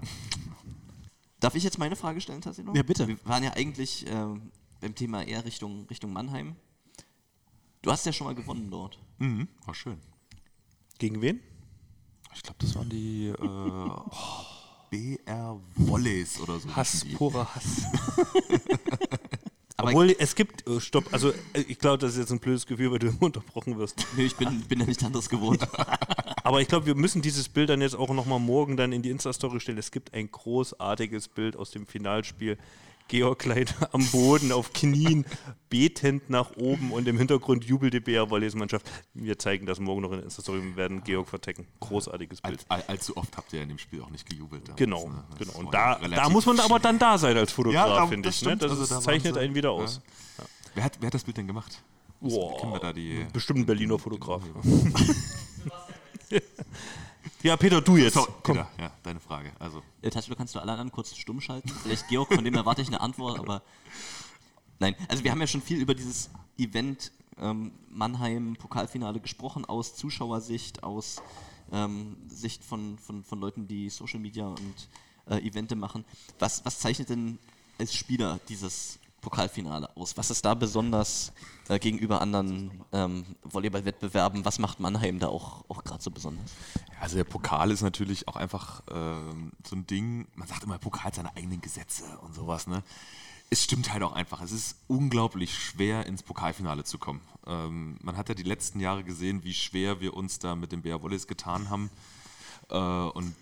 Darf 1.40 1.56
ich 1.56 1.64
jetzt 1.64 1.78
meine 1.80 1.96
Frage 1.96 2.20
stellen, 2.20 2.42
Tassilo? 2.42 2.74
Ja, 2.76 2.84
bitte. 2.84 3.08
Wir 3.08 3.18
waren 3.24 3.42
ja 3.44 3.52
eigentlich 3.54 4.06
ähm, 4.10 4.52
beim 4.82 4.94
Thema 4.96 5.24
eher 5.24 5.46
Richtung, 5.46 5.86
Richtung 5.90 6.12
Mannheim. 6.12 6.58
Du 7.82 7.90
hast 7.92 8.06
ja 8.06 8.12
schon 8.12 8.28
mal 8.28 8.36
gewonnen 8.36 8.70
dort. 8.70 9.00
Mhm, 9.20 9.48
war 9.66 9.74
schön. 9.74 9.98
Gegen 11.00 11.22
wen? 11.22 11.40
Ich 12.36 12.44
glaube, 12.44 12.58
das 12.60 12.76
waren 12.76 12.90
die 12.90 13.28
äh, 13.28 13.36
oh, 13.42 14.06
BR 14.92 15.58
Volleys 15.76 16.40
oder 16.42 16.60
so. 16.60 16.76
Hass, 16.76 17.06
purer 17.16 17.48
Hass. 17.56 17.84
Obwohl, 19.78 20.14
es 20.20 20.36
gibt, 20.36 20.68
äh, 20.68 20.82
stopp, 20.82 21.06
also 21.14 21.30
äh, 21.54 21.62
ich 21.68 21.80
glaube, 21.80 21.98
das 21.98 22.12
ist 22.12 22.20
jetzt 22.20 22.32
ein 22.32 22.40
blödes 22.40 22.68
Gefühl, 22.68 22.92
weil 22.92 23.00
du 23.00 23.08
immer 23.08 23.24
unterbrochen 23.24 23.78
wirst. 23.80 24.06
Nee, 24.18 24.26
ich 24.26 24.36
bin, 24.36 24.62
bin 24.68 24.82
ja 24.82 24.86
nicht 24.86 25.02
anders 25.04 25.30
gewohnt. 25.30 25.66
Aber 26.44 26.62
ich 26.62 26.68
glaube, 26.68 26.86
wir 26.86 26.96
müssen 26.96 27.22
dieses 27.22 27.48
Bild 27.48 27.70
dann 27.70 27.82
jetzt 27.82 27.96
auch 27.96 28.10
nochmal 28.10 28.40
morgen 28.40 28.76
dann 28.76 28.92
in 28.92 29.02
die 29.02 29.10
Insta-Story 29.10 29.62
stellen. 29.62 29.78
Es 29.78 29.92
gibt 29.92 30.14
ein 30.14 30.30
großartiges 30.30 31.30
Bild 31.30 31.56
aus 31.56 31.72
dem 31.72 31.88
Finalspiel. 31.88 32.58
Georg 33.08 33.40
Klein 33.40 33.66
am 33.92 34.06
Boden, 34.08 34.52
auf 34.52 34.72
Knien, 34.74 35.26
betend 35.70 36.30
nach 36.30 36.52
oben 36.58 36.92
und 36.92 37.08
im 37.08 37.18
Hintergrund 37.18 37.64
jubelt 37.66 37.94
die 37.94 38.00
BR 38.00 38.30
Volleys 38.30 38.56
Mannschaft. 38.56 38.90
Wir 39.14 39.38
zeigen 39.38 39.66
das 39.66 39.80
morgen 39.80 40.02
noch 40.02 40.12
in 40.12 40.20
Insta-Story 40.24 40.60
und 40.60 40.76
werden 40.78 41.04
Georg 41.04 41.28
vertecken. 41.28 41.68
Großartiges 41.82 42.42
Bild. 42.42 42.66
All, 42.70 42.78
all, 42.80 42.84
allzu 42.88 43.18
oft 43.18 43.36
habt 43.38 43.52
ihr 43.54 43.62
in 43.62 43.70
dem 43.70 43.78
Spiel 43.78 44.02
auch 44.02 44.10
nicht 44.10 44.30
gejubelt. 44.30 44.64
damals, 44.64 44.78
Genau, 44.78 45.10
ne? 45.10 45.24
Genau. 45.38 45.54
Und 45.60 45.74
da, 45.74 45.96
da 46.00 46.30
muss 46.30 46.46
man 46.46 46.60
aber 46.60 46.80
dann 46.80 46.98
da 47.00 47.18
sein 47.18 47.36
als 47.38 47.52
Ja, 47.52 47.56
Fotograf, 47.56 47.88
da- 47.88 48.08
finde 48.08 48.30
ich. 48.30 48.42
Ne? 48.44 48.58
Das 48.58 48.72
Also 48.72 48.86
da 48.96 49.02
zeichnet 49.02 49.34
sie- 49.34 49.40
einen 49.40 49.56
wieder 49.56 49.70
ja. 49.70 49.76
aus. 49.84 50.02
Wer 50.74 50.84
hat, 50.86 50.94
wer 51.00 51.08
hat 51.08 51.14
das 51.14 51.24
Bild 51.24 51.38
denn 51.38 51.48
gemacht? 51.48 51.82
Wow. 52.22 52.80
Wir. 52.94 53.26
Bestimmt 53.34 53.60
ein 53.60 53.66
Berliner 53.66 53.98
Fotograf. 54.00 54.42
Ja, 57.44 57.58
Peter, 57.58 57.82
du 57.82 57.98
jetzt. 57.98 58.14
So, 58.14 58.26
Peter, 58.44 58.70
ja, 58.80 58.92
deine 59.04 59.20
Frage. 59.20 59.52
Also, 59.60 59.82
Äh, 60.02 60.10
Tassilo, 60.10 60.36
kannst 60.36 60.56
du 60.56 60.60
alle 60.60 60.72
anderen 60.72 60.92
kurz 60.92 61.16
stumm 61.16 61.42
schalten? 61.42 61.70
Vielleicht 61.84 62.08
Georg, 62.08 62.34
von 62.34 62.44
dem 62.44 62.54
erwarte 62.54 62.82
ich 62.82 62.88
eine 62.88 63.02
Antwort, 63.02 63.40
aber 63.40 63.62
nein. 64.80 64.96
Also 65.08 65.24
wir 65.24 65.32
haben 65.32 65.42
ja 65.42 65.48
schon 65.48 65.62
viel 65.62 65.80
über 65.80 65.94
dieses 65.94 66.30
Event 66.58 67.12
ähm, 67.40 67.72
Mannheim 67.90 68.56
Pokalfinale 68.58 69.20
gesprochen, 69.20 69.66
aus 69.66 69.96
Zuschauersicht, 69.96 70.84
aus 70.84 71.22
ähm, 71.72 72.18
Sicht 72.28 72.64
von, 72.64 72.98
von, 72.98 73.24
von 73.24 73.40
Leuten, 73.40 73.68
die 73.68 73.90
Social 73.90 74.20
Media 74.20 74.48
und 74.48 74.90
äh, 75.30 75.38
Evente 75.40 75.76
machen. 75.76 76.06
Was, 76.40 76.66
was 76.66 76.80
zeichnet 76.80 77.10
denn 77.10 77.40
als 77.80 77.96
Spieler 77.96 78.40
dieses 78.50 79.00
Pokalfinale 79.22 79.96
aus? 79.96 80.18
Was 80.18 80.32
ist 80.32 80.44
da 80.44 80.54
besonders 80.54 81.32
äh, 81.70 81.80
gegenüber 81.80 82.22
anderen 82.22 82.84
ähm, 82.92 83.26
Volleyball-Wettbewerben? 83.44 84.44
Was 84.46 84.60
macht 84.60 84.80
Mannheim 84.80 85.20
da 85.20 85.28
auch, 85.28 85.64
auch 85.70 85.84
gerade 85.84 86.02
so 86.02 86.12
besonders? 86.12 86.52
also 87.02 87.16
der 87.16 87.24
Pokal 87.24 87.72
ist 87.72 87.82
natürlich 87.82 88.28
auch 88.28 88.36
einfach 88.36 88.84
ähm, 88.92 89.52
so 89.68 89.76
ein 89.76 89.88
Ding. 89.88 90.28
Man 90.36 90.48
sagt 90.48 90.64
immer, 90.64 90.78
Pokal 90.78 91.06
hat 91.06 91.16
seine 91.16 91.36
eigenen 91.36 91.60
Gesetze 91.60 92.04
und 92.20 92.36
sowas, 92.36 92.68
ne? 92.68 92.84
Es 93.50 93.64
stimmt 93.64 93.92
halt 93.92 94.04
auch 94.04 94.14
einfach. 94.14 94.42
Es 94.42 94.52
ist 94.52 94.78
unglaublich 94.88 95.58
schwer, 95.58 96.06
ins 96.06 96.24
Pokalfinale 96.24 96.86
zu 96.86 97.00
kommen. 97.00 97.20
Ähm, 97.48 97.98
man 98.02 98.16
hat 98.16 98.30
ja 98.30 98.36
die 98.36 98.44
letzten 98.44 98.80
Jahre 98.80 99.04
gesehen, 99.04 99.44
wie 99.44 99.54
schwer 99.54 100.00
wir 100.00 100.14
uns 100.14 100.40
da 100.40 100.56
mit 100.56 100.72
dem 100.72 100.84
Bär 100.84 101.04
Wallis 101.04 101.28
getan 101.28 101.70
haben. 101.70 101.90
Äh, 102.70 102.78
und 102.78 103.36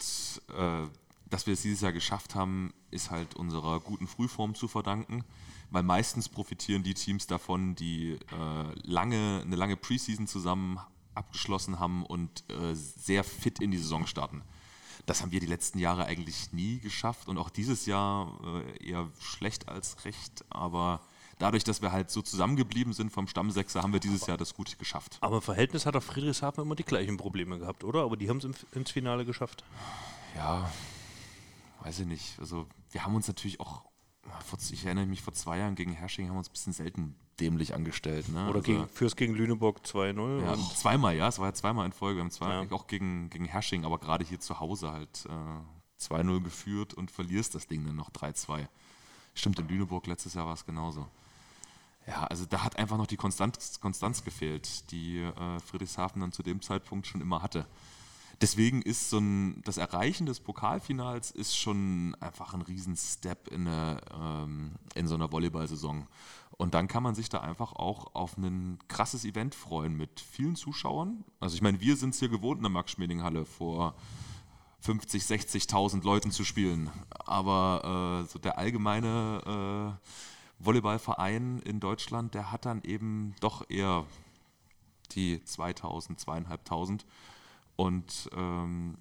äh, 0.57 0.87
dass 1.29 1.45
wir 1.45 1.53
es 1.53 1.61
dieses 1.61 1.81
Jahr 1.81 1.91
geschafft 1.91 2.33
haben, 2.33 2.73
ist 2.89 3.11
halt 3.11 3.35
unserer 3.35 3.81
guten 3.81 4.07
Frühform 4.07 4.55
zu 4.55 4.67
verdanken, 4.67 5.23
weil 5.71 5.83
meistens 5.83 6.29
profitieren 6.29 6.83
die 6.83 6.93
Teams 6.93 7.27
davon, 7.27 7.75
die 7.75 8.13
äh, 8.13 8.79
lange, 8.83 9.41
eine 9.43 9.55
lange 9.55 9.75
Preseason 9.75 10.27
zusammen 10.27 10.79
abgeschlossen 11.15 11.79
haben 11.79 12.05
und 12.05 12.43
äh, 12.49 12.73
sehr 12.75 13.23
fit 13.23 13.59
in 13.59 13.71
die 13.71 13.77
Saison 13.77 14.07
starten. 14.07 14.41
Das 15.05 15.21
haben 15.21 15.31
wir 15.31 15.39
die 15.39 15.47
letzten 15.47 15.79
Jahre 15.79 16.05
eigentlich 16.05 16.53
nie 16.53 16.79
geschafft 16.79 17.27
und 17.27 17.37
auch 17.37 17.49
dieses 17.49 17.85
Jahr 17.85 18.39
äh, 18.79 18.89
eher 18.89 19.09
schlecht 19.19 19.67
als 19.67 20.05
recht, 20.05 20.45
aber 20.49 21.01
dadurch, 21.39 21.63
dass 21.63 21.81
wir 21.81 21.91
halt 21.91 22.11
so 22.11 22.21
zusammengeblieben 22.21 22.93
sind 22.93 23.11
vom 23.11 23.27
Stammsechser, 23.27 23.81
haben 23.81 23.93
wir 23.93 23.99
dieses 23.99 24.27
Jahr 24.27 24.37
das 24.37 24.53
gut 24.53 24.77
geschafft. 24.77 25.17
Aber 25.21 25.37
im 25.37 25.41
Verhältnis 25.41 25.85
hat 25.85 25.95
auch 25.95 26.03
Friedrichshafen 26.03 26.63
immer 26.63 26.75
die 26.75 26.83
gleichen 26.83 27.17
Probleme 27.17 27.57
gehabt, 27.57 27.83
oder? 27.83 28.03
Aber 28.03 28.17
die 28.17 28.29
haben 28.29 28.37
es 28.37 28.65
ins 28.73 28.91
Finale 28.91 29.25
geschafft. 29.25 29.63
Ja, 30.35 30.69
weiß 31.81 31.99
ich 31.99 32.05
nicht. 32.05 32.39
Also 32.39 32.67
wir 32.91 33.03
haben 33.03 33.15
uns 33.15 33.27
natürlich 33.27 33.59
auch, 33.59 33.81
ich 34.71 34.85
erinnere 34.85 35.05
mich, 35.05 35.21
vor 35.21 35.33
zwei 35.33 35.57
Jahren 35.59 35.75
gegen 35.75 35.91
Hersching 35.93 36.27
haben 36.27 36.35
wir 36.35 36.39
uns 36.39 36.49
ein 36.49 36.53
bisschen 36.53 36.73
selten 36.73 37.15
dämlich 37.39 37.73
angestellt. 37.73 38.29
Ne? 38.29 38.43
Oder 38.49 38.59
also, 38.59 38.61
gegen, 38.61 38.87
fürs 38.89 39.15
gegen 39.15 39.33
Lüneburg 39.33 39.79
2-0. 39.85 40.41
Ja, 40.41 40.57
zweimal, 40.75 41.15
ja, 41.15 41.27
es 41.27 41.39
war 41.39 41.47
ja 41.47 41.53
zweimal 41.53 41.85
in 41.85 41.91
Folge. 41.91 42.17
Wir 42.17 42.23
haben 42.23 42.31
zwei, 42.31 42.49
Ja. 42.49 42.71
auch 42.71 42.87
gegen, 42.87 43.29
gegen 43.29 43.45
Hersching, 43.45 43.85
aber 43.85 43.97
gerade 43.97 44.25
hier 44.25 44.39
zu 44.39 44.59
Hause 44.59 44.91
halt 44.91 45.25
äh, 45.25 46.03
2-0 46.03 46.43
geführt 46.43 46.93
und 46.93 47.11
verlierst 47.11 47.55
das 47.55 47.67
Ding 47.67 47.85
dann 47.85 47.95
noch 47.95 48.11
3-2. 48.11 48.67
Stimmt, 49.33 49.59
in 49.59 49.67
Lüneburg 49.67 50.07
letztes 50.07 50.33
Jahr 50.33 50.45
war 50.45 50.53
es 50.53 50.65
genauso. 50.65 51.07
Ja, 52.07 52.23
also 52.25 52.45
da 52.45 52.63
hat 52.63 52.77
einfach 52.77 52.97
noch 52.97 53.07
die 53.07 53.17
Konstanz, 53.17 53.79
Konstanz 53.79 54.23
gefehlt, 54.23 54.89
die 54.91 55.19
äh, 55.19 55.59
Friedrichshafen 55.59 56.21
dann 56.21 56.31
zu 56.31 56.43
dem 56.43 56.61
Zeitpunkt 56.61 57.07
schon 57.07 57.21
immer 57.21 57.41
hatte. 57.41 57.67
Deswegen 58.41 58.81
ist 58.81 59.09
so 59.09 59.17
ein, 59.17 59.61
das 59.63 59.77
Erreichen 59.77 60.25
des 60.25 60.39
Pokalfinals 60.39 61.31
ist 61.31 61.57
schon 61.57 62.15
einfach 62.21 62.53
ein 62.53 62.61
Riesen-Step 62.61 63.49
in, 63.49 63.67
eine, 63.67 63.99
ähm, 64.13 64.71
in 64.95 65.07
so 65.07 65.15
einer 65.15 65.31
Volleyball-Saison. 65.31 66.07
Und 66.51 66.73
dann 66.73 66.87
kann 66.87 67.03
man 67.03 67.15
sich 67.15 67.27
da 67.27 67.41
einfach 67.41 67.73
auch 67.73 68.15
auf 68.15 68.37
ein 68.37 68.79
krasses 68.87 69.25
Event 69.25 69.55
freuen 69.55 69.95
mit 69.95 70.21
vielen 70.21 70.55
Zuschauern. 70.55 71.25
Also 71.39 71.55
ich 71.55 71.61
meine, 71.61 71.81
wir 71.81 71.97
sind 71.97 72.13
es 72.13 72.19
hier 72.19 72.29
gewohnt 72.29 72.59
in 72.59 72.63
der 72.63 72.71
Max-Schmeling-Halle 72.71 73.45
vor 73.45 73.95
50, 74.81 75.23
60.000 75.23 76.03
Leuten 76.03 76.31
zu 76.31 76.45
spielen. 76.45 76.89
Aber 77.25 78.23
äh, 78.23 78.29
so 78.29 78.39
der 78.39 78.57
allgemeine 78.57 79.97
äh, 79.99 80.63
Volleyballverein 80.63 81.59
in 81.59 81.81
Deutschland, 81.81 82.33
der 82.33 82.53
hat 82.53 82.65
dann 82.65 82.83
eben 82.83 83.35
doch 83.41 83.69
eher 83.69 84.05
die 85.11 85.43
2000, 85.43 86.19
2500. 86.19 87.05
Und 87.79 88.29
ähm, 88.35 88.97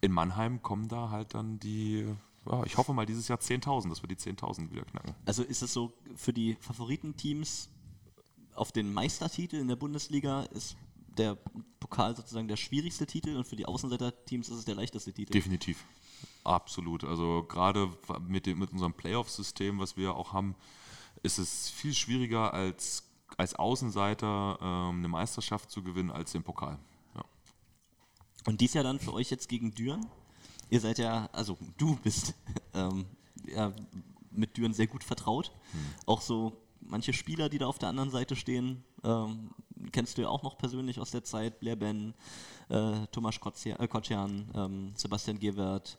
in 0.00 0.10
Mannheim 0.10 0.62
kommen 0.62 0.88
da 0.88 1.10
halt 1.10 1.34
dann 1.34 1.58
die, 1.58 2.06
ja, 2.50 2.64
ich 2.64 2.78
hoffe 2.78 2.94
mal 2.94 3.04
dieses 3.04 3.28
Jahr 3.28 3.38
10.000, 3.38 3.90
dass 3.90 4.02
wir 4.02 4.08
die 4.08 4.16
10.000 4.16 4.70
wieder 4.70 4.86
knacken. 4.86 5.14
Also 5.26 5.42
ist 5.42 5.60
es 5.60 5.74
so, 5.74 5.92
für 6.14 6.32
die 6.32 6.56
Favoritenteams 6.58 7.68
auf 8.54 8.72
den 8.72 8.90
Meistertitel 8.90 9.56
in 9.56 9.68
der 9.68 9.76
Bundesliga 9.76 10.44
ist 10.44 10.78
der 11.18 11.36
Pokal 11.78 12.16
sozusagen 12.16 12.48
der 12.48 12.56
schwierigste 12.56 13.06
Titel 13.06 13.36
und 13.36 13.46
für 13.46 13.56
die 13.56 13.66
Außenseiterteams 13.66 14.48
ist 14.48 14.56
es 14.56 14.64
der 14.64 14.76
leichteste 14.76 15.12
Titel. 15.12 15.32
Definitiv. 15.32 15.84
Absolut. 16.42 17.04
Also 17.04 17.44
gerade 17.46 17.90
mit, 18.26 18.46
dem, 18.46 18.60
mit 18.60 18.72
unserem 18.72 18.94
Playoff-System, 18.94 19.78
was 19.78 19.98
wir 19.98 20.16
auch 20.16 20.32
haben, 20.32 20.54
ist 21.22 21.36
es 21.36 21.68
viel 21.68 21.92
schwieriger 21.92 22.54
als, 22.54 23.10
als 23.36 23.54
Außenseiter 23.56 24.58
ähm, 24.62 25.00
eine 25.00 25.08
Meisterschaft 25.08 25.70
zu 25.70 25.82
gewinnen 25.82 26.10
als 26.10 26.32
den 26.32 26.42
Pokal. 26.42 26.78
Ja. 28.46 28.50
Und 28.50 28.60
dies 28.60 28.74
Jahr 28.74 28.84
dann 28.84 29.00
für 29.00 29.12
euch 29.12 29.30
jetzt 29.30 29.48
gegen 29.48 29.74
Düren. 29.74 30.06
Ihr 30.70 30.80
seid 30.80 30.98
ja, 30.98 31.28
also 31.32 31.58
du 31.76 31.96
bist 31.96 32.34
ähm, 32.74 33.06
ja, 33.46 33.72
mit 34.30 34.56
Düren 34.56 34.74
sehr 34.74 34.86
gut 34.86 35.04
vertraut. 35.04 35.52
Auch 36.06 36.20
so 36.20 36.52
manche 36.80 37.12
Spieler, 37.12 37.48
die 37.48 37.58
da 37.58 37.66
auf 37.66 37.78
der 37.78 37.88
anderen 37.88 38.10
Seite 38.10 38.36
stehen, 38.36 38.84
ähm, 39.04 39.50
kennst 39.92 40.18
du 40.18 40.22
ja 40.22 40.28
auch 40.28 40.42
noch 40.42 40.58
persönlich 40.58 41.00
aus 41.00 41.10
der 41.10 41.24
Zeit. 41.24 41.60
Blair 41.60 41.76
Ben, 41.76 42.14
äh, 42.68 43.06
Thomas 43.12 43.40
Kotzian, 43.40 43.78
äh, 43.78 43.88
Kotzian 43.88 44.50
ähm, 44.54 44.92
Sebastian 44.96 45.38
Gewert. 45.38 45.98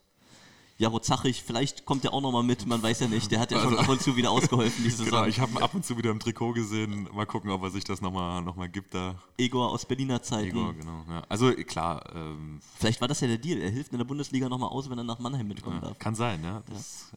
Jaro 0.79 0.99
Zachig, 0.99 1.41
vielleicht 1.43 1.85
kommt 1.85 2.03
der 2.03 2.13
auch 2.13 2.21
noch 2.21 2.31
mal 2.31 2.43
mit, 2.43 2.67
man 2.67 2.81
weiß 2.83 2.99
ja 2.99 3.07
nicht. 3.07 3.31
Der 3.31 3.39
hat 3.39 3.51
ja 3.51 3.59
schon 3.59 3.69
Also- 3.69 3.79
ab 3.81 3.89
und 3.89 4.01
zu 4.01 4.15
wieder 4.15 4.29
ausgeholfen 4.29 4.83
diese 4.83 4.97
Saison. 5.03 5.11
Genau, 5.21 5.25
ich 5.25 5.39
habe 5.39 5.51
ihn 5.53 5.57
ab 5.57 5.73
und 5.73 5.83
zu 5.83 5.97
wieder 5.97 6.11
im 6.11 6.19
Trikot 6.19 6.53
gesehen. 6.53 7.09
Mal 7.13 7.25
gucken, 7.25 7.49
ob 7.49 7.63
er 7.63 7.71
sich 7.71 7.83
das 7.83 7.99
nochmal 7.99 8.43
noch 8.43 8.55
mal 8.55 8.69
gibt 8.69 8.93
da. 8.93 9.15
Igor 9.37 9.71
aus 9.71 9.85
Berliner 9.85 10.21
Zeiten. 10.21 10.49
Igor, 10.55 10.73
genau. 10.73 11.03
Ja. 11.09 11.23
Also 11.29 11.51
klar, 11.53 12.03
ähm, 12.15 12.59
Vielleicht 12.77 13.01
war 13.01 13.07
das 13.07 13.21
ja 13.21 13.27
der 13.27 13.39
Deal. 13.39 13.59
Er 13.59 13.71
hilft 13.71 13.91
in 13.91 13.97
der 13.97 14.05
Bundesliga 14.05 14.47
nochmal 14.49 14.69
aus, 14.69 14.87
wenn 14.89 14.97
er 14.99 15.03
nach 15.03 15.17
Mannheim 15.19 15.47
mitkommen 15.47 15.77
Ja, 15.81 15.87
darf. 15.89 15.99
kann 15.99 16.13
sein, 16.13 16.43
ja. 16.43 16.61
Das, 16.69 17.11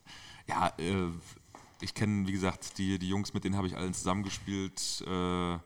ja, 0.48 0.68
äh, 0.78 1.08
ich 1.82 1.92
kenne, 1.92 2.26
wie 2.26 2.32
gesagt, 2.32 2.78
die, 2.78 2.98
die 2.98 3.08
Jungs, 3.10 3.34
mit 3.34 3.44
denen 3.44 3.56
habe 3.56 3.66
ich 3.66 3.76
allen 3.76 3.92
zusammengespielt. 3.92 5.04
Äh, 5.06 5.58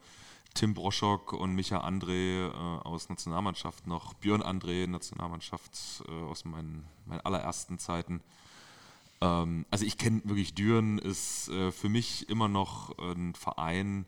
Tim 0.54 0.72
Broschok 0.74 1.32
und 1.32 1.54
Micha 1.54 1.86
André 1.86 2.46
äh, 2.46 2.50
aus 2.50 3.08
Nationalmannschaft 3.08 3.86
noch. 3.86 4.14
Björn 4.14 4.42
André, 4.42 4.86
Nationalmannschaft 4.86 6.04
äh, 6.08 6.12
aus 6.12 6.44
meinen, 6.44 6.86
meinen 7.06 7.20
allerersten 7.20 7.78
Zeiten. 7.78 8.22
Ähm, 9.20 9.66
also 9.70 9.84
ich 9.84 9.98
kenne 9.98 10.22
wirklich 10.24 10.54
Düren, 10.54 10.98
ist 10.98 11.48
äh, 11.48 11.72
für 11.72 11.88
mich 11.88 12.28
immer 12.28 12.48
noch 12.48 12.96
ein 12.98 13.34
Verein, 13.34 14.06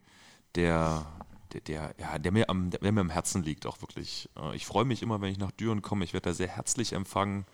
der, 0.55 1.07
der, 1.53 1.61
der, 1.63 1.95
ja, 1.99 2.19
der, 2.19 2.33
mir 2.33 2.49
am, 2.49 2.71
der 2.71 2.93
mir 2.93 3.01
am 3.01 3.11
Herzen 3.11 3.43
liegt, 3.43 3.67
auch 3.67 3.81
wirklich. 3.83 4.29
Äh, 4.37 4.55
ich 4.57 4.67
freue 4.67 4.85
mich 4.85 5.03
immer, 5.03 5.21
wenn 5.21 5.33
ich 5.33 5.39
nach 5.39 5.51
Düren 5.53 5.83
komme. 5.83 6.05
Ich 6.05 6.13
werde 6.13 6.31
da 6.31 6.35
sehr 6.35 6.49
herzlich 6.49 6.93
empfangen. 6.93 7.45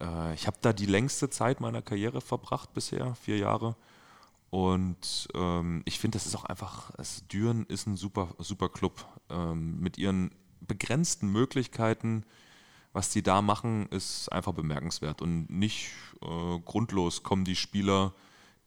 Äh, 0.00 0.34
ich 0.34 0.46
habe 0.46 0.58
da 0.60 0.72
die 0.72 0.86
längste 0.86 1.30
Zeit 1.30 1.60
meiner 1.60 1.82
Karriere 1.82 2.20
verbracht 2.20 2.72
bisher, 2.74 3.14
vier 3.16 3.38
Jahre. 3.38 3.76
Und 4.50 5.28
ähm, 5.34 5.82
ich 5.84 5.98
finde, 5.98 6.16
das 6.16 6.26
ist 6.26 6.34
auch 6.34 6.44
einfach, 6.44 6.92
es, 6.98 7.26
Düren 7.28 7.66
ist 7.66 7.86
ein 7.86 7.96
super, 7.96 8.34
super 8.38 8.68
Club 8.68 9.04
ähm, 9.28 9.78
mit 9.80 9.98
ihren 9.98 10.30
begrenzten 10.60 11.30
Möglichkeiten. 11.30 12.24
Was 12.92 13.10
die 13.10 13.22
da 13.22 13.42
machen, 13.42 13.86
ist 13.90 14.32
einfach 14.32 14.54
bemerkenswert. 14.54 15.20
Und 15.20 15.50
nicht 15.50 15.90
äh, 16.22 16.58
grundlos 16.64 17.22
kommen 17.22 17.44
die 17.44 17.56
Spieler, 17.56 18.14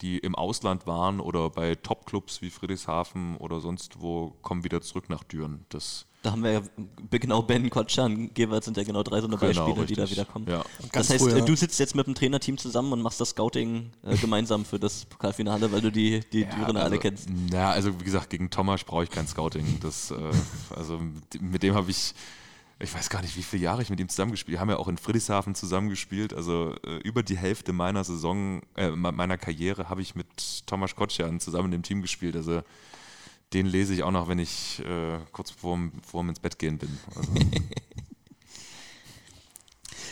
die 0.02 0.20
im 0.20 0.36
Ausland 0.36 0.86
waren 0.88 1.20
oder 1.20 1.50
bei 1.50 1.76
Top-Clubs 1.76 2.42
wie 2.42 2.52
Friedrichshafen 2.52 3.38
oder 3.38 3.60
sonst 3.60 4.02
wo, 4.02 4.32
kommen 4.42 4.64
wieder 4.64 4.82
zurück 4.82 5.10
nach 5.10 5.24
Düren. 5.24 5.66
Das, 5.70 6.06
Da 6.24 6.32
haben 6.32 6.44
wir 6.44 6.52
ja 6.52 6.62
genau 7.10 7.42
Ben, 7.42 7.68
Kotschan, 7.72 8.32
Gewert 8.36 8.64
sind 8.64 8.78
ja 8.78 8.84
genau 8.84 9.02
drei 9.02 9.22
so 9.22 9.28
eine 9.28 9.38
Genau, 9.38 9.66
Beispiele, 9.66 9.86
die 9.88 9.96
da 9.96 10.04
richtig. 10.04 10.20
wieder 10.20 10.32
kommen. 10.32 10.48
Ja. 10.48 10.64
Das 10.92 11.10
heißt, 11.10 11.24
früher- 11.24 11.38
äh, 11.38 11.42
du 11.46 11.56
sitzt 11.56 11.80
jetzt 11.80 11.96
mit 11.96 12.06
dem 12.06 12.14
Trainerteam 12.14 12.60
zusammen 12.60 12.94
und 12.94 13.02
machst 13.02 13.20
das 13.20 13.30
Scouting 13.30 13.90
äh, 14.06 14.16
gemeinsam 14.22 14.64
für 14.64 14.78
das 14.80 15.06
Pokalfinale, 15.06 15.72
weil 15.72 15.82
du 15.82 15.92
die, 15.92 16.20
die 16.32 16.46
Dürener 16.46 16.84
alle 16.84 17.00
kennst. 17.00 17.28
Ja, 17.52 17.72
also 17.72 18.00
wie 18.00 18.04
gesagt, 18.04 18.30
gegen 18.30 18.52
Thomas 18.52 18.84
brauche 18.84 19.04
ich 19.06 19.10
kein 19.10 19.26
Scouting. 19.28 19.80
Das, 19.82 20.12
äh, 20.12 20.16
also 20.76 21.00
mit- 21.40 21.64
dem 21.64 21.74
habe 21.74 21.90
ich, 21.90 22.14
ich 22.80 22.94
weiß 22.94 23.10
gar 23.10 23.24
nicht, 23.24 23.36
wie 23.36 23.42
viele 23.44 23.64
Jahre 23.64 23.82
ich 23.82 23.90
mit 23.90 24.00
ihm 24.00 24.08
zusammengespielt. 24.10 24.54
Wir 24.54 24.60
haben 24.60 24.70
ja 24.70 24.78
auch 24.78 24.88
in 24.90 24.98
Friedrichshafen 25.00 25.56
zusammengespielt. 25.56 26.36
Also 26.36 26.76
äh, 26.86 26.98
über 26.98 27.24
die 27.24 27.38
Hälfte 27.38 27.74
meiner 27.74 28.04
Saison, 28.04 28.62
äh, 28.76 28.92
me- 28.92 29.12
meiner 29.12 29.38
Karriere 29.40 29.90
habe 29.90 30.04
ich 30.04 30.14
mit 30.14 30.28
Thomas 30.68 30.96
Kotschan 30.96 31.40
zusammen 31.40 31.66
in 31.66 31.72
dem 31.72 31.84
Team 31.84 32.02
gespielt. 32.04 32.36
Also 32.36 32.62
den 33.54 33.66
lese 33.66 33.94
ich 33.94 34.04
auch 34.04 34.12
noch, 34.12 34.28
wenn 34.28 34.40
ich 34.40 34.80
äh, 34.86 35.20
kurz 35.32 35.52
vorm, 35.52 35.92
vorm 36.06 36.30
ins 36.30 36.40
Bett 36.40 36.58
gehen 36.58 36.78
bin. 36.78 36.98
Also, 37.16 37.32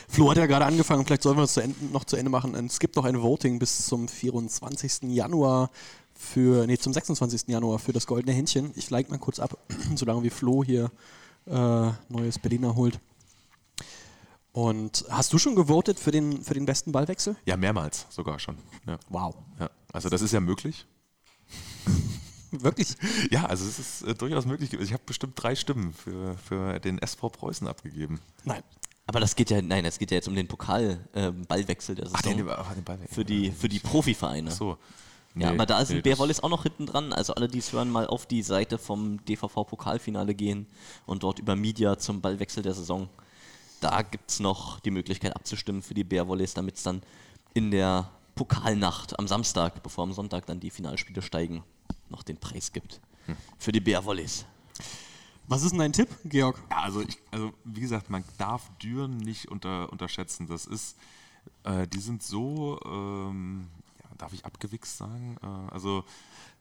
Flo 0.10 0.32
hat 0.32 0.38
ja 0.38 0.48
gerade 0.48 0.66
angefangen, 0.66 1.06
vielleicht 1.06 1.22
sollen 1.22 1.38
wir 1.38 1.44
es 1.44 1.60
noch 1.92 2.04
zu 2.04 2.16
Ende 2.16 2.32
machen. 2.32 2.56
Es 2.66 2.80
gibt 2.80 2.96
noch 2.96 3.06
ein 3.06 3.22
Voting 3.22 3.60
bis 3.60 3.86
zum 3.86 4.08
24. 4.08 5.04
Januar 5.04 5.70
für, 6.16 6.66
nee, 6.66 6.78
zum 6.78 6.94
26. 6.94 7.44
Januar 7.48 7.80
für 7.80 7.94
das 7.94 8.08
Goldene 8.08 8.34
Händchen. 8.34 8.72
Ich 8.76 8.90
like 8.90 9.10
mal 9.10 9.20
kurz 9.20 9.40
ab, 9.40 9.58
solange 9.96 10.24
wie 10.24 10.32
Flo 10.32 10.64
hier 10.64 10.92
äh, 11.46 11.92
neues 12.10 12.40
Berliner 12.40 12.76
holt. 12.76 13.00
Und 14.52 15.06
hast 15.10 15.32
du 15.32 15.38
schon 15.38 15.56
gewotet 15.56 16.00
für 16.00 16.12
den, 16.12 16.44
für 16.44 16.56
den 16.56 16.66
besten 16.66 16.92
Ballwechsel? 16.92 17.38
ja, 17.46 17.56
mehrmals 17.56 18.08
sogar 18.10 18.40
schon. 18.40 18.58
Ja. 18.88 18.98
Wow. 19.10 19.36
Ja. 19.60 19.70
Also 19.94 20.10
das 20.10 20.22
ist 20.22 20.34
ja 20.34 20.40
möglich. 20.40 20.88
Wirklich? 22.52 22.96
Ja, 23.32 23.46
also 23.46 23.66
es 23.66 23.80
ist 23.80 24.02
äh, 24.04 24.16
durchaus 24.16 24.46
möglich. 24.46 24.70
gewesen. 24.70 24.88
Ich 24.88 24.94
habe 24.94 25.04
bestimmt 25.06 25.34
drei 25.42 25.56
Stimmen 25.56 25.94
für, 25.94 26.36
für 26.38 26.80
den 26.80 27.00
SV 27.00 27.30
Preußen 27.30 27.68
abgegeben. 27.68 28.20
Nein. 28.44 28.64
Aber 29.08 29.20
das 29.20 29.36
geht 29.36 29.50
ja, 29.50 29.62
nein, 29.62 29.86
es 29.86 29.98
geht 29.98 30.12
ja 30.12 30.16
jetzt 30.16 30.28
um 30.28 30.36
den 30.36 30.48
Pokal-Ballwechsel 30.48 31.96
der 31.96 32.06
Saison. 32.06 32.50
ach, 32.50 32.74
den 32.74 32.84
Ball 32.84 33.00
weg. 33.00 33.10
für 33.12 33.26
die, 33.26 33.52
für 33.52 33.68
die 33.70 33.80
Profivereine. 33.80 34.50
Ach 34.52 34.56
so. 34.56 34.70
Ja, 35.36 35.50
Nee, 35.52 35.56
aber 35.56 35.66
da 35.68 35.80
ist 35.80 35.90
nee, 35.90 35.98
ein 35.98 36.02
Bär 36.02 36.14
das- 36.14 36.20
Wallis 36.20 36.40
auch 36.42 36.50
noch 36.50 36.64
hinten 36.64 36.86
dran. 36.88 37.14
Also 37.14 37.34
alle, 37.36 37.48
die 37.48 37.60
es 37.60 37.72
hören, 37.72 37.90
mal 37.92 38.08
auf 38.08 38.26
die 38.26 38.42
Seite 38.42 38.78
vom 38.80 39.24
DVV-Pokalfinale 39.26 40.34
gehen 40.34 40.66
und 41.06 41.24
dort 41.24 41.40
über 41.40 41.56
Media 41.56 41.98
zum 42.00 42.20
Ballwechsel 42.22 42.64
der 42.64 42.74
Saison. 42.74 43.10
Da 43.80 44.02
gibt 44.02 44.30
es 44.32 44.40
noch 44.40 44.80
die 44.80 44.92
Möglichkeit 44.92 45.36
abzustimmen 45.36 45.82
für 45.82 45.94
die 45.94 46.04
Bär 46.04 46.28
Wallis, 46.28 46.54
damit 46.56 46.76
es 46.78 46.84
dann 46.84 47.02
in 47.54 47.72
der 47.72 48.10
Pokalnacht 48.36 49.18
am 49.20 49.28
Samstag, 49.28 49.82
bevor 49.84 50.04
am 50.04 50.14
Sonntag 50.14 50.46
dann 50.48 50.60
die 50.60 50.70
Finalspiele 50.72 51.22
steigen, 51.22 51.64
noch 52.10 52.24
den 52.24 52.38
Preis 52.38 52.72
gibt. 52.72 53.00
Hm. 53.26 53.36
Für 53.58 53.72
die 53.72 53.80
Bär 53.80 54.06
Wallis. 54.06 54.46
Was 55.48 55.64
ist 55.64 55.72
denn 55.72 55.80
dein 55.80 55.94
Tipp, 55.94 56.10
Georg? 56.26 56.62
Ja, 56.70 56.82
also, 56.82 57.02
ich, 57.02 57.18
also 57.32 57.52
wie 57.64 57.82
gesagt, 57.82 58.10
man 58.10 58.24
darf 58.38 58.70
Düren 58.78 59.18
nicht 59.18 59.48
unter, 59.50 59.92
unterschätzen. 59.92 60.46
Das 60.46 60.66
ist, 60.66 60.96
äh, 61.64 61.88
die 61.88 62.00
sind 62.00 62.22
so, 62.22 62.80
ähm, 62.86 63.68
ja, 63.98 64.16
darf 64.18 64.34
ich 64.34 64.46
abgewichst 64.46 64.98
sagen? 64.98 65.38
Äh, 65.42 65.74
also 65.74 66.04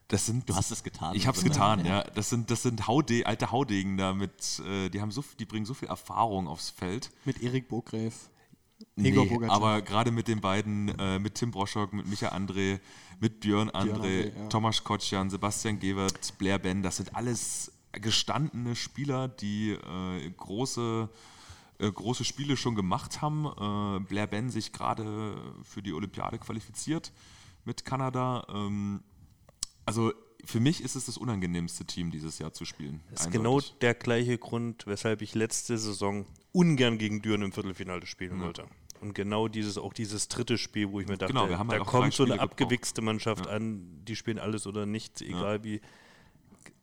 das 0.09 0.25
sind. 0.25 0.49
Du 0.49 0.57
hast 0.57 0.71
es 0.71 0.83
getan. 0.83 1.15
Ich 1.15 1.27
habe 1.27 1.37
es 1.37 1.45
getan, 1.45 1.85
ja. 1.85 1.99
ja. 1.99 2.05
Das 2.15 2.31
sind, 2.31 2.51
das 2.51 2.63
sind 2.63 2.87
Haude, 2.87 3.27
alte 3.27 3.53
Haudegen 3.53 3.99
da 3.99 4.15
mit, 4.15 4.59
äh, 4.61 4.89
die 4.89 5.03
haben 5.03 5.11
so, 5.11 5.23
die 5.39 5.45
bringen 5.45 5.67
so 5.67 5.75
viel 5.75 5.89
Erfahrung 5.89 6.49
aufs 6.49 6.71
Feld. 6.71 7.11
Mit 7.27 7.43
Erik 7.43 7.69
Burgräf. 7.69 8.31
Igor 8.97 9.27
Nee, 9.27 9.47
aber 9.49 9.83
gerade 9.83 10.11
mit 10.11 10.29
den 10.29 10.41
beiden, 10.41 10.89
äh, 10.99 11.19
mit 11.19 11.35
Tim 11.35 11.51
Broschok, 11.51 11.93
mit 11.93 12.07
Micha 12.07 12.29
André, 12.29 12.81
mit 13.21 13.41
Björn 13.41 13.71
André, 13.71 14.33
ja. 14.37 14.47
Tomasz 14.49 14.85
Kotschan, 14.85 15.31
Sebastian 15.31 15.79
Gewert, 15.79 16.37
Blair 16.39 16.59
Ben, 16.59 16.83
das 16.83 16.99
sind 16.99 17.15
alles 17.15 17.73
gestandene 17.93 18.77
Spieler, 18.77 19.29
die 19.29 19.71
äh, 19.71 20.31
große, 20.31 21.09
äh, 21.79 21.91
große 21.91 22.25
Spiele 22.25 22.57
schon 22.57 22.75
gemacht 22.75 23.21
haben. 23.23 23.47
Äh, 23.47 24.01
Blair 24.07 24.27
Ben 24.27 24.51
sich 24.51 24.73
gerade 24.73 25.37
für 25.63 25.83
die 25.83 25.93
Olympiade 25.93 26.39
qualifiziert 26.39 27.13
mit 27.65 27.85
Kanada. 27.85 28.47
Ähm, 28.49 29.03
also 29.87 30.13
für 30.45 30.61
mich 30.61 30.83
ist 30.83 30.95
es 30.97 31.07
das 31.07 31.19
unangenehmste 31.19 31.85
Team 31.85 32.11
dieses 32.11 32.39
Jahr 32.39 32.53
zu 32.53 32.65
spielen. 32.65 33.01
Das 33.11 33.23
ist 33.23 33.33
genau 33.33 33.61
der 33.81 33.95
gleiche 33.95 34.39
Grund, 34.39 34.87
weshalb 34.87 35.23
ich 35.23 35.35
letzte 35.35 35.77
Saison 35.79 36.27
ungern 36.53 36.99
gegen 36.99 37.23
Düren 37.23 37.43
im 37.43 37.53
Viertelfinale 37.53 38.07
spielen 38.07 38.41
wollte. 38.41 38.65
Und 39.01 39.15
genau 39.15 39.49
dieses, 39.49 39.79
auch 39.79 39.93
dieses 39.93 40.29
dritte 40.29 40.59
Spiel, 40.59 40.91
wo 40.91 41.01
ich 41.01 41.07
mir 41.07 41.17
dachte, 41.17 41.33
Genau, 41.33 41.49
haben 41.57 41.69
da 41.69 41.77
halt 41.77 41.87
kommt 41.87 42.15
so 42.15 42.25
eine 42.25 42.33
gebraucht. 42.33 42.51
abgewichste 42.51 43.01
Mannschaft 43.03 43.47
an, 43.47 44.05
die 44.05 44.17
spielen 44.17 44.39
alles 44.39 44.67
oder 44.67 44.87
nichts, 44.87 45.21
egal 45.23 45.63
wie. 45.65 45.81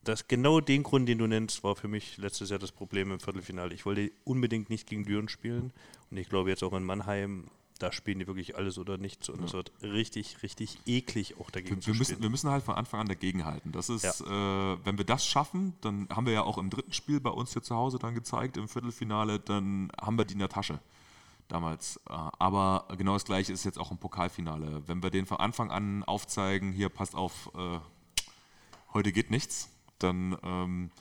Das, 0.03 0.27
genau 0.27 0.61
den 0.61 0.83
Grund, 0.83 1.09
den 1.09 1.17
du 1.17 1.25
nennst, 1.25 1.63
war 1.63 1.75
für 1.75 1.87
mich 1.87 2.17
letztes 2.17 2.51
Jahr 2.51 2.59
das 2.59 2.71
Problem 2.71 3.11
im 3.11 3.19
Viertelfinale. 3.19 3.73
Ich 3.73 3.85
wollte 3.87 4.11
unbedingt 4.23 4.69
nicht 4.69 4.87
gegen 4.87 5.03
Düren 5.03 5.27
spielen. 5.29 5.73
Und 6.11 6.17
ich 6.17 6.29
glaube 6.29 6.51
jetzt 6.51 6.63
auch 6.63 6.73
in 6.73 6.83
Mannheim, 6.83 7.49
da 7.79 7.91
spielen 7.91 8.19
die 8.19 8.27
wirklich 8.27 8.55
alles 8.55 8.77
oder 8.77 8.97
nichts. 8.97 9.27
Und 9.29 9.43
es 9.43 9.53
wird 9.53 9.71
richtig, 9.81 10.41
richtig 10.43 10.79
eklig 10.85 11.37
auch 11.39 11.49
dagegen 11.51 11.75
Wir, 11.75 11.81
zu 11.81 11.87
wir, 11.87 11.93
spielen. 11.95 11.97
müssen, 12.09 12.21
wir 12.23 12.29
müssen 12.29 12.49
halt 12.49 12.63
von 12.63 12.75
Anfang 12.75 13.01
an 13.01 13.07
dagegenhalten. 13.07 13.71
Das 13.73 13.89
ist, 13.89 14.03
Ja. 14.21 14.73
äh, 14.73 14.77
wenn 14.85 14.97
wir 14.97 15.05
das 15.05 15.25
schaffen, 15.25 15.73
dann 15.81 16.07
haben 16.09 16.25
wir 16.25 16.33
ja 16.33 16.43
auch 16.43 16.57
im 16.57 16.69
dritten 16.69 16.93
Spiel 16.93 17.19
bei 17.19 17.29
uns 17.31 17.51
hier 17.53 17.61
zu 17.63 17.75
Hause 17.75 17.99
dann 17.99 18.15
gezeigt, 18.15 18.55
im 18.57 18.67
Viertelfinale, 18.69 19.39
dann 19.39 19.91
haben 19.99 20.17
wir 20.17 20.23
die 20.25 20.33
in 20.33 20.39
der 20.39 20.49
Tasche 20.49 20.79
damals. 21.49 21.97
Äh, 22.09 22.13
aber 22.13 22.87
genau 22.97 23.13
das 23.13 23.25
gleiche 23.25 23.51
ist 23.51 23.65
jetzt 23.65 23.77
auch 23.77 23.91
im 23.91 23.97
Pokalfinale. 23.97 24.83
Wenn 24.87 25.03
wir 25.03 25.09
den 25.09 25.25
von 25.25 25.37
Anfang 25.37 25.69
an 25.69 26.03
aufzeigen, 26.05 26.71
hier 26.71 26.89
passt 26.89 27.13
auf, 27.13 27.51
äh, 27.55 27.79
heute 28.93 29.11
geht 29.11 29.31
nichts, 29.31 29.69
dann 29.99 30.37
ähm, 30.43 30.91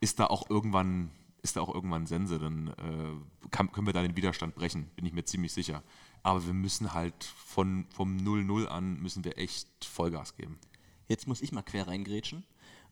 ist 0.00 0.18
da 0.18 0.26
auch 0.26 0.50
irgendwann 0.50 1.10
ist 1.42 1.56
da 1.56 1.60
auch 1.60 1.74
irgendwann 1.74 2.06
Sense, 2.06 2.38
dann 2.38 2.68
äh, 2.68 3.48
kann, 3.50 3.70
können 3.70 3.86
wir 3.86 3.92
da 3.92 4.00
den 4.00 4.16
Widerstand 4.16 4.54
brechen, 4.54 4.86
bin 4.96 5.04
ich 5.04 5.12
mir 5.12 5.26
ziemlich 5.26 5.52
sicher. 5.52 5.82
Aber 6.24 6.44
wir 6.46 6.54
müssen 6.54 6.94
halt 6.94 7.22
von, 7.22 7.86
vom 7.90 8.16
0-0 8.16 8.66
an 8.66 9.00
müssen 9.00 9.24
wir 9.24 9.38
echt 9.38 9.68
Vollgas 9.84 10.34
geben. 10.34 10.58
Jetzt 11.06 11.28
muss 11.28 11.42
ich 11.42 11.52
mal 11.52 11.62
quer 11.62 11.86
reingrätschen. 11.86 12.44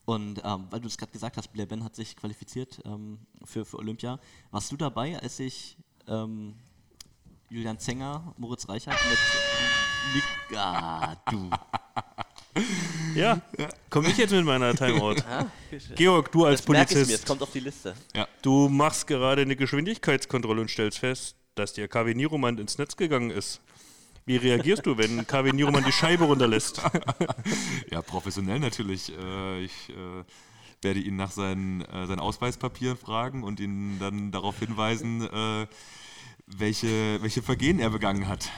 Und 0.04 0.42
ähm, 0.44 0.66
weil 0.70 0.80
du 0.80 0.86
es 0.86 0.98
gerade 0.98 1.12
gesagt 1.12 1.36
hast, 1.38 1.48
Blair 1.48 1.66
Ben 1.66 1.82
hat 1.82 1.96
sich 1.96 2.14
qualifiziert 2.14 2.80
ähm, 2.84 3.18
für, 3.44 3.64
für 3.64 3.78
Olympia. 3.78 4.20
Warst 4.50 4.70
du 4.70 4.76
dabei, 4.76 5.18
als 5.18 5.38
sich 5.38 5.78
ähm, 6.08 6.54
Julian 7.48 7.78
Zenger, 7.78 8.34
Moritz 8.36 8.68
Reichert 8.68 8.98
mit 9.08 9.18
Nick, 10.14 10.58
ah, 10.58 11.16
du. 11.30 11.50
Ja, 13.14 13.40
komm 13.88 14.04
ich 14.04 14.18
jetzt 14.18 14.30
mit 14.30 14.44
meiner 14.44 14.74
Timeout. 14.74 15.16
Georg, 15.96 16.30
du 16.32 16.44
als 16.44 16.60
Das 16.60 16.68
merke 16.68 16.92
ich 16.92 16.96
mir, 16.96 17.02
es 17.02 17.06
Polizist, 17.06 17.26
kommt 17.26 17.42
auf 17.42 17.50
die 17.50 17.60
Liste. 17.60 17.94
du 18.42 18.68
machst 18.68 19.06
gerade 19.06 19.40
eine 19.40 19.56
Geschwindigkeitskontrolle 19.56 20.60
und 20.60 20.70
stellst 20.70 20.98
fest, 20.98 21.36
dass 21.54 21.72
der 21.72 21.88
KW 21.88 22.14
Niroman 22.14 22.58
ins 22.58 22.78
Netz 22.78 22.96
gegangen 22.96 23.30
ist. 23.30 23.60
Wie 24.24 24.36
reagierst 24.36 24.86
du, 24.86 24.96
wenn 24.98 25.26
KW 25.26 25.52
Niroman 25.52 25.84
die 25.84 25.92
Scheibe 25.92 26.24
runterlässt? 26.24 26.80
Ja, 27.90 28.00
professionell 28.00 28.58
natürlich. 28.58 29.12
Äh, 29.16 29.64
ich 29.64 29.90
äh, 29.90 30.24
werde 30.80 31.00
ihn 31.00 31.16
nach 31.16 31.30
seinen, 31.30 31.82
äh, 31.82 32.06
seinen 32.06 32.20
Ausweispapieren 32.20 32.96
fragen 32.96 33.42
und 33.42 33.60
ihn 33.60 33.98
dann 33.98 34.30
darauf 34.30 34.58
hinweisen, 34.58 35.28
welche, 36.46 37.22
welche 37.22 37.42
Vergehen 37.42 37.78
er 37.78 37.90
begangen 37.90 38.28
hat. 38.28 38.50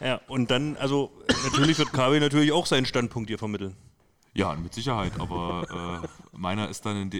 Ja, 0.00 0.20
und 0.26 0.50
dann, 0.50 0.76
also 0.76 1.12
natürlich 1.44 1.78
wird 1.78 1.92
KW 1.92 2.18
natürlich 2.20 2.52
auch 2.52 2.66
seinen 2.66 2.86
Standpunkt 2.86 3.30
hier 3.30 3.38
vermitteln. 3.38 3.76
Ja, 4.34 4.54
mit 4.54 4.74
Sicherheit, 4.74 5.12
aber 5.18 6.02
äh, 6.02 6.36
meiner 6.36 6.68
ist 6.68 6.86
dann 6.86 7.10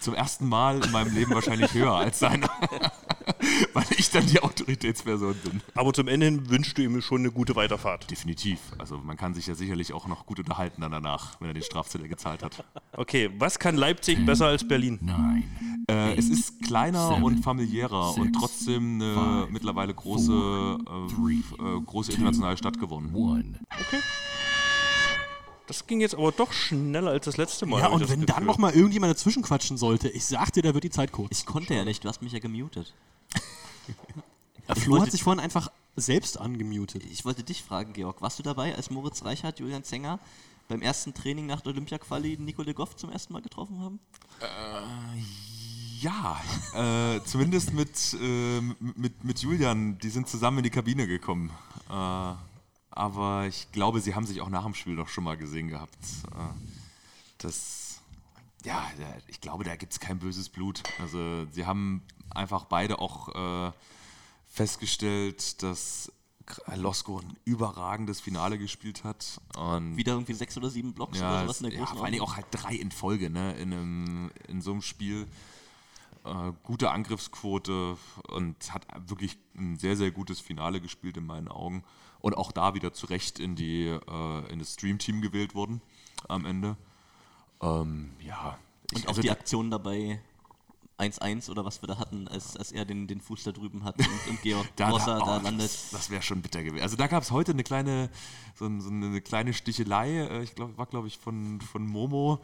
zum 0.00 0.14
ersten 0.14 0.48
Mal 0.48 0.82
in 0.84 0.90
meinem 0.90 1.14
Leben 1.14 1.34
wahrscheinlich 1.34 1.72
höher 1.74 1.92
als 1.92 2.18
seiner, 2.18 2.50
weil 3.72 3.84
ich 3.96 4.10
dann 4.10 4.26
die 4.26 4.40
Autoritätsperson 4.40 5.34
bin. 5.44 5.60
Aber 5.74 5.92
zum 5.92 6.08
Ende 6.08 6.26
hin 6.26 6.48
wünschst 6.50 6.78
du 6.78 6.82
ihm 6.82 7.00
schon 7.00 7.20
eine 7.20 7.30
gute 7.30 7.56
Weiterfahrt. 7.56 8.10
Definitiv. 8.10 8.58
Also 8.78 8.98
man 8.98 9.16
kann 9.16 9.34
sich 9.34 9.46
ja 9.46 9.54
sicherlich 9.54 9.92
auch 9.92 10.06
noch 10.06 10.26
gut 10.26 10.38
unterhalten 10.38 10.80
dann 10.82 10.92
danach, 10.92 11.40
wenn 11.40 11.48
er 11.48 11.54
den 11.54 11.62
Strafzettel 11.62 12.08
gezahlt 12.08 12.42
hat. 12.42 12.64
Okay, 12.92 13.30
was 13.38 13.58
kann 13.58 13.76
Leipzig 13.76 14.24
besser 14.24 14.46
als 14.46 14.66
Berlin? 14.66 14.98
nine, 15.02 15.44
Äh, 15.88 16.16
es 16.16 16.28
ist 16.28 16.62
kleiner 16.62 17.08
Seven, 17.08 17.22
und 17.22 17.42
familiärer 17.42 18.16
und 18.16 18.26
six, 18.26 18.38
trotzdem 18.38 19.00
eine 19.00 19.14
five, 19.14 19.50
mittlerweile 19.50 19.94
große, 19.94 20.32
äh, 20.32 21.14
three, 21.14 21.34
äh, 21.58 21.80
große 21.84 22.12
internationale 22.12 22.56
Stadt 22.56 22.78
gewonnen. 22.78 23.14
one. 23.14 23.54
Das 25.66 25.86
ging 25.86 26.00
jetzt 26.00 26.14
aber 26.14 26.32
doch 26.32 26.52
schneller 26.52 27.12
als 27.12 27.24
das 27.24 27.36
letzte 27.36 27.66
Mal. 27.66 27.80
Ja, 27.80 27.88
und 27.88 28.02
wenn 28.10 28.20
dann 28.26 28.36
Gefühl. 28.36 28.46
noch 28.46 28.58
mal 28.58 28.72
irgendjemand 28.74 29.12
dazwischen 29.12 29.42
quatschen 29.42 29.76
sollte, 29.76 30.08
ich 30.08 30.24
sag 30.24 30.52
dir, 30.52 30.62
da 30.62 30.74
wird 30.74 30.84
die 30.84 30.90
Zeit 30.90 31.12
kurz. 31.12 31.38
Ich 31.38 31.46
konnte 31.46 31.74
ja 31.74 31.84
nicht, 31.84 32.04
du 32.04 32.08
hast 32.08 32.20
mich 32.20 32.32
ja 32.32 32.40
gemutet. 32.40 32.92
Äh, 34.68 34.74
ich 34.76 34.82
Flo 34.84 34.92
wollte- 34.92 35.06
hat 35.06 35.12
sich 35.12 35.22
vorhin 35.24 35.40
einfach 35.40 35.72
selbst 35.96 36.38
angemutet. 36.38 37.02
Ich 37.10 37.24
wollte 37.24 37.42
dich 37.42 37.62
fragen, 37.62 37.92
Georg, 37.94 38.22
warst 38.22 38.38
du 38.38 38.44
dabei, 38.44 38.74
als 38.76 38.90
Moritz 38.90 39.24
Reichert, 39.24 39.58
Julian 39.58 39.82
Zenger 39.82 40.20
beim 40.68 40.82
ersten 40.82 41.14
Training 41.14 41.46
nach 41.46 41.60
der 41.62 41.72
Olympia-Quali 41.72 42.36
Nico 42.38 42.62
de 42.62 42.72
Goff 42.72 42.94
zum 42.96 43.10
ersten 43.10 43.32
Mal 43.32 43.42
getroffen 43.42 43.80
haben? 43.80 43.98
Ja, 46.00 46.40
äh, 47.16 47.20
zumindest 47.24 47.72
mit, 47.72 48.16
äh, 48.20 48.60
mit, 48.60 49.24
mit 49.24 49.38
Julian, 49.40 49.98
die 49.98 50.10
sind 50.10 50.28
zusammen 50.28 50.58
in 50.58 50.64
die 50.64 50.70
Kabine 50.70 51.06
gekommen. 51.06 51.50
Äh, 51.90 52.34
aber 52.90 53.46
ich 53.48 53.70
glaube, 53.72 54.00
sie 54.00 54.14
haben 54.14 54.26
sich 54.26 54.40
auch 54.40 54.48
nach 54.48 54.64
dem 54.64 54.74
Spiel 54.74 54.96
doch 54.96 55.08
schon 55.08 55.24
mal 55.24 55.36
gesehen 55.36 55.68
gehabt. 55.68 55.98
Äh, 56.30 56.54
das, 57.38 58.00
ja, 58.64 58.84
ich 59.26 59.40
glaube, 59.40 59.64
da 59.64 59.76
gibt 59.76 59.92
es 59.92 60.00
kein 60.00 60.18
böses 60.18 60.48
Blut. 60.48 60.82
Also 61.00 61.46
sie 61.52 61.66
haben 61.66 62.02
einfach 62.34 62.64
beide 62.64 62.98
auch 62.98 63.68
äh, 63.68 63.72
festgestellt, 64.48 65.62
dass 65.62 66.12
Losko 66.74 67.18
ein 67.20 67.36
überragendes 67.44 68.20
Finale 68.20 68.58
gespielt 68.58 69.04
hat. 69.04 69.40
Und 69.56 69.96
Wieder 69.96 70.12
irgendwie 70.12 70.34
sechs 70.34 70.56
oder 70.56 70.70
sieben 70.70 70.92
Blocks 70.92 71.18
oder 71.18 71.30
ja, 71.32 71.42
sowas 71.42 71.60
in 71.60 71.70
der 71.70 71.72
es- 71.72 71.78
ja, 71.78 71.84
großen 71.84 71.98
vor 71.98 72.06
Dingen 72.10 72.22
auch 72.22 72.36
halt 72.36 72.46
drei 72.50 72.74
in 72.74 72.90
Folge, 72.90 73.30
ne? 73.30 73.52
In, 73.58 73.72
einem, 73.72 74.30
in 74.48 74.60
so 74.60 74.72
einem 74.72 74.82
Spiel. 74.82 75.26
Äh, 76.24 76.52
gute 76.62 76.92
Angriffsquote 76.92 77.96
und 78.28 78.72
hat 78.72 78.86
wirklich 79.08 79.36
ein 79.56 79.76
sehr, 79.76 79.96
sehr 79.96 80.12
gutes 80.12 80.38
Finale 80.40 80.80
gespielt 80.80 81.16
in 81.16 81.26
meinen 81.26 81.48
Augen. 81.48 81.82
Und 82.20 82.36
auch 82.36 82.52
da 82.52 82.74
wieder 82.74 82.92
zu 82.92 83.06
Recht 83.06 83.40
in, 83.40 83.56
die, 83.56 83.86
äh, 83.88 84.52
in 84.52 84.60
das 84.60 84.74
Stream-Team 84.74 85.20
gewählt 85.20 85.56
worden 85.56 85.80
am 86.28 86.44
Ende. 86.46 86.76
Ähm, 87.60 88.12
ja. 88.20 88.56
Und 88.92 88.98
Ich, 88.98 89.04
auch 89.04 89.08
also 89.08 89.22
die 89.22 89.30
Aktion 89.32 89.70
dabei 89.72 90.20
1-1 91.02 91.50
oder 91.50 91.64
was 91.64 91.82
wir 91.82 91.88
da 91.88 91.98
hatten, 91.98 92.28
als, 92.28 92.56
als 92.56 92.72
er 92.72 92.84
den, 92.84 93.06
den 93.06 93.20
Fuß 93.20 93.44
da 93.44 93.52
drüben 93.52 93.84
hat 93.84 93.98
und, 93.98 94.28
und 94.28 94.42
Georg 94.42 94.66
da, 94.76 94.90
Grosser 94.90 95.18
da, 95.18 95.24
da, 95.24 95.38
oh, 95.38 95.42
landet. 95.42 95.66
Das, 95.66 95.90
das 95.90 96.10
wäre 96.10 96.22
schon 96.22 96.42
bitter 96.42 96.62
gewesen. 96.62 96.82
Also 96.82 96.96
da 96.96 97.06
gab 97.06 97.22
es 97.22 97.30
heute 97.30 97.52
eine 97.52 97.64
kleine, 97.64 98.10
so, 98.58 98.68
so 98.80 98.88
eine 98.88 99.20
kleine 99.20 99.52
Stichelei, 99.52 100.26
äh, 100.26 100.42
ich 100.42 100.54
glaube, 100.54 100.76
war 100.78 100.86
glaube 100.86 101.08
ich 101.08 101.18
von, 101.18 101.60
von 101.60 101.86
Momo, 101.86 102.40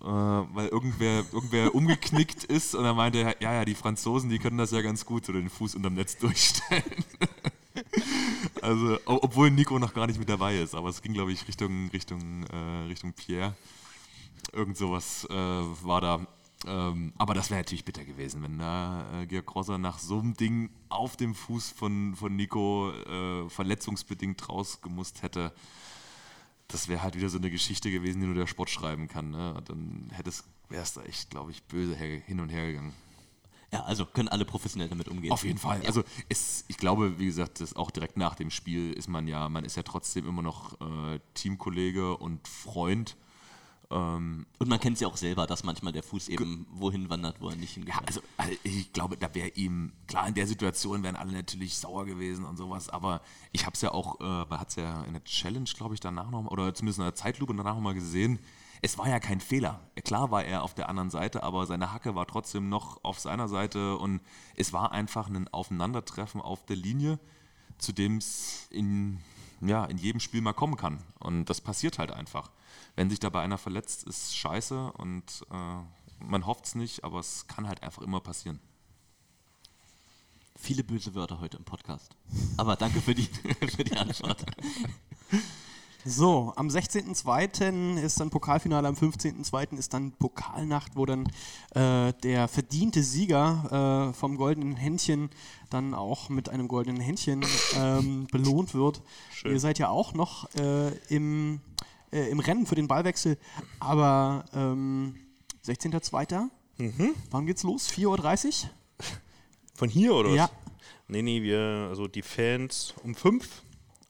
äh, 0.00 0.06
weil 0.06 0.68
irgendwer, 0.68 1.24
irgendwer 1.32 1.74
umgeknickt 1.74 2.44
ist 2.44 2.74
und 2.74 2.84
er 2.84 2.94
meinte, 2.94 3.36
ja, 3.40 3.52
ja, 3.52 3.64
die 3.64 3.74
Franzosen, 3.74 4.30
die 4.30 4.38
können 4.38 4.58
das 4.58 4.70
ja 4.70 4.82
ganz 4.82 5.06
gut, 5.06 5.24
so 5.26 5.32
den 5.32 5.48
Fuß 5.48 5.74
unterm 5.74 5.94
Netz 5.94 6.18
durchstellen. 6.18 7.04
also, 8.62 8.98
obwohl 9.06 9.50
Nico 9.50 9.78
noch 9.78 9.94
gar 9.94 10.06
nicht 10.06 10.18
mit 10.18 10.28
dabei 10.28 10.58
ist, 10.58 10.74
aber 10.74 10.88
es 10.88 11.02
ging, 11.02 11.12
glaube 11.12 11.32
ich, 11.32 11.46
Richtung, 11.48 11.88
Richtung, 11.92 12.44
äh, 12.44 12.86
Richtung 12.88 13.12
Pierre. 13.12 13.54
Irgend 14.52 14.76
sowas 14.76 15.26
äh, 15.30 15.34
war 15.34 16.00
da. 16.00 16.26
Ähm, 16.66 17.12
aber 17.16 17.34
das 17.34 17.50
wäre 17.50 17.60
natürlich 17.60 17.84
bitter 17.84 18.04
gewesen, 18.04 18.42
wenn 18.42 18.58
da 18.58 19.22
äh, 19.22 19.26
Georg 19.26 19.46
Grosser 19.46 19.78
nach 19.78 19.98
so 19.98 20.18
einem 20.18 20.34
Ding 20.34 20.70
auf 20.88 21.16
dem 21.16 21.34
Fuß 21.34 21.70
von, 21.70 22.14
von 22.14 22.34
Nico 22.34 22.90
äh, 22.90 23.48
verletzungsbedingt 23.50 24.48
rausgemusst 24.48 25.22
hätte. 25.22 25.52
Das 26.68 26.88
wäre 26.88 27.02
halt 27.02 27.16
wieder 27.16 27.28
so 27.28 27.38
eine 27.38 27.50
Geschichte 27.50 27.90
gewesen, 27.90 28.20
die 28.20 28.26
nur 28.26 28.34
der 28.34 28.46
Sport 28.46 28.70
schreiben 28.70 29.08
kann. 29.08 29.30
Ne? 29.30 29.62
Dann 29.66 30.10
wäre 30.68 30.82
es 30.82 30.92
da 30.94 31.02
echt, 31.02 31.30
glaube 31.30 31.50
ich, 31.50 31.62
böse 31.64 31.94
hin 31.94 32.40
und 32.40 32.48
her 32.48 32.66
gegangen. 32.66 32.94
Ja, 33.74 33.82
also 33.82 34.06
können 34.06 34.28
alle 34.28 34.44
professionell 34.44 34.88
damit 34.88 35.08
umgehen. 35.08 35.32
Auf 35.32 35.44
jeden 35.44 35.58
Fall. 35.58 35.80
Ja. 35.82 35.88
Also 35.88 36.04
es, 36.28 36.64
ich 36.68 36.76
glaube, 36.76 37.18
wie 37.18 37.26
gesagt, 37.26 37.60
das 37.60 37.74
auch 37.74 37.90
direkt 37.90 38.16
nach 38.16 38.36
dem 38.36 38.50
Spiel 38.50 38.92
ist 38.92 39.08
man 39.08 39.26
ja, 39.26 39.48
man 39.48 39.64
ist 39.64 39.76
ja 39.76 39.82
trotzdem 39.82 40.28
immer 40.28 40.42
noch 40.42 40.80
äh, 40.80 41.18
Teamkollege 41.34 42.16
und 42.16 42.46
Freund. 42.46 43.16
Ähm, 43.90 44.46
Und 44.58 44.68
man 44.68 44.80
kennt 44.80 44.94
es 44.94 45.00
ja 45.00 45.08
auch 45.08 45.16
selber, 45.16 45.46
dass 45.46 45.62
manchmal 45.64 45.92
der 45.92 46.02
Fuß 46.02 46.28
eben 46.28 46.66
wohin 46.70 47.10
wandert, 47.10 47.40
wo 47.40 47.48
er 47.50 47.56
nicht 47.56 47.76
ja, 47.86 48.02
hingehört. 48.02 48.06
also 48.06 48.20
also 48.36 48.52
ich 48.64 48.92
glaube, 48.92 49.16
da 49.16 49.34
wäre 49.34 49.48
ihm, 49.48 49.92
klar, 50.06 50.26
in 50.26 50.34
der 50.34 50.46
Situation 50.46 51.02
wären 51.02 51.16
alle 51.16 51.32
natürlich 51.32 51.76
sauer 51.76 52.04
gewesen 52.06 52.44
und 52.44 52.56
sowas, 52.56 52.88
aber 52.88 53.20
ich 53.52 53.66
habe 53.66 53.74
es 53.74 53.82
ja 53.82 53.92
auch, 53.92 54.20
äh, 54.20 54.24
man 54.48 54.58
hat 54.60 54.70
es 54.70 54.76
ja 54.76 55.02
in 55.04 55.12
der 55.12 55.24
Challenge, 55.24 55.68
glaube 55.76 55.94
ich, 55.94 56.00
danach 56.00 56.30
noch, 56.30 56.46
oder 56.46 56.74
zumindest 56.74 56.98
in 56.98 57.04
der 57.04 57.14
Zeitlupe 57.14 57.54
danach 57.54 57.74
noch 57.74 57.82
mal 57.82 57.94
gesehen, 57.94 58.38
es 58.82 58.98
war 58.98 59.08
ja 59.08 59.18
kein 59.20 59.40
Fehler. 59.40 59.80
Klar 60.04 60.30
war 60.30 60.44
er 60.44 60.62
auf 60.62 60.74
der 60.74 60.88
anderen 60.88 61.10
Seite, 61.10 61.42
aber 61.42 61.64
seine 61.66 61.92
Hacke 61.92 62.14
war 62.14 62.26
trotzdem 62.26 62.68
noch 62.68 63.02
auf 63.02 63.18
seiner 63.18 63.48
Seite 63.48 63.96
und 63.96 64.20
es 64.56 64.72
war 64.72 64.92
einfach 64.92 65.28
ein 65.28 65.48
Aufeinandertreffen 65.48 66.40
auf 66.40 66.64
der 66.66 66.76
Linie. 66.76 67.18
zu 67.78 67.92
dem 67.92 68.18
es 68.18 68.68
in, 68.70 69.18
ja, 69.60 69.84
in 69.86 69.98
jedem 69.98 70.20
Spiel 70.20 70.40
mal 70.40 70.52
kommen 70.52 70.76
kann. 70.76 71.02
Und 71.18 71.46
das 71.46 71.60
passiert 71.60 71.98
halt 71.98 72.12
einfach. 72.12 72.50
Wenn 72.96 73.10
sich 73.10 73.20
dabei 73.20 73.42
einer 73.42 73.58
verletzt, 73.58 74.04
ist 74.04 74.36
scheiße 74.36 74.92
und 74.92 75.44
äh, 75.50 76.24
man 76.24 76.46
hofft 76.46 76.66
es 76.66 76.74
nicht, 76.74 77.04
aber 77.04 77.18
es 77.18 77.46
kann 77.46 77.68
halt 77.68 77.82
einfach 77.82 78.02
immer 78.02 78.20
passieren. 78.20 78.60
Viele 80.56 80.84
böse 80.84 81.14
Wörter 81.14 81.40
heute 81.40 81.56
im 81.56 81.64
Podcast. 81.64 82.16
Aber 82.56 82.76
danke 82.76 83.00
für 83.00 83.14
die, 83.14 83.24
für 83.76 83.84
die 83.84 83.96
Antwort. 83.96 84.44
So, 86.06 86.52
am 86.56 86.68
16.02. 86.68 87.96
ist 87.96 88.20
dann 88.20 88.28
Pokalfinale, 88.28 88.86
am 88.86 88.94
15.02. 88.94 89.78
ist 89.78 89.94
dann 89.94 90.12
Pokalnacht, 90.12 90.96
wo 90.96 91.06
dann 91.06 91.26
äh, 91.74 92.12
der 92.22 92.46
verdiente 92.46 93.02
Sieger 93.02 94.10
äh, 94.10 94.12
vom 94.12 94.36
goldenen 94.36 94.76
Händchen 94.76 95.30
dann 95.70 95.94
auch 95.94 96.28
mit 96.28 96.50
einem 96.50 96.68
goldenen 96.68 97.00
Händchen 97.00 97.44
ähm, 97.76 98.26
belohnt 98.30 98.74
wird. 98.74 99.00
Ihr 99.44 99.58
seid 99.58 99.78
ja 99.78 99.88
auch 99.88 100.12
noch 100.12 100.54
äh, 100.56 100.90
im, 101.08 101.62
äh, 102.14 102.30
im 102.30 102.38
Rennen 102.38 102.64
für 102.64 102.76
den 102.76 102.86
Ballwechsel, 102.86 103.36
aber 103.80 104.44
ähm, 104.54 105.16
16.02. 105.66 106.48
Wann 107.30 107.46
geht's 107.46 107.64
los? 107.64 107.90
4.30 107.90 108.64
Uhr? 108.64 108.70
Von 109.74 109.88
hier 109.88 110.14
oder 110.14 110.30
was? 110.30 110.36
Ja. 110.36 110.50
Nee, 111.08 111.22
nee, 111.22 111.42
wir, 111.42 111.88
also 111.90 112.06
die 112.06 112.22
Fans 112.22 112.94
um 113.02 113.14
fünf. 113.14 113.62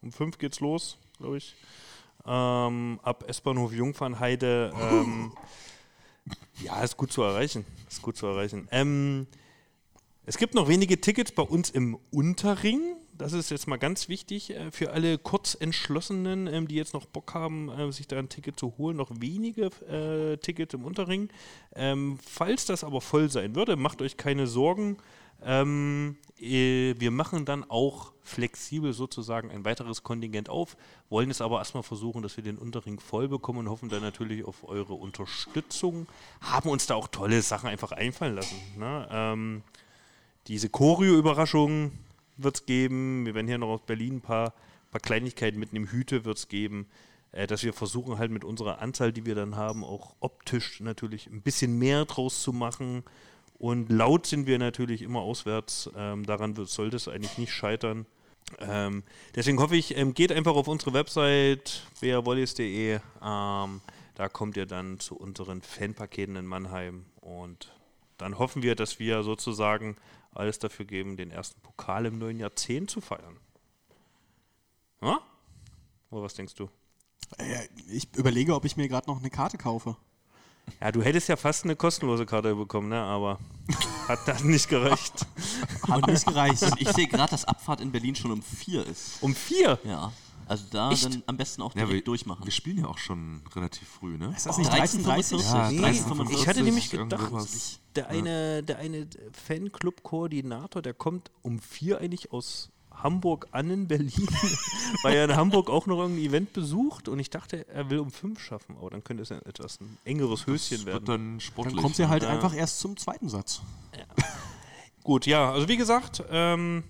Um 0.02 0.12
fünf 0.12 0.39
geht's 0.39 0.60
los, 0.60 0.98
glaube 1.18 1.39
ich. 1.39 1.55
Ähm, 2.26 3.01
ab 3.02 3.24
S-Bahnhof 3.28 3.72
Jungfernheide. 3.72 4.72
Ähm, 4.78 5.32
ja, 6.62 6.82
ist 6.82 6.97
gut 6.97 7.10
zu 7.10 7.22
erreichen. 7.22 7.64
Ist 7.89 8.02
gut 8.02 8.16
zu 8.16 8.26
erreichen. 8.26 8.68
Ähm, 8.70 9.26
es 10.26 10.36
gibt 10.39 10.55
noch 10.55 10.68
wenige 10.68 11.01
Tickets 11.01 11.32
bei 11.32 11.43
uns 11.43 11.70
im 11.70 11.98
Unterring. 12.10 12.97
Das 13.16 13.32
ist 13.32 13.51
jetzt 13.51 13.69
mal 13.69 13.77
ganz 13.77 14.09
wichtig 14.09 14.51
äh, 14.51 14.70
für 14.73 14.93
alle 14.93 15.19
Kurzentschlossenen, 15.19 16.49
ähm, 16.49 16.66
die 16.66 16.74
jetzt 16.74 16.95
noch 16.95 17.07
Bock 17.07 17.35
haben, 17.35 17.69
äh, 17.69 17.93
sich 17.93 18.09
da 18.09 18.19
ein 18.19 18.28
Ticket 18.28 18.59
zu 18.59 18.77
holen. 18.77 18.97
Noch 18.97 19.11
wenige 19.20 19.66
äh, 19.86 20.36
Tickets 20.39 20.74
im 20.74 20.85
Unterring. 20.85 21.28
Ähm, 21.77 22.19
falls 22.24 22.66
das 22.66 22.82
aber 22.82 23.01
voll 23.01 23.31
sein 23.31 23.55
würde, 23.55 23.77
macht 23.77 24.03
euch 24.03 24.16
keine 24.16 24.47
Sorgen. 24.49 24.97
Ähm, 25.45 26.16
äh, 26.41 26.95
wir 26.99 27.11
machen 27.11 27.45
dann 27.45 27.65
auch 27.69 28.12
flexibel 28.23 28.93
sozusagen 28.93 29.51
ein 29.51 29.65
weiteres 29.65 30.03
Kontingent 30.03 30.49
auf, 30.49 30.77
wollen 31.11 31.31
es 31.31 31.41
aber 31.41 31.59
erstmal 31.59 31.82
versuchen, 31.82 32.23
dass 32.23 32.36
wir 32.36 32.45
den 32.45 32.57
Unterring 32.57 32.99
voll 32.99 33.28
bekommen 33.28 33.61
und 33.61 33.69
hoffen 33.69 33.91
dann 33.91 34.03
natürlich 34.03 34.45
auf 34.45 34.66
eure 34.66 34.95
Unterstützung. 34.95 36.09
Haben 36.41 36.70
uns 36.70 36.86
da 36.86 36.95
auch 36.95 37.09
tolle 37.09 37.43
Sachen 37.43 37.69
einfach 37.69 37.93
einfallen 37.93 38.35
lassen. 38.35 38.57
Ne? 38.77 39.09
Ähm, 39.11 39.62
diese 40.49 40.69
Choreo-Überraschung 40.69 41.93
wird 42.36 42.56
es 42.56 42.66
geben. 42.66 43.27
Wir 43.27 43.35
werden 43.35 43.47
hier 43.47 43.59
noch 43.59 43.69
aus 43.69 43.82
Berlin 43.86 44.16
ein 44.16 44.20
paar, 44.20 44.55
paar 44.90 45.01
Kleinigkeiten 45.01 45.59
mitnehmen. 45.59 45.89
Hüte 45.90 46.24
wird 46.24 46.39
es 46.39 46.48
geben. 46.48 46.86
Äh, 47.35 47.47
dass 47.47 47.65
wir 47.65 47.73
versuchen 47.73 48.19
halt 48.19 48.31
mit 48.31 48.44
unserer 48.44 48.81
Anzahl, 48.81 49.12
die 49.12 49.27
wir 49.27 49.35
dann 49.35 49.56
haben, 49.56 49.85
auch 49.85 50.15
optisch 50.20 50.81
natürlich 50.81 51.27
ein 51.27 51.43
bisschen 51.43 51.78
mehr 51.78 52.05
draus 52.05 52.43
zu 52.43 52.52
machen. 52.52 53.02
Und 53.59 53.90
laut 53.90 54.27
sind 54.27 54.47
wir 54.47 54.59
natürlich 54.59 55.02
immer 55.02 55.20
auswärts. 55.20 55.90
Ähm, 55.97 56.24
daran 56.24 56.56
wird, 56.56 56.69
sollte 56.69 56.97
es 56.97 57.09
eigentlich 57.09 57.39
nicht 57.39 57.52
scheitern. 57.52 58.06
Ähm, 58.61 59.02
deswegen 59.35 59.59
hoffe 59.59 59.77
ich, 59.77 59.97
ähm, 59.97 60.15
geht 60.15 60.31
einfach 60.31 60.55
auf 60.55 60.69
unsere 60.69 60.93
Website 60.93 61.82
beerwollis.de. 62.01 62.94
Ähm, 62.94 63.81
da 64.15 64.28
kommt 64.28 64.56
ihr 64.56 64.66
dann 64.66 65.01
zu 65.01 65.16
unseren 65.16 65.62
Fanpaketen 65.62 66.36
in 66.36 66.47
Mannheim. 66.47 67.05
Und 67.20 67.73
dann 68.19 68.39
hoffen 68.39 68.62
wir, 68.62 68.77
dass 68.77 68.98
wir 68.98 69.23
sozusagen 69.23 69.97
alles 70.35 70.59
dafür 70.59 70.85
geben, 70.85 71.16
den 71.16 71.31
ersten 71.31 71.61
Pokal 71.61 72.06
im 72.06 72.19
neuen 72.19 72.40
Jahrzehnt 72.40 72.90
zu 72.90 73.01
feiern. 73.01 73.36
Ja? 75.01 75.20
Oder 76.11 76.23
was 76.23 76.35
denkst 76.35 76.55
du? 76.55 76.69
Ich 77.89 78.15
überlege, 78.16 78.55
ob 78.55 78.65
ich 78.65 78.77
mir 78.77 78.89
gerade 78.89 79.09
noch 79.09 79.19
eine 79.19 79.31
Karte 79.31 79.59
kaufe. 79.59 79.97
Ja, 80.81 80.93
du 80.93 81.02
hättest 81.02 81.28
ja 81.28 81.36
fast 81.36 81.65
eine 81.65 81.77
kostenlose 81.77 82.27
Karte 82.27 82.55
bekommen, 82.55 82.89
ne? 82.89 83.01
aber 83.01 83.39
hat 84.09 84.20
dann 84.27 84.47
nicht 84.47 84.69
gereicht. 84.69 85.27
Hat 85.86 86.06
nicht 86.06 86.27
gereicht. 86.27 86.65
Ich 86.78 86.89
sehe 86.90 87.06
gerade, 87.06 87.31
dass 87.31 87.44
Abfahrt 87.44 87.81
in 87.81 87.93
Berlin 87.93 88.15
schon 88.15 88.31
um 88.31 88.43
vier 88.43 88.86
ist. 88.86 89.23
Um 89.23 89.35
vier? 89.35 89.78
Ja. 89.85 90.12
Also 90.46 90.64
da 90.70 90.90
Echt? 90.90 91.04
dann 91.04 91.22
am 91.26 91.36
besten 91.36 91.62
auch 91.62 91.70
Ja, 91.74 91.80
direkt 91.80 91.92
wir, 91.94 92.04
durchmachen. 92.04 92.44
wir 92.44 92.52
spielen 92.52 92.78
ja 92.78 92.86
auch 92.86 92.98
schon 92.98 93.42
relativ 93.54 93.88
früh, 93.88 94.18
ne? 94.18 94.32
Ist 94.36 94.46
das 94.46 94.58
nicht 94.58 94.70
13.45 94.70 95.04
13.30 95.04 95.42
Ja, 95.42 95.70
Nee, 95.70 95.80
13.45. 96.00 96.30
ich 96.32 96.48
hatte 96.48 96.62
nämlich 96.62 96.90
gedacht, 96.90 97.32
der 97.96 98.08
eine, 98.08 98.62
der 98.62 98.78
eine 98.78 99.06
Fanclub-Koordinator, 99.32 100.82
der 100.82 100.94
kommt 100.94 101.30
um 101.42 101.58
vier 101.58 101.98
eigentlich 102.00 102.32
aus 102.32 102.70
Hamburg 102.92 103.48
an 103.50 103.70
in 103.70 103.88
Berlin, 103.88 104.28
weil 105.02 105.16
er 105.16 105.24
in 105.24 105.36
Hamburg 105.36 105.68
auch 105.68 105.86
noch 105.86 105.98
irgendein 105.98 106.24
Event 106.24 106.52
besucht 106.52 107.08
und 107.08 107.18
ich 107.18 107.28
dachte, 107.28 107.66
er 107.68 107.90
will 107.90 107.98
um 107.98 108.10
fünf 108.10 108.40
schaffen, 108.40 108.76
aber 108.78 108.90
dann 108.90 109.02
könnte 109.02 109.22
es 109.24 109.30
ja 109.30 109.38
etwas 109.38 109.80
ein 109.80 109.98
engeres 110.04 110.46
Höschen 110.46 110.78
Das 110.78 110.86
werden. 110.86 111.06
wird 111.06 111.08
dann 111.08 111.40
sportlich. 111.40 111.74
Dann 111.74 111.82
kommt 111.82 111.96
sie 111.96 112.08
halt 112.08 112.22
Ja. 112.22 112.28
einfach 112.30 112.54
erst 112.54 112.78
zum 112.80 112.96
zweiten 112.96 113.28
Satz. 113.28 113.62
Gut, 115.02 115.26
ja, 115.26 115.52
also 115.52 115.68
wie 115.68 115.76
gesagt, 115.76 116.22
ähm, 116.30 116.84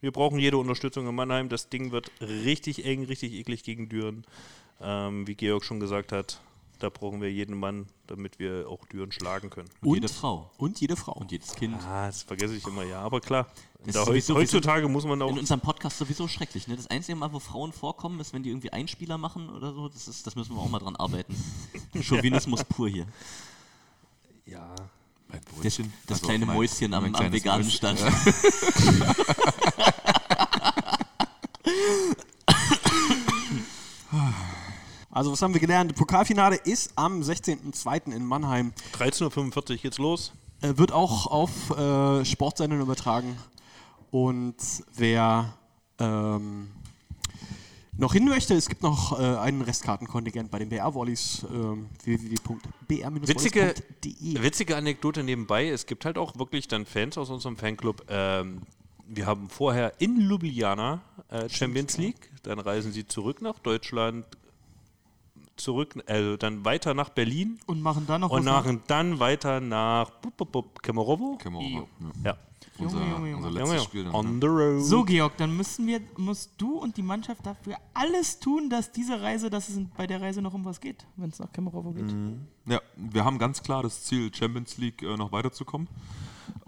wir 0.00 0.12
brauchen 0.12 0.38
jede 0.38 0.56
Unterstützung 0.58 1.06
in 1.08 1.14
Mannheim. 1.14 1.48
Das 1.48 1.68
Ding 1.68 1.92
wird 1.92 2.10
richtig 2.20 2.84
eng, 2.84 3.04
richtig 3.04 3.32
eklig 3.34 3.62
gegen 3.62 3.88
Düren. 3.88 4.24
Ähm, 4.80 5.26
wie 5.26 5.34
Georg 5.34 5.64
schon 5.64 5.78
gesagt 5.80 6.10
hat, 6.12 6.40
da 6.78 6.88
brauchen 6.88 7.20
wir 7.20 7.30
jeden 7.30 7.58
Mann, 7.58 7.86
damit 8.06 8.38
wir 8.38 8.66
auch 8.66 8.86
Düren 8.86 9.12
schlagen 9.12 9.50
können. 9.50 9.68
Und 9.82 9.94
jede 9.96 10.08
Frau. 10.08 10.50
Und 10.56 10.80
jede 10.80 10.96
Frau. 10.96 11.12
Und 11.12 11.30
jedes 11.30 11.54
Kind. 11.54 11.76
Ah, 11.86 12.06
das 12.06 12.22
vergesse 12.22 12.56
ich 12.56 12.66
immer, 12.66 12.82
ja, 12.84 13.00
aber 13.02 13.20
klar. 13.20 13.46
Sowieso- 13.86 14.34
heutzutage 14.34 14.88
muss 14.88 15.04
man 15.04 15.20
auch. 15.20 15.30
In 15.30 15.38
unserem 15.38 15.60
Podcast 15.60 15.98
sowieso 15.98 16.26
schrecklich. 16.28 16.66
Ne? 16.68 16.76
Das 16.76 16.86
einzige 16.86 17.16
Mal, 17.16 17.30
wo 17.32 17.38
Frauen 17.38 17.72
vorkommen, 17.72 18.18
ist, 18.20 18.32
wenn 18.32 18.42
die 18.42 18.48
irgendwie 18.50 18.70
Einspieler 18.72 19.18
machen 19.18 19.50
oder 19.50 19.72
so. 19.74 19.88
Das, 19.88 20.08
ist, 20.08 20.26
das 20.26 20.34
müssen 20.36 20.54
wir 20.54 20.60
auch 20.62 20.70
mal 20.70 20.78
dran 20.78 20.96
arbeiten. 20.96 21.34
Chauvinismus 22.02 22.64
pur 22.64 22.88
hier. 22.88 23.06
Ja. 24.46 24.74
Mein 25.28 25.40
Das, 25.62 25.76
das 25.76 25.86
Also 26.08 26.26
kleine 26.26 26.46
mein- 26.46 26.56
Mäuschen 26.56 26.92
am, 26.94 27.14
am 27.14 27.32
veganen. 27.32 27.70
Stand. 27.70 28.00
Also 35.12 35.32
was 35.32 35.42
haben 35.42 35.52
wir 35.52 35.60
gelernt? 35.60 35.94
Pokalfinale 35.96 36.54
ist 36.54 36.92
am 36.94 37.20
16.02. 37.20 38.14
in 38.14 38.24
Mannheim. 38.24 38.72
13.45 38.96 39.70
Uhr 39.70 39.76
geht's 39.78 39.98
los. 39.98 40.32
Äh, 40.62 40.76
wird 40.76 40.92
auch 40.92 41.26
auf 41.26 41.70
äh, 41.70 42.24
Sportsendern 42.24 42.80
übertragen. 42.80 43.36
Und 44.12 44.56
wer 44.96 45.54
ähm, 45.98 46.68
noch 47.96 48.12
hin 48.12 48.24
möchte, 48.26 48.54
es 48.54 48.68
gibt 48.68 48.82
noch 48.82 49.18
äh, 49.18 49.22
einen 49.22 49.62
Restkartenkontingent 49.62 50.50
bei 50.50 50.58
den 50.58 50.68
BR-Volleys 50.68 51.44
ähm, 51.52 51.88
Witzige, 52.04 52.30
www.br-volleys.de. 52.88 54.42
witzige 54.42 54.76
Anekdote 54.76 55.22
nebenbei, 55.22 55.68
es 55.68 55.86
gibt 55.86 56.04
halt 56.04 56.18
auch 56.18 56.38
wirklich 56.38 56.66
dann 56.68 56.86
Fans 56.86 57.18
aus 57.18 57.30
unserem 57.30 57.56
Fanclub. 57.56 58.04
Ähm, 58.08 58.62
wir 59.12 59.26
haben 59.26 59.48
vorher 59.48 60.00
in 60.00 60.20
Ljubljana 60.20 61.00
äh, 61.28 61.48
Champions 61.48 61.98
League, 61.98 62.30
dann 62.44 62.60
reisen 62.60 62.92
sie 62.92 63.06
zurück 63.06 63.42
nach 63.42 63.58
Deutschland, 63.58 64.24
zurück, 65.56 65.94
also 66.06 66.36
dann 66.36 66.64
weiter 66.64 66.94
nach 66.94 67.10
Berlin 67.10 67.58
Und 67.66 67.82
machen 67.82 68.06
dann 68.06 68.22
noch 68.22 68.30
und 68.30 68.46
was 68.46 68.64
nach, 68.66 68.74
dann 68.86 69.18
weiter 69.18 69.60
nach 69.60 70.10
bup, 70.10 70.36
bup, 70.36 70.52
bup, 70.52 70.82
Kemerovo. 70.82 71.36
Kämmerer, 71.36 71.86
Ja. 72.24 72.36
Unser, 72.78 72.98
Junge, 72.98 73.10
Junge, 73.10 73.30
Junge. 73.30 73.36
unser 73.46 73.60
Junge, 73.60 73.72
letztes. 73.72 73.84
Spiel. 73.84 74.04
Dann, 74.04 74.14
On 74.14 74.34
ne? 74.34 74.40
the 74.40 74.46
road. 74.46 74.82
So, 74.84 75.04
Georg, 75.04 75.36
dann 75.36 75.54
müssen 75.54 75.86
wir, 75.86 76.00
musst 76.16 76.52
du 76.56 76.78
und 76.78 76.96
die 76.96 77.02
Mannschaft 77.02 77.44
dafür 77.44 77.76
alles 77.92 78.38
tun, 78.38 78.70
dass 78.70 78.90
diese 78.90 79.20
Reise, 79.20 79.50
dass 79.50 79.68
es 79.68 79.78
bei 79.98 80.06
der 80.06 80.22
Reise 80.22 80.40
noch 80.40 80.54
um 80.54 80.64
was 80.64 80.80
geht, 80.80 81.04
wenn 81.16 81.28
es 81.28 81.38
nach 81.38 81.52
Kemerovo 81.52 81.90
geht. 81.90 82.14
Ja, 82.66 82.80
wir 82.96 83.24
haben 83.24 83.38
ganz 83.38 83.62
klar 83.62 83.82
das 83.82 84.04
Ziel, 84.04 84.32
Champions 84.34 84.78
League 84.78 85.02
äh, 85.02 85.14
noch 85.16 85.30
weiterzukommen. 85.30 85.88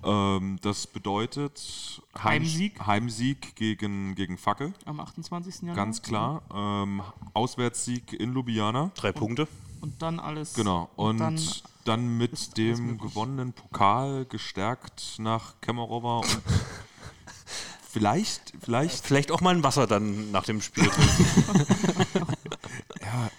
Ähm, 0.05 0.59
das 0.63 0.87
bedeutet 0.87 2.03
Heim- 2.17 2.43
Heimsieg. 2.43 2.87
Heimsieg 2.87 3.57
gegen, 3.57 4.15
gegen 4.15 4.39
Fackel, 4.39 4.73
Am 4.85 5.01
28. 5.01 5.61
Januar. 5.63 5.77
ganz 5.77 6.03
klar. 6.03 6.43
Ähm, 6.55 7.03
Auswärtssieg 7.35 8.13
in 8.13 8.33
Ljubljana. 8.35 8.91
Drei 8.95 9.13
Punkte. 9.13 9.49
Und 9.81 10.01
dann 10.01 10.21
alles. 10.21 10.55
Genau. 10.55 10.89
Und 10.97 11.19
dann 11.19 11.39
dann, 11.85 12.17
mit 12.17 12.57
dem 12.57 12.99
gewonnenen 12.99 13.53
Pokal 13.53 14.25
gestärkt 14.27 15.17
nach 15.19 15.55
Kemerovo 15.61 16.21
und 16.21 16.27
vielleicht, 17.91 18.53
vielleicht, 18.61 19.05
Vielleicht 19.05 19.33
auch 19.33 19.41
mal 19.41 19.55
ein 19.55 19.65
Wasser 19.65 19.89
dann 19.89 20.31
nach 20.31 20.45
dem 20.45 20.61
Spiel. 20.61 20.89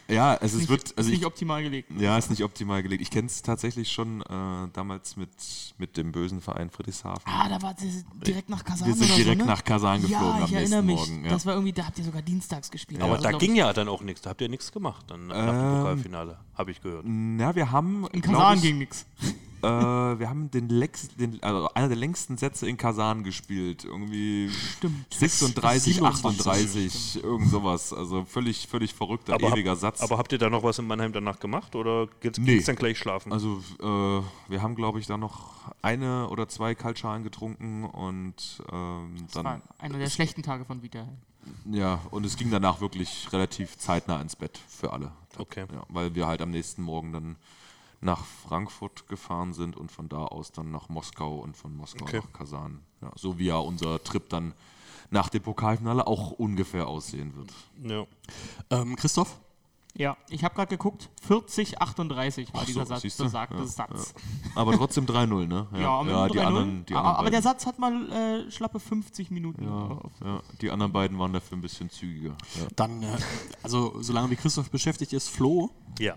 ja, 0.07 0.31
also 0.35 0.45
es 0.45 0.61
nicht, 0.61 0.69
wird, 0.69 0.93
also 0.97 1.01
ist 1.01 1.07
ich, 1.07 1.19
nicht 1.19 1.25
optimal 1.25 1.63
gelegt. 1.63 1.89
ja, 1.99 2.17
ist 2.17 2.29
nicht 2.29 2.43
optimal 2.43 2.83
gelegt. 2.83 3.01
Ich 3.01 3.09
kenne 3.11 3.27
es 3.27 3.41
tatsächlich 3.41 3.91
schon 3.91 4.21
äh, 4.21 4.25
damals 4.73 5.15
mit, 5.17 5.29
mit 5.77 5.97
dem 5.97 6.11
bösen 6.11 6.41
Verein 6.41 6.69
Friedrichshafen. 6.69 7.23
Ah, 7.25 7.49
da 7.49 7.61
war 7.61 7.75
sie 7.77 8.03
direkt 8.25 8.49
nach 8.49 8.63
Kasan 8.63 8.87
Wir 8.87 8.95
sind 8.95 9.15
direkt 9.17 9.39
so, 9.39 9.45
ne? 9.45 9.51
nach 9.51 9.63
Kasan 9.63 10.01
geflogen 10.01 10.25
ja, 10.27 10.33
am 10.35 10.43
ich 10.45 10.51
nächsten 10.51 10.73
erinnere 10.73 10.83
mich. 10.83 10.95
Morgen. 11.09 11.25
Ja. 11.25 11.29
Das 11.31 11.45
war 11.45 11.53
irgendwie, 11.53 11.73
da 11.73 11.85
habt 11.85 11.97
ihr 11.99 12.05
sogar 12.05 12.21
dienstags 12.21 12.71
gespielt. 12.71 13.01
Aber 13.01 13.13
Also, 13.13 13.23
da 13.23 13.31
ging 13.37 13.51
ich, 13.51 13.57
ja 13.57 13.73
dann 13.73 13.87
auch 13.87 14.01
nichts. 14.01 14.21
Da 14.21 14.31
habt 14.31 14.41
ihr 14.41 14.49
nichts 14.49 14.71
gemacht 14.71 15.05
dann 15.07 15.27
nach 15.27 15.35
dem 15.35 15.49
Ähm, 15.49 15.77
Pokalfinale, 15.79 16.37
habe 16.55 16.71
ich 16.71 16.81
gehört. 16.81 17.05
Na, 17.07 17.55
wir 17.55 17.71
haben, 17.71 18.07
In 18.11 18.21
Kasan 18.21 18.57
ich, 18.57 18.61
ging 18.63 18.77
nichts. 18.79 19.05
Äh, 19.63 20.19
wir 20.19 20.29
haben 20.29 20.51
den, 20.51 20.69
Lex, 20.69 21.07
den 21.15 21.41
also 21.41 21.69
einer 21.73 21.87
der 21.87 21.97
längsten 21.97 22.37
Sätze 22.37 22.67
in 22.67 22.77
Kasan 22.77 23.23
gespielt. 23.23 23.85
Irgendwie 23.85 24.49
36, 25.11 25.95
27, 25.95 26.03
38, 26.03 27.23
irgend 27.23 27.49
sowas. 27.49 27.93
Also 27.93 28.25
völlig, 28.25 28.67
völlig 28.67 28.93
verrückter, 28.93 29.39
ewiger 29.39 29.71
hab, 29.71 29.77
Satz. 29.79 30.01
aber 30.01 30.17
habt 30.17 30.31
ihr 30.31 30.37
da 30.37 30.49
noch 30.49 30.63
was 30.63 30.79
in 30.79 30.87
Mannheim 30.87 31.13
danach 31.13 31.39
gemacht 31.39 31.75
oder 31.75 32.07
geht's, 32.21 32.37
Nee. 32.39 32.55
geht's 32.55 32.65
dann 32.65 32.75
gleich 32.75 32.97
schlafen? 32.97 33.31
Also 33.31 33.63
äh, 33.79 34.21
wir 34.51 34.61
haben, 34.61 34.75
glaube 34.75 34.99
ich, 34.99 35.07
dann 35.07 35.19
noch 35.21 35.71
eine 35.81 36.27
oder 36.29 36.47
zwei 36.49 36.75
Kaltschalen 36.75 37.23
getrunken 37.23 37.85
und 37.85 38.61
ähm, 38.71 39.15
Das 39.27 39.35
war 39.35 39.43
dann 39.43 39.61
einer 39.79 39.97
der 39.97 40.09
schlechten 40.09 40.43
Tage 40.43 40.65
von 40.65 40.81
Vita. 40.83 41.07
ja 41.71 41.99
und 42.11 42.25
es 42.25 42.35
ging 42.37 42.51
danach 42.51 42.81
wirklich 42.81 43.31
relativ 43.31 43.77
zeitnah 43.77 44.19
ins 44.21 44.35
Bett 44.35 44.59
für 44.67 44.91
alle. 44.93 45.11
Okay. 45.37 45.65
Ja, 45.71 45.83
weil 45.89 46.13
wir 46.15 46.27
halt 46.27 46.41
am 46.41 46.51
nächsten 46.51 46.83
Morgen 46.83 47.11
dann 47.13 47.35
nach 48.03 48.23
Frankfurt 48.25 49.07
gefahren 49.07 49.53
sind 49.53 49.75
und 49.77 49.91
von 49.91 50.09
da 50.09 50.25
aus 50.25 50.51
dann 50.51 50.71
nach 50.71 50.89
Moskau 50.89 51.37
und 51.39 51.55
von 51.57 51.75
Moskau 51.75 52.05
Okay. 52.05 52.21
nach 52.23 52.33
Kasan. 52.33 52.81
Ja, 53.01 53.11
so 53.15 53.37
wie 53.39 53.45
ja 53.45 53.57
unser 53.57 54.03
Trip 54.03 54.27
dann 54.29 54.53
nach 55.09 55.29
dem 55.29 55.43
Pokalfinale 55.43 56.05
auch 56.07 56.31
ungefähr 56.31 56.87
aussehen 56.87 57.35
wird. 57.35 57.51
ja. 57.83 58.05
Ähm, 58.69 58.95
Christoph? 58.95 59.39
Ja, 59.95 60.17
ich 60.27 60.43
habe 60.43 60.55
gerade 60.55 60.69
geguckt, 60.69 61.11
40, 61.21 61.79
38 61.79 62.51
war 62.51 62.61
Ach 62.61 62.65
dieser 62.65 62.81
so, 62.81 62.89
Satz, 62.89 63.01
siehste? 63.03 63.23
besagte 63.25 63.57
Ja, 63.57 63.65
Satz. 63.65 64.15
Aber 64.55 64.73
trotzdem 64.75 65.05
3-0, 65.05 65.45
ne? 65.45 65.67
Ja, 65.73 65.79
ja 66.03 66.27
dem 66.27 66.33
die 66.33 66.39
3-0. 66.39 66.43
anderen, 66.45 66.85
die 66.87 66.93
aber, 66.95 67.01
anderen 67.09 67.19
aber 67.19 67.29
der. 67.29 67.41
Satz 67.43 67.65
hat 67.67 67.77
mal 67.77 68.11
äh, 68.11 68.49
schlappe 68.51 68.79
50 68.79 69.29
Minuten. 69.29 69.63
Ja, 69.63 69.69
auf- 69.71 70.11
ja, 70.25 70.41
die 70.61 70.71
anderen 70.71 70.91
beiden 70.93 71.19
waren 71.19 71.31
dafür 71.31 71.59
ein 71.59 71.61
bisschen 71.61 71.91
zügiger. 71.91 72.35
Ja. 72.55 72.67
Dann, 72.75 73.03
äh, 73.03 73.17
also 73.61 74.01
solange 74.01 74.31
wie 74.31 74.35
Christoph 74.35 74.71
beschäftigt 74.71 75.13
ist, 75.13 75.29
Flo, 75.29 75.69
ja. 75.99 76.15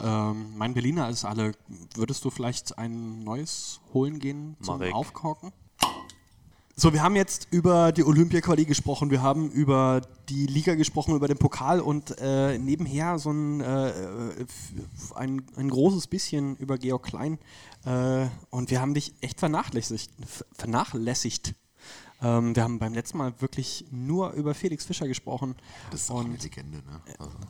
ähm, 0.00 0.56
mein 0.56 0.72
Berliner 0.72 1.10
ist 1.10 1.26
alle, 1.26 1.52
würdest 1.96 2.24
du 2.24 2.30
vielleicht 2.30 2.78
ein 2.78 3.24
neues 3.24 3.82
holen 3.92 4.20
gehen 4.20 4.56
zum 4.62 4.78
Marek. 4.78 4.94
Aufkorken? 4.94 5.52
So, 6.80 6.92
wir 6.92 7.02
haben 7.02 7.16
jetzt 7.16 7.48
über 7.50 7.90
die 7.90 8.04
Olympia-Quali 8.04 8.64
gesprochen, 8.64 9.10
wir 9.10 9.20
haben 9.20 9.50
über 9.50 10.00
die 10.28 10.46
Liga 10.46 10.76
gesprochen, 10.76 11.16
über 11.16 11.26
den 11.26 11.36
Pokal 11.36 11.80
und 11.80 12.14
äh, 12.20 12.56
nebenher 12.56 13.18
so 13.18 13.32
ein, 13.32 13.60
äh, 13.60 13.88
äh, 13.88 14.46
ein, 15.16 15.42
ein 15.56 15.70
großes 15.70 16.06
bisschen 16.06 16.54
über 16.58 16.78
Georg 16.78 17.02
Klein. 17.02 17.40
Äh, 17.84 18.28
und 18.50 18.70
wir 18.70 18.80
haben 18.80 18.94
dich 18.94 19.12
echt 19.22 19.40
vernachlässigt. 19.40 20.12
vernachlässigt. 20.52 21.56
Ähm, 22.22 22.54
wir 22.54 22.62
haben 22.62 22.78
beim 22.78 22.94
letzten 22.94 23.18
Mal 23.18 23.32
wirklich 23.40 23.86
nur 23.90 24.30
über 24.34 24.54
Felix 24.54 24.84
Fischer 24.84 25.08
gesprochen. 25.08 25.56
Das 25.90 26.02
ist 26.02 26.12
auch 26.12 26.24
eine 26.24 26.36
Legende, 26.36 26.78
ne? 26.78 27.00
Also, 27.18 27.32
ja, 27.40 27.48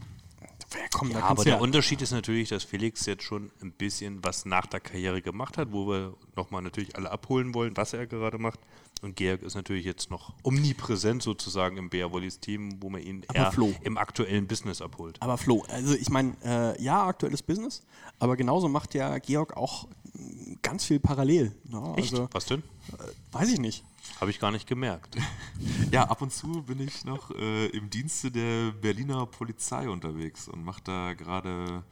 komm, 0.93 1.11
Ja, 1.11 1.23
aber 1.23 1.45
der 1.45 1.55
ja, 1.55 1.61
Unterschied 1.61 2.03
ist 2.03 2.11
natürlich, 2.11 2.49
dass 2.51 2.65
Felix 2.65 3.07
jetzt 3.07 3.23
schon 3.23 3.51
ein 3.63 3.73
bisschen 3.73 4.23
was 4.25 4.45
nach 4.45 4.67
der 4.67 4.81
Karriere 4.81 5.23
gemacht 5.23 5.57
hat, 5.59 5.73
wo 5.73 5.89
wir 5.89 6.15
nochmal 6.37 6.63
natürlich 6.63 6.97
alle 6.97 7.11
abholen 7.11 7.55
wollen, 7.55 7.77
was 7.77 7.93
er 7.93 8.07
gerade 8.07 8.39
macht. 8.39 8.61
Und 9.01 9.15
Georg 9.15 9.43
ist 9.43 9.55
natürlich 9.55 9.85
jetzt 9.85 10.11
noch 10.11 10.35
omnipräsent 10.43 11.23
sozusagen 11.23 11.77
im 11.77 11.89
Bär 11.89 12.11
Wollis 12.11 12.41
Team, 12.41 12.83
wo 12.83 12.91
man 12.91 13.01
ihn 13.01 13.23
Aber 13.29 13.39
eher 13.39 13.53
Flo. 13.53 13.75
im 13.83 13.97
aktuellen 13.97 14.49
Business 14.49 14.83
abholt. 14.83 15.17
Aber 15.21 15.39
Flo, 15.39 15.65
also 15.69 15.95
ich 15.95 16.11
meine, 16.11 16.37
äh, 16.45 16.83
ja, 16.83 17.07
aktuelles 17.07 17.43
Business, 17.43 17.85
aber 18.19 18.37
genauso 18.37 18.69
macht 18.69 18.95
ja 18.95 19.19
Georg 19.19 19.57
auch 19.57 19.87
ganz 20.63 20.85
viel 20.85 20.99
parallel. 20.99 21.55
Ne? 21.65 21.95
Echt? 21.97 22.13
Also, 22.13 22.29
was 22.33 22.47
denn? 22.47 22.63
weiß 23.33 23.53
ich 23.53 23.61
nicht. 23.61 23.85
Habe 24.21 24.31
ich 24.31 24.41
gar 24.41 24.51
nicht 24.51 24.67
gemerkt. 24.67 25.17
Ja, 25.91 26.05
ab 26.05 26.21
und 26.21 26.31
zu 26.33 26.63
bin 26.63 26.81
ich 26.81 27.05
noch 27.05 27.31
äh, 27.31 27.67
im 27.69 27.89
Dienste 27.89 28.31
der 28.31 28.73
Berliner 28.73 29.25
Polizei 29.25 29.89
unterwegs 29.89 30.47
und 30.47 30.63
mache 30.63 30.83
da 30.85 31.15
gerade 31.15 31.83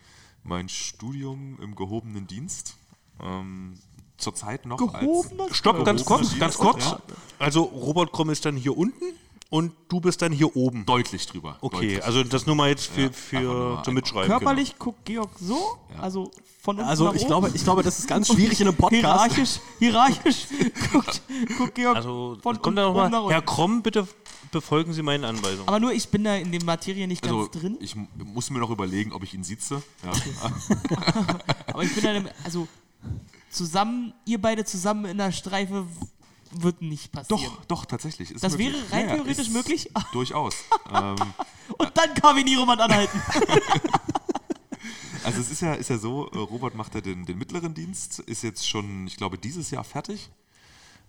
mein 0.43 0.69
Studium 0.69 1.59
im 1.63 1.75
gehobenen 1.75 2.27
Dienst. 2.27 2.77
Ähm, 3.23 3.79
zurzeit 4.19 4.67
noch 4.67 4.77
Gehobener 4.77 5.45
als 5.45 5.57
Stopp, 5.57 5.85
ganz 5.85 6.05
kurz, 6.05 6.39
ganz 6.39 6.59
kurz. 6.59 6.85
Ja, 6.85 7.01
Also 7.39 7.63
Robert 7.63 8.13
Kromm 8.13 8.29
ist 8.31 8.45
dann 8.45 8.57
hier 8.57 8.77
unten 8.77 9.05
und 9.51 9.73
du 9.89 10.01
bist 10.01 10.23
dann 10.23 10.33
hier 10.33 10.57
oben. 10.57 10.85
deutlich 10.87 11.27
drüber. 11.27 11.57
Okay, 11.61 11.77
deutlich. 11.77 12.05
also 12.05 12.25
das 12.25 12.47
nur 12.47 12.57
mal 12.57 12.69
jetzt 12.69 12.87
für, 12.87 13.03
Ja, 13.03 13.11
für 13.13 13.83
zum 13.85 13.95
Mitschreiben. 13.95 14.29
Körperlich 14.29 14.79
guckt 14.79 15.05
Georg 15.05 15.31
so, 15.41 15.79
also 16.01 16.31
von 16.63 16.77
unten 16.79 16.89
Also 16.89 17.05
nach 17.05 17.15
ich 17.15 17.21
oben. 17.23 17.29
glaube, 17.29 17.51
ich 17.55 17.63
glaube, 17.65 17.83
das 17.85 17.99
ist 18.01 18.09
ganz 18.09 18.27
schwierig 18.27 18.61
in 18.61 18.67
einem 18.69 18.77
Podcast. 18.79 19.01
Hierarchisch, 19.03 19.61
hierarchisch 19.79 20.47
guckt, 20.93 21.23
guckt 21.59 21.75
Georg 21.77 21.97
Also 21.97 22.39
von 22.43 22.61
kommt 22.61 22.77
da 22.79 22.89
oben 22.89 22.97
nach 22.99 23.05
nochmal, 23.05 23.21
unten. 23.23 23.33
Herr 23.33 23.43
Kromm, 23.43 23.83
bitte 23.83 24.09
befolgen 24.51 24.93
Sie 24.93 25.03
meinen 25.03 25.25
Anweisungen. 25.25 25.69
Aber 25.69 25.79
nur 25.81 25.93
ich 25.93 26.09
bin 26.09 26.25
da 26.25 26.35
in 26.37 26.51
der 26.51 26.63
Materie 26.65 27.07
nicht 27.07 27.23
Also, 27.25 27.39
ganz 27.47 27.51
drin. 27.51 27.77
ich 27.81 27.95
mu- 27.95 28.07
muss 28.25 28.51
mir 28.51 28.59
noch 28.59 28.71
überlegen, 28.71 29.13
ob 29.13 29.23
ich 29.23 29.35
ihn 29.35 29.45
sitze. 29.45 29.83
Ja. 30.05 30.13
Aber 31.73 31.83
ich 31.83 31.95
bin 31.95 32.05
da, 32.05 32.13
im- 32.15 32.29
also 32.45 32.67
zusammen, 33.51 34.13
ihr 34.25 34.41
beide 34.41 34.65
zusammen 34.65 35.05
in 35.07 35.19
der 35.19 35.33
Streife 35.33 35.85
wird 36.63 36.83
nicht 36.83 37.13
passieren. 37.13 37.41
doch, 37.41 37.65
doch, 37.67 37.85
tatsächlich. 37.87 38.31
Ist 38.31 38.43
Das 38.45 38.53
möglich. 38.57 38.75
wäre 38.75 38.93
rein 38.93 39.09
theoretisch 39.17 39.47
ist 39.47 39.53
möglich? 39.53 39.91
Durchaus. 40.13 40.55
ähm, 40.93 41.17
Und 41.79 41.91
dann 41.95 42.15
kann 42.15 42.37
ihn 42.39 42.47
jemand 42.47 42.81
anhalten. 42.81 43.21
Also 45.25 45.41
es 45.41 45.51
ist 45.51 45.61
ja, 45.61 45.75
ist 45.75 45.91
ja 45.91 45.99
so, 45.99 46.31
äh, 46.31 46.39
Robert 46.39 46.77
macht 46.77 46.95
ja 46.95 47.01
den, 47.01 47.25
den 47.27 47.37
mittleren 47.37 47.75
Dienst, 47.75 48.21
ist 48.21 48.43
jetzt 48.45 48.69
schon, 48.69 49.09
ich 49.09 49.17
glaube, 49.17 49.39
dieses 49.39 49.73
Jahr 49.73 49.83
fertig. 49.83 50.31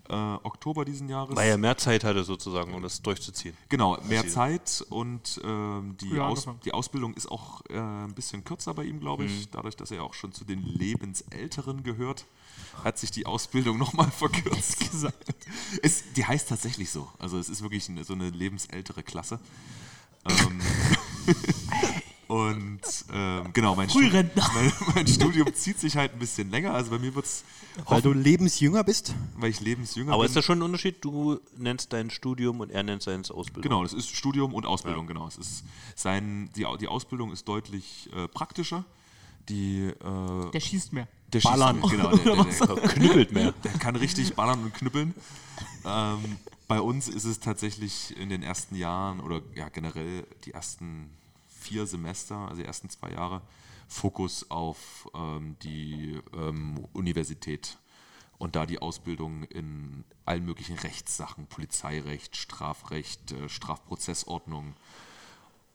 Äh, 0.10 0.14
Oktober 0.14 0.86
diesen 0.86 1.08
Jahres. 1.08 1.36
Weil 1.36 1.50
er 1.50 1.58
mehr 1.60 1.78
Zeit 1.78 2.04
hatte 2.04 2.24
sozusagen, 2.24 2.74
um 2.74 2.82
das 2.82 3.02
durchzuziehen. 3.04 3.56
Genau, 3.70 3.96
mehr 4.08 4.28
Zeit 4.28 4.84
und 4.90 5.40
ähm, 5.44 5.98
die, 6.02 6.10
Früher 6.10 6.26
Aus, 6.26 6.40
angefangen. 6.40 6.60
die 6.66 6.74
Ausbildung 6.74 7.14
ist 7.14 7.30
auch 7.30 7.62
äh, 7.70 7.78
ein 7.78 8.16
bisschen 8.16 8.44
kürzer 8.44 8.74
bei 8.74 8.86
ihm, 8.86 9.00
glaube 9.02 9.26
ich. 9.26 9.50
Dadurch, 9.52 9.76
dass 9.76 9.92
er 9.92 10.04
auch 10.04 10.14
schon 10.16 10.32
zu 10.32 10.46
den 10.46 10.64
Lebensälteren 10.64 11.84
gehört, 11.84 12.26
hat 12.84 12.98
sich 12.98 13.12
die 13.12 13.26
Ausbildung 13.26 13.78
nochmal 13.78 14.12
verkürzt. 14.18 14.78
es, 15.82 16.04
die 16.16 16.26
heißt 16.26 16.50
tatsächlich 16.50 16.90
so. 16.90 17.08
Also 17.20 17.38
es 17.40 17.50
ist 17.50 17.62
wirklich 17.62 17.90
eine, 17.90 18.04
so 18.04 18.14
eine 18.14 18.30
lebensältere 18.30 19.04
Klasse. 19.04 19.40
Ähm, 20.30 20.62
und 22.28 22.82
ähm, 23.14 23.54
genau, 23.54 23.76
mein, 23.76 23.90
Stu 23.90 24.00
Frührentner. 24.00 24.50
mein, 24.54 24.72
mein 24.96 25.08
Studium 25.08 25.54
zieht 25.54 25.80
sich 25.80 25.96
halt 25.96 26.14
ein 26.14 26.20
bisschen 26.20 26.52
länger. 26.52 26.74
Also 26.74 26.92
bei 26.92 27.00
mir 27.00 27.16
wird 27.16 27.26
es, 27.26 27.44
Weil 27.86 28.02
du 28.02 28.12
lebensjünger 28.12 28.84
bist. 28.84 29.14
weil 29.38 29.50
ich 29.50 29.62
lebensjünger 29.62 30.12
Aber 30.14 30.24
bin. 30.24 30.28
ist 30.28 30.36
das 30.36 30.44
schon 30.44 30.60
ein 30.60 30.64
Unterschied? 30.64 31.04
Du 31.04 31.40
nennst 31.58 31.94
dein 31.94 32.10
Studium 32.10 32.60
und 32.60 32.70
er 32.72 32.84
nennt 32.84 33.02
seine 33.02 33.22
Ausbildung. 33.22 33.62
Genau, 33.64 33.84
das 33.84 33.94
ist 33.94 34.10
Studium 34.14 34.54
und 34.54 34.66
Ausbildung, 34.66 35.08
genau. 35.08 35.28
Es 35.28 35.38
ist 35.38 35.64
sein, 35.96 36.50
die, 36.56 36.66
die 36.82 36.88
Ausbildung 36.88 37.32
ist 37.32 37.48
deutlich 37.48 38.10
äh, 38.14 38.28
praktischer. 38.28 38.84
Die, 39.48 39.84
äh, 39.86 40.52
Der 40.52 40.60
schießt 40.60 40.92
mehr. 40.92 41.08
Der 41.34 41.40
schießt 41.40 41.52
Ballern. 41.52 41.80
mit, 41.80 41.90
Genau, 41.92 42.16
der, 42.16 42.36
der, 42.36 42.66
der, 42.76 42.88
Knüppelt 42.90 43.32
mehr. 43.32 43.52
der 43.64 43.72
kann 43.74 43.96
richtig 43.96 44.36
ballern 44.36 44.64
und 44.64 44.74
knüppeln. 44.74 45.14
Ähm, 45.86 46.38
bei 46.68 46.82
uns 46.82 47.08
ist 47.08 47.26
es 47.26 47.40
tatsächlich 47.40 48.16
in 48.18 48.30
den 48.30 48.44
ersten 48.44 48.76
Jahren 48.76 49.20
oder 49.20 49.42
ja 49.56 49.70
generell 49.70 50.26
die 50.46 50.54
ersten 50.54 51.10
vier 51.48 51.86
Semester, 51.86 52.36
also 52.36 52.62
die 52.62 52.68
ersten 52.68 52.90
zwei 52.90 53.12
Jahre, 53.12 53.42
Fokus 53.88 54.52
auf 54.52 55.10
ähm, 55.16 55.56
die 55.64 56.20
ähm, 56.34 56.86
Universität 56.94 57.78
und 58.38 58.56
da 58.56 58.66
die 58.66 58.80
Ausbildung 58.80 59.44
in 59.44 60.04
allen 60.26 60.46
möglichen 60.46 60.78
Rechtssachen, 60.78 61.48
Polizeirecht, 61.48 62.36
Strafrecht, 62.36 63.32
äh, 63.32 63.50
Strafprozessordnung 63.50 64.76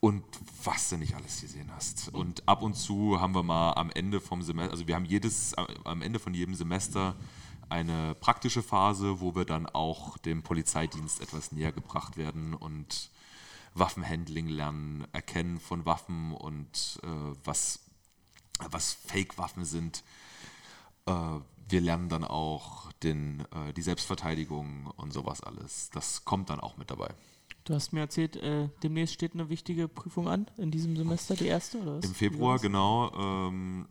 und 0.03 0.25
was 0.65 0.89
du 0.89 0.97
nicht 0.97 1.15
alles 1.15 1.41
gesehen 1.41 1.71
hast. 1.73 2.09
Und 2.09 2.49
ab 2.49 2.63
und 2.63 2.75
zu 2.75 3.21
haben 3.21 3.37
wir 3.37 3.45
mal 3.45 3.75
am 3.75 3.89
Ende 3.91 4.21
vom 4.21 4.43
Semester, 4.43 4.73
also 4.73 4.89
wir 4.89 4.97
haben 4.97 5.05
jedes, 5.05 5.55
am 5.55 6.03
Ende 6.03 6.19
von 6.19 6.35
jedem 6.35 6.57
Semester 6.57 7.15
eine 7.69 8.17
praktische 8.17 8.65
Phase, 8.65 9.21
wo 9.21 9.37
wir 9.37 9.45
dann 9.45 9.67
auch 9.67 10.19
dem 10.19 10.43
Polizeidienst 10.43 11.21
etwas 11.21 11.53
näher 11.53 11.71
gebracht 11.71 12.17
werden 12.17 12.53
und 12.53 13.11
Waffenhandling 13.75 14.49
lernen, 14.49 15.07
Erkennen 15.13 15.61
von 15.61 15.87
Waffen 15.87 16.33
und 16.33 16.99
äh, 17.05 17.07
was, 17.45 17.79
was 18.59 18.95
Fake-Waffen 18.95 19.65
sind. 19.65 20.03
Äh, 21.07 21.13
wir 21.69 21.81
lernen 21.81 22.09
dann 22.09 22.25
auch 22.25 22.91
den, 23.05 23.47
äh, 23.53 23.73
die 23.73 23.83
Selbstverteidigung 23.83 24.89
und 24.97 25.13
sowas 25.13 25.43
alles. 25.43 25.91
Das 25.91 26.25
kommt 26.25 26.51
dann 26.51 26.59
auch 26.59 26.77
mit 26.77 26.91
dabei. 26.91 27.15
Du 27.65 27.75
hast 27.75 27.93
mir 27.93 28.01
erzählt, 28.01 28.37
äh, 28.37 28.69
demnächst 28.83 29.15
steht 29.15 29.35
eine 29.35 29.49
wichtige 29.49 29.87
Prüfung 29.87 30.29
an 30.29 30.47
in 30.57 30.71
diesem 30.73 30.97
Semester, 30.97 31.37
die 31.37 31.47
erste, 31.47 31.79
oder 31.79 31.99
was? 31.99 32.05
Im 32.05 32.15
Februar, 32.15 32.59
genau, 32.59 33.13
ähm, 33.17 33.87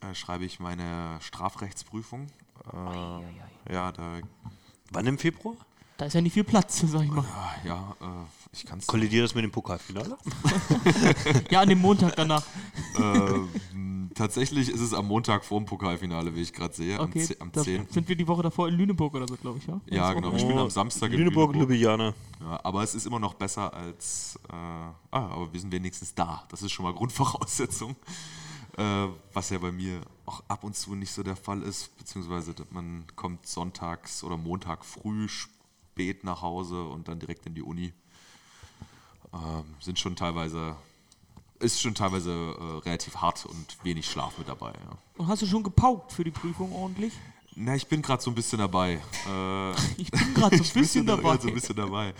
äh, 0.00 0.14
schreibe 0.14 0.44
ich 0.44 0.58
meine 0.58 1.18
Strafrechtsprüfung. 1.20 2.26
Äh, 2.72 3.72
ja, 3.72 3.92
da, 3.92 4.18
Wann 4.90 5.06
im 5.06 5.18
Februar? 5.18 5.54
Da 5.96 6.06
ist 6.06 6.14
ja 6.14 6.20
nicht 6.20 6.32
viel 6.32 6.42
Platz, 6.44 6.80
sag 6.84 7.02
ich 7.02 7.10
mal. 7.10 7.24
ah, 7.24 7.54
ja, 7.64 7.96
äh, 8.00 8.04
ich 8.52 8.66
kann 8.66 8.80
es. 8.80 8.86
Kollidiert 8.88 9.24
das 9.24 9.34
mit 9.36 9.44
dem 9.44 9.52
Pokalfinale? 9.52 10.18
Ja, 11.50 11.60
an 11.60 11.68
dem 11.68 11.78
Montag 11.80 12.16
danach. 12.16 12.44
ähm, 12.98 13.48
tatsächlich 14.14 14.68
ist 14.68 14.80
es 14.80 14.94
am 14.94 15.06
Montag 15.06 15.44
vor 15.44 15.60
dem 15.60 15.66
Pokalfinale, 15.66 16.34
wie 16.34 16.42
ich 16.42 16.52
gerade 16.52 16.74
sehe, 16.74 16.98
am, 16.98 17.06
Okay, 17.06 17.28
am 17.38 17.52
da 17.52 17.62
10. 17.62 17.88
sind 17.88 18.08
wir 18.08 18.16
die 18.16 18.26
Woche 18.26 18.42
davor 18.42 18.68
in 18.68 18.74
Lüneburg 18.74 19.14
oder 19.14 19.28
so, 19.28 19.36
glaube 19.36 19.58
ich, 19.58 19.66
ja? 19.66 19.80
Ja, 19.86 20.12
genau. 20.12 20.32
Wir 20.32 20.38
spielen 20.38 20.58
am 20.58 20.70
Samstag 20.70 21.12
in 21.12 21.18
Lüneburg, 21.18 21.52
Lüneburg. 21.52 21.70
Ljubljana. 21.70 22.14
Ja, 22.40 22.60
aber 22.62 22.82
es 22.82 22.94
ist 22.94 23.06
immer 23.06 23.18
noch 23.18 23.34
besser 23.34 23.72
als. 23.72 24.38
Äh, 24.48 24.54
ah, 24.54 24.94
aber 25.10 25.52
wir 25.52 25.60
sind 25.60 25.72
wenigstens 25.72 26.14
da. 26.14 26.44
Das 26.48 26.62
ist 26.62 26.72
schon 26.72 26.84
mal 26.84 26.94
Grundvoraussetzung. 26.94 27.96
Äh, 28.76 29.06
was 29.32 29.50
ja 29.50 29.58
bei 29.58 29.70
mir 29.70 30.00
auch 30.26 30.42
ab 30.48 30.64
und 30.64 30.74
zu 30.74 30.94
nicht 30.96 31.12
so 31.12 31.22
der 31.22 31.36
Fall 31.36 31.62
ist, 31.62 31.96
beziehungsweise 31.96 32.54
man 32.70 33.04
kommt 33.14 33.46
sonntags 33.46 34.24
oder 34.24 34.36
Montag 34.36 34.84
früh 34.84 35.28
spät 35.28 36.24
nach 36.24 36.42
Hause 36.42 36.82
und 36.82 37.06
dann 37.06 37.20
direkt 37.20 37.46
in 37.46 37.54
die 37.54 37.62
Uni. 37.62 37.92
Ähm, 39.32 39.64
sind 39.80 39.98
schon 39.98 40.16
teilweise, 40.16 40.76
ist 41.60 41.80
schon 41.80 41.94
teilweise 41.94 42.30
äh, 42.32 42.78
relativ 42.84 43.16
hart 43.16 43.46
und 43.46 43.76
wenig 43.84 44.08
Schlaf 44.10 44.36
mit 44.38 44.48
dabei. 44.48 44.72
Ja. 44.72 44.98
Und 45.16 45.28
hast 45.28 45.42
du 45.42 45.46
schon 45.46 45.62
gepaukt 45.62 46.12
für 46.12 46.24
die 46.24 46.30
Prüfung 46.30 46.72
ordentlich? 46.72 47.12
Na, 47.56 47.76
ich 47.76 47.86
bin 47.86 48.02
gerade 48.02 48.20
so 48.22 48.30
ein 48.30 48.34
bisschen 48.34 48.58
dabei. 48.58 49.00
Äh, 49.28 49.70
Ich 49.96 50.10
bin 50.10 50.34
gerade 50.34 50.56
so 50.56 50.64
ein 50.64 50.70
bisschen 50.74 51.06
da- 51.06 51.16
dabei. 51.16 51.38
So 51.38 51.48
ein 51.48 51.54
bisschen 51.54 51.76
dabei. 51.76 52.12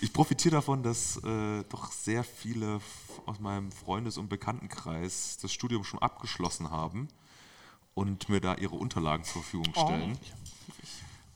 Ich 0.00 0.12
profitiere 0.12 0.56
davon, 0.56 0.82
dass 0.82 1.18
äh, 1.18 1.62
doch 1.68 1.92
sehr 1.92 2.24
viele 2.24 2.80
aus 3.26 3.38
meinem 3.38 3.70
Freundes- 3.70 4.18
und 4.18 4.28
Bekanntenkreis 4.28 5.38
das 5.40 5.52
Studium 5.52 5.84
schon 5.84 6.00
abgeschlossen 6.02 6.70
haben 6.72 7.06
und 7.94 8.28
mir 8.28 8.40
da 8.40 8.56
ihre 8.56 8.74
Unterlagen 8.74 9.22
zur 9.22 9.42
Verfügung 9.42 9.72
Oh. 9.76 9.86
stellen. 9.86 10.18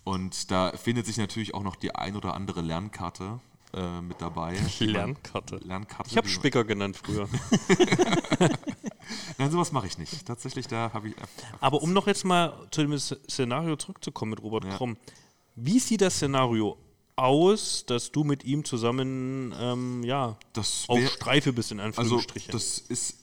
Und 0.05 0.51
da 0.51 0.73
findet 0.77 1.07
sich 1.07 1.17
natürlich 1.17 1.55
auch 1.55 1.63
noch 1.63 1.77
die 1.77 1.95
ein 1.95 2.17
oder 2.17 2.35
andere 2.35 2.61
Lernkarte 2.61 3.41
äh, 3.77 4.01
mit 4.01 4.21
dabei. 4.21 4.59
Lernkarte. 4.81 5.57
Lernkarte. 5.59 6.11
Ich 6.11 6.17
habe 6.17 6.29
Spicker 6.29 6.65
genannt 6.65 6.97
früher. 6.97 7.29
Nein, 9.39 9.51
sowas 9.51 9.73
mache 9.73 9.87
ich 9.87 9.99
nicht. 9.99 10.27
Tatsächlich, 10.27 10.67
da 10.67 10.91
habe 10.93 11.09
ich. 11.09 11.15
Aber 11.61 11.83
um 11.83 11.93
noch 11.93 12.07
jetzt 12.07 12.25
mal 12.25 12.53
zu 12.71 12.83
dem 12.83 12.99
Szenario 12.99 13.77
zurückzukommen 13.77 14.31
mit 14.31 14.43
Robert 14.43 14.65
Ja. 14.65 14.77
Kromm. 14.77 14.97
Wie 15.55 15.79
sieht 15.79 16.01
das 16.01 16.17
Szenario 16.17 16.77
aus, 17.17 17.85
dass 17.87 18.13
du 18.13 18.25
mit 18.25 18.45
ihm 18.45 18.65
zusammen 18.65 19.55
ähm, 19.59 20.03
ja, 20.05 20.37
Das 20.53 20.85
auf 20.89 20.99
wär- 20.99 21.09
Streife 21.09 21.53
bist, 21.53 21.73
in 21.73 21.81
Also, 21.81 22.01
Anführungsstrichen? 22.01 22.53
das 22.53 22.79
ist 22.79 23.17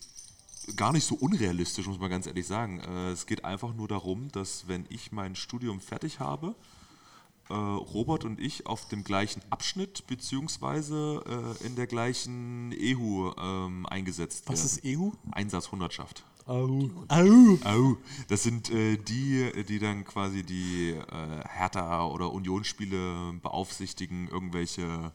gar 0.77 0.93
nicht 0.93 1.03
so 1.05 1.15
unrealistisch, 1.15 1.85
muss 1.85 1.99
man 1.99 2.09
ganz 2.09 2.25
ehrlich 2.25 2.47
sagen. 2.47 2.79
Äh, 2.79 3.11
es 3.11 3.25
geht 3.27 3.45
einfach 3.45 3.73
nur 3.73 3.87
darum, 3.87 4.31
dass 4.31 4.67
wenn 4.67 4.85
ich 4.89 5.11
mein 5.11 5.35
Studium 5.35 5.79
fertig 5.79 6.19
habe, 6.19 6.55
äh, 7.49 7.53
Robert 7.53 8.25
und 8.25 8.39
ich 8.39 8.65
auf 8.67 8.87
dem 8.87 9.03
gleichen 9.03 9.41
Abschnitt 9.49 10.05
beziehungsweise 10.07 11.55
äh, 11.61 11.65
in 11.65 11.75
der 11.75 11.87
gleichen 11.87 12.71
EHU 12.71 13.31
ähm, 13.37 13.85
eingesetzt 13.85 14.43
Was 14.47 14.81
werden. 14.83 14.95
ist 14.95 14.99
EU? 14.99 15.09
Einsatzhundertschaft. 15.31 16.23
Au. 16.45 16.89
Au. 17.07 17.97
Das 18.27 18.43
sind 18.43 18.69
äh, 18.69 18.97
die, 18.97 19.63
die 19.67 19.79
dann 19.79 20.03
quasi 20.03 20.43
die 20.43 20.91
äh, 20.91 21.47
Hertha- 21.47 22.05
oder 22.07 22.33
Unionsspiele 22.33 23.33
beaufsichtigen, 23.41 24.27
irgendwelche 24.27 25.11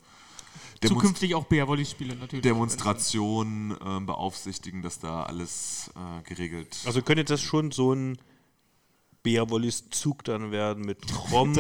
Demonst 0.83 1.01
Zukünftig 1.01 1.35
auch 1.35 1.45
BR-Volley-Spiele 1.45 2.15
natürlich. 2.15 2.43
Demonstrationen 2.43 3.77
ähm, 3.85 4.07
beaufsichtigen, 4.07 4.83
dass 4.83 5.01
da 5.01 5.25
alles 5.25 5.91
äh, 5.97 6.23
geregelt 6.29 6.77
also 6.85 7.03
könnte 7.03 7.25
das 7.25 7.41
schon 7.41 7.73
so 7.73 7.93
ein 7.93 8.19
Beerwollis 9.23 9.91
Zug 9.91 10.25
dann 10.25 10.51
werden 10.53 10.85
mit 10.85 11.07
Krom, 11.13 11.53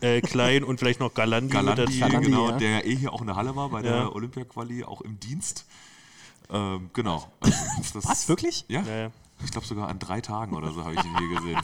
äh, 0.00 0.20
Klein 0.20 0.64
und 0.64 0.78
vielleicht 0.78 1.00
noch 1.00 1.14
Galandi, 1.14 1.52
Galandi. 1.52 1.98
Galandi, 1.98 2.26
genau, 2.26 2.50
ja. 2.50 2.56
der 2.58 2.86
eh 2.86 2.96
hier 2.96 3.12
auch 3.12 3.20
in 3.20 3.28
der 3.28 3.36
Halle 3.36 3.54
war, 3.56 3.68
bei 3.70 3.78
Ja. 3.82 3.92
der 3.92 4.14
Olympia-Quali, 4.14 4.84
auch 4.84 5.00
im 5.00 5.18
Dienst. 5.20 5.66
Ähm, 6.50 6.90
genau. 6.92 7.30
Also, 7.40 7.54
das- 7.94 8.06
Was, 8.06 8.28
wirklich? 8.28 8.64
Ja, 8.68 8.82
Ja, 8.82 9.10
ich 9.44 9.50
glaube 9.50 9.66
sogar 9.66 9.88
an 9.88 9.98
drei 9.98 10.20
Tagen 10.20 10.54
oder 10.54 10.72
so 10.72 10.84
habe 10.84 10.94
ich 10.94 11.04
ihn 11.04 11.18
hier 11.18 11.36
gesehen. 11.36 11.60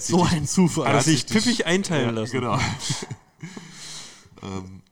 So 0.00 0.24
ein 0.24 0.46
Zufall. 0.46 0.84
der 0.84 0.92
Hat 0.94 0.98
hat 1.00 1.04
sich 1.04 1.24
pfiffig 1.24 1.64
einteilen 1.66 2.14
ja, 2.14 2.20
lassen. 2.20 2.32
Genau. 2.32 2.58
ähm, 4.42 4.82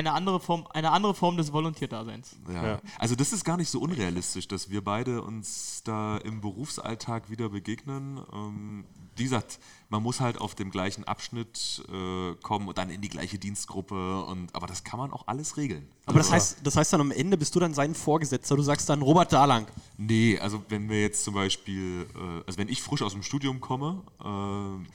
Eine 0.00 0.14
andere 0.14 0.40
Form, 0.40 0.66
eine 0.70 0.92
andere 0.92 1.12
Form 1.12 1.36
des 1.36 1.52
Volontierdaseins. 1.52 2.36
Ja. 2.48 2.66
Ja. 2.66 2.80
Also 2.98 3.14
das 3.14 3.34
ist 3.34 3.44
gar 3.44 3.58
nicht 3.58 3.68
so 3.68 3.80
unrealistisch, 3.80 4.48
dass 4.48 4.70
wir 4.70 4.82
beide 4.82 5.20
uns 5.20 5.82
da 5.84 6.16
im 6.16 6.40
Berufsalltag 6.40 7.28
wieder 7.28 7.50
begegnen. 7.50 8.18
Ähm, 8.32 8.84
wie 9.16 9.24
gesagt, 9.24 9.58
man 9.90 10.02
muss 10.02 10.20
halt 10.20 10.40
auf 10.40 10.54
dem 10.54 10.70
gleichen 10.70 11.04
Abschnitt 11.04 11.84
äh, 11.92 12.34
kommen 12.36 12.66
und 12.68 12.78
dann 12.78 12.88
in 12.88 13.02
die 13.02 13.10
gleiche 13.10 13.38
Dienstgruppe. 13.38 14.24
Und, 14.24 14.54
aber 14.54 14.66
das 14.66 14.84
kann 14.84 14.98
man 14.98 15.12
auch 15.12 15.26
alles 15.26 15.58
regeln. 15.58 15.86
Aber 16.06 16.16
das 16.16 16.32
heißt, 16.32 16.60
das 16.62 16.76
heißt 16.76 16.94
dann 16.94 17.02
am 17.02 17.10
Ende 17.10 17.36
bist 17.36 17.54
du 17.54 17.60
dann 17.60 17.74
sein 17.74 17.94
Vorgesetzter. 17.94 18.56
Du 18.56 18.62
sagst 18.62 18.88
dann 18.88 19.02
Robert 19.02 19.30
Dalang. 19.34 19.66
Nee, 19.98 20.38
also 20.38 20.62
wenn 20.70 20.88
wir 20.88 21.02
jetzt 21.02 21.24
zum 21.24 21.34
Beispiel, 21.34 22.06
äh, 22.14 22.42
also 22.46 22.56
wenn 22.56 22.68
ich 22.68 22.80
frisch 22.80 23.02
aus 23.02 23.12
dem 23.12 23.22
Studium 23.22 23.60
komme, 23.60 24.00
äh, 24.24 24.86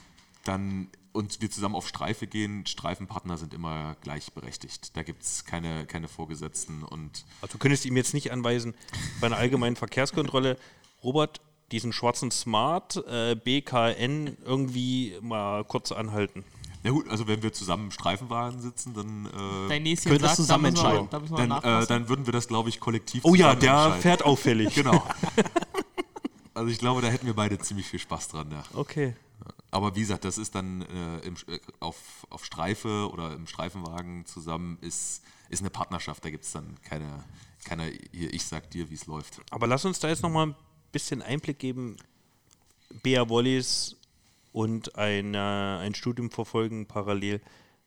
dann 0.45 0.87
und 1.15 1.41
wir 1.41 1.49
zusammen 1.49 1.75
auf 1.75 1.87
Streife 1.87 2.27
gehen, 2.27 2.65
Streifenpartner 2.65 3.37
sind 3.37 3.53
immer 3.53 3.95
gleichberechtigt. 4.01 4.95
Da 4.95 5.03
gibt 5.03 5.23
es 5.23 5.45
keine, 5.45 5.85
keine 5.85 6.07
Vorgesetzten 6.07 6.83
und 6.83 7.25
Also 7.41 7.53
du 7.53 7.57
könntest 7.57 7.85
ihm 7.85 7.95
jetzt 7.97 8.13
nicht 8.13 8.31
anweisen, 8.31 8.75
bei 9.21 9.27
einer 9.27 9.37
allgemeinen 9.37 9.75
Verkehrskontrolle, 9.75 10.57
Robert, 11.03 11.41
diesen 11.71 11.93
schwarzen 11.93 12.29
Smart 12.31 12.97
äh, 13.07 13.35
BKN 13.35 14.37
irgendwie 14.45 15.15
mal 15.21 15.63
kurz 15.63 15.91
anhalten. 15.91 16.43
Ja 16.83 16.91
gut, 16.91 17.09
also 17.09 17.27
wenn 17.27 17.41
wir 17.41 17.51
zusammen 17.51 17.85
im 17.85 17.91
Streifenwagen 17.91 18.61
sitzen, 18.61 18.93
dann, 18.93 19.69
äh, 19.71 19.79
nächstes 19.79 20.11
Könnt 20.11 20.21
das 20.21 20.35
zusammen 20.35 20.65
wir- 20.65 20.69
entscheiden. 20.69 21.07
Wir 21.11 21.19
dann, 21.37 21.45
äh, 21.45 21.47
nachpassen. 21.47 21.87
dann 21.87 22.09
würden 22.09 22.25
wir 22.27 22.33
das, 22.33 22.47
glaube 22.47 22.69
ich, 22.69 22.79
kollektiv 22.79 23.25
Oh 23.25 23.33
ja, 23.33 23.55
der 23.55 23.93
fährt 24.01 24.23
auffällig. 24.23 24.75
Genau. 24.75 25.03
Also 26.53 26.69
ich 26.71 26.79
glaube, 26.79 27.01
da 27.01 27.09
hätten 27.09 27.25
wir 27.27 27.33
beide 27.33 27.59
ziemlich 27.59 27.85
viel 27.85 27.99
Spaß 27.99 28.29
dran. 28.29 28.49
Ja. 28.49 28.63
Okay. 28.75 29.13
Aber 29.75 29.93
wie 29.93 29.99
gesagt, 29.99 30.23
das 30.23 30.37
ist 30.37 30.55
dann 30.55 30.83
äh, 30.83 31.27
im, 31.27 31.35
äh, 31.47 31.59
auf, 31.81 32.25
auf 32.29 32.45
Streife 32.45 33.09
oder 33.11 33.33
im 33.33 33.45
Streifenwagen 33.45 34.25
zusammen 34.25 34.77
ist, 34.79 35.21
ist 35.49 35.59
eine 35.59 35.69
Partnerschaft. 35.69 36.23
Da 36.23 36.29
gibt 36.29 36.45
es 36.45 36.53
dann 36.53 36.77
keine, 36.81 37.25
keine 37.65 37.91
hier, 38.13 38.33
ich 38.33 38.45
sag 38.45 38.71
dir, 38.71 38.89
wie 38.89 38.93
es 38.93 39.05
läuft. 39.05 39.41
Aber 39.51 39.67
lass 39.67 39.83
uns 39.83 39.99
da 39.99 40.07
jetzt 40.07 40.23
nochmal 40.23 40.47
ein 40.47 40.55
bisschen 40.93 41.21
Einblick 41.21 41.59
geben. 41.59 41.97
Bea 43.03 43.27
Wollis 43.27 43.97
und 44.53 44.95
ein, 44.95 45.33
äh, 45.33 45.39
ein 45.39 45.93
Studium 45.93 46.31
verfolgen 46.31 46.85
parallel. 46.85 47.41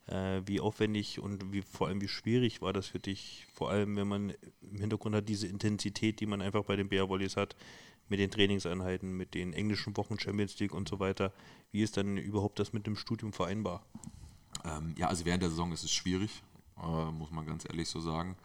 Äh, 0.05 0.43
wie 0.45 0.59
aufwendig 0.59 1.19
und 1.19 1.51
wie 1.51 1.63
vor 1.63 1.87
allem 1.87 2.01
wie 2.01 2.07
schwierig 2.07 2.61
war 2.61 2.71
das 2.71 2.85
für 2.85 2.99
dich? 2.99 3.47
Vor 3.55 3.71
allem, 3.71 3.95
wenn 3.95 4.07
man 4.07 4.33
im 4.61 4.79
Hintergrund 4.79 5.15
hat 5.15 5.27
diese 5.27 5.47
Intensität, 5.47 6.19
die 6.19 6.27
man 6.27 6.43
einfach 6.43 6.65
bei 6.65 6.75
den 6.75 6.87
Bea 6.87 7.09
Wollis 7.09 7.35
hat, 7.35 7.55
mit 8.09 8.19
den 8.19 8.31
Trainingseinheiten, 8.31 9.15
mit 9.15 9.33
den 9.33 9.53
englischen 9.53 9.95
Wochen 9.97 10.19
Champions 10.19 10.59
League 10.59 10.73
und 10.73 10.89
so 10.89 10.99
weiter. 10.99 11.31
Wie 11.71 11.81
ist 11.81 11.97
dann 11.97 12.17
überhaupt 12.17 12.59
das 12.59 12.73
mit 12.73 12.87
dem 12.87 12.95
Studium 12.95 13.33
vereinbar? 13.33 13.83
Ähm, 14.65 14.95
ja, 14.97 15.07
also 15.07 15.25
während 15.25 15.43
der 15.43 15.49
Saison 15.49 15.71
ist 15.71 15.83
es 15.83 15.91
schwierig, 15.91 16.43
äh, 16.81 17.11
muss 17.11 17.31
man 17.31 17.45
ganz 17.45 17.65
ehrlich 17.65 17.87
so 17.87 18.01
sagen. 18.01 18.35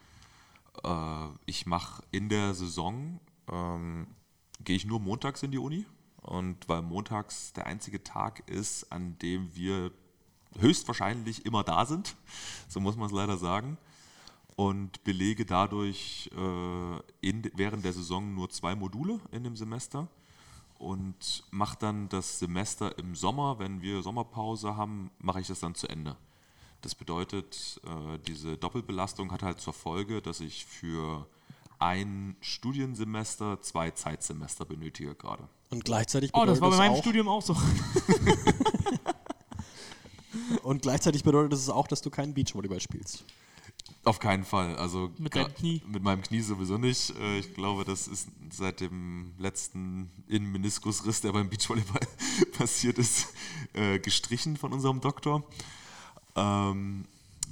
Äh, 0.83 1.27
ich 1.45 1.65
mache 1.65 2.03
in 2.11 2.29
der 2.29 2.53
Saison, 2.53 3.19
ähm, 3.51 4.07
gehe 4.63 4.75
ich 4.75 4.85
nur 4.85 4.99
montags 4.99 5.43
in 5.43 5.51
die 5.51 5.57
Uni. 5.57 5.85
Und 6.21 6.67
weil 6.67 6.81
montags 6.81 7.53
der 7.53 7.67
einzige 7.67 8.03
Tag 8.03 8.47
ist, 8.49 8.91
an 8.91 9.17
dem 9.19 9.55
wir 9.55 9.91
höchstwahrscheinlich 10.57 11.45
immer 11.45 11.63
da 11.63 11.85
sind, 11.85 12.15
so 12.67 12.79
muss 12.79 12.95
man 12.95 13.07
es 13.07 13.11
leider 13.11 13.37
sagen, 13.37 13.77
und 14.55 15.03
belege 15.03 15.45
dadurch 15.45 16.29
äh, 16.35 17.27
in, 17.27 17.51
während 17.55 17.83
der 17.83 17.93
Saison 17.93 18.33
nur 18.33 18.49
zwei 18.49 18.75
Module 18.75 19.19
in 19.31 19.43
dem 19.43 19.55
Semester 19.55 20.07
und 20.77 21.43
mache 21.51 21.77
dann 21.79 22.09
das 22.09 22.39
Semester 22.39 22.97
im 22.97 23.15
Sommer, 23.15 23.59
wenn 23.59 23.81
wir 23.81 24.01
Sommerpause 24.01 24.75
haben, 24.75 25.11
mache 25.19 25.41
ich 25.41 25.47
das 25.47 25.59
dann 25.59 25.75
zu 25.75 25.87
Ende. 25.87 26.15
Das 26.81 26.95
bedeutet, 26.95 27.81
äh, 27.85 28.19
diese 28.27 28.57
Doppelbelastung 28.57 29.31
hat 29.31 29.43
halt 29.43 29.59
zur 29.59 29.73
Folge, 29.73 30.21
dass 30.21 30.39
ich 30.39 30.65
für 30.65 31.27
ein 31.79 32.35
Studiensemester 32.41 33.61
zwei 33.61 33.91
Zeitsemester 33.91 34.65
benötige 34.65 35.15
gerade. 35.15 35.47
Und 35.69 35.83
gleichzeitig 35.83 36.31
oh, 36.33 36.45
das 36.45 36.59
bedeutet 36.59 36.61
war 36.61 36.69
bei 36.71 36.77
meinem 36.77 36.93
auch, 36.93 37.01
Studium 37.01 37.27
auch 37.27 37.41
so. 37.41 37.57
Und 40.63 40.81
gleichzeitig 40.81 41.23
bedeutet 41.23 41.53
es 41.53 41.69
auch, 41.69 41.87
dass 41.87 42.01
du 42.01 42.09
keinen 42.09 42.33
Beachvolleyball 42.33 42.81
spielst. 42.81 43.25
Auf 44.05 44.19
keinen 44.19 44.45
Fall. 44.45 44.75
Also 44.77 45.11
Mit 45.17 45.35
deinem 45.35 45.53
Knie? 45.53 45.81
Mit 45.87 46.03
meinem 46.03 46.21
Knie 46.21 46.41
sowieso 46.41 46.77
nicht. 46.77 47.09
Äh, 47.17 47.39
Ich 47.39 47.53
glaube, 47.55 47.83
das 47.85 48.07
ist 48.07 48.29
seit 48.51 48.79
dem 48.79 49.33
letzten 49.39 50.11
Innenmeniskusriss, 50.27 51.21
der 51.21 51.31
beim 51.33 51.49
Beachvolleyball 51.49 52.07
passiert 52.57 52.99
ist, 52.99 53.33
äh, 53.73 53.97
gestrichen 53.97 54.57
von 54.57 54.73
unserem 54.73 55.01
Doktor. 55.01 55.43
Ähm, 56.35 57.05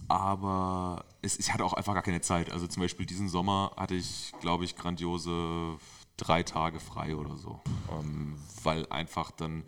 aber 0.07 1.05
es, 1.23 1.39
ich 1.39 1.51
hatte 1.51 1.65
auch 1.65 1.73
einfach 1.73 1.95
gar 1.95 2.03
keine 2.03 2.21
Zeit. 2.21 2.51
Also 2.51 2.67
zum 2.67 2.81
Beispiel 2.83 3.07
diesen 3.07 3.29
Sommer 3.29 3.71
hatte 3.75 3.95
ich, 3.95 4.31
glaube 4.39 4.63
ich, 4.63 4.75
grandiose 4.75 5.77
drei 6.17 6.43
Tage 6.43 6.79
frei 6.79 7.15
oder 7.15 7.35
so. 7.35 7.61
Ähm, 7.91 8.35
weil 8.61 8.85
einfach 8.91 9.31
dann 9.31 9.63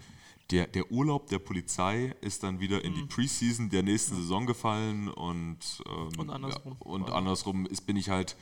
der, 0.51 0.67
der 0.67 0.91
Urlaub 0.91 1.27
der 1.27 1.39
Polizei 1.39 2.15
ist 2.22 2.43
dann 2.43 2.59
wieder 2.59 2.84
in 2.84 2.93
die 2.93 3.03
Preseason 3.03 3.69
der 3.69 3.81
nächsten 3.84 4.15
Saison 4.15 4.45
gefallen 4.45 5.09
und, 5.09 5.57
ähm, 5.88 6.19
Und 6.19 6.30
andersrum. 6.30 6.76
Ja, 6.80 6.85
und 6.85 7.09
andersrum 7.09 7.65
ist, 7.65 7.81
bin 7.88 7.97
ich 7.97 8.09
halt 8.09 8.35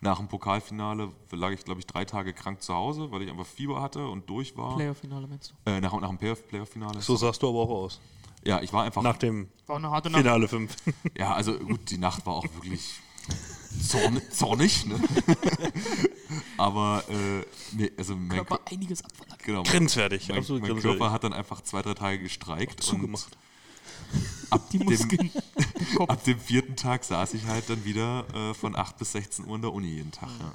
nach 0.00 0.16
dem 0.18 0.28
Pokalfinale, 0.28 1.12
lag 1.32 1.50
ich 1.52 1.62
glaube 1.64 1.80
ich 1.80 1.86
drei 1.86 2.06
Tage 2.06 2.32
krank 2.32 2.62
zu 2.62 2.74
Hause, 2.74 3.10
weil 3.12 3.20
ich 3.22 3.30
einfach 3.30 3.44
Fieber 3.44 3.82
hatte 3.82 4.08
und 4.08 4.30
durch 4.30 4.56
war. 4.56 4.76
Playoff-Finale 4.76 5.26
meinst 5.26 5.52
du? 5.66 5.70
Äh, 5.70 5.80
nach, 5.82 5.92
nach 6.00 6.08
dem 6.08 6.16
Playoff- 6.16 6.46
Playoff-Finale. 6.48 7.02
So 7.02 7.16
sahst 7.16 7.42
du 7.42 7.48
aber 7.50 7.58
auch 7.58 7.68
aus. 7.70 8.00
ja, 8.42 8.62
ich 8.62 8.72
war 8.72 8.84
einfach 8.84 9.02
Nach 9.02 9.18
dem 9.18 9.48
War 9.66 9.76
eine 9.76 9.90
harte 9.90 10.08
Nacht. 10.08 10.22
Finale 10.22 10.48
5. 10.48 10.74
ja, 11.18 11.34
also 11.34 11.58
gut, 11.58 11.90
die 11.90 11.98
Nacht 11.98 12.24
war 12.24 12.36
auch 12.36 12.44
wirklich 12.54 12.94
zorn, 13.82 14.20
zornig. 14.30 14.86
Ne? 14.86 15.00
Aber 16.56 17.04
äh, 17.08 17.44
nee, 17.76 17.90
also 17.96 18.14
mein, 18.16 18.28
Körper 18.38 18.56
Kö- 18.56 18.72
einiges 18.72 19.04
abverlangt. 19.04 19.42
genau, 19.42 19.62
Grenzwertig, 19.62 20.28
mein, 20.28 20.38
absolut 20.38 20.62
mein 20.62 20.70
grenzwertig. 20.72 20.98
Körper 20.98 21.12
hat 21.12 21.24
dann 21.24 21.32
einfach 21.32 21.60
zwei, 21.62 21.82
drei 21.82 21.94
Tage 21.94 22.18
gestreikt. 22.20 22.82
Zugemacht. 22.82 23.28
Und 23.32 24.52
ab 24.52 24.68
Die 24.70 24.78
dem, 24.78 25.30
ab 26.08 26.24
dem 26.24 26.38
vierten 26.38 26.76
Tag 26.76 27.04
saß 27.04 27.34
ich 27.34 27.44
halt 27.46 27.68
dann 27.70 27.84
wieder 27.84 28.26
äh, 28.34 28.54
von 28.54 28.76
8 28.76 28.98
bis 28.98 29.12
16 29.12 29.46
Uhr 29.46 29.56
in 29.56 29.62
der 29.62 29.72
Uni 29.72 29.88
jeden 29.88 30.10
Tag. 30.12 30.30
Ja. 30.40 30.52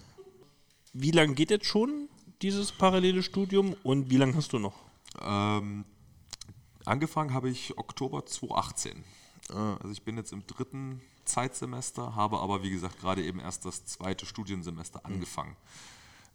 Wie 0.93 1.11
lange 1.11 1.33
geht 1.33 1.49
jetzt 1.51 1.65
schon 1.65 2.09
dieses 2.41 2.71
parallele 2.71 3.23
Studium 3.23 3.75
und 3.83 4.09
wie 4.09 4.17
lange 4.17 4.35
hast 4.35 4.51
du 4.53 4.59
noch? 4.59 4.75
Ähm, 5.21 5.85
angefangen 6.85 7.33
habe 7.33 7.49
ich 7.49 7.77
Oktober 7.77 8.25
2018. 8.25 9.03
Äh, 9.49 9.53
Also 9.53 9.89
ich 9.91 10.03
bin 10.03 10.17
jetzt 10.17 10.31
im 10.33 10.45
dritten 10.45 11.01
Zeitsemester, 11.25 12.15
habe 12.15 12.39
aber 12.39 12.63
wie 12.63 12.69
gesagt 12.69 12.99
gerade 12.99 13.23
eben 13.23 13.39
erst 13.39 13.65
das 13.65 13.85
zweite 13.85 14.25
Studiensemester 14.25 15.05
angefangen. 15.05 15.55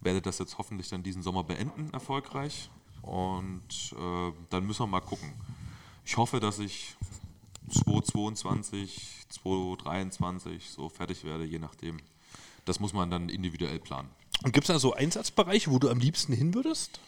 Werde 0.01 0.21
das 0.21 0.39
jetzt 0.39 0.57
hoffentlich 0.57 0.89
dann 0.89 1.03
diesen 1.03 1.21
Sommer 1.21 1.43
beenden, 1.43 1.89
erfolgreich. 1.93 2.69
Und 3.01 3.93
äh, 3.97 4.31
dann 4.49 4.65
müssen 4.65 4.81
wir 4.81 4.87
mal 4.87 5.01
gucken. 5.01 5.31
Ich 6.05 6.17
hoffe, 6.17 6.39
dass 6.39 6.59
ich 6.59 6.95
2022, 7.69 9.25
2023 9.29 10.69
so 10.69 10.89
fertig 10.89 11.23
werde, 11.23 11.45
je 11.45 11.59
nachdem. 11.59 11.97
Das 12.65 12.79
muss 12.79 12.93
man 12.93 13.09
dann 13.09 13.29
individuell 13.29 13.79
planen. 13.79 14.09
Und 14.43 14.53
gibt 14.53 14.65
es 14.65 14.73
da 14.73 14.79
so 14.79 14.93
Einsatzbereiche, 14.93 15.71
wo 15.71 15.79
du 15.79 15.89
am 15.89 15.99
liebsten 15.99 16.33
hin 16.33 16.53
würdest? 16.53 16.99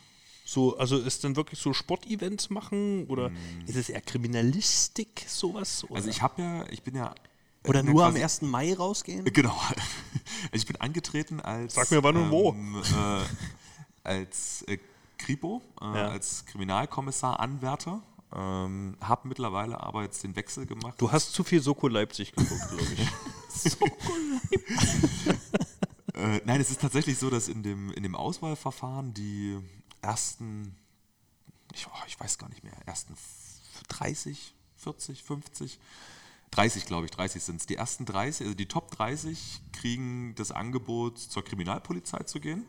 So, 0.45 0.77
also 0.77 0.97
ist 0.97 1.23
dann 1.23 1.35
wirklich 1.35 1.59
so 1.59 1.73
Sportevents 1.73 2.49
machen 2.49 3.05
oder 3.07 3.31
ist 3.65 3.77
es 3.77 3.89
eher 3.89 4.01
Kriminalistik, 4.01 5.25
sowas? 5.27 5.85
Oder? 5.85 5.95
Also 5.95 6.09
ich 6.09 6.21
habe 6.21 6.41
ja, 6.41 6.69
ich 6.69 6.83
bin 6.83 6.95
ja 6.95 7.15
Oder 7.65 7.79
ja 7.83 7.91
nur 7.91 8.03
am 8.05 8.11
quasi- 8.13 8.23
1. 8.23 8.41
Mai 8.43 8.73
rausgehen? 8.73 9.25
Genau. 9.25 9.57
Also 9.69 9.81
ich 10.51 10.65
bin 10.65 10.75
angetreten 10.77 11.39
als. 11.39 11.75
Sag 11.75 11.89
mir 11.91 12.03
wann 12.03 12.17
und 12.17 12.31
wo. 12.31 12.51
Äh, 12.53 13.23
als 14.03 14.63
äh, 14.67 14.77
Kripo, 15.17 15.61
äh, 15.81 15.85
Ja. 15.85 16.09
als 16.09 16.45
Kriminalkommissar 16.45 17.39
Anwärter. 17.39 18.01
Ähm, 18.35 18.97
habe 18.99 19.27
mittlerweile 19.27 19.79
aber 19.79 20.01
jetzt 20.01 20.23
den 20.23 20.35
Wechsel 20.35 20.65
gemacht. 20.65 20.95
du 20.99 21.11
hast 21.11 21.33
zu 21.33 21.43
viel 21.43 21.61
Soko 21.61 21.87
Leipzig 21.87 22.31
geguckt, 22.33 22.67
glaube 22.69 22.83
ich. 22.83 23.77
Äh, 26.15 26.41
nein, 26.45 26.61
es 26.61 26.69
ist 26.69 26.79
tatsächlich 26.79 27.17
so, 27.17 27.31
dass 27.31 27.47
in 27.47 27.63
dem, 27.63 27.91
in 27.93 28.03
dem 28.03 28.15
Auswahlverfahren 28.15 29.15
die 29.15 29.57
ersten, 30.03 30.75
ich, 31.73 31.87
oh, 31.87 32.03
ich 32.05 32.19
weiß 32.19 32.37
gar 32.37 32.49
nicht 32.49 32.63
mehr, 32.63 32.73
ersten 32.85 33.13
f- 33.13 33.83
30, 33.87 34.53
40, 34.77 35.23
50, 35.23 35.79
30 36.53 36.85
glaube 36.85 37.05
ich, 37.05 37.11
30 37.11 37.43
sind 37.43 37.61
es. 37.61 37.65
Die 37.65 37.75
ersten 37.75 38.05
30, 38.05 38.45
also 38.45 38.55
die 38.55 38.67
Top 38.67 38.91
30 38.91 39.61
kriegen 39.71 40.35
das 40.35 40.51
Angebot, 40.51 41.17
zur 41.17 41.43
Kriminalpolizei 41.43 42.19
zu 42.23 42.39
gehen. 42.39 42.65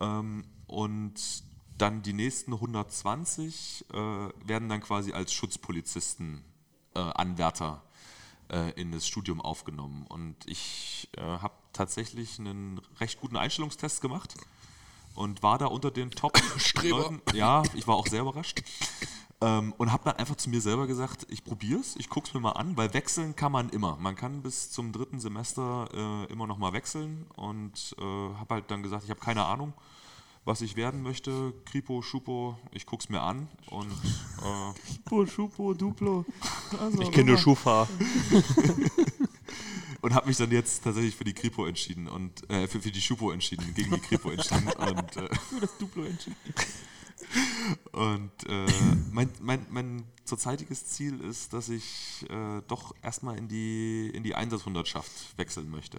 Ähm, 0.00 0.44
und 0.66 1.14
dann 1.78 2.02
die 2.02 2.12
nächsten 2.12 2.52
120 2.52 3.86
äh, 3.92 3.96
werden 3.96 4.68
dann 4.68 4.80
quasi 4.80 5.12
als 5.12 5.32
Schutzpolizisten 5.32 6.42
äh, 6.94 6.98
Anwärter 6.98 7.82
äh, 8.50 8.72
in 8.80 8.92
das 8.92 9.06
Studium 9.06 9.40
aufgenommen. 9.40 10.06
Und 10.08 10.36
ich 10.46 11.08
äh, 11.16 11.20
habe 11.20 11.54
tatsächlich 11.72 12.38
einen 12.38 12.80
recht 12.98 13.20
guten 13.20 13.36
Einstellungstest 13.36 14.00
gemacht 14.00 14.34
und 15.14 15.42
war 15.42 15.58
da 15.58 15.66
unter 15.66 15.90
den 15.90 16.10
top 16.10 16.40
Leuten. 16.82 17.22
Ja, 17.34 17.62
ich 17.74 17.86
war 17.86 17.96
auch 17.96 18.06
sehr 18.06 18.22
überrascht. 18.22 18.62
Ähm, 19.42 19.74
und 19.76 19.92
habe 19.92 20.04
dann 20.04 20.16
einfach 20.16 20.36
zu 20.36 20.48
mir 20.48 20.62
selber 20.62 20.86
gesagt, 20.86 21.26
ich 21.28 21.44
probiere 21.44 21.80
es, 21.80 21.94
ich 21.96 22.08
gucke 22.08 22.26
es 22.26 22.34
mir 22.34 22.40
mal 22.40 22.52
an, 22.52 22.74
weil 22.76 22.94
wechseln 22.94 23.36
kann 23.36 23.52
man 23.52 23.68
immer. 23.68 23.96
Man 23.96 24.16
kann 24.16 24.42
bis 24.42 24.70
zum 24.70 24.92
dritten 24.92 25.20
Semester 25.20 25.88
äh, 25.92 26.32
immer 26.32 26.46
noch 26.46 26.56
mal 26.56 26.72
wechseln 26.72 27.26
und 27.36 27.94
äh, 27.98 28.02
habe 28.02 28.54
halt 28.54 28.70
dann 28.70 28.82
gesagt, 28.82 29.04
ich 29.04 29.10
habe 29.10 29.20
keine 29.20 29.44
Ahnung, 29.44 29.74
was 30.46 30.62
ich 30.62 30.76
werden 30.76 31.02
möchte. 31.02 31.52
Kripo, 31.66 32.00
Schupo, 32.00 32.56
ich 32.70 32.86
gucke 32.86 33.02
es 33.04 33.10
mir 33.10 33.20
an 33.20 33.48
und 33.68 33.90
äh, 33.90 34.92
Schupo, 34.94 35.26
Schupo, 35.26 35.74
Duplo. 35.74 36.24
Also, 36.80 37.02
Ich 37.02 37.12
kenne 37.12 37.32
nur. 37.32 37.38
Schufa. 37.38 37.86
und 40.00 40.14
habe 40.14 40.28
mich 40.28 40.38
dann 40.38 40.50
jetzt 40.50 40.82
tatsächlich 40.82 41.14
für 41.14 41.24
die 41.24 41.34
Kripo 41.34 41.66
entschieden 41.66 42.08
und 42.08 42.48
äh, 42.48 42.66
für, 42.68 42.80
für 42.80 42.90
die 42.90 43.02
Schupo 43.02 43.32
entschieden, 43.32 43.74
gegen 43.74 43.92
die 43.92 44.00
Kripo 44.00 44.30
entschieden. 44.30 44.68
und 44.68 45.16
äh, 45.16 45.28
Für 45.50 45.60
das 45.60 45.76
Duplo 45.76 46.04
entschieden. 46.04 46.36
Und 47.92 48.30
äh, 48.46 48.66
mein, 49.12 49.30
mein, 49.40 49.66
mein 49.70 50.04
zurzeitiges 50.24 50.86
Ziel 50.86 51.20
ist, 51.20 51.52
dass 51.52 51.68
ich 51.68 52.26
äh, 52.28 52.62
doch 52.68 52.94
erstmal 53.02 53.38
in 53.38 53.48
die, 53.48 54.10
in 54.14 54.22
die 54.22 54.34
Einsatzhundertschaft 54.34 55.38
wechseln 55.38 55.70
möchte. 55.70 55.98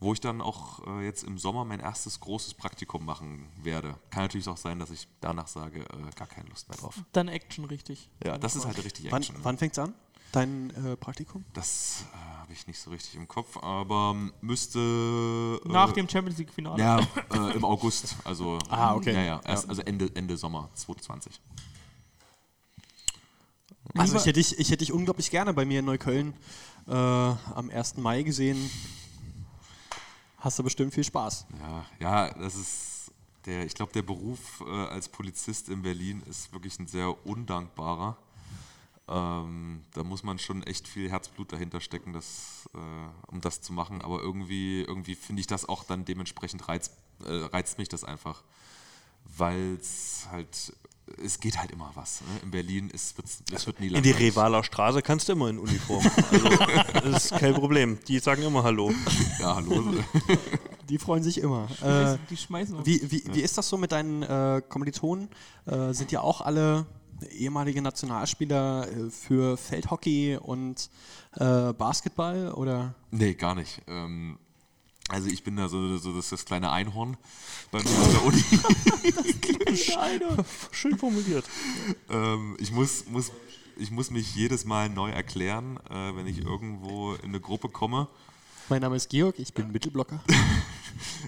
Wo 0.00 0.12
ich 0.12 0.20
dann 0.20 0.40
auch 0.40 0.86
äh, 0.86 1.04
jetzt 1.04 1.24
im 1.24 1.38
Sommer 1.38 1.64
mein 1.64 1.80
erstes 1.80 2.20
großes 2.20 2.54
Praktikum 2.54 3.04
machen 3.04 3.48
werde. 3.60 3.96
Kann 4.10 4.22
natürlich 4.22 4.46
auch 4.46 4.56
sein, 4.56 4.78
dass 4.78 4.90
ich 4.90 5.08
danach 5.20 5.48
sage, 5.48 5.80
äh, 5.80 6.10
gar 6.14 6.28
keine 6.28 6.48
Lust 6.48 6.68
mehr 6.68 6.78
drauf. 6.78 7.02
Dann 7.12 7.26
Action 7.26 7.64
richtig. 7.64 8.08
Ja, 8.24 8.38
das 8.38 8.54
ist 8.54 8.64
halt 8.64 8.82
richtig 8.84 9.10
Wann, 9.10 9.22
Action. 9.22 9.36
wann 9.42 9.58
fängt's 9.58 9.78
an? 9.78 9.94
Dein 10.32 10.70
äh, 10.84 10.96
Praktikum? 10.96 11.44
Das 11.54 12.04
äh, 12.12 12.40
habe 12.40 12.52
ich 12.52 12.66
nicht 12.66 12.78
so 12.78 12.90
richtig 12.90 13.14
im 13.14 13.26
Kopf, 13.26 13.56
aber 13.56 14.14
müsste. 14.40 14.78
Äh, 15.64 15.68
Nach 15.68 15.92
dem 15.92 16.08
Champions 16.08 16.38
League 16.38 16.52
Finale. 16.52 16.82
Ja, 16.82 17.00
äh, 17.32 17.56
im 17.56 17.64
August. 17.64 18.16
Also, 18.24 18.58
Ah, 18.68 18.94
okay. 18.94 19.14
Ja, 19.14 19.22
ja, 19.22 19.40
erst, 19.44 19.68
also 19.68 19.82
Ende, 19.82 20.10
Ende 20.14 20.36
Sommer 20.36 20.68
2020. 20.74 21.40
Also 23.94 24.16
ich 24.16 24.26
hätte 24.26 24.34
dich, 24.34 24.58
ich 24.58 24.68
hätte 24.68 24.78
dich 24.78 24.92
unglaublich 24.92 25.30
gerne 25.30 25.54
bei 25.54 25.64
mir 25.64 25.80
in 25.80 25.86
Neukölln 25.86 26.34
äh, 26.86 26.92
am 26.92 27.70
1. 27.70 27.96
Mai 27.96 28.22
gesehen. 28.22 28.70
Hast 30.38 30.58
du 30.58 30.62
bestimmt 30.62 30.94
viel 30.94 31.04
Spaß. 31.04 31.46
Ja, 31.58 31.84
ja, 31.98 32.34
das 32.34 32.54
ist 32.54 33.12
der, 33.46 33.64
ich 33.64 33.74
glaube, 33.74 33.92
der 33.92 34.02
Beruf 34.02 34.62
äh, 34.66 34.70
als 34.70 35.08
Polizist 35.08 35.68
in 35.68 35.82
Berlin 35.82 36.22
ist 36.28 36.52
wirklich 36.52 36.78
ein 36.78 36.86
sehr 36.86 37.26
undankbarer. 37.26 38.16
Ähm, 39.08 39.84
da 39.94 40.04
muss 40.04 40.22
man 40.22 40.38
schon 40.38 40.62
echt 40.62 40.86
viel 40.86 41.10
Herzblut 41.10 41.52
dahinter 41.52 41.80
stecken, 41.80 42.12
das, 42.12 42.68
äh, 42.74 42.78
um 43.32 43.40
das 43.40 43.62
zu 43.62 43.72
machen. 43.72 44.02
Aber 44.02 44.20
irgendwie, 44.20 44.82
irgendwie 44.82 45.14
finde 45.14 45.40
ich 45.40 45.46
das 45.46 45.66
auch 45.68 45.84
dann 45.84 46.04
dementsprechend 46.04 46.68
reizt, 46.68 46.92
äh, 47.24 47.32
reizt 47.32 47.78
mich 47.78 47.88
das 47.88 48.04
einfach. 48.04 48.42
Weil 49.36 49.78
es 49.80 50.26
halt, 50.30 50.72
es 51.22 51.40
geht 51.40 51.58
halt 51.58 51.70
immer 51.70 51.90
was. 51.94 52.20
Ne? 52.20 52.26
In 52.42 52.50
Berlin 52.50 52.90
ist, 52.90 53.16
wird's, 53.16 53.42
es 53.52 53.66
wird 53.66 53.80
nie 53.80 53.86
In 53.88 54.02
die 54.02 54.10
langweilig. 54.10 54.32
Revaler 54.36 54.64
Straße 54.64 55.00
kannst 55.02 55.28
du 55.28 55.32
immer 55.32 55.48
in 55.48 55.58
Uniform. 55.58 56.04
Also, 56.30 56.48
das 57.10 57.24
ist 57.26 57.38
kein 57.38 57.54
Problem. 57.54 57.98
Die 58.08 58.18
sagen 58.18 58.42
immer 58.42 58.62
Hallo. 58.62 58.92
Ja, 59.38 59.56
hallo. 59.56 59.84
Die 60.88 60.98
freuen 60.98 61.22
sich 61.22 61.38
immer. 61.38 61.68
Äh, 61.82 62.16
Die 62.30 62.36
schmeißen 62.38 62.74
uns. 62.74 62.86
wie, 62.86 63.10
wie, 63.10 63.22
wie 63.34 63.40
ist 63.42 63.58
das 63.58 63.68
so 63.68 63.76
mit 63.76 63.92
deinen 63.92 64.22
äh, 64.22 64.62
Kommilitonen? 64.66 65.28
Äh, 65.66 65.92
sind 65.92 66.12
ja 66.12 66.22
auch 66.22 66.40
alle 66.40 66.86
ehemalige 67.30 67.82
Nationalspieler 67.82 68.88
äh, 68.88 69.10
für 69.10 69.56
Feldhockey 69.56 70.38
und 70.40 70.90
äh, 71.36 71.72
Basketball 71.72 72.52
oder? 72.52 72.94
Nee, 73.10 73.34
gar 73.34 73.54
nicht. 73.54 73.80
Ähm, 73.86 74.38
also 75.08 75.28
ich 75.28 75.42
bin 75.42 75.56
da 75.56 75.68
so, 75.68 75.96
so 75.96 76.14
das, 76.14 76.28
das 76.28 76.44
kleine 76.44 76.70
Einhorn 76.70 77.16
bei 77.70 77.82
mir 77.82 77.90
an 77.90 78.10
der 78.12 78.24
Uni. 78.24 78.44
Schön 80.70 80.98
formuliert. 80.98 81.44
ähm, 82.10 82.56
ich, 82.60 82.72
muss, 82.72 83.06
muss, 83.06 83.32
ich 83.76 83.90
muss 83.90 84.10
mich 84.10 84.34
jedes 84.34 84.64
Mal 84.64 84.90
neu 84.90 85.10
erklären, 85.10 85.78
äh, 85.88 86.14
wenn 86.14 86.26
ich 86.26 86.38
irgendwo 86.38 87.14
in 87.14 87.30
eine 87.30 87.40
Gruppe 87.40 87.68
komme. 87.68 88.08
Mein 88.70 88.82
Name 88.82 88.96
ist 88.96 89.08
Georg, 89.08 89.38
ich 89.38 89.54
bin 89.54 89.72
Mittelblocker. 89.72 90.20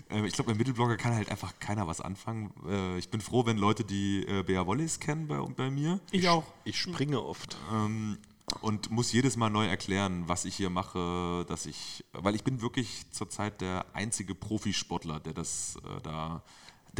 Äh, 0.09 0.27
ich 0.27 0.33
glaube, 0.33 0.51
mit 0.51 0.59
Mittelblogger 0.59 0.97
kann 0.97 1.15
halt 1.15 1.31
einfach 1.31 1.61
keiner 1.61 1.87
was 1.87 2.01
anfangen. 2.01 2.53
Äh, 2.69 2.99
ich 2.99 3.09
bin 3.09 3.21
froh, 3.21 3.47
wenn 3.47 3.57
Leute 3.57 3.85
die 3.85 4.27
äh, 4.27 4.43
Bea 4.43 4.67
Wollis 4.67 4.99
kennen 4.99 5.29
bei, 5.29 5.39
bei 5.39 5.71
mir. 5.71 6.01
ich 6.11 6.29
auch. 6.29 6.43
Ich 6.65 6.81
springe 6.81 7.23
oft. 7.23 7.57
Ähm, 7.73 8.19
und 8.63 8.91
muss 8.91 9.13
jedes 9.13 9.37
Mal 9.37 9.49
neu 9.49 9.67
erklären, 9.67 10.25
was 10.27 10.45
ich 10.45 10.57
hier 10.57 10.71
mache, 10.71 11.45
dass 11.47 11.67
ich, 11.67 12.05
weil 12.13 12.35
ich 12.35 12.43
bin 12.43 12.63
wirklich 12.63 13.09
zurzeit 13.13 13.61
der 13.61 13.87
einzige 13.93 14.35
Profisportler, 14.35 15.21
der 15.21 15.35
das 15.35 15.77
äh, 15.77 16.01
da, 16.03 16.43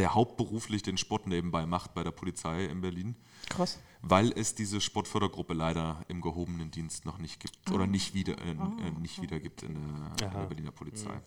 der 0.01 0.15
hauptberuflich 0.15 0.83
den 0.83 0.97
Sport 0.97 1.27
nebenbei 1.27 1.67
macht 1.67 1.93
bei 1.95 2.03
der 2.03 2.11
Polizei 2.11 2.65
in 2.65 2.81
Berlin, 2.81 3.15
Krass. 3.51 3.79
weil 4.01 4.33
es 4.33 4.55
diese 4.55 4.81
Sportfördergruppe 4.81 5.53
leider 5.53 6.03
im 6.09 6.23
gehobenen 6.23 6.71
Dienst 6.71 7.05
noch 7.05 7.19
nicht 7.19 7.39
gibt 7.39 7.71
oder 7.71 7.87
nicht 7.87 8.15
wieder, 8.15 8.39
äh, 8.39 8.53
äh, 8.53 8.91
nicht 8.99 9.21
wieder 9.21 9.39
gibt 9.41 9.63
in 9.63 9.75
der, 9.75 10.27
in 10.29 10.33
der 10.33 10.47
Berliner 10.47 10.71
Polizei. 10.73 11.21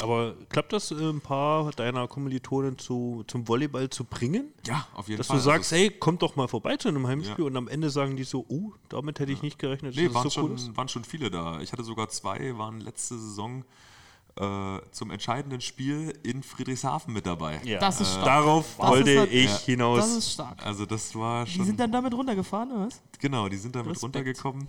Aber 0.00 0.34
klappt 0.48 0.72
das, 0.72 0.90
äh, 0.90 0.96
ein 0.96 1.20
paar 1.20 1.70
deiner 1.70 2.08
Kommilitonen 2.08 2.76
zu, 2.78 3.22
zum 3.28 3.46
Volleyball 3.46 3.88
zu 3.90 4.02
bringen? 4.04 4.52
Ja, 4.66 4.88
auf 4.94 5.06
jeden 5.06 5.18
Dass 5.18 5.28
Fall. 5.28 5.36
du 5.36 5.42
sagst, 5.44 5.72
Also 5.72 5.84
hey, 5.84 5.90
komm 6.00 6.18
doch 6.18 6.34
mal 6.34 6.48
vorbei 6.48 6.76
zu 6.76 6.88
einem 6.88 7.06
Heimspiel 7.06 7.44
Ja. 7.44 7.44
und 7.44 7.56
am 7.56 7.68
Ende 7.68 7.90
sagen 7.90 8.16
die 8.16 8.24
so, 8.24 8.44
oh, 8.48 8.72
damit 8.88 9.20
hätte 9.20 9.30
ich 9.30 9.42
nicht 9.42 9.56
gerechnet, 9.60 9.94
Nee, 9.94 10.06
dass 10.06 10.14
waren, 10.14 10.26
es 10.26 10.34
so 10.34 10.40
schon, 10.48 10.76
waren 10.76 10.88
schon 10.88 11.04
viele 11.04 11.30
da. 11.30 11.60
Ich 11.60 11.70
hatte 11.72 11.84
sogar 11.84 12.08
zwei, 12.08 12.58
waren 12.58 12.80
letzte 12.80 13.16
Saison 13.16 13.64
äh, 14.36 14.80
zum 14.90 15.10
entscheidenden 15.10 15.60
Spiel 15.60 16.18
in 16.22 16.42
Friedrichshafen 16.42 17.12
mit 17.14 17.26
dabei. 17.26 17.60
Ja. 17.64 17.78
Das 17.78 18.00
ist 18.00 18.12
stark. 18.12 18.24
Darauf 18.24 18.66
Das 18.78 18.88
wollte 18.88 19.18
halt- 19.20 19.32
ich 19.32 19.50
Ja. 19.50 19.58
hinaus. 19.58 19.98
Das 20.00 20.16
ist 20.16 20.32
stark. 20.32 20.64
Also 20.64 20.86
das 20.86 21.14
war 21.14 21.44
Die 21.44 21.52
schon... 21.52 21.66
sind 21.66 21.78
dann 21.80 21.92
damit 21.92 22.12
runtergefahren, 22.14 22.70
oder 22.72 22.86
was? 22.86 23.00
genau, 23.20 23.48
die 23.48 23.56
sind 23.56 23.74
damit 23.74 23.90
Respekt. 23.92 24.02
runtergekommen. 24.04 24.66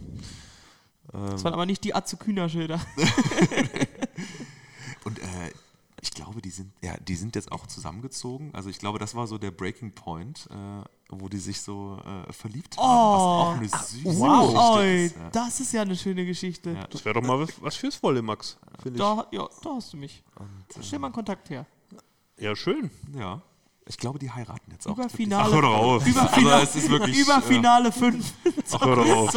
Das 1.12 1.44
waren 1.44 1.54
aber 1.54 1.66
nicht 1.66 1.84
die 1.84 1.96
Azukühner-Schilder. 1.96 2.80
Und 5.04 5.20
äh, 5.20 5.52
ich 6.02 6.12
glaube, 6.12 6.42
die 6.42 6.50
sind, 6.50 6.72
ja, 6.82 6.96
die 6.98 7.16
sind 7.16 7.36
jetzt 7.36 7.52
auch 7.52 7.68
zusammengezogen. 7.68 8.54
Also 8.54 8.70
ich 8.70 8.80
glaube, 8.80 9.00
das 9.00 9.16
war 9.16 9.28
so 9.28 9.38
der 9.38 9.52
Breaking 9.52 9.92
Point, 9.94 10.48
äh, 10.52 10.84
wo 11.10 11.30
die 11.30 11.38
sich 11.38 11.62
so 11.62 12.00
äh, 12.06 12.34
verliebt 12.34 12.78
haben. 12.78 12.84
was 12.84 13.22
auch 13.22 13.54
eine 13.56 13.68
süße 13.68 14.04
Geschichte 14.04 14.60
Oi, 14.60 15.06
ist. 15.06 15.16
Ja. 15.16 15.30
das 15.30 15.60
ist 15.60 15.74
ja 15.74 15.82
eine 15.84 15.96
schöne 15.96 16.26
Geschichte. 16.26 16.72
Ja. 16.72 16.88
Das 16.88 17.06
wäre 17.06 17.16
doch 17.16 17.28
mal 17.28 17.40
was, 17.40 17.50
was 17.62 17.76
fürs 17.76 18.02
Wolle, 18.02 18.22
Max, 18.22 18.58
finde 18.82 18.98
ich. 18.98 19.06
Da, 19.06 19.28
ja, 19.32 19.48
da 19.64 19.70
hast 19.76 19.94
du 19.94 19.98
mich. 19.98 20.24
Stell 20.82 21.00
mal 21.00 21.08
einen 21.08 21.14
Kontakt 21.14 21.50
her. 21.50 21.66
Ja, 22.38 22.56
schön. 22.56 22.90
ja. 23.18 23.42
Ich 23.88 23.98
glaube, 23.98 24.18
die 24.18 24.32
heiraten 24.32 24.72
jetzt 24.72 24.88
auch. 24.88 24.94
Über 24.94 25.04
glaub, 25.04 25.16
Finale. 25.16 25.44
Ach, 25.48 25.54
hör 25.54 25.62
doch 25.62 25.78
auf. 25.78 26.08
Über 26.08 26.22
Also 26.24 26.34
Finale, 26.34 26.64
es 26.64 26.76
ist 26.76 26.90
wirklich, 26.90 27.20
über 27.20 27.38
äh, 27.38 27.42
Finale 27.42 27.92
5 27.92 28.34
Ach, 28.72 28.82
hör 28.84 28.96
doch 28.96 29.08
auf. 29.08 29.32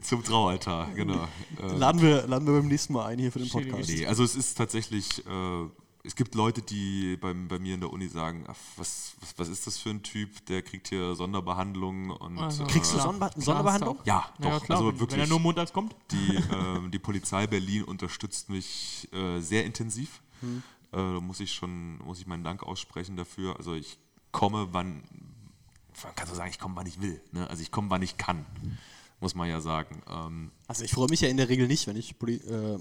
Zum 0.00 0.24
Traualtar, 0.24 0.88
genau. 0.94 1.28
Äh, 1.60 1.76
Laden 1.76 2.00
wir, 2.00 2.26
laden 2.26 2.46
wir 2.46 2.54
beim 2.54 2.68
nächsten 2.68 2.94
Mal 2.94 3.04
ein 3.06 3.18
hier 3.18 3.30
für 3.30 3.38
den 3.38 3.50
Podcast. 3.50 3.90
Nee, 3.90 4.06
also 4.06 4.24
es 4.24 4.34
ist 4.34 4.56
tatsächlich, 4.56 5.24
äh, 5.26 5.66
es 6.02 6.14
gibt 6.16 6.34
Leute, 6.34 6.62
die 6.62 7.16
beim, 7.18 7.48
bei 7.48 7.58
mir 7.58 7.74
in 7.74 7.80
der 7.80 7.92
Uni 7.92 8.08
sagen, 8.08 8.44
ach, 8.48 8.56
was, 8.76 9.14
was, 9.20 9.34
was 9.38 9.48
ist 9.48 9.66
das 9.66 9.78
für 9.78 9.90
ein 9.90 10.02
Typ, 10.02 10.44
der 10.46 10.62
kriegt 10.62 10.88
hier 10.88 11.14
Sonderbehandlung 11.14 12.10
und 12.10 12.38
Also, 12.38 12.64
äh, 12.64 12.66
Kriegst 12.68 12.94
du. 12.94 12.98
Sonderbe 12.98 13.40
Sonderbehandlung? 13.40 13.98
ist 13.98 14.06
ja, 14.06 14.32
Ja, 14.40 14.50
doch, 14.50 14.64
klar, 14.64 14.78
also 14.78 14.88
wenn, 14.92 15.00
wirklich. 15.00 15.18
wenn 15.18 15.26
er 15.26 15.28
nur 15.28 15.40
montags 15.40 15.72
kommt. 15.72 15.94
die, 16.10 16.36
ähm, 16.52 16.90
die 16.90 16.98
Polizei 16.98 17.46
Berlin 17.46 17.84
unterstützt 17.84 18.48
mich 18.48 19.08
äh, 19.12 19.40
sehr 19.40 19.64
intensiv. 19.66 20.22
Hm. 20.40 20.62
Äh, 20.92 20.96
da 20.96 21.20
muss 21.20 21.40
ich 21.40 21.52
schon, 21.52 21.98
muss 21.98 22.18
ich 22.18 22.26
meinen 22.26 22.44
Dank 22.44 22.62
aussprechen 22.62 23.16
dafür. 23.16 23.56
Also 23.58 23.74
ich 23.74 23.98
komme, 24.32 24.68
wann, 24.72 25.02
man 26.02 26.14
kann 26.14 26.26
so 26.28 26.34
sagen, 26.34 26.50
ich 26.50 26.58
komme, 26.58 26.76
wann 26.76 26.86
ich 26.86 27.00
will. 27.02 27.20
Ne? 27.32 27.48
Also 27.50 27.62
ich 27.62 27.70
komme, 27.70 27.90
wann 27.90 28.00
ich 28.02 28.16
kann, 28.16 28.46
muss 29.20 29.34
man 29.34 29.48
ja 29.50 29.60
sagen. 29.60 30.02
Ähm, 30.08 30.50
Also 30.66 30.82
ich 30.82 30.92
freue 30.92 31.08
mich 31.10 31.20
ja 31.20 31.28
in 31.28 31.36
der 31.36 31.48
Regel 31.50 31.66
nicht, 31.66 31.86
wenn 31.86 31.96
ich 31.96 32.18
Poli 32.18 32.36
äh, 32.36 32.78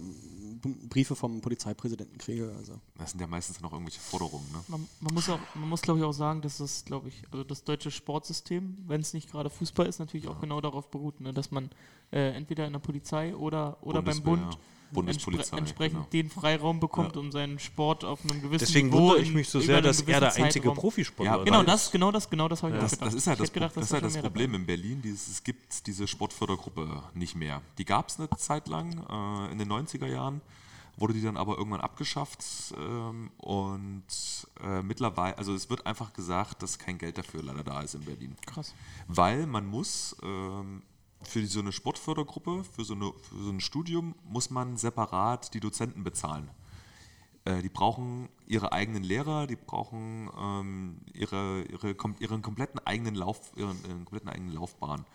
Briefe 0.61 1.15
vom 1.15 1.41
Polizeipräsidenten 1.41 2.17
kriege. 2.17 2.53
Also. 2.57 2.79
das 2.97 3.11
sind 3.11 3.19
ja 3.19 3.27
meistens 3.27 3.61
noch 3.61 3.71
irgendwelche 3.71 3.99
Forderungen. 3.99 4.45
Ne? 4.51 4.63
Man, 4.67 4.87
man 4.99 5.13
muss 5.13 5.29
auch, 5.29 5.39
man 5.55 5.69
muss 5.69 5.81
glaube 5.81 5.99
ich 5.99 6.05
auch 6.05 6.13
sagen, 6.13 6.41
dass 6.41 6.57
das, 6.57 6.85
glaube 6.85 7.09
ich, 7.09 7.23
also 7.31 7.43
das 7.43 7.63
deutsche 7.63 7.91
Sportsystem, 7.91 8.77
wenn 8.87 9.01
es 9.01 9.13
nicht 9.13 9.31
gerade 9.31 9.49
Fußball 9.49 9.87
ist, 9.87 9.99
natürlich 9.99 10.27
auch 10.27 10.39
genau 10.39 10.61
darauf 10.61 10.89
beruht, 10.89 11.21
ne, 11.21 11.33
dass 11.33 11.51
man 11.51 11.69
äh, 12.11 12.31
entweder 12.31 12.67
in 12.67 12.73
der 12.73 12.79
Polizei 12.79 13.35
oder, 13.35 13.77
oder 13.81 14.01
beim 14.01 14.21
Bund 14.21 14.57
Bundespolizei, 14.91 15.41
entspre 15.41 15.57
entsprechend 15.57 16.11
genau. 16.11 16.23
den 16.23 16.29
Freiraum 16.29 16.79
bekommt, 16.79 17.17
um 17.17 17.31
seinen 17.31 17.59
Sport 17.59 18.03
auf 18.03 18.19
einem 18.23 18.41
gewissen 18.41 18.59
Deswegen 18.65 18.87
Niveau 18.89 19.09
wundere 19.09 19.21
ich 19.21 19.33
mich 19.33 19.49
so 19.49 19.59
sehr, 19.59 19.81
dass 19.81 20.01
er 20.01 20.19
der 20.19 20.35
einzige 20.35 20.67
Zeitraum- 20.69 20.75
Profisportler 20.77 21.31
Ja, 21.33 21.39
ist. 21.39 21.45
Genau 21.45 21.59
Weil- 21.59 21.65
das, 21.65 21.91
genau 21.91 22.11
das, 22.11 22.29
genau 22.29 22.47
das 22.47 22.63
habe 22.63 22.73
ich 22.73 22.77
auch 22.79 22.83
Das, 22.83 22.91
gedacht. 22.91 23.07
das 23.07 23.13
ist 23.13 23.27
halt 23.27 23.39
das, 23.39 23.53
gedacht, 23.53 23.77
das, 23.77 23.85
ist 23.85 23.93
halt 23.93 24.03
das 24.03 24.17
Problem 24.17 24.53
in 24.55 24.65
Berlin. 24.65 25.01
Dieses, 25.01 25.27
es 25.27 25.43
gibt 25.43 25.85
diese 25.87 26.07
Sportfördergruppe 26.07 27.03
nicht 27.13 27.35
mehr. 27.35 27.61
Die 27.77 27.85
gab 27.85 28.09
es 28.09 28.19
eine 28.19 28.29
Zeit 28.31 28.67
lang, 28.67 28.91
äh, 29.09 29.51
in 29.51 29.57
den 29.59 29.67
90er 29.67 30.07
Jahren, 30.07 30.41
wurde 30.97 31.13
die 31.13 31.21
dann 31.21 31.37
aber 31.37 31.57
irgendwann 31.57 31.81
abgeschafft. 31.81 32.43
Ähm, 32.77 33.31
und 33.37 34.03
äh, 34.63 34.81
mittlerweile, 34.81 35.37
also 35.37 35.53
es 35.53 35.69
wird 35.69 35.85
einfach 35.85 36.11
gesagt, 36.13 36.61
dass 36.61 36.77
kein 36.77 36.97
Geld 36.97 37.17
dafür 37.17 37.41
leider 37.43 37.63
da 37.63 37.81
ist 37.81 37.95
in 37.95 38.01
Berlin. 38.01 38.35
Krass. 38.45 38.73
Weil 39.07 39.47
man 39.47 39.65
muss 39.65 40.15
ähm, 40.23 40.81
für 41.21 41.45
so 41.45 41.59
eine 41.59 41.71
Sportfördergruppe, 41.71 42.63
für 42.63 42.83
so, 42.83 42.93
eine, 42.93 43.11
für 43.21 43.43
so 43.43 43.49
ein 43.49 43.59
Studium, 43.59 44.15
muss 44.23 44.49
man 44.49 44.77
separat 44.77 45.53
die 45.53 45.59
Dozenten 45.59 46.03
bezahlen. 46.03 46.49
Äh, 47.45 47.61
die 47.61 47.69
brauchen 47.69 48.29
ihre 48.47 48.71
eigenen 48.71 49.03
Lehrer, 49.03 49.47
die 49.47 49.55
brauchen 49.55 50.29
ähm, 50.37 51.01
ihre, 51.13 51.63
ihre, 51.63 51.95
ihren 52.19 52.41
kompletten 52.41 52.79
eigenen 52.85 53.15
Lauf, 53.15 53.51
ihren, 53.55 53.77
ihren 53.83 54.05
kompletten 54.05 54.29
eigenen 54.29 54.53
Laufbahn, 54.53 55.05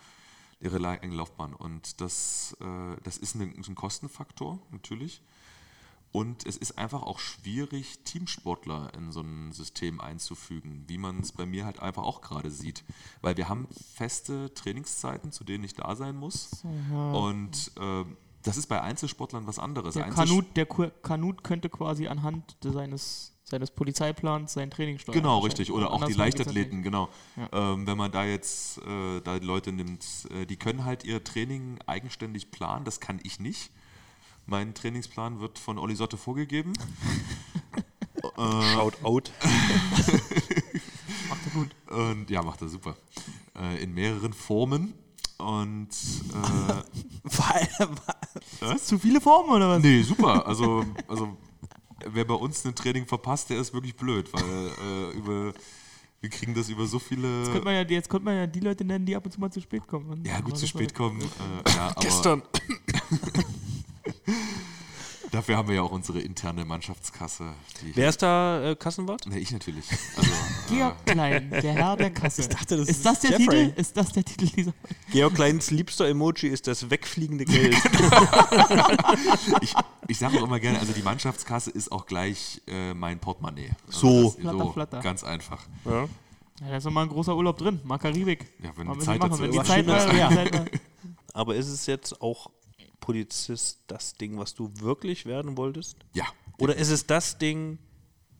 ihre 0.59 0.87
eigene 0.87 1.15
Laufbahn. 1.15 1.53
Und 1.53 2.01
das, 2.01 2.55
äh, 2.59 3.01
das 3.03 3.17
ist 3.17 3.35
ein, 3.35 3.53
ist 3.53 3.69
ein 3.69 3.75
Kostenfaktor 3.75 4.59
natürlich. 4.71 5.21
Und 6.15 6.45
es 6.45 6.55
ist 6.55 6.77
einfach 6.77 7.03
auch 7.03 7.19
schwierig, 7.19 7.99
Teamsportler 8.05 8.89
in 8.97 9.11
so 9.11 9.19
ein 9.19 9.51
System 9.51 9.99
einzufügen, 9.99 10.85
wie 10.87 10.97
man 10.97 11.19
es 11.19 11.33
bei 11.33 11.45
mir 11.45 11.65
halt 11.65 11.81
einfach 11.81 12.03
auch 12.03 12.21
gerade 12.21 12.51
sieht. 12.51 12.85
Weil 13.19 13.35
wir 13.35 13.49
haben 13.49 13.67
feste 13.95 14.53
Trainingszeiten, 14.53 15.33
zu 15.33 15.43
denen 15.43 15.65
ich 15.65 15.73
da 15.73 15.93
sein 15.97 16.15
muss. 16.15 16.63
Und 17.11 17.69
äh, 17.77 18.05
das 18.43 18.55
ist 18.55 18.67
bei 18.67 18.81
Einzelsportlern 18.81 19.45
was 19.45 19.59
anderes. 19.59 19.95
Der 19.95 20.05
Kanut, 20.05 20.45
der 20.55 20.65
Kanut 20.65 21.43
könnte 21.43 21.67
quasi 21.67 22.07
anhand 22.07 22.55
seines, 22.63 23.33
seines 23.43 23.71
Polizeiplans 23.71 24.53
sein 24.53 24.71
Training 24.71 24.99
steuern. 24.99 25.17
Genau, 25.17 25.39
richtig. 25.39 25.69
Oder 25.69 25.91
auch 25.91 26.05
die 26.05 26.13
Leichtathleten, 26.13 26.81
genau. 26.81 27.09
Ja. 27.35 27.73
Ähm, 27.73 27.87
wenn 27.87 27.97
man 27.97 28.13
da 28.13 28.23
jetzt 28.23 28.77
äh, 28.77 29.19
da 29.19 29.35
Leute 29.35 29.73
nimmt, 29.73 30.05
äh, 30.31 30.45
die 30.45 30.55
können 30.55 30.85
halt 30.85 31.03
ihr 31.03 31.25
Training 31.25 31.77
eigenständig 31.87 32.51
planen, 32.51 32.85
das 32.85 33.01
kann 33.01 33.19
ich 33.21 33.41
nicht. 33.41 33.69
Mein 34.47 34.73
Trainingsplan 34.73 35.39
wird 35.39 35.57
von 35.57 35.77
Olli 35.77 35.95
Sotte 35.95 36.17
vorgegeben. 36.17 36.73
Shout 38.37 38.93
out. 39.03 39.31
Macht 41.29 41.41
er 41.45 41.51
gut. 41.53 41.69
Und 41.89 42.29
ja, 42.29 42.41
macht 42.41 42.61
er 42.61 42.67
super. 42.67 42.95
Äh, 43.57 43.81
in 43.81 43.93
mehreren 43.93 44.33
Formen. 44.33 44.93
Und 45.37 45.89
äh, 45.89 46.83
Zu 48.77 48.99
viele 48.99 49.19
Formen 49.19 49.49
oder 49.51 49.69
was? 49.69 49.83
nee, 49.83 50.01
super. 50.01 50.45
Also, 50.47 50.85
also 51.07 51.37
wer 52.05 52.25
bei 52.25 52.33
uns 52.33 52.65
ein 52.65 52.75
Training 52.75 53.05
verpasst, 53.05 53.49
der 53.49 53.59
ist 53.59 53.73
wirklich 53.73 53.95
blöd, 53.95 54.31
weil 54.31 54.43
äh, 54.43 55.17
über, 55.17 55.53
wir 56.21 56.29
kriegen 56.29 56.53
das 56.53 56.69
über 56.69 56.85
so 56.85 56.99
viele. 56.99 57.39
Jetzt 57.39 57.51
könnte, 57.51 57.65
man 57.65 57.73
ja, 57.75 57.81
jetzt 57.81 58.09
könnte 58.09 58.25
man 58.25 58.35
ja 58.35 58.47
die 58.47 58.61
Leute 58.61 58.85
nennen, 58.85 59.05
die 59.05 59.15
ab 59.15 59.25
und 59.25 59.31
zu 59.31 59.39
mal 59.39 59.51
zu 59.51 59.61
spät 59.61 59.85
kommen. 59.87 60.23
Ja, 60.25 60.39
gut, 60.39 60.57
zu 60.57 60.67
spät 60.67 60.93
kommen. 60.93 61.21
Äh, 61.21 61.71
ja, 61.75 61.87
aber 61.87 62.01
Gestern. 62.01 62.43
Dafür 65.31 65.57
haben 65.57 65.67
wir 65.67 65.75
ja 65.75 65.81
auch 65.81 65.91
unsere 65.91 66.21
interne 66.21 66.63
Mannschaftskasse. 66.65 67.51
Die 67.81 67.95
Wer 67.95 68.09
ist 68.09 68.21
da 68.21 68.71
äh, 68.71 68.75
Kassenwart? 68.75 69.25
Ne, 69.25 69.39
ich 69.39 69.51
natürlich. 69.51 69.83
Also, 70.15 70.29
Georg 70.69 71.05
Klein, 71.05 71.49
der 71.49 71.73
Herr 71.73 71.97
der 71.97 72.11
Kasse. 72.11 72.41
Ich 72.41 72.47
dachte, 72.49 72.77
das 72.77 72.87
ist 72.87 72.97
ist 72.97 73.05
das 73.05 73.19
der 73.21 73.31
Jeffrey. 73.31 73.65
Titel? 73.65 73.81
Ist 73.81 73.97
das 73.97 74.11
der 74.13 74.23
Titel 74.23 74.45
dieser 74.47 74.73
Georg 75.11 75.33
Kleins 75.33 75.71
liebster 75.71 76.07
Emoji 76.07 76.47
ist 76.49 76.67
das 76.67 76.89
wegfliegende 76.89 77.43
Geld. 77.45 77.75
ich, 79.61 79.73
ich 80.07 80.17
sage 80.17 80.39
auch 80.39 80.43
immer 80.43 80.59
gerne, 80.59 80.79
also 80.79 80.93
die 80.93 81.01
Mannschaftskasse 81.01 81.71
ist 81.71 81.91
auch 81.91 82.05
gleich 82.05 82.61
äh, 82.67 82.93
mein 82.93 83.19
Portemonnaie. 83.19 83.71
Also 83.87 83.99
So. 83.99 84.23
das- 84.29 84.35
Flatter, 84.41 84.73
flatter. 84.73 84.99
Ganz 85.01 85.23
einfach. 85.23 85.65
ja. 85.85 86.07
Ja, 86.61 86.69
da 86.69 86.77
ist 86.77 86.85
nochmal 86.85 87.03
ein 87.03 87.09
großer 87.09 87.35
Urlaub 87.35 87.57
drin. 87.57 87.81
Mal 87.83 87.97
Karibik. 87.97 88.45
Ja, 88.63 88.69
wenn 88.77 88.87
Mal 88.87 88.93
die 88.93 88.99
Zeit 89.01 89.19
bisschen 89.19 89.29
dazu 89.31 89.41
wenn 89.43 89.49
ist. 89.51 89.61
die 89.61 89.67
Zeit 89.67 89.87
war, 89.87 90.13
ja. 90.15 90.65
Aber 91.33 91.53
ist 91.55 91.67
es 91.67 91.85
jetzt 91.85 92.21
auch 92.21 92.49
Polizist 93.05 93.81
das 93.85 94.15
Ding, 94.15 94.39
was 94.39 94.55
du 94.55 94.71
wirklich 94.79 95.27
werden 95.27 95.57
wolltest? 95.57 95.97
Ja. 96.13 96.25
Oder 96.57 96.75
ist 96.75 96.89
es 96.89 97.05
das 97.05 97.37
Ding, 97.37 97.77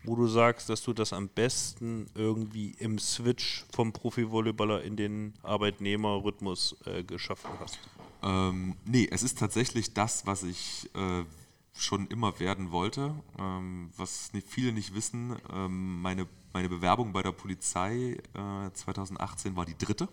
wo 0.06 0.16
du 0.16 0.28
sagst, 0.28 0.70
dass 0.70 0.82
du 0.82 0.92
das 0.92 1.14
am 1.14 1.30
besten 1.30 2.08
irgendwie 2.16 2.72
im 2.80 2.98
Switch 2.98 3.64
vom 3.72 3.94
Profivolleyballer 3.94 4.82
in 4.82 4.96
den 4.96 5.36
Arbeitnehmerrhythmus 5.44 6.78
äh, 6.86 7.04
geschaffen 7.04 7.52
hast? 7.60 7.78
Ähm, 8.24 8.76
nee, 8.86 9.08
es 9.12 9.22
ist 9.22 9.38
tatsächlich 9.38 9.94
das, 9.94 10.26
was 10.26 10.42
ich 10.42 10.90
äh, 10.96 11.26
schon 11.74 12.08
immer 12.08 12.40
werden 12.40 12.72
wollte. 12.72 13.14
Ähm, 13.38 13.92
was 13.98 14.34
nicht, 14.34 14.48
viele 14.48 14.74
nicht 14.74 14.96
wissen, 14.96 15.36
ähm, 15.54 16.02
meine, 16.02 16.28
meine 16.54 16.70
Bewerbung 16.70 17.14
bei 17.14 17.22
der 17.22 17.34
Polizei 17.34 18.18
äh, 18.34 18.72
2018 18.74 19.56
war 19.56 19.66
die 19.68 19.78
dritte. 19.78 20.10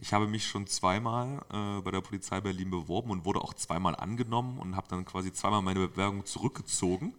Ich 0.00 0.12
habe 0.12 0.26
mich 0.26 0.46
schon 0.46 0.66
zweimal 0.66 1.44
äh, 1.52 1.80
bei 1.82 1.90
der 1.90 2.00
Polizei 2.00 2.40
Berlin 2.40 2.70
beworben 2.70 3.10
und 3.10 3.24
wurde 3.24 3.40
auch 3.40 3.54
zweimal 3.54 3.94
angenommen 3.94 4.58
und 4.58 4.76
habe 4.76 4.88
dann 4.88 5.04
quasi 5.04 5.32
zweimal 5.32 5.62
meine 5.62 5.86
Bewerbung 5.86 6.24
zurückgezogen. 6.24 7.14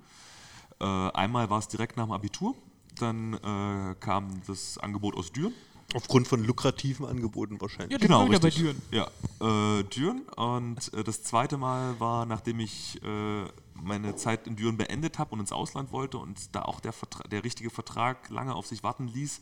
Äh, 0.79 0.85
einmal 0.85 1.49
war 1.49 1.59
es 1.59 1.67
direkt 1.67 1.95
nach 1.95 2.05
dem 2.05 2.11
Abitur, 2.11 2.55
dann 2.99 3.33
äh, 3.35 3.95
kam 3.99 4.41
das 4.47 4.77
Angebot 4.77 5.15
aus 5.15 5.31
Düren. 5.31 5.53
Aufgrund 5.93 6.27
von 6.27 6.43
lukrativen 6.43 7.05
Angeboten 7.05 7.61
wahrscheinlich. 7.61 7.91
Ja, 7.91 7.97
genau, 7.97 8.27
wieder 8.27 8.39
bei. 8.39 8.49
Düren. 8.49 8.81
Ja, 8.91 9.07
äh, 9.39 9.83
Düren. 9.83 10.21
Und 10.35 10.91
äh, 10.93 11.03
das 11.03 11.23
zweite 11.23 11.57
Mal 11.57 11.99
war, 11.99 12.25
nachdem 12.25 12.59
ich 12.59 12.99
äh, 13.03 13.45
meine 13.75 14.15
Zeit 14.15 14.47
in 14.47 14.55
Düren 14.55 14.77
beendet 14.77 15.19
habe 15.19 15.33
und 15.33 15.39
ins 15.39 15.51
Ausland 15.51 15.91
wollte 15.91 16.17
und 16.17 16.55
da 16.55 16.63
auch 16.63 16.79
der, 16.79 16.93
Vertra 16.93 17.23
der 17.27 17.43
richtige 17.43 17.69
Vertrag 17.69 18.29
lange 18.29 18.55
auf 18.55 18.65
sich 18.65 18.81
warten 18.83 19.07
ließ, 19.07 19.41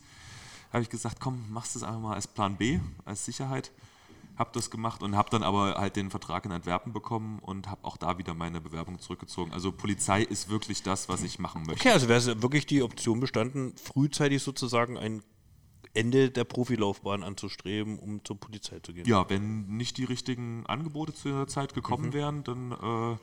habe 0.72 0.82
ich 0.82 0.88
gesagt, 0.88 1.20
komm, 1.20 1.44
machst 1.50 1.76
es 1.76 1.82
einfach 1.82 2.00
mal 2.00 2.14
als 2.14 2.26
Plan 2.26 2.56
B, 2.56 2.80
als 3.04 3.24
Sicherheit. 3.24 3.72
Hab 4.36 4.54
das 4.54 4.70
gemacht 4.70 5.02
und 5.02 5.14
habe 5.14 5.28
dann 5.28 5.42
aber 5.42 5.74
halt 5.74 5.94
den 5.94 6.10
Vertrag 6.10 6.46
in 6.46 6.52
Antwerpen 6.52 6.94
bekommen 6.94 7.38
und 7.40 7.68
habe 7.68 7.84
auch 7.84 7.98
da 7.98 8.16
wieder 8.16 8.32
meine 8.32 8.62
Bewerbung 8.62 8.98
zurückgezogen. 8.98 9.52
Also 9.52 9.70
Polizei 9.72 10.22
ist 10.22 10.48
wirklich 10.48 10.82
das, 10.82 11.10
was 11.10 11.22
ich 11.22 11.38
machen 11.38 11.64
möchte. 11.64 11.82
Okay, 11.82 11.92
also 11.92 12.08
wäre 12.08 12.42
wirklich 12.42 12.64
die 12.64 12.82
Option 12.82 13.20
bestanden, 13.20 13.74
frühzeitig 13.76 14.42
sozusagen 14.42 14.96
ein 14.96 15.22
Ende 15.94 16.30
der 16.30 16.44
Profilaufbahn 16.44 17.22
anzustreben, 17.22 17.98
um 17.98 18.24
zur 18.24 18.38
Polizei 18.40 18.78
zu 18.82 18.94
gehen. 18.94 19.06
Ja, 19.06 19.28
wenn 19.28 19.66
nicht 19.76 19.98
die 19.98 20.04
richtigen 20.04 20.64
Angebote 20.66 21.12
zu 21.12 21.28
der 21.28 21.46
Zeit 21.48 21.74
gekommen 21.74 22.06
Mhm. 22.06 22.12
wären, 22.14 22.44
dann 22.44 22.72
äh, 22.72 23.16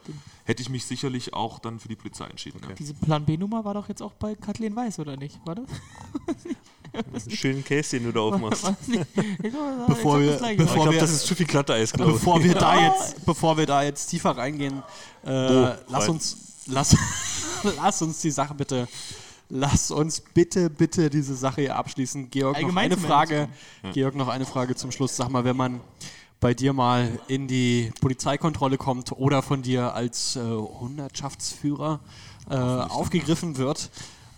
hätte 0.46 0.62
ich 0.62 0.70
mich 0.70 0.86
sicherlich 0.86 1.34
auch 1.34 1.58
dann 1.60 1.80
für 1.80 1.88
die 1.88 1.96
Polizei 1.96 2.26
entschieden. 2.26 2.60
Ja. 2.68 2.76
Diese 2.76 2.94
Plan 2.94 3.26
B-Nummer 3.26 3.66
war 3.66 3.74
doch 3.74 3.90
jetzt 3.90 4.04
auch 4.04 4.14
bei 4.14 4.36
Kathleen 4.36 4.76
Weiß, 4.76 5.00
oder 5.00 5.18
nicht? 5.18 5.40
War 5.46 5.56
das? 5.56 5.66
Das 7.14 7.28
ist 7.28 7.28
ein 7.34 7.36
schönen 7.38 7.64
Case, 7.64 7.92
den 7.98 8.06
du 8.06 8.12
da 8.12 8.20
aufmachst. 8.22 8.64
Bevor 9.88 10.20
wir- 10.20 10.32
bevor 10.38 10.50
ich 10.50 10.58
glaube, 10.74 10.92
wir- 10.94 11.00
das 11.00 11.12
ist 11.12 11.28
zu 11.28 11.36
viel 11.36 11.46
Glatteis, 11.46 11.94
glaube 11.94 12.12
ich. 12.14 12.18
Bevor 12.18 12.44
wir 12.44 12.56
da 12.56 12.82
jetzt, 12.88 13.24
bevor 13.26 13.58
wir 13.58 13.68
da 13.68 13.84
jetzt 13.84 14.08
tiefer 14.08 14.32
reingehen, 14.32 14.82
äh, 15.24 15.30
lass 15.30 15.78
fein. 15.88 16.10
uns, 16.10 16.38
lass, 16.66 16.96
lass 17.78 18.02
uns 18.02 18.22
die 18.22 18.32
Sache 18.32 18.56
bitte, 18.56 18.88
lass 19.50 19.92
uns 19.92 20.22
bitte, 20.22 20.70
bitte 20.70 21.10
diese 21.10 21.36
Sache 21.36 21.62
hier 21.62 21.76
abschließen. 21.76 22.30
Georg, 22.30 22.62
noch 22.62 22.76
eine 22.76 22.98
Frage. 22.98 23.50
Georg, 23.94 24.16
noch 24.16 24.28
eine 24.28 24.46
Frage 24.46 24.76
zum 24.76 24.92
Schluss. 24.92 25.16
Sag 25.16 25.30
mal, 25.30 25.44
wenn 25.44 25.58
man 25.58 25.82
bei 26.40 26.54
dir 26.54 26.72
mal 26.74 27.20
in 27.28 27.48
die 27.48 27.92
Polizeikontrolle 28.00 28.78
kommt 28.78 29.12
oder 29.12 29.42
von 29.42 29.62
dir 29.62 29.94
als 29.94 30.36
äh, 30.36 30.40
Hundertschaftsführer 30.40 32.00
äh, 32.50 32.56
aufgegriffen 32.56 33.58
wird, 33.58 33.90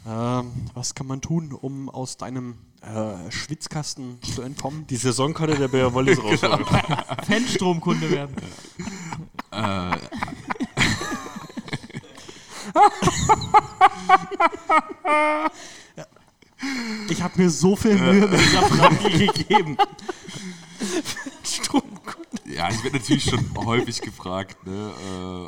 ähm, 0.08 0.52
was 0.74 0.96
kann 0.96 1.06
man 1.06 1.22
tun, 1.22 1.54
um 1.54 1.90
aus 1.90 2.18
deinem 2.18 2.56
äh, 2.82 3.30
Schwitzkasten 3.32 4.20
zu 4.24 4.42
entkommen? 4.42 4.88
Die 4.88 4.96
Saisonkarte 4.96 5.56
der 5.56 5.68
Bär 5.68 5.94
Wollis 5.94 6.18
rausholen. 6.24 6.66
Fanstromkunde 7.28 8.10
werden. 8.10 8.36
Ich 17.10 17.22
habe 17.22 17.42
mir 17.42 17.50
so 17.50 17.76
viel 17.76 17.96
Mühe 17.98 18.28
mit 18.28 18.40
dieser 18.40 18.62
Frage 18.62 19.10
gegeben. 19.10 19.78
Ja, 22.46 22.70
ich 22.70 22.84
werde 22.84 22.98
natürlich 22.98 23.24
schon 23.24 23.46
häufig 23.66 24.02
gefragt, 24.02 24.68
ne, 24.68 24.92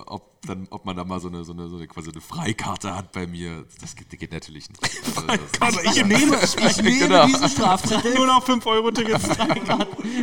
äh, 0.06 0.10
ob, 0.10 0.42
dann, 0.44 0.68
ob 0.70 0.86
man 0.86 0.96
da 0.96 1.04
mal 1.04 1.20
so 1.20 1.28
eine, 1.28 1.44
so, 1.44 1.52
eine, 1.52 1.68
so 1.68 1.76
eine 1.76 1.86
quasi 1.88 2.10
eine 2.12 2.22
Freikarte 2.22 2.96
hat 2.96 3.12
bei 3.12 3.28
mir. 3.28 3.66
Das 3.82 3.96
geht, 3.96 4.10
geht 4.10 4.32
natürlich 4.32 4.70
nicht. 4.70 4.82
Also, 5.28 5.44
Also 5.60 5.80
ich 5.82 6.06
nehme, 6.06 6.38
ich 6.42 6.78
nehme 6.82 7.00
Genau. 7.00 7.26
diesen 7.28 7.50
Strafzettel. 7.50 8.16
Nur 8.16 8.26
noch 8.26 8.48
5-Euro-Tickets. 8.48 9.28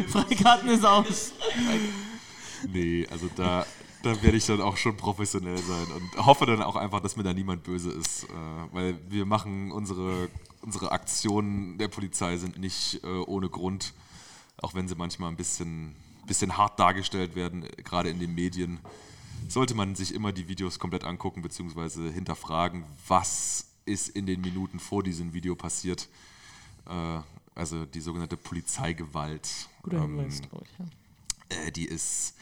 Freikarten 0.08 0.70
ist 0.70 0.84
aus. 0.84 1.32
nee, 2.66 3.06
also 3.10 3.28
da, 3.36 3.66
da 4.02 4.22
werde 4.22 4.36
ich 4.36 4.46
dann 4.46 4.60
auch 4.60 4.76
schon 4.76 4.96
professionell 4.96 5.58
sein 5.58 5.86
und 5.94 6.26
hoffe 6.26 6.46
dann 6.46 6.62
auch 6.62 6.76
einfach, 6.76 7.00
dass 7.00 7.16
mir 7.16 7.22
da 7.22 7.32
niemand 7.32 7.62
böse 7.62 7.90
ist. 7.90 8.24
Äh, 8.24 8.28
weil 8.72 8.98
wir 9.08 9.26
machen 9.26 9.72
unsere, 9.72 10.28
unsere 10.62 10.92
Aktionen 10.92 11.78
der 11.78 11.88
Polizei 11.88 12.36
sind 12.36 12.58
nicht 12.58 13.02
äh, 13.04 13.06
ohne 13.06 13.48
Grund, 13.48 13.92
auch 14.58 14.74
wenn 14.74 14.88
sie 14.88 14.94
manchmal 14.94 15.30
ein 15.30 15.36
bisschen, 15.36 15.94
bisschen 16.26 16.56
hart 16.56 16.78
dargestellt 16.78 17.34
werden, 17.34 17.66
gerade 17.84 18.08
in 18.08 18.18
den 18.18 18.34
Medien. 18.34 18.80
Sollte 19.48 19.74
man 19.74 19.94
sich 19.94 20.14
immer 20.14 20.32
die 20.32 20.48
Videos 20.48 20.78
komplett 20.78 21.04
angucken, 21.04 21.42
beziehungsweise 21.42 22.10
hinterfragen, 22.10 22.84
was 23.08 23.66
ist 23.84 24.08
in 24.10 24.26
den 24.26 24.40
Minuten 24.40 24.78
vor 24.78 25.02
diesem 25.02 25.32
Video 25.32 25.54
passiert. 25.56 26.08
Äh, 26.86 27.20
also 27.54 27.84
die 27.84 28.00
sogenannte 28.00 28.36
Polizeigewalt. 28.36 29.68
Guter 29.82 29.98
Ähm, 29.98 30.18
Hinweis, 30.18 30.40
glaub 30.42 30.62
ich, 30.62 31.56
ja. 31.64 31.70
die 31.70 31.84
ist 31.84 32.34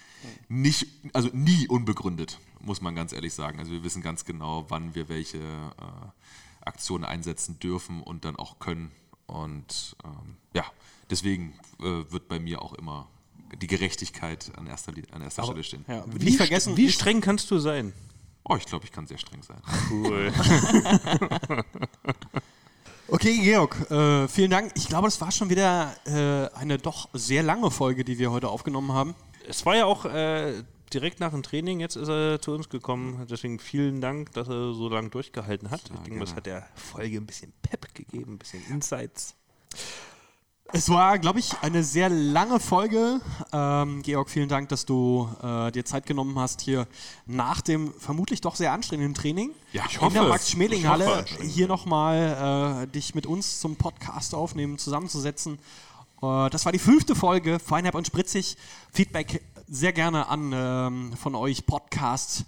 nicht, 0.48 0.86
also 1.12 1.28
nie 1.32 1.68
unbegründet, 1.68 2.38
muss 2.60 2.80
man 2.80 2.94
ganz 2.94 3.12
ehrlich 3.12 3.34
sagen. 3.34 3.58
Also 3.58 3.72
wir 3.72 3.84
wissen 3.84 4.02
ganz 4.02 4.24
genau, 4.24 4.66
wann 4.68 4.94
wir 4.94 5.08
welche 5.08 5.38
äh, 5.38 6.62
Aktionen 6.64 7.04
einsetzen 7.04 7.58
dürfen 7.58 8.02
und 8.02 8.24
dann 8.24 8.36
auch 8.36 8.58
können. 8.58 8.90
Und 9.26 9.96
ähm, 10.04 10.36
ja, 10.54 10.64
deswegen 11.10 11.52
äh, 11.80 12.10
wird 12.10 12.28
bei 12.28 12.38
mir 12.38 12.62
auch 12.62 12.74
immer 12.74 13.08
die 13.60 13.66
Gerechtigkeit 13.66 14.52
an 14.56 14.66
erster, 14.66 14.92
an 15.12 15.22
erster 15.22 15.44
Stelle 15.44 15.64
stehen. 15.64 15.84
Ja, 15.88 16.04
Wie, 16.06 16.24
nicht 16.24 16.36
vergessen, 16.36 16.76
wie 16.76 16.90
streng 16.90 17.20
kannst 17.20 17.50
du 17.50 17.58
sein? 17.58 17.92
Oh, 18.44 18.56
ich 18.56 18.64
glaube, 18.64 18.84
ich 18.84 18.92
kann 18.92 19.06
sehr 19.06 19.18
streng 19.18 19.42
sein. 19.42 19.60
Cool. 19.90 20.32
Okay, 23.10 23.38
Georg, 23.38 23.90
äh, 23.90 24.28
vielen 24.28 24.50
Dank. 24.50 24.70
Ich 24.74 24.86
glaube, 24.86 25.06
das 25.06 25.18
war 25.22 25.32
schon 25.32 25.48
wieder 25.48 25.94
äh, 26.04 26.54
eine 26.54 26.76
doch 26.76 27.08
sehr 27.14 27.42
lange 27.42 27.70
Folge, 27.70 28.04
die 28.04 28.18
wir 28.18 28.30
heute 28.30 28.50
aufgenommen 28.50 28.92
haben. 28.92 29.14
Es 29.48 29.64
war 29.64 29.76
ja 29.76 29.86
auch 29.86 30.04
äh, 30.04 30.62
direkt 30.92 31.20
nach 31.20 31.30
dem 31.30 31.42
Training, 31.42 31.80
jetzt 31.80 31.96
ist 31.96 32.08
er 32.08 32.40
zu 32.40 32.52
uns 32.52 32.68
gekommen. 32.68 33.26
Deswegen 33.30 33.58
vielen 33.58 34.00
Dank, 34.00 34.32
dass 34.32 34.48
er 34.48 34.74
so 34.74 34.88
lange 34.88 35.08
durchgehalten 35.08 35.70
hat. 35.70 35.82
ich 35.84 36.00
denke, 36.00 36.20
das 36.20 36.34
hat 36.34 36.46
der 36.46 36.68
Folge 36.74 37.16
ein 37.16 37.26
bisschen 37.26 37.52
Pep 37.62 37.94
gegeben, 37.94 38.34
ein 38.34 38.38
bisschen 38.38 38.62
Insights. 38.68 39.34
Es 40.70 40.90
war, 40.90 41.18
glaube 41.18 41.38
ich, 41.38 41.54
eine 41.62 41.82
sehr 41.82 42.10
lange 42.10 42.60
Folge. 42.60 43.22
Ähm, 43.54 44.02
Georg, 44.02 44.28
vielen 44.28 44.50
Dank, 44.50 44.68
dass 44.68 44.84
du 44.84 45.26
äh, 45.42 45.72
dir 45.72 45.86
Zeit 45.86 46.04
genommen 46.04 46.38
hast, 46.38 46.60
hier 46.60 46.86
nach 47.24 47.62
dem 47.62 47.94
vermutlich 47.94 48.42
doch 48.42 48.54
sehr 48.54 48.72
anstrengenden 48.72 49.14
Training 49.14 49.52
Ja, 49.72 49.84
ich 49.88 49.94
in 49.94 50.12
der 50.12 50.20
hoffe, 50.20 50.28
Max-Schmeling-Halle 50.28 51.06
hoffe 51.06 51.42
hier 51.42 51.68
nochmal 51.68 52.82
äh, 52.84 52.86
dich 52.86 53.14
mit 53.14 53.24
uns 53.24 53.60
zum 53.60 53.76
Podcast 53.76 54.34
aufnehmen, 54.34 54.76
zusammenzusetzen. 54.76 55.58
Äh, 56.22 56.50
das 56.50 56.64
war 56.64 56.72
die 56.72 56.78
fünfte 56.78 57.14
Folge, 57.14 57.58
Feinherb 57.58 57.94
und 57.94 58.06
Spritzig. 58.06 58.56
Feedback 58.92 59.42
sehr 59.66 59.92
gerne 59.92 60.28
an 60.28 60.52
ähm, 60.54 61.12
von 61.16 61.34
euch, 61.34 61.66
Podcast 61.66 62.44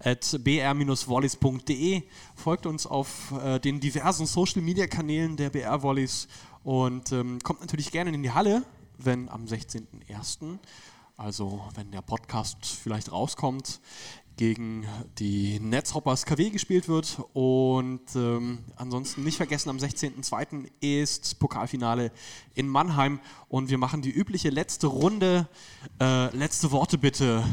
at 0.00 0.38
br-volleys.de. 0.44 2.02
Folgt 2.36 2.66
uns 2.66 2.86
auf 2.86 3.32
äh, 3.42 3.58
den 3.58 3.80
diversen 3.80 4.26
Social-Media-Kanälen 4.26 5.36
der 5.36 5.50
BR 5.50 5.82
Volleys 5.82 6.28
und 6.62 7.12
ähm, 7.12 7.40
kommt 7.42 7.60
natürlich 7.60 7.90
gerne 7.90 8.10
in 8.10 8.22
die 8.22 8.30
Halle, 8.30 8.62
wenn 8.98 9.28
am 9.28 9.44
16.01., 9.44 10.58
also 11.16 11.64
wenn 11.74 11.90
der 11.90 12.02
Podcast 12.02 12.64
vielleicht 12.64 13.10
rauskommt, 13.10 13.80
gegen 14.38 14.86
die 15.18 15.60
Netzhoppers 15.60 16.24
KW 16.24 16.48
gespielt 16.48 16.88
wird. 16.88 17.20
Und 17.34 18.00
ähm, 18.14 18.60
ansonsten 18.76 19.24
nicht 19.24 19.36
vergessen, 19.36 19.68
am 19.68 19.76
16.02. 19.76 20.70
ist 20.80 21.38
Pokalfinale 21.38 22.10
in 22.54 22.68
Mannheim 22.68 23.20
und 23.48 23.68
wir 23.68 23.76
machen 23.76 24.00
die 24.00 24.10
übliche 24.10 24.48
letzte 24.48 24.86
Runde. 24.86 25.46
Äh, 26.00 26.34
letzte 26.34 26.70
Worte 26.70 26.96
bitte. 26.96 27.44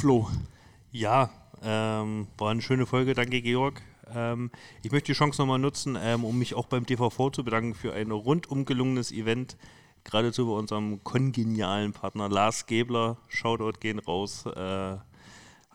Flo. 0.00 0.28
Ja, 0.90 1.30
ähm, 1.62 2.26
war 2.38 2.50
eine 2.50 2.62
schöne 2.62 2.86
Folge, 2.86 3.14
danke 3.14 3.42
Georg. 3.42 3.82
Ähm, 4.14 4.50
ich 4.82 4.90
möchte 4.90 5.12
die 5.12 5.18
Chance 5.18 5.40
nochmal 5.40 5.58
nutzen, 5.58 5.98
ähm, 6.00 6.24
um 6.24 6.38
mich 6.38 6.54
auch 6.54 6.66
beim 6.66 6.86
DVV 6.86 7.30
zu 7.30 7.44
bedanken 7.44 7.74
für 7.74 7.92
ein 7.92 8.10
rundum 8.10 8.64
gelungenes 8.64 9.12
Event. 9.12 9.56
Geradezu 10.04 10.46
bei 10.46 10.52
unserem 10.52 11.02
kongenialen 11.04 11.92
Partner 11.92 12.28
Lars 12.28 12.66
Gebler. 12.66 13.18
Shoutout 13.28 13.80
gehen 13.80 13.98
raus. 13.98 14.46
Äh, 14.46 14.96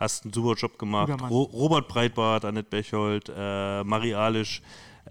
hast 0.01 0.25
einen 0.25 0.33
super 0.33 0.55
Job 0.55 0.77
gemacht. 0.77 1.13
Ro 1.29 1.43
Robert 1.43 1.87
Breitbart, 1.87 2.43
Annette 2.43 2.69
Bechold, 2.69 3.31
äh, 3.33 3.83
Marie 3.83 4.15
Alisch, 4.15 4.61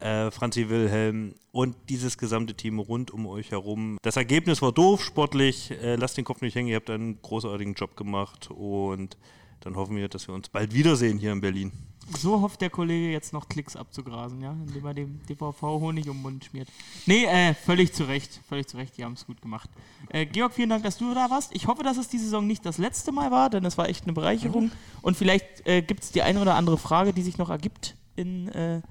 äh, 0.01 0.31
Franzi 0.31 0.69
Wilhelm 0.69 1.35
und 1.53 1.77
dieses 1.89 2.19
gesamte 2.19 2.55
Team 2.55 2.79
rund 2.79 3.11
um 3.11 3.27
euch 3.27 3.53
herum. 3.53 3.99
Das 4.03 4.17
Ergebnis 4.17 4.61
war 4.63 4.73
doof, 4.73 5.03
sportlich. 5.03 5.71
Äh, 5.71 5.97
lasst 5.97 6.17
den 6.17 6.25
Kopf 6.25 6.43
nicht 6.43 6.57
hängen, 6.57 6.69
ihr 6.69 6.77
habt 6.77 6.91
einen 6.91 7.23
großartigen 7.23 7.75
Job 7.75 7.97
gemacht 7.97 8.51
und 8.51 9.17
dann 9.61 9.77
hoffen 9.77 9.97
wir, 9.97 10.09
dass 10.09 10.27
wir 10.27 10.35
uns 10.35 10.49
bald 10.49 10.75
wiedersehen 10.75 11.19
hier 11.19 11.33
in 11.33 11.41
Berlin. 11.41 11.73
So 12.19 12.41
hofft 12.41 12.61
der 12.61 12.71
Kollege 12.71 13.13
jetzt 13.13 13.33
noch 13.33 13.49
Klicks 13.49 13.77
abzugrasen, 13.77 14.41
ja, 14.41 14.53
indem 14.53 14.85
er 14.85 14.95
dem 14.95 15.21
DVV 15.27 15.63
Honig 15.63 16.09
um 16.09 16.17
den 16.17 16.23
Mund 16.23 16.45
schmiert. 16.45 16.69
Nee, 17.07 17.25
äh, 17.25 17.55
völlig 17.55 17.93
zu 17.93 18.05
Recht, 18.05 18.41
völlig 18.49 18.67
zu 18.67 18.77
Recht, 18.77 18.97
die 18.97 19.05
haben 19.05 19.13
es 19.13 19.27
gut 19.27 19.41
gemacht. 19.41 19.71
Äh, 20.09 20.27
Georg, 20.27 20.53
vielen 20.53 20.71
Dank, 20.71 20.83
dass 20.83 20.99
du 20.99 21.15
da 21.15 21.31
warst. 21.31 21.55
Ich 21.55 21.67
hoffe, 21.67 21.83
dass 21.83 21.97
es 21.97 22.09
die 22.09 22.19
Saison 22.19 22.47
nicht 22.47 22.67
das 22.67 22.79
letzte 22.79 23.13
Mal 23.13 23.31
war, 23.31 23.49
denn 23.49 23.65
es 23.65 23.79
war 23.79 23.89
echt 23.89 24.05
eine 24.05 24.13
Bereicherung. 24.13 24.73
Und 25.03 25.17
vielleicht 25.17 25.67
äh, 25.67 25.83
gibt 25.83 26.03
es 26.03 26.11
die 26.11 26.23
eine 26.23 26.41
oder 26.41 26.57
andere 26.57 26.79
Frage, 26.79 27.13
die 27.13 27.23
sich 27.23 27.39
noch 27.39 27.51
ergibt 27.51 27.97
in, 28.17 28.49
äh, 28.49 28.83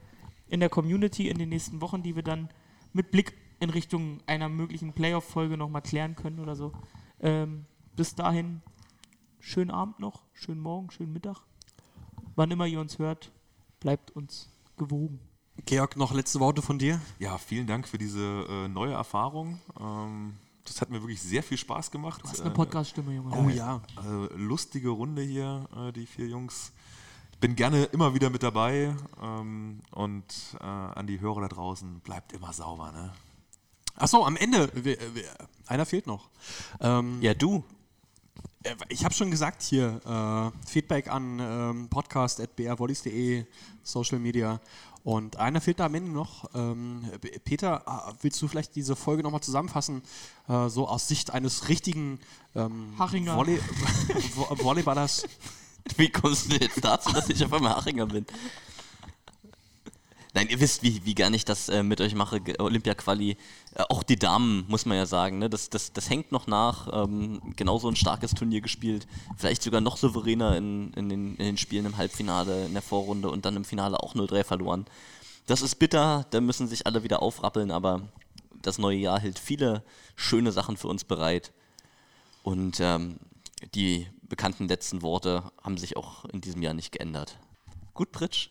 in 0.48 0.62
der 0.62 0.70
Community 0.70 1.28
in 1.28 1.38
den 1.38 1.50
nächsten 1.50 1.82
Wochen, 1.82 2.02
die 2.02 2.16
wir 2.16 2.24
dann 2.24 2.50
mit 2.94 3.12
Blick 3.12 3.34
in 3.60 3.70
Richtung 3.70 4.20
einer 4.28 4.48
möglichen 4.48 4.94
Playoff-Folge 4.94 5.58
nochmal 5.58 5.82
klären 5.82 6.16
können 6.16 6.40
oder 6.40 6.56
so. 6.56 6.72
Ähm, 7.20 7.66
bis 7.98 8.16
dahin, 8.16 8.62
schönen 9.40 9.72
Abend 9.72 10.00
noch, 10.00 10.24
schönen 10.34 10.62
Morgen, 10.62 10.90
schönen 10.90 11.12
Mittag 11.12 11.49
wann 12.40 12.50
immer 12.52 12.66
ihr 12.66 12.80
uns 12.80 12.98
hört, 13.00 13.32
bleibt 13.82 14.12
uns 14.12 14.50
gewogen. 14.78 15.20
Georg, 15.66 15.98
noch 15.98 16.14
letzte 16.14 16.40
Worte 16.40 16.62
von 16.62 16.80
dir? 16.80 17.02
Ja, 17.20 17.38
vielen 17.38 17.68
Dank 17.68 17.86
für 17.86 17.98
diese 17.98 18.46
äh, 18.50 18.68
neue 18.70 18.94
Erfahrung. 18.94 19.60
Ähm, 19.78 20.36
das 20.64 20.80
hat 20.80 20.90
mir 20.90 21.02
wirklich 21.02 21.22
sehr 21.22 21.44
viel 21.44 21.58
Spaß 21.58 21.92
gemacht. 21.92 22.22
Du 22.24 22.30
hast 22.30 22.40
eine 22.40 22.52
Äh, 22.52 22.54
Podcast-Stimme, 22.54 23.14
Junge. 23.14 23.36
Oh 23.38 23.50
ja. 23.50 23.82
äh, 23.98 24.34
lustige 24.38 24.90
Runde 24.90 25.22
hier, 25.22 25.68
äh, 25.76 25.92
die 25.92 26.06
vier 26.06 26.28
Jungs. 26.28 26.72
Bin 27.42 27.56
gerne 27.58 27.84
immer 27.86 28.14
wieder 28.14 28.30
mit 28.30 28.42
dabei 28.42 28.96
ähm, 29.22 29.82
und 29.92 30.26
äh, 30.62 30.64
an 30.64 31.08
die 31.08 31.20
Hörer 31.20 31.42
da 31.42 31.48
draußen, 31.50 32.00
bleibt 32.02 32.32
immer 32.32 32.54
sauber. 32.54 32.92
Ne? 32.94 33.12
Achso, 33.96 34.26
am 34.26 34.38
Ende. 34.38 34.72
Einer 35.68 35.86
fehlt 35.86 36.08
noch. 36.08 36.30
Ähm, 36.80 37.22
Ja, 37.22 37.34
du. 37.34 37.66
Äh, 38.64 38.76
Ich 38.90 39.04
habe 39.06 39.14
schon 39.14 39.32
gesagt 39.32 39.62
hier, 39.62 40.02
äh, 40.06 40.68
Feedback 40.68 41.08
an 41.10 41.40
ähm, 41.40 41.90
podcast.brvolleys.de, 41.90 43.46
Social 43.84 44.20
Media. 44.20 44.60
Und 45.04 45.38
einer 45.38 45.62
fehlt 45.62 45.80
da 45.80 45.86
am 45.86 45.96
Ende 45.96 46.12
noch. 46.12 46.50
Ähm, 46.54 47.10
Peter, 47.46 47.88
ah, 47.88 48.14
willst 48.22 48.42
du 48.42 48.48
vielleicht 48.50 48.76
diese 48.76 48.96
Folge 48.98 49.24
nochmal 49.24 49.42
zusammenfassen, 49.42 50.02
äh, 50.50 50.68
so 50.68 50.88
aus 50.88 51.08
Sicht 51.08 51.32
eines 51.32 51.70
richtigen 51.70 52.20
ähm, 52.56 52.94
Hachinger. 53.00 53.36
Volley 53.38 53.60
Vo- 54.36 54.56
Volleyballers? 54.64 55.24
Wie 55.96 56.10
kommst 56.10 56.52
du 56.52 56.58
jetzt 56.58 56.84
dazu, 56.84 57.12
dass 57.14 57.30
ich 57.30 57.44
auf 57.44 57.54
einmal 57.54 57.76
Hachinger 57.78 58.06
bin? 58.08 58.26
Nein, 60.34 60.48
ihr 60.50 60.60
wisst, 60.60 60.84
wie, 60.84 61.04
wie 61.06 61.16
gern 61.16 61.34
ich 61.34 61.44
das 61.44 61.70
äh, 61.70 61.82
mit 61.82 62.02
euch 62.02 62.14
mache, 62.14 62.40
Olympia-Quali. 62.60 63.32
Äh, 63.32 63.36
auch 63.90 64.04
die 64.04 64.16
Damen, 64.16 64.66
muss 64.68 64.86
man 64.86 64.96
ja 64.96 65.08
sagen, 65.08 65.40
ne? 65.40 65.50
das, 65.50 65.72
das, 65.72 65.92
das 65.92 66.10
hängt 66.10 66.32
noch 66.32 66.46
nach. 66.46 66.88
Ähm, 66.94 67.42
genauso 67.56 67.88
ein 67.90 67.96
starkes 67.96 68.36
Turnier 68.36 68.62
gespielt. 68.62 69.08
Vielleicht 69.38 69.64
sogar 69.64 69.82
noch 69.82 69.98
souveräner 69.98 70.56
in, 70.56 70.94
in, 70.94 71.10
den, 71.10 71.36
in 71.36 71.46
den 71.46 71.58
Spielen 71.58 71.88
im 71.88 71.98
Halbfinale, 71.98 72.66
in 72.68 72.74
der 72.74 72.84
Vorrunde 72.84 73.30
und 73.30 73.46
dann 73.46 73.56
im 73.56 73.66
Finale 73.66 74.02
auch 74.04 74.14
0-3 74.14 74.44
verloren. 74.44 74.86
Das 75.48 75.64
ist 75.64 75.76
bitter, 75.76 76.28
da 76.30 76.42
müssen 76.42 76.68
sich 76.68 76.86
alle 76.86 77.02
wieder 77.02 77.24
aufrappeln, 77.24 77.72
aber 77.72 78.08
das 78.62 78.78
neue 78.78 78.98
Jahr 78.98 79.20
hält 79.20 79.40
viele 79.40 79.84
schöne 80.16 80.52
Sachen 80.52 80.78
für 80.78 80.90
uns 80.90 81.06
bereit. 81.06 81.52
Und 82.44 82.80
ähm, 82.82 83.18
die 83.74 84.08
bekannten 84.22 84.68
letzten 84.68 85.02
Worte 85.02 85.52
haben 85.64 85.78
sich 85.78 85.98
auch 85.98 86.26
in 86.26 86.42
diesem 86.42 86.62
Jahr 86.62 86.76
nicht 86.76 86.92
geändert. 86.92 87.40
Gut, 87.96 88.12
Pritsch? 88.12 88.50